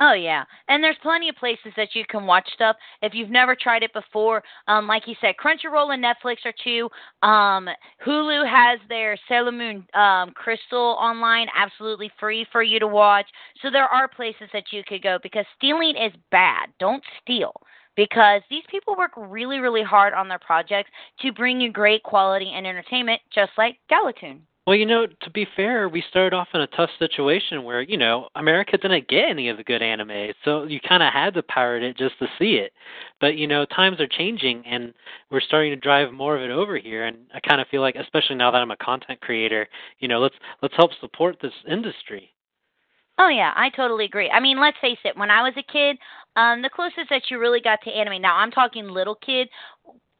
Oh 0.00 0.12
yeah, 0.12 0.44
and 0.68 0.82
there's 0.82 0.96
plenty 1.02 1.28
of 1.28 1.34
places 1.34 1.72
that 1.76 1.88
you 1.94 2.04
can 2.08 2.24
watch 2.24 2.48
stuff 2.54 2.76
if 3.02 3.14
you've 3.14 3.30
never 3.30 3.56
tried 3.56 3.82
it 3.82 3.92
before. 3.92 4.44
Um, 4.68 4.86
like 4.86 5.08
you 5.08 5.14
said, 5.20 5.34
Crunchyroll 5.42 5.92
and 5.92 6.04
Netflix 6.04 6.36
are 6.44 6.54
two. 6.62 6.88
Um, 7.26 7.68
Hulu 8.06 8.48
has 8.48 8.78
their 8.88 9.18
Sailor 9.28 9.50
Moon 9.50 9.84
um, 9.94 10.30
Crystal 10.34 10.96
online, 11.00 11.48
absolutely 11.56 12.12
free 12.20 12.46
for 12.52 12.62
you 12.62 12.78
to 12.78 12.86
watch. 12.86 13.26
So 13.60 13.70
there 13.70 13.88
are 13.88 14.06
places 14.06 14.48
that 14.52 14.64
you 14.70 14.82
could 14.86 15.02
go 15.02 15.18
because 15.20 15.44
stealing 15.56 15.96
is 15.96 16.12
bad. 16.30 16.68
Don't 16.78 17.02
steal 17.20 17.52
because 17.96 18.42
these 18.48 18.62
people 18.70 18.94
work 18.96 19.10
really, 19.16 19.58
really 19.58 19.82
hard 19.82 20.14
on 20.14 20.28
their 20.28 20.38
projects 20.38 20.90
to 21.22 21.32
bring 21.32 21.60
you 21.60 21.72
great 21.72 22.04
quality 22.04 22.52
and 22.54 22.68
entertainment, 22.68 23.20
just 23.34 23.50
like 23.58 23.76
Galatune. 23.90 24.38
Well, 24.68 24.76
you 24.76 24.84
know, 24.84 25.06
to 25.06 25.30
be 25.30 25.46
fair, 25.56 25.88
we 25.88 26.04
started 26.10 26.36
off 26.36 26.48
in 26.52 26.60
a 26.60 26.66
tough 26.66 26.90
situation 26.98 27.64
where, 27.64 27.80
you 27.80 27.96
know, 27.96 28.28
America 28.34 28.76
didn't 28.76 29.08
get 29.08 29.30
any 29.30 29.48
of 29.48 29.56
the 29.56 29.64
good 29.64 29.80
anime. 29.80 30.34
So 30.44 30.64
you 30.64 30.78
kind 30.86 31.02
of 31.02 31.10
had 31.10 31.32
to 31.32 31.42
pirate 31.42 31.82
it 31.82 31.96
just 31.96 32.18
to 32.18 32.26
see 32.38 32.56
it. 32.56 32.74
But, 33.18 33.36
you 33.38 33.46
know, 33.46 33.64
times 33.64 33.98
are 33.98 34.06
changing 34.06 34.62
and 34.66 34.92
we're 35.30 35.40
starting 35.40 35.70
to 35.70 35.76
drive 35.76 36.12
more 36.12 36.36
of 36.36 36.42
it 36.42 36.50
over 36.50 36.76
here 36.76 37.06
and 37.06 37.16
I 37.32 37.40
kind 37.40 37.62
of 37.62 37.68
feel 37.68 37.80
like 37.80 37.96
especially 37.96 38.36
now 38.36 38.50
that 38.50 38.60
I'm 38.60 38.70
a 38.70 38.76
content 38.76 39.22
creator, 39.22 39.66
you 40.00 40.08
know, 40.08 40.20
let's 40.20 40.34
let's 40.60 40.76
help 40.76 40.90
support 41.00 41.38
this 41.40 41.54
industry. 41.66 42.30
Oh 43.18 43.28
yeah, 43.28 43.54
I 43.56 43.70
totally 43.70 44.04
agree. 44.04 44.28
I 44.28 44.38
mean, 44.38 44.60
let's 44.60 44.76
face 44.82 44.98
it, 45.02 45.16
when 45.16 45.30
I 45.30 45.40
was 45.40 45.54
a 45.56 45.72
kid, 45.72 45.96
um 46.36 46.60
the 46.60 46.68
closest 46.68 47.08
that 47.08 47.22
you 47.30 47.38
really 47.38 47.62
got 47.62 47.78
to 47.84 47.90
anime, 47.90 48.20
now 48.20 48.36
I'm 48.36 48.50
talking 48.50 48.86
little 48.86 49.14
kid, 49.14 49.48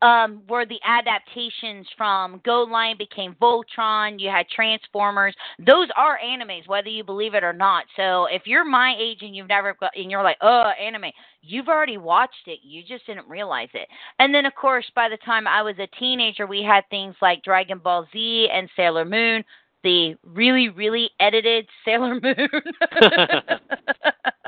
um, 0.03 0.42
were 0.49 0.64
the 0.64 0.78
adaptations 0.84 1.86
from 1.96 2.40
GoLion 2.40 2.99
became 2.99 3.34
Voltron. 3.40 4.20
You 4.20 4.30
had 4.30 4.49
Transformers. 4.49 5.34
Those 5.59 5.88
are 5.96 6.18
animes, 6.24 6.68
whether 6.68 6.88
you 6.88 7.03
believe 7.03 7.34
it 7.34 7.42
or 7.42 7.53
not. 7.53 7.84
So 7.96 8.26
if 8.26 8.42
you're 8.46 8.64
my 8.64 8.94
age 8.99 9.18
and 9.22 9.34
you've 9.34 9.49
never 9.49 9.74
got, 9.74 9.90
and 9.96 10.11
you're 10.11 10.22
like, 10.22 10.38
oh, 10.40 10.70
anime, 10.80 11.11
you've 11.42 11.68
already 11.68 11.99
watched 11.99 12.46
it. 12.46 12.61
You 12.62 12.82
just 12.82 13.07
didn't 13.07 13.28
realize 13.28 13.70
it. 13.74 13.88
And 14.18 14.34
then, 14.34 14.46
of 14.46 14.55
course, 14.55 14.86
by 14.94 15.09
the 15.09 15.18
time 15.18 15.46
I 15.46 15.62
was 15.62 15.74
a 15.78 15.88
teenager, 15.99 16.46
we 16.46 16.62
had 16.62 16.84
things 16.90 17.16
like 17.20 17.42
Dragon 17.42 17.78
Ball 17.78 18.07
Z 18.12 18.49
and 18.53 18.68
Sailor 18.76 19.05
Moon. 19.05 19.44
The 19.84 20.16
really, 20.24 20.68
really 20.68 21.11
edited 21.20 21.66
Sailor 21.84 22.20
Moon. 22.20 22.49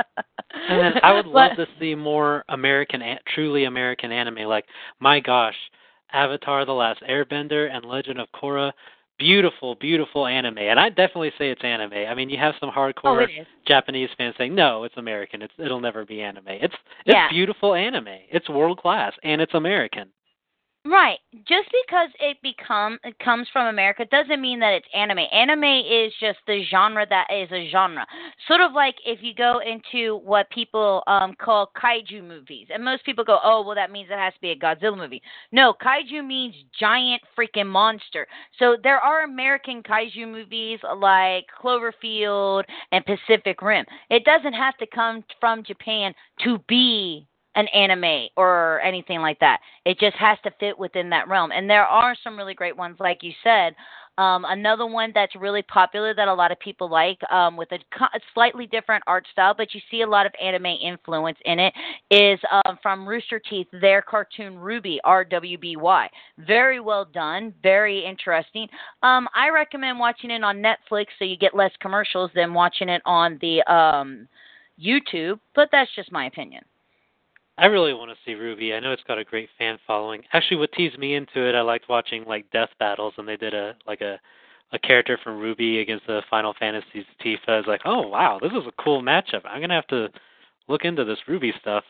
And 0.70 0.80
then 0.94 1.02
I 1.02 1.12
would 1.12 1.26
love 1.26 1.56
to 1.56 1.66
see 1.78 1.94
more 1.94 2.44
American, 2.48 3.02
truly 3.34 3.64
American 3.64 4.12
anime. 4.12 4.48
Like, 4.48 4.64
my 5.00 5.20
gosh, 5.20 5.56
Avatar: 6.12 6.64
The 6.64 6.72
Last 6.72 7.02
Airbender 7.02 7.70
and 7.74 7.84
Legend 7.84 8.20
of 8.20 8.28
Korra, 8.32 8.72
beautiful, 9.18 9.74
beautiful 9.76 10.26
anime. 10.26 10.58
And 10.58 10.80
I 10.80 10.88
definitely 10.88 11.32
say 11.38 11.50
it's 11.50 11.62
anime. 11.64 11.92
I 11.92 12.14
mean, 12.14 12.30
you 12.30 12.38
have 12.38 12.54
some 12.60 12.70
hardcore 12.70 13.26
oh, 13.28 13.44
Japanese 13.66 14.10
fans 14.16 14.34
saying, 14.38 14.54
"No, 14.54 14.84
it's 14.84 14.96
American. 14.96 15.42
It's 15.42 15.54
it'll 15.58 15.80
never 15.80 16.04
be 16.04 16.22
anime." 16.22 16.44
It's 16.48 16.74
it's 17.04 17.14
yeah. 17.14 17.28
beautiful 17.30 17.74
anime. 17.74 18.18
It's 18.30 18.48
world 18.48 18.78
class, 18.78 19.12
and 19.22 19.40
it's 19.40 19.54
American. 19.54 20.08
Right. 20.86 21.18
Just 21.46 21.68
because 21.84 22.08
it 22.20 22.38
become 22.42 22.98
it 23.04 23.18
comes 23.18 23.46
from 23.52 23.66
America 23.66 24.06
doesn't 24.10 24.40
mean 24.40 24.60
that 24.60 24.72
it's 24.72 24.86
anime. 24.94 25.26
Anime 25.30 25.62
is 25.64 26.10
just 26.18 26.38
the 26.46 26.64
genre 26.70 27.04
that 27.06 27.26
is 27.30 27.52
a 27.52 27.68
genre. 27.70 28.06
Sort 28.48 28.62
of 28.62 28.72
like 28.72 28.94
if 29.04 29.18
you 29.22 29.34
go 29.34 29.60
into 29.60 30.16
what 30.24 30.48
people 30.48 31.02
um 31.06 31.34
call 31.38 31.70
kaiju 31.76 32.26
movies. 32.26 32.68
And 32.72 32.82
most 32.82 33.04
people 33.04 33.24
go, 33.24 33.38
"Oh, 33.44 33.62
well 33.62 33.74
that 33.74 33.90
means 33.92 34.08
it 34.10 34.18
has 34.18 34.32
to 34.32 34.40
be 34.40 34.52
a 34.52 34.56
Godzilla 34.56 34.96
movie." 34.96 35.20
No, 35.52 35.74
kaiju 35.74 36.26
means 36.26 36.54
giant 36.78 37.20
freaking 37.38 37.66
monster. 37.66 38.26
So 38.58 38.78
there 38.82 39.00
are 39.00 39.24
American 39.24 39.82
kaiju 39.82 40.26
movies 40.32 40.80
like 40.96 41.44
Cloverfield 41.62 42.64
and 42.90 43.04
Pacific 43.04 43.60
Rim. 43.60 43.84
It 44.08 44.24
doesn't 44.24 44.54
have 44.54 44.78
to 44.78 44.86
come 44.86 45.24
from 45.40 45.62
Japan 45.62 46.14
to 46.42 46.56
be 46.68 47.26
an 47.54 47.66
anime 47.68 48.28
or 48.36 48.80
anything 48.80 49.20
like 49.20 49.38
that. 49.40 49.60
It 49.84 49.98
just 49.98 50.16
has 50.16 50.38
to 50.44 50.52
fit 50.60 50.78
within 50.78 51.10
that 51.10 51.28
realm. 51.28 51.52
And 51.52 51.68
there 51.68 51.86
are 51.86 52.14
some 52.22 52.36
really 52.36 52.54
great 52.54 52.76
ones, 52.76 52.96
like 53.00 53.22
you 53.22 53.32
said. 53.42 53.74
Um, 54.18 54.44
another 54.46 54.84
one 54.84 55.12
that's 55.14 55.34
really 55.34 55.62
popular 55.62 56.12
that 56.14 56.28
a 56.28 56.34
lot 56.34 56.52
of 56.52 56.60
people 56.60 56.90
like 56.90 57.18
um, 57.32 57.56
with 57.56 57.72
a, 57.72 57.76
a, 58.02 58.20
slightly 58.34 58.66
different 58.66 59.02
art 59.06 59.26
style, 59.32 59.54
but 59.56 59.72
you 59.72 59.80
see 59.90 60.02
a 60.02 60.06
lot 60.06 60.26
of 60.26 60.32
anime 60.42 60.66
influence 60.66 61.38
in 61.46 61.58
it, 61.58 61.72
is 62.10 62.38
um, 62.52 62.78
from 62.82 63.08
Rooster 63.08 63.40
Teeth, 63.40 63.68
their 63.80 64.02
cartoon 64.02 64.56
RWBY, 64.56 64.98
R 65.04 65.24
W 65.24 65.56
B 65.56 65.76
Y. 65.76 66.10
Very 66.38 66.80
well 66.80 67.06
done, 67.06 67.54
very 67.62 68.04
interesting. 68.04 68.68
Um, 69.02 69.26
I 69.34 69.48
recommend 69.48 69.98
watching 69.98 70.30
it 70.30 70.44
on 70.44 70.58
Netflix 70.58 71.06
so 71.18 71.24
you 71.24 71.38
get 71.38 71.54
less 71.54 71.72
commercials 71.80 72.30
than 72.34 72.52
watching 72.52 72.90
it 72.90 73.00
on 73.06 73.38
the 73.40 73.62
um, 73.72 74.28
YouTube, 74.78 75.40
but 75.54 75.70
that's 75.72 75.94
just 75.94 76.12
my 76.12 76.26
opinion. 76.26 76.62
I 77.60 77.66
really 77.66 77.92
want 77.92 78.10
to 78.10 78.16
see 78.24 78.32
RWBY. 78.32 78.74
I 78.74 78.80
know 78.80 78.92
it's 78.92 79.02
got 79.06 79.18
a 79.18 79.24
great 79.24 79.50
fan 79.58 79.76
following. 79.86 80.22
Actually, 80.32 80.56
what 80.56 80.72
teased 80.72 80.98
me 80.98 81.14
into 81.14 81.46
it, 81.46 81.54
I 81.54 81.60
liked 81.60 81.90
watching 81.90 82.24
like 82.24 82.50
death 82.50 82.70
battles, 82.78 83.12
and 83.18 83.28
they 83.28 83.36
did 83.36 83.52
a 83.52 83.74
like 83.86 84.00
a 84.00 84.18
a 84.72 84.78
character 84.78 85.18
from 85.22 85.40
RWBY 85.42 85.82
against 85.82 86.06
the 86.06 86.22
Final 86.30 86.54
Fantasy's 86.58 87.04
Tifa. 87.22 87.48
I 87.48 87.56
was 87.58 87.66
like, 87.66 87.82
oh 87.84 88.08
wow, 88.08 88.38
this 88.40 88.52
is 88.52 88.66
a 88.66 88.82
cool 88.82 89.02
matchup. 89.02 89.42
I'm 89.44 89.60
gonna 89.60 89.74
have 89.74 89.86
to 89.88 90.08
look 90.68 90.86
into 90.86 91.04
this 91.04 91.18
RWBY 91.28 91.60
stuff. 91.60 91.84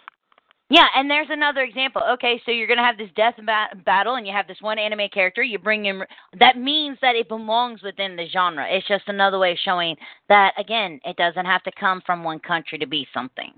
Yeah, 0.71 0.87
and 0.97 1.09
there's 1.09 1.29
another 1.31 1.63
example. 1.63 2.03
Okay, 2.15 2.41
so 2.45 2.53
you're 2.53 2.69
going 2.69 2.79
to 2.79 2.85
have 2.85 2.97
this 2.97 3.11
death 3.17 3.35
ba- 3.45 3.77
battle, 3.85 4.15
and 4.15 4.25
you 4.25 4.33
have 4.33 4.47
this 4.47 4.61
one 4.61 4.79
anime 4.79 5.09
character. 5.13 5.43
You 5.43 5.59
bring 5.59 5.87
in 5.87 6.01
that 6.39 6.59
means 6.59 6.97
that 7.03 7.17
it 7.17 7.29
belongs 7.29 7.83
within 7.83 8.15
the 8.15 8.29
genre. 8.33 8.65
It's 8.71 8.87
just 8.87 9.09
another 9.09 9.41
way 9.41 9.51
of 9.51 9.59
showing 9.65 9.97
that 10.29 10.53
again, 10.57 11.01
it 11.05 11.17
doesn't 11.17 11.45
have 11.45 11.65
to 11.65 11.73
come 11.79 12.01
from 12.07 12.23
one 12.23 12.39
country 12.39 12.79
to 12.79 12.87
be 12.87 13.05
something. 13.13 13.53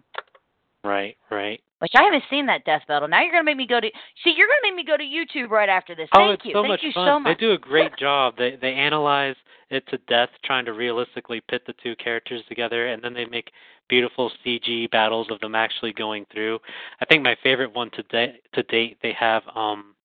Right, 0.85 1.17
right. 1.31 1.61
Which 1.83 1.91
I 1.97 2.05
haven't 2.05 2.23
seen 2.31 2.47
that 2.47 2.65
death 2.65 2.83
battle. 2.87 3.09
Now 3.09 3.23
you're 3.23 3.33
gonna 3.33 3.43
make 3.43 3.57
me 3.57 3.67
go 3.67 3.81
to 3.81 3.91
see. 4.23 4.33
You're 4.37 4.47
gonna 4.47 4.73
make 4.73 4.77
me 4.77 4.85
go 4.85 4.97
to 4.97 5.03
YouTube 5.03 5.51
right 5.51 5.69
after 5.69 5.97
this. 5.97 6.09
oh, 6.15 6.29
Thank 6.29 6.35
it's 6.35 6.45
you. 6.47 6.53
so 6.53 6.63
Thank 6.63 6.69
much 6.69 6.81
you 6.85 6.93
fun. 6.93 7.09
so 7.09 7.19
much. 7.19 7.37
They 7.37 7.45
do 7.45 7.53
a 7.55 7.59
great 7.59 7.97
job. 7.99 8.35
They 8.39 8.57
they 8.61 8.73
analyze 8.73 9.35
it 9.69 9.85
to 9.89 9.99
death, 10.07 10.29
trying 10.45 10.65
to 10.67 10.75
realistically 10.75 11.43
pit 11.51 11.63
the 11.67 11.75
two 11.83 11.97
characters 11.97 12.41
together, 12.49 12.87
and 12.87 13.03
then 13.03 13.15
they 13.15 13.25
make 13.25 13.51
beautiful 13.89 14.31
CG 14.47 14.89
battles 14.93 15.27
of 15.29 15.41
them 15.41 15.57
actually 15.57 15.93
going 15.93 16.25
through. 16.33 16.61
I 17.01 17.05
think 17.05 17.25
my 17.25 17.35
favorite 17.43 17.75
one 17.75 17.91
to 17.97 18.05
date 18.05 18.43
to 18.55 18.63
date 18.63 18.99
they 19.03 19.13
have 19.19 19.43
um 19.57 19.97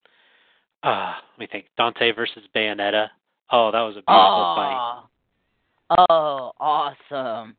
uh 0.82 1.14
let 1.38 1.40
me 1.40 1.48
think 1.52 1.68
Dante 1.78 2.12
versus 2.12 2.42
Bayonetta. 2.56 3.10
Oh, 3.52 3.70
that 3.72 3.82
was 3.82 3.94
a 3.98 4.02
beautiful 4.02 4.56
fight. 4.56 5.04
Oh, 5.90 6.52
awesome. 6.60 7.56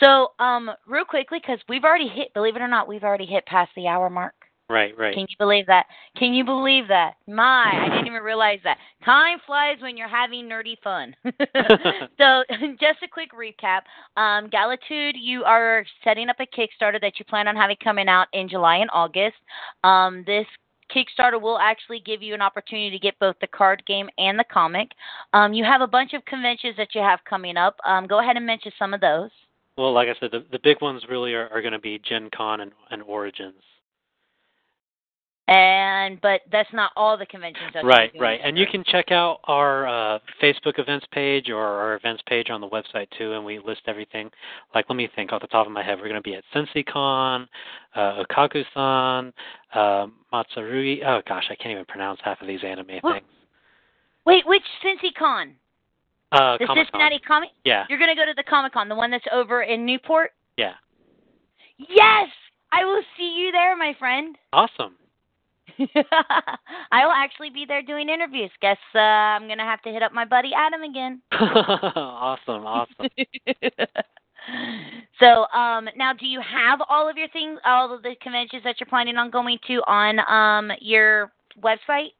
So, 0.00 0.28
um, 0.38 0.70
real 0.86 1.04
quickly, 1.04 1.38
because 1.40 1.58
we've 1.68 1.84
already 1.84 2.08
hit, 2.08 2.34
believe 2.34 2.56
it 2.56 2.62
or 2.62 2.68
not, 2.68 2.88
we've 2.88 3.04
already 3.04 3.26
hit 3.26 3.46
past 3.46 3.70
the 3.74 3.86
hour 3.86 4.10
mark. 4.10 4.34
Right, 4.70 4.96
right. 4.96 5.12
Can 5.12 5.22
you 5.22 5.36
believe 5.36 5.66
that? 5.66 5.86
Can 6.16 6.32
you 6.32 6.44
believe 6.44 6.86
that? 6.88 7.14
My, 7.26 7.72
I 7.74 7.88
didn't 7.88 8.06
even 8.06 8.22
realize 8.22 8.60
that. 8.62 8.78
Time 9.04 9.38
flies 9.44 9.78
when 9.80 9.96
you're 9.96 10.08
having 10.08 10.48
nerdy 10.48 10.76
fun. 10.84 11.12
so, 11.24 12.44
just 12.80 13.02
a 13.02 13.08
quick 13.10 13.30
recap. 13.32 13.80
Um, 14.16 14.48
Galatune, 14.48 15.14
you 15.20 15.42
are 15.42 15.84
setting 16.04 16.28
up 16.28 16.36
a 16.38 16.46
Kickstarter 16.46 17.00
that 17.00 17.14
you 17.18 17.24
plan 17.24 17.48
on 17.48 17.56
having 17.56 17.76
coming 17.82 18.08
out 18.08 18.28
in 18.32 18.48
July 18.48 18.76
and 18.76 18.90
August. 18.92 19.36
Um, 19.82 20.22
this 20.24 20.46
Kickstarter 20.94 21.40
will 21.40 21.58
actually 21.58 22.00
give 22.00 22.22
you 22.22 22.34
an 22.34 22.42
opportunity 22.42 22.90
to 22.90 22.98
get 22.98 23.18
both 23.18 23.36
the 23.40 23.46
card 23.46 23.82
game 23.86 24.08
and 24.18 24.38
the 24.38 24.44
comic. 24.52 24.90
Um, 25.32 25.52
you 25.52 25.64
have 25.64 25.80
a 25.80 25.86
bunch 25.86 26.12
of 26.12 26.24
conventions 26.24 26.76
that 26.76 26.94
you 26.94 27.00
have 27.00 27.20
coming 27.28 27.56
up. 27.56 27.76
Um, 27.86 28.06
go 28.06 28.20
ahead 28.20 28.36
and 28.36 28.46
mention 28.46 28.72
some 28.78 28.94
of 28.94 29.00
those. 29.00 29.30
Well, 29.76 29.92
like 29.92 30.08
I 30.08 30.18
said, 30.20 30.30
the 30.32 30.44
the 30.50 30.58
big 30.62 30.80
ones 30.82 31.02
really 31.08 31.32
are, 31.32 31.48
are 31.48 31.62
going 31.62 31.72
to 31.72 31.78
be 31.78 32.00
Gen 32.06 32.28
Con 32.34 32.60
and, 32.60 32.72
and 32.90 33.02
Origins. 33.02 33.62
And 35.52 36.20
but 36.20 36.42
that's 36.52 36.72
not 36.72 36.92
all 36.94 37.18
the 37.18 37.26
conventions. 37.26 37.70
That 37.74 37.84
Right, 37.84 38.12
right. 38.20 38.38
And 38.42 38.56
you 38.56 38.66
can 38.70 38.84
check 38.84 39.10
out 39.10 39.40
our 39.44 39.88
uh, 39.88 40.18
Facebook 40.40 40.78
events 40.78 41.04
page 41.10 41.50
or 41.50 41.58
our 41.60 41.96
events 41.96 42.22
page 42.28 42.50
on 42.50 42.60
the 42.60 42.68
website 42.68 43.08
too, 43.18 43.32
and 43.32 43.44
we 43.44 43.58
list 43.58 43.80
everything. 43.88 44.30
Like, 44.76 44.84
let 44.88 44.94
me 44.94 45.08
think 45.16 45.32
off 45.32 45.40
the 45.40 45.48
top 45.48 45.66
of 45.66 45.72
my 45.72 45.82
head. 45.82 45.98
We're 45.98 46.08
going 46.08 46.14
to 46.14 46.30
be 46.30 46.36
at 46.36 46.44
CincyCon, 46.54 47.48
uh, 47.96 48.22
Okaku-san, 48.30 49.32
uh, 49.74 50.06
Matsurui. 50.32 51.04
Oh 51.04 51.20
gosh, 51.26 51.46
I 51.50 51.56
can't 51.56 51.72
even 51.72 51.84
pronounce 51.86 52.20
half 52.22 52.40
of 52.40 52.46
these 52.46 52.60
anime 52.64 52.98
What? 53.00 53.14
things. 53.14 53.26
Wait, 54.24 54.46
which 54.46 54.62
CincyCon? 54.84 55.54
Uh, 56.30 56.58
The 56.58 56.66
Comic-Con. 56.66 56.76
Cincinnati 56.76 57.18
Comic. 57.26 57.50
Yeah, 57.64 57.86
You're 57.88 57.98
gonna 57.98 58.14
go 58.14 58.24
to 58.24 58.34
the 58.36 58.44
Comic 58.44 58.72
Con, 58.72 58.88
the 58.88 58.94
one 58.94 59.10
that's 59.10 59.24
over 59.32 59.62
in 59.62 59.84
Newport. 59.84 60.30
yeah. 60.56 60.74
Yes, 61.88 62.28
I 62.70 62.84
will 62.84 63.02
see 63.16 63.34
you 63.36 63.50
there, 63.50 63.74
my 63.76 63.94
friend. 63.98 64.36
Awesome. 64.52 64.94
I 66.92 67.04
will 67.04 67.12
actually 67.12 67.50
be 67.50 67.64
there 67.66 67.82
doing 67.82 68.08
interviews. 68.08 68.50
Guess 68.60 68.78
uh, 68.94 68.98
I'm 68.98 69.48
gonna 69.48 69.64
have 69.64 69.82
to 69.82 69.90
hit 69.90 70.02
up 70.02 70.12
my 70.12 70.24
buddy 70.24 70.50
Adam 70.56 70.82
again. 70.82 71.22
awesome, 71.32 72.66
awesome. 72.66 73.08
so, 75.18 75.46
um, 75.56 75.88
now, 75.96 76.12
do 76.12 76.26
you 76.26 76.40
have 76.40 76.80
all 76.88 77.08
of 77.08 77.16
your 77.16 77.28
things, 77.28 77.58
all 77.64 77.94
of 77.94 78.02
the 78.02 78.14
conventions 78.22 78.62
that 78.64 78.76
you're 78.80 78.86
planning 78.86 79.16
on 79.16 79.30
going 79.30 79.58
to 79.66 79.82
on 79.86 80.18
um 80.20 80.76
your 80.80 81.32
website? 81.62 82.12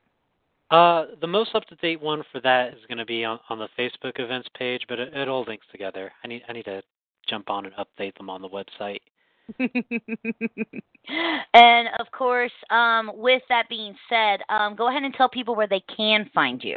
Uh, 0.70 1.06
the 1.20 1.27
most 1.27 1.55
up 1.55 1.64
to 1.66 1.74
date 1.77 2.01
one 2.01 2.22
for 2.31 2.40
that 2.40 2.68
is 2.68 2.78
going 2.86 2.98
to 2.98 3.05
be 3.05 3.24
on, 3.24 3.40
on 3.48 3.59
the 3.59 3.66
Facebook 3.77 4.20
events 4.20 4.48
page, 4.56 4.82
but 4.89 5.01
it, 5.01 5.12
it 5.14 5.28
all 5.28 5.44
links 5.48 5.66
together. 5.72 6.12
I 6.22 6.28
need 6.28 6.43
I 6.48 6.52
need 6.52 6.66
to 6.66 6.82
jump 7.28 7.51
on 7.51 7.66
and 7.66 7.74
update 7.74 8.16
them 8.16 8.31
on 8.31 8.43
the 8.43 8.48
website. 8.48 9.01
and 11.55 11.89
of 11.98 12.10
course, 12.12 12.52
um, 12.70 13.10
with 13.14 13.43
that 13.48 13.68
being 13.68 13.94
said, 14.09 14.40
um, 14.48 14.77
go 14.77 14.89
ahead 14.89 15.02
and 15.02 15.14
tell 15.14 15.28
people 15.28 15.55
where 15.55 15.68
they 15.68 15.82
can 15.97 16.31
find 16.35 16.62
you. 16.62 16.77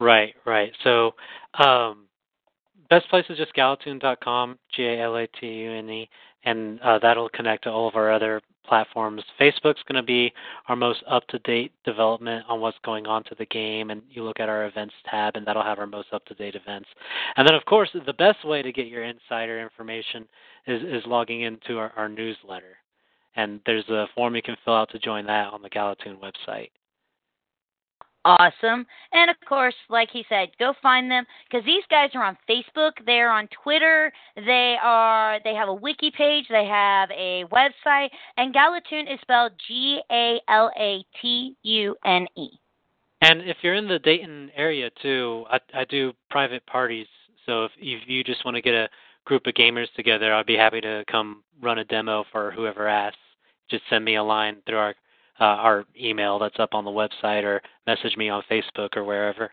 Right, 0.00 0.34
right. 0.44 0.72
So, 0.82 1.12
um, 1.58 2.06
best 2.90 3.08
place 3.08 3.24
is 3.28 3.38
just 3.38 3.54
galatune.com, 3.54 4.58
G 4.74 4.84
A 4.84 5.02
L 5.02 5.16
A 5.16 5.26
T 5.26 5.46
U 5.46 5.72
N 5.72 5.88
E, 5.90 6.08
and 6.44 6.80
uh, 6.80 6.98
that'll 7.00 7.28
connect 7.28 7.64
to 7.64 7.70
all 7.70 7.88
of 7.88 7.94
our 7.94 8.12
other 8.12 8.40
platforms. 8.66 9.22
Facebook's 9.40 9.82
going 9.88 9.96
to 9.96 10.02
be 10.02 10.32
our 10.68 10.76
most 10.76 11.02
up 11.08 11.26
to 11.28 11.38
date 11.40 11.72
development 11.84 12.44
on 12.48 12.60
what's 12.60 12.78
going 12.84 13.06
on 13.06 13.24
to 13.24 13.34
the 13.38 13.46
game, 13.46 13.90
and 13.90 14.02
you 14.10 14.22
look 14.22 14.40
at 14.40 14.48
our 14.48 14.66
events 14.66 14.94
tab, 15.10 15.36
and 15.36 15.46
that'll 15.46 15.62
have 15.62 15.78
our 15.78 15.86
most 15.86 16.08
up 16.12 16.24
to 16.26 16.34
date 16.34 16.54
events. 16.54 16.88
And 17.36 17.46
then, 17.46 17.54
of 17.54 17.64
course, 17.64 17.90
the 17.94 18.12
best 18.12 18.44
way 18.46 18.62
to 18.62 18.72
get 18.72 18.86
your 18.86 19.04
insider 19.04 19.60
information 19.60 20.26
is, 20.66 20.82
is 20.82 21.06
logging 21.06 21.42
into 21.42 21.78
our, 21.78 21.92
our 21.96 22.08
newsletter. 22.08 22.76
And 23.36 23.60
there's 23.64 23.88
a 23.88 24.06
form 24.14 24.36
you 24.36 24.42
can 24.42 24.56
fill 24.64 24.74
out 24.74 24.90
to 24.90 24.98
join 24.98 25.26
that 25.26 25.52
on 25.52 25.62
the 25.62 25.70
Galatune 25.70 26.18
website. 26.20 26.70
Awesome. 28.24 28.86
And 29.12 29.30
of 29.30 29.36
course, 29.48 29.74
like 29.88 30.08
he 30.12 30.24
said, 30.28 30.50
go 30.58 30.74
find 30.80 31.10
them 31.10 31.24
because 31.50 31.64
these 31.66 31.82
guys 31.90 32.10
are 32.14 32.22
on 32.22 32.38
Facebook, 32.48 32.92
they're 33.04 33.30
on 33.30 33.48
Twitter, 33.62 34.12
they 34.36 34.76
are 34.80 35.40
they 35.42 35.54
have 35.54 35.68
a 35.68 35.74
wiki 35.74 36.12
page, 36.16 36.46
they 36.48 36.64
have 36.66 37.10
a 37.10 37.44
website, 37.50 38.10
and 38.36 38.54
Galatune 38.54 39.12
is 39.12 39.20
spelled 39.22 39.52
G 39.66 40.00
A 40.12 40.40
L 40.48 40.70
A 40.78 41.04
T 41.20 41.56
U 41.62 41.96
N 42.04 42.26
E. 42.36 42.50
And 43.22 43.42
if 43.42 43.56
you're 43.62 43.74
in 43.74 43.88
the 43.88 43.98
Dayton 43.98 44.50
area 44.56 44.90
too, 45.00 45.44
I, 45.50 45.58
I 45.74 45.84
do 45.84 46.12
private 46.30 46.64
parties. 46.66 47.06
So 47.46 47.64
if, 47.64 47.72
if 47.78 48.08
you 48.08 48.22
just 48.22 48.44
want 48.44 48.56
to 48.56 48.62
get 48.62 48.74
a 48.74 48.88
group 49.24 49.46
of 49.46 49.54
gamers 49.54 49.92
together, 49.96 50.32
I'd 50.32 50.46
be 50.46 50.56
happy 50.56 50.80
to 50.80 51.04
come 51.10 51.42
run 51.60 51.78
a 51.78 51.84
demo 51.84 52.24
for 52.30 52.52
whoever 52.52 52.86
asks. 52.86 53.18
Just 53.68 53.84
send 53.90 54.04
me 54.04 54.16
a 54.16 54.22
line 54.22 54.56
through 54.66 54.78
our 54.78 54.94
uh, 55.42 55.58
our 55.58 55.84
email 56.00 56.38
that's 56.38 56.60
up 56.60 56.70
on 56.72 56.84
the 56.84 56.90
website, 56.90 57.42
or 57.42 57.60
message 57.84 58.16
me 58.16 58.28
on 58.28 58.44
Facebook 58.48 58.96
or 58.96 59.02
wherever. 59.02 59.50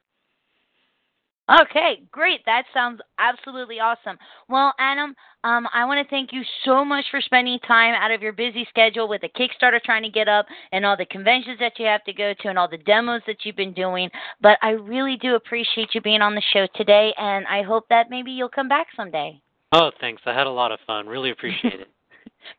Okay, 1.61 2.03
great. 2.11 2.41
That 2.45 2.65
sounds 2.75 3.01
absolutely 3.17 3.79
awesome. 3.79 4.19
Well, 4.49 4.71
Adam, 4.77 5.15
um, 5.43 5.67
I 5.73 5.83
want 5.85 6.05
to 6.05 6.07
thank 6.11 6.31
you 6.31 6.43
so 6.63 6.85
much 6.85 7.05
for 7.09 7.21
spending 7.21 7.57
time 7.67 7.95
out 7.95 8.11
of 8.11 8.21
your 8.21 8.33
busy 8.33 8.67
schedule 8.69 9.07
with 9.07 9.21
the 9.21 9.29
Kickstarter 9.29 9.81
trying 9.83 10.03
to 10.03 10.11
get 10.11 10.27
up 10.27 10.45
and 10.71 10.85
all 10.85 10.95
the 10.95 11.07
conventions 11.07 11.57
that 11.59 11.79
you 11.79 11.87
have 11.87 12.03
to 12.03 12.13
go 12.13 12.35
to 12.39 12.49
and 12.49 12.59
all 12.59 12.69
the 12.69 12.77
demos 12.77 13.23
that 13.25 13.37
you've 13.43 13.55
been 13.55 13.73
doing. 13.73 14.11
But 14.41 14.59
I 14.61 14.71
really 14.71 15.17
do 15.17 15.33
appreciate 15.33 15.95
you 15.95 16.01
being 16.01 16.21
on 16.21 16.35
the 16.35 16.43
show 16.53 16.67
today, 16.75 17.15
and 17.17 17.47
I 17.47 17.63
hope 17.63 17.87
that 17.89 18.11
maybe 18.11 18.29
you'll 18.29 18.49
come 18.49 18.69
back 18.69 18.85
someday. 18.95 19.41
Oh, 19.71 19.89
thanks. 19.99 20.21
I 20.27 20.35
had 20.35 20.45
a 20.45 20.51
lot 20.51 20.71
of 20.71 20.79
fun. 20.85 21.07
Really 21.07 21.31
appreciate 21.31 21.79
it. 21.79 21.87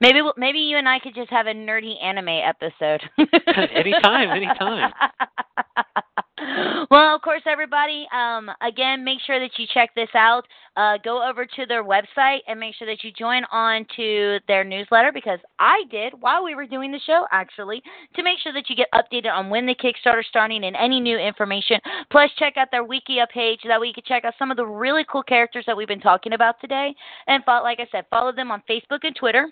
Maybe 0.01 0.23
we'll, 0.23 0.35
maybe 0.37 0.59
you 0.59 0.77
and 0.79 0.89
I 0.89 0.99
could 0.99 1.15
just 1.15 1.31
have 1.31 1.47
a 1.47 1.55
nerdy 1.55 2.03
anime 2.03 2.29
episode. 2.29 3.03
Anytime, 3.75 4.31
anytime. 4.31 4.93
well, 6.91 7.15
of 7.15 7.23
course, 7.23 7.43
everybody. 7.47 8.07
Um, 8.15 8.51
again, 8.61 9.05
make 9.05 9.19
sure 9.27 9.39
that 9.41 9.51
you 9.59 9.67
check 9.73 9.91
this 9.95 10.09
out. 10.15 10.47
Uh, 10.77 10.97
go 11.05 11.29
over 11.29 11.45
to 11.45 11.67
their 11.67 11.85
website 11.85 12.39
and 12.47 12.59
make 12.59 12.75
sure 12.75 12.87
that 12.87 13.03
you 13.05 13.11
join 13.13 13.43
on 13.53 13.85
to 13.97 14.39
their 14.49 14.65
newsletter 14.65 15.13
because 15.13 15.39
I 15.59 15.83
did 15.91 16.15
while 16.21 16.45
we 16.45 16.55
were 16.55 16.67
doing 16.67 16.93
the 16.93 17.01
show, 17.07 17.27
actually, 17.33 17.83
to 18.15 18.23
make 18.23 18.39
sure 18.39 18.53
that 18.53 18.71
you 18.71 18.77
get 18.77 18.89
updated 18.95 19.33
on 19.33 19.51
when 19.51 19.67
the 19.67 19.75
Kickstarter 19.75 20.25
starting 20.25 20.65
and 20.65 20.77
any 20.77 21.01
new 21.01 21.19
information. 21.19 21.79
Plus, 22.11 22.31
check 22.39 22.57
out 22.57 22.69
their 22.71 22.87
Wikia 22.87 23.29
page 23.29 23.61
so 23.63 23.69
that 23.69 23.81
way 23.81 23.89
you 23.89 23.95
can 23.95 24.05
check 24.07 24.25
out 24.25 24.35
some 24.39 24.51
of 24.51 24.57
the 24.57 24.67
really 24.67 25.05
cool 25.11 25.23
characters 25.23 25.65
that 25.67 25.77
we've 25.77 25.89
been 25.89 26.01
talking 26.01 26.33
about 26.33 26.61
today. 26.61 26.95
And 27.27 27.43
like 27.47 27.81
I 27.81 27.87
said, 27.93 28.07
follow 28.11 28.33
them 28.33 28.51
on 28.51 28.63
Facebook 28.69 29.01
and 29.03 29.15
Twitter. 29.15 29.49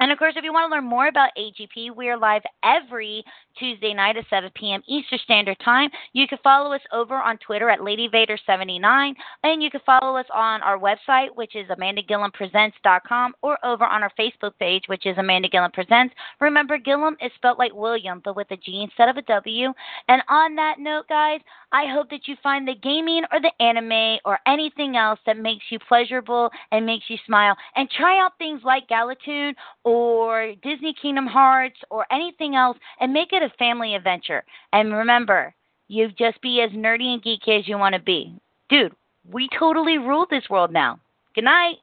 And 0.00 0.10
of 0.10 0.18
course, 0.18 0.32
if 0.36 0.44
you 0.44 0.52
want 0.52 0.70
to 0.70 0.74
learn 0.74 0.84
more 0.84 1.08
about 1.08 1.28
AGP, 1.38 1.94
we 1.94 2.08
are 2.08 2.16
live 2.16 2.40
every 2.64 3.22
Tuesday 3.58 3.92
night 3.92 4.16
at 4.16 4.24
7 4.30 4.50
p.m. 4.54 4.82
Eastern 4.88 5.18
Standard 5.24 5.58
Time. 5.62 5.90
You 6.14 6.26
can 6.26 6.38
follow 6.42 6.72
us 6.72 6.80
over 6.90 7.16
on 7.16 7.36
Twitter 7.38 7.68
at 7.68 7.80
LadyVader79, 7.80 9.12
and 9.44 9.62
you 9.62 9.70
can 9.70 9.80
follow 9.84 10.16
us 10.16 10.24
on 10.32 10.62
our 10.62 10.78
website, 10.78 11.28
which 11.34 11.54
is 11.54 11.68
AmandaGilliamPresents.com, 11.68 13.34
or 13.42 13.58
over 13.62 13.84
on 13.84 14.02
our 14.02 14.12
Facebook 14.18 14.52
page, 14.58 14.84
which 14.86 15.04
is 15.04 15.18
Amanda 15.18 15.50
Gilliam 15.50 15.70
Presents. 15.70 16.14
Remember, 16.40 16.78
Gillam 16.78 17.12
is 17.20 17.30
spelled 17.36 17.58
like 17.58 17.74
William, 17.74 18.22
but 18.24 18.36
with 18.36 18.50
a 18.52 18.56
G 18.56 18.82
instead 18.82 19.10
of 19.10 19.18
a 19.18 19.22
W. 19.22 19.72
And 20.08 20.22
on 20.30 20.54
that 20.54 20.76
note, 20.78 21.08
guys, 21.10 21.40
I 21.72 21.86
hope 21.86 22.10
that 22.10 22.26
you 22.26 22.36
find 22.42 22.66
the 22.66 22.74
gaming 22.74 23.22
or 23.32 23.40
the 23.40 23.52
anime 23.62 24.18
or 24.24 24.38
anything 24.46 24.96
else 24.96 25.20
that 25.26 25.38
makes 25.38 25.64
you 25.70 25.78
pleasurable 25.78 26.50
and 26.72 26.84
makes 26.84 27.04
you 27.08 27.16
smile. 27.26 27.56
And 27.76 27.88
try 27.90 28.18
out 28.18 28.32
things 28.38 28.62
like 28.64 28.88
Galatune 28.88 29.54
or 29.84 30.54
Disney 30.62 30.94
Kingdom 31.00 31.26
Hearts 31.26 31.78
or 31.90 32.06
anything 32.12 32.56
else 32.56 32.76
and 33.00 33.12
make 33.12 33.32
it 33.32 33.42
a 33.42 33.50
family 33.58 33.94
adventure. 33.94 34.42
And 34.72 34.92
remember, 34.92 35.54
you 35.88 36.08
just 36.08 36.40
be 36.42 36.60
as 36.60 36.70
nerdy 36.70 37.14
and 37.14 37.22
geeky 37.22 37.58
as 37.58 37.68
you 37.68 37.78
want 37.78 37.94
to 37.94 38.00
be. 38.00 38.34
Dude, 38.68 38.94
we 39.30 39.48
totally 39.56 39.98
rule 39.98 40.26
this 40.28 40.48
world 40.50 40.72
now. 40.72 40.98
Good 41.34 41.44
night. 41.44 41.76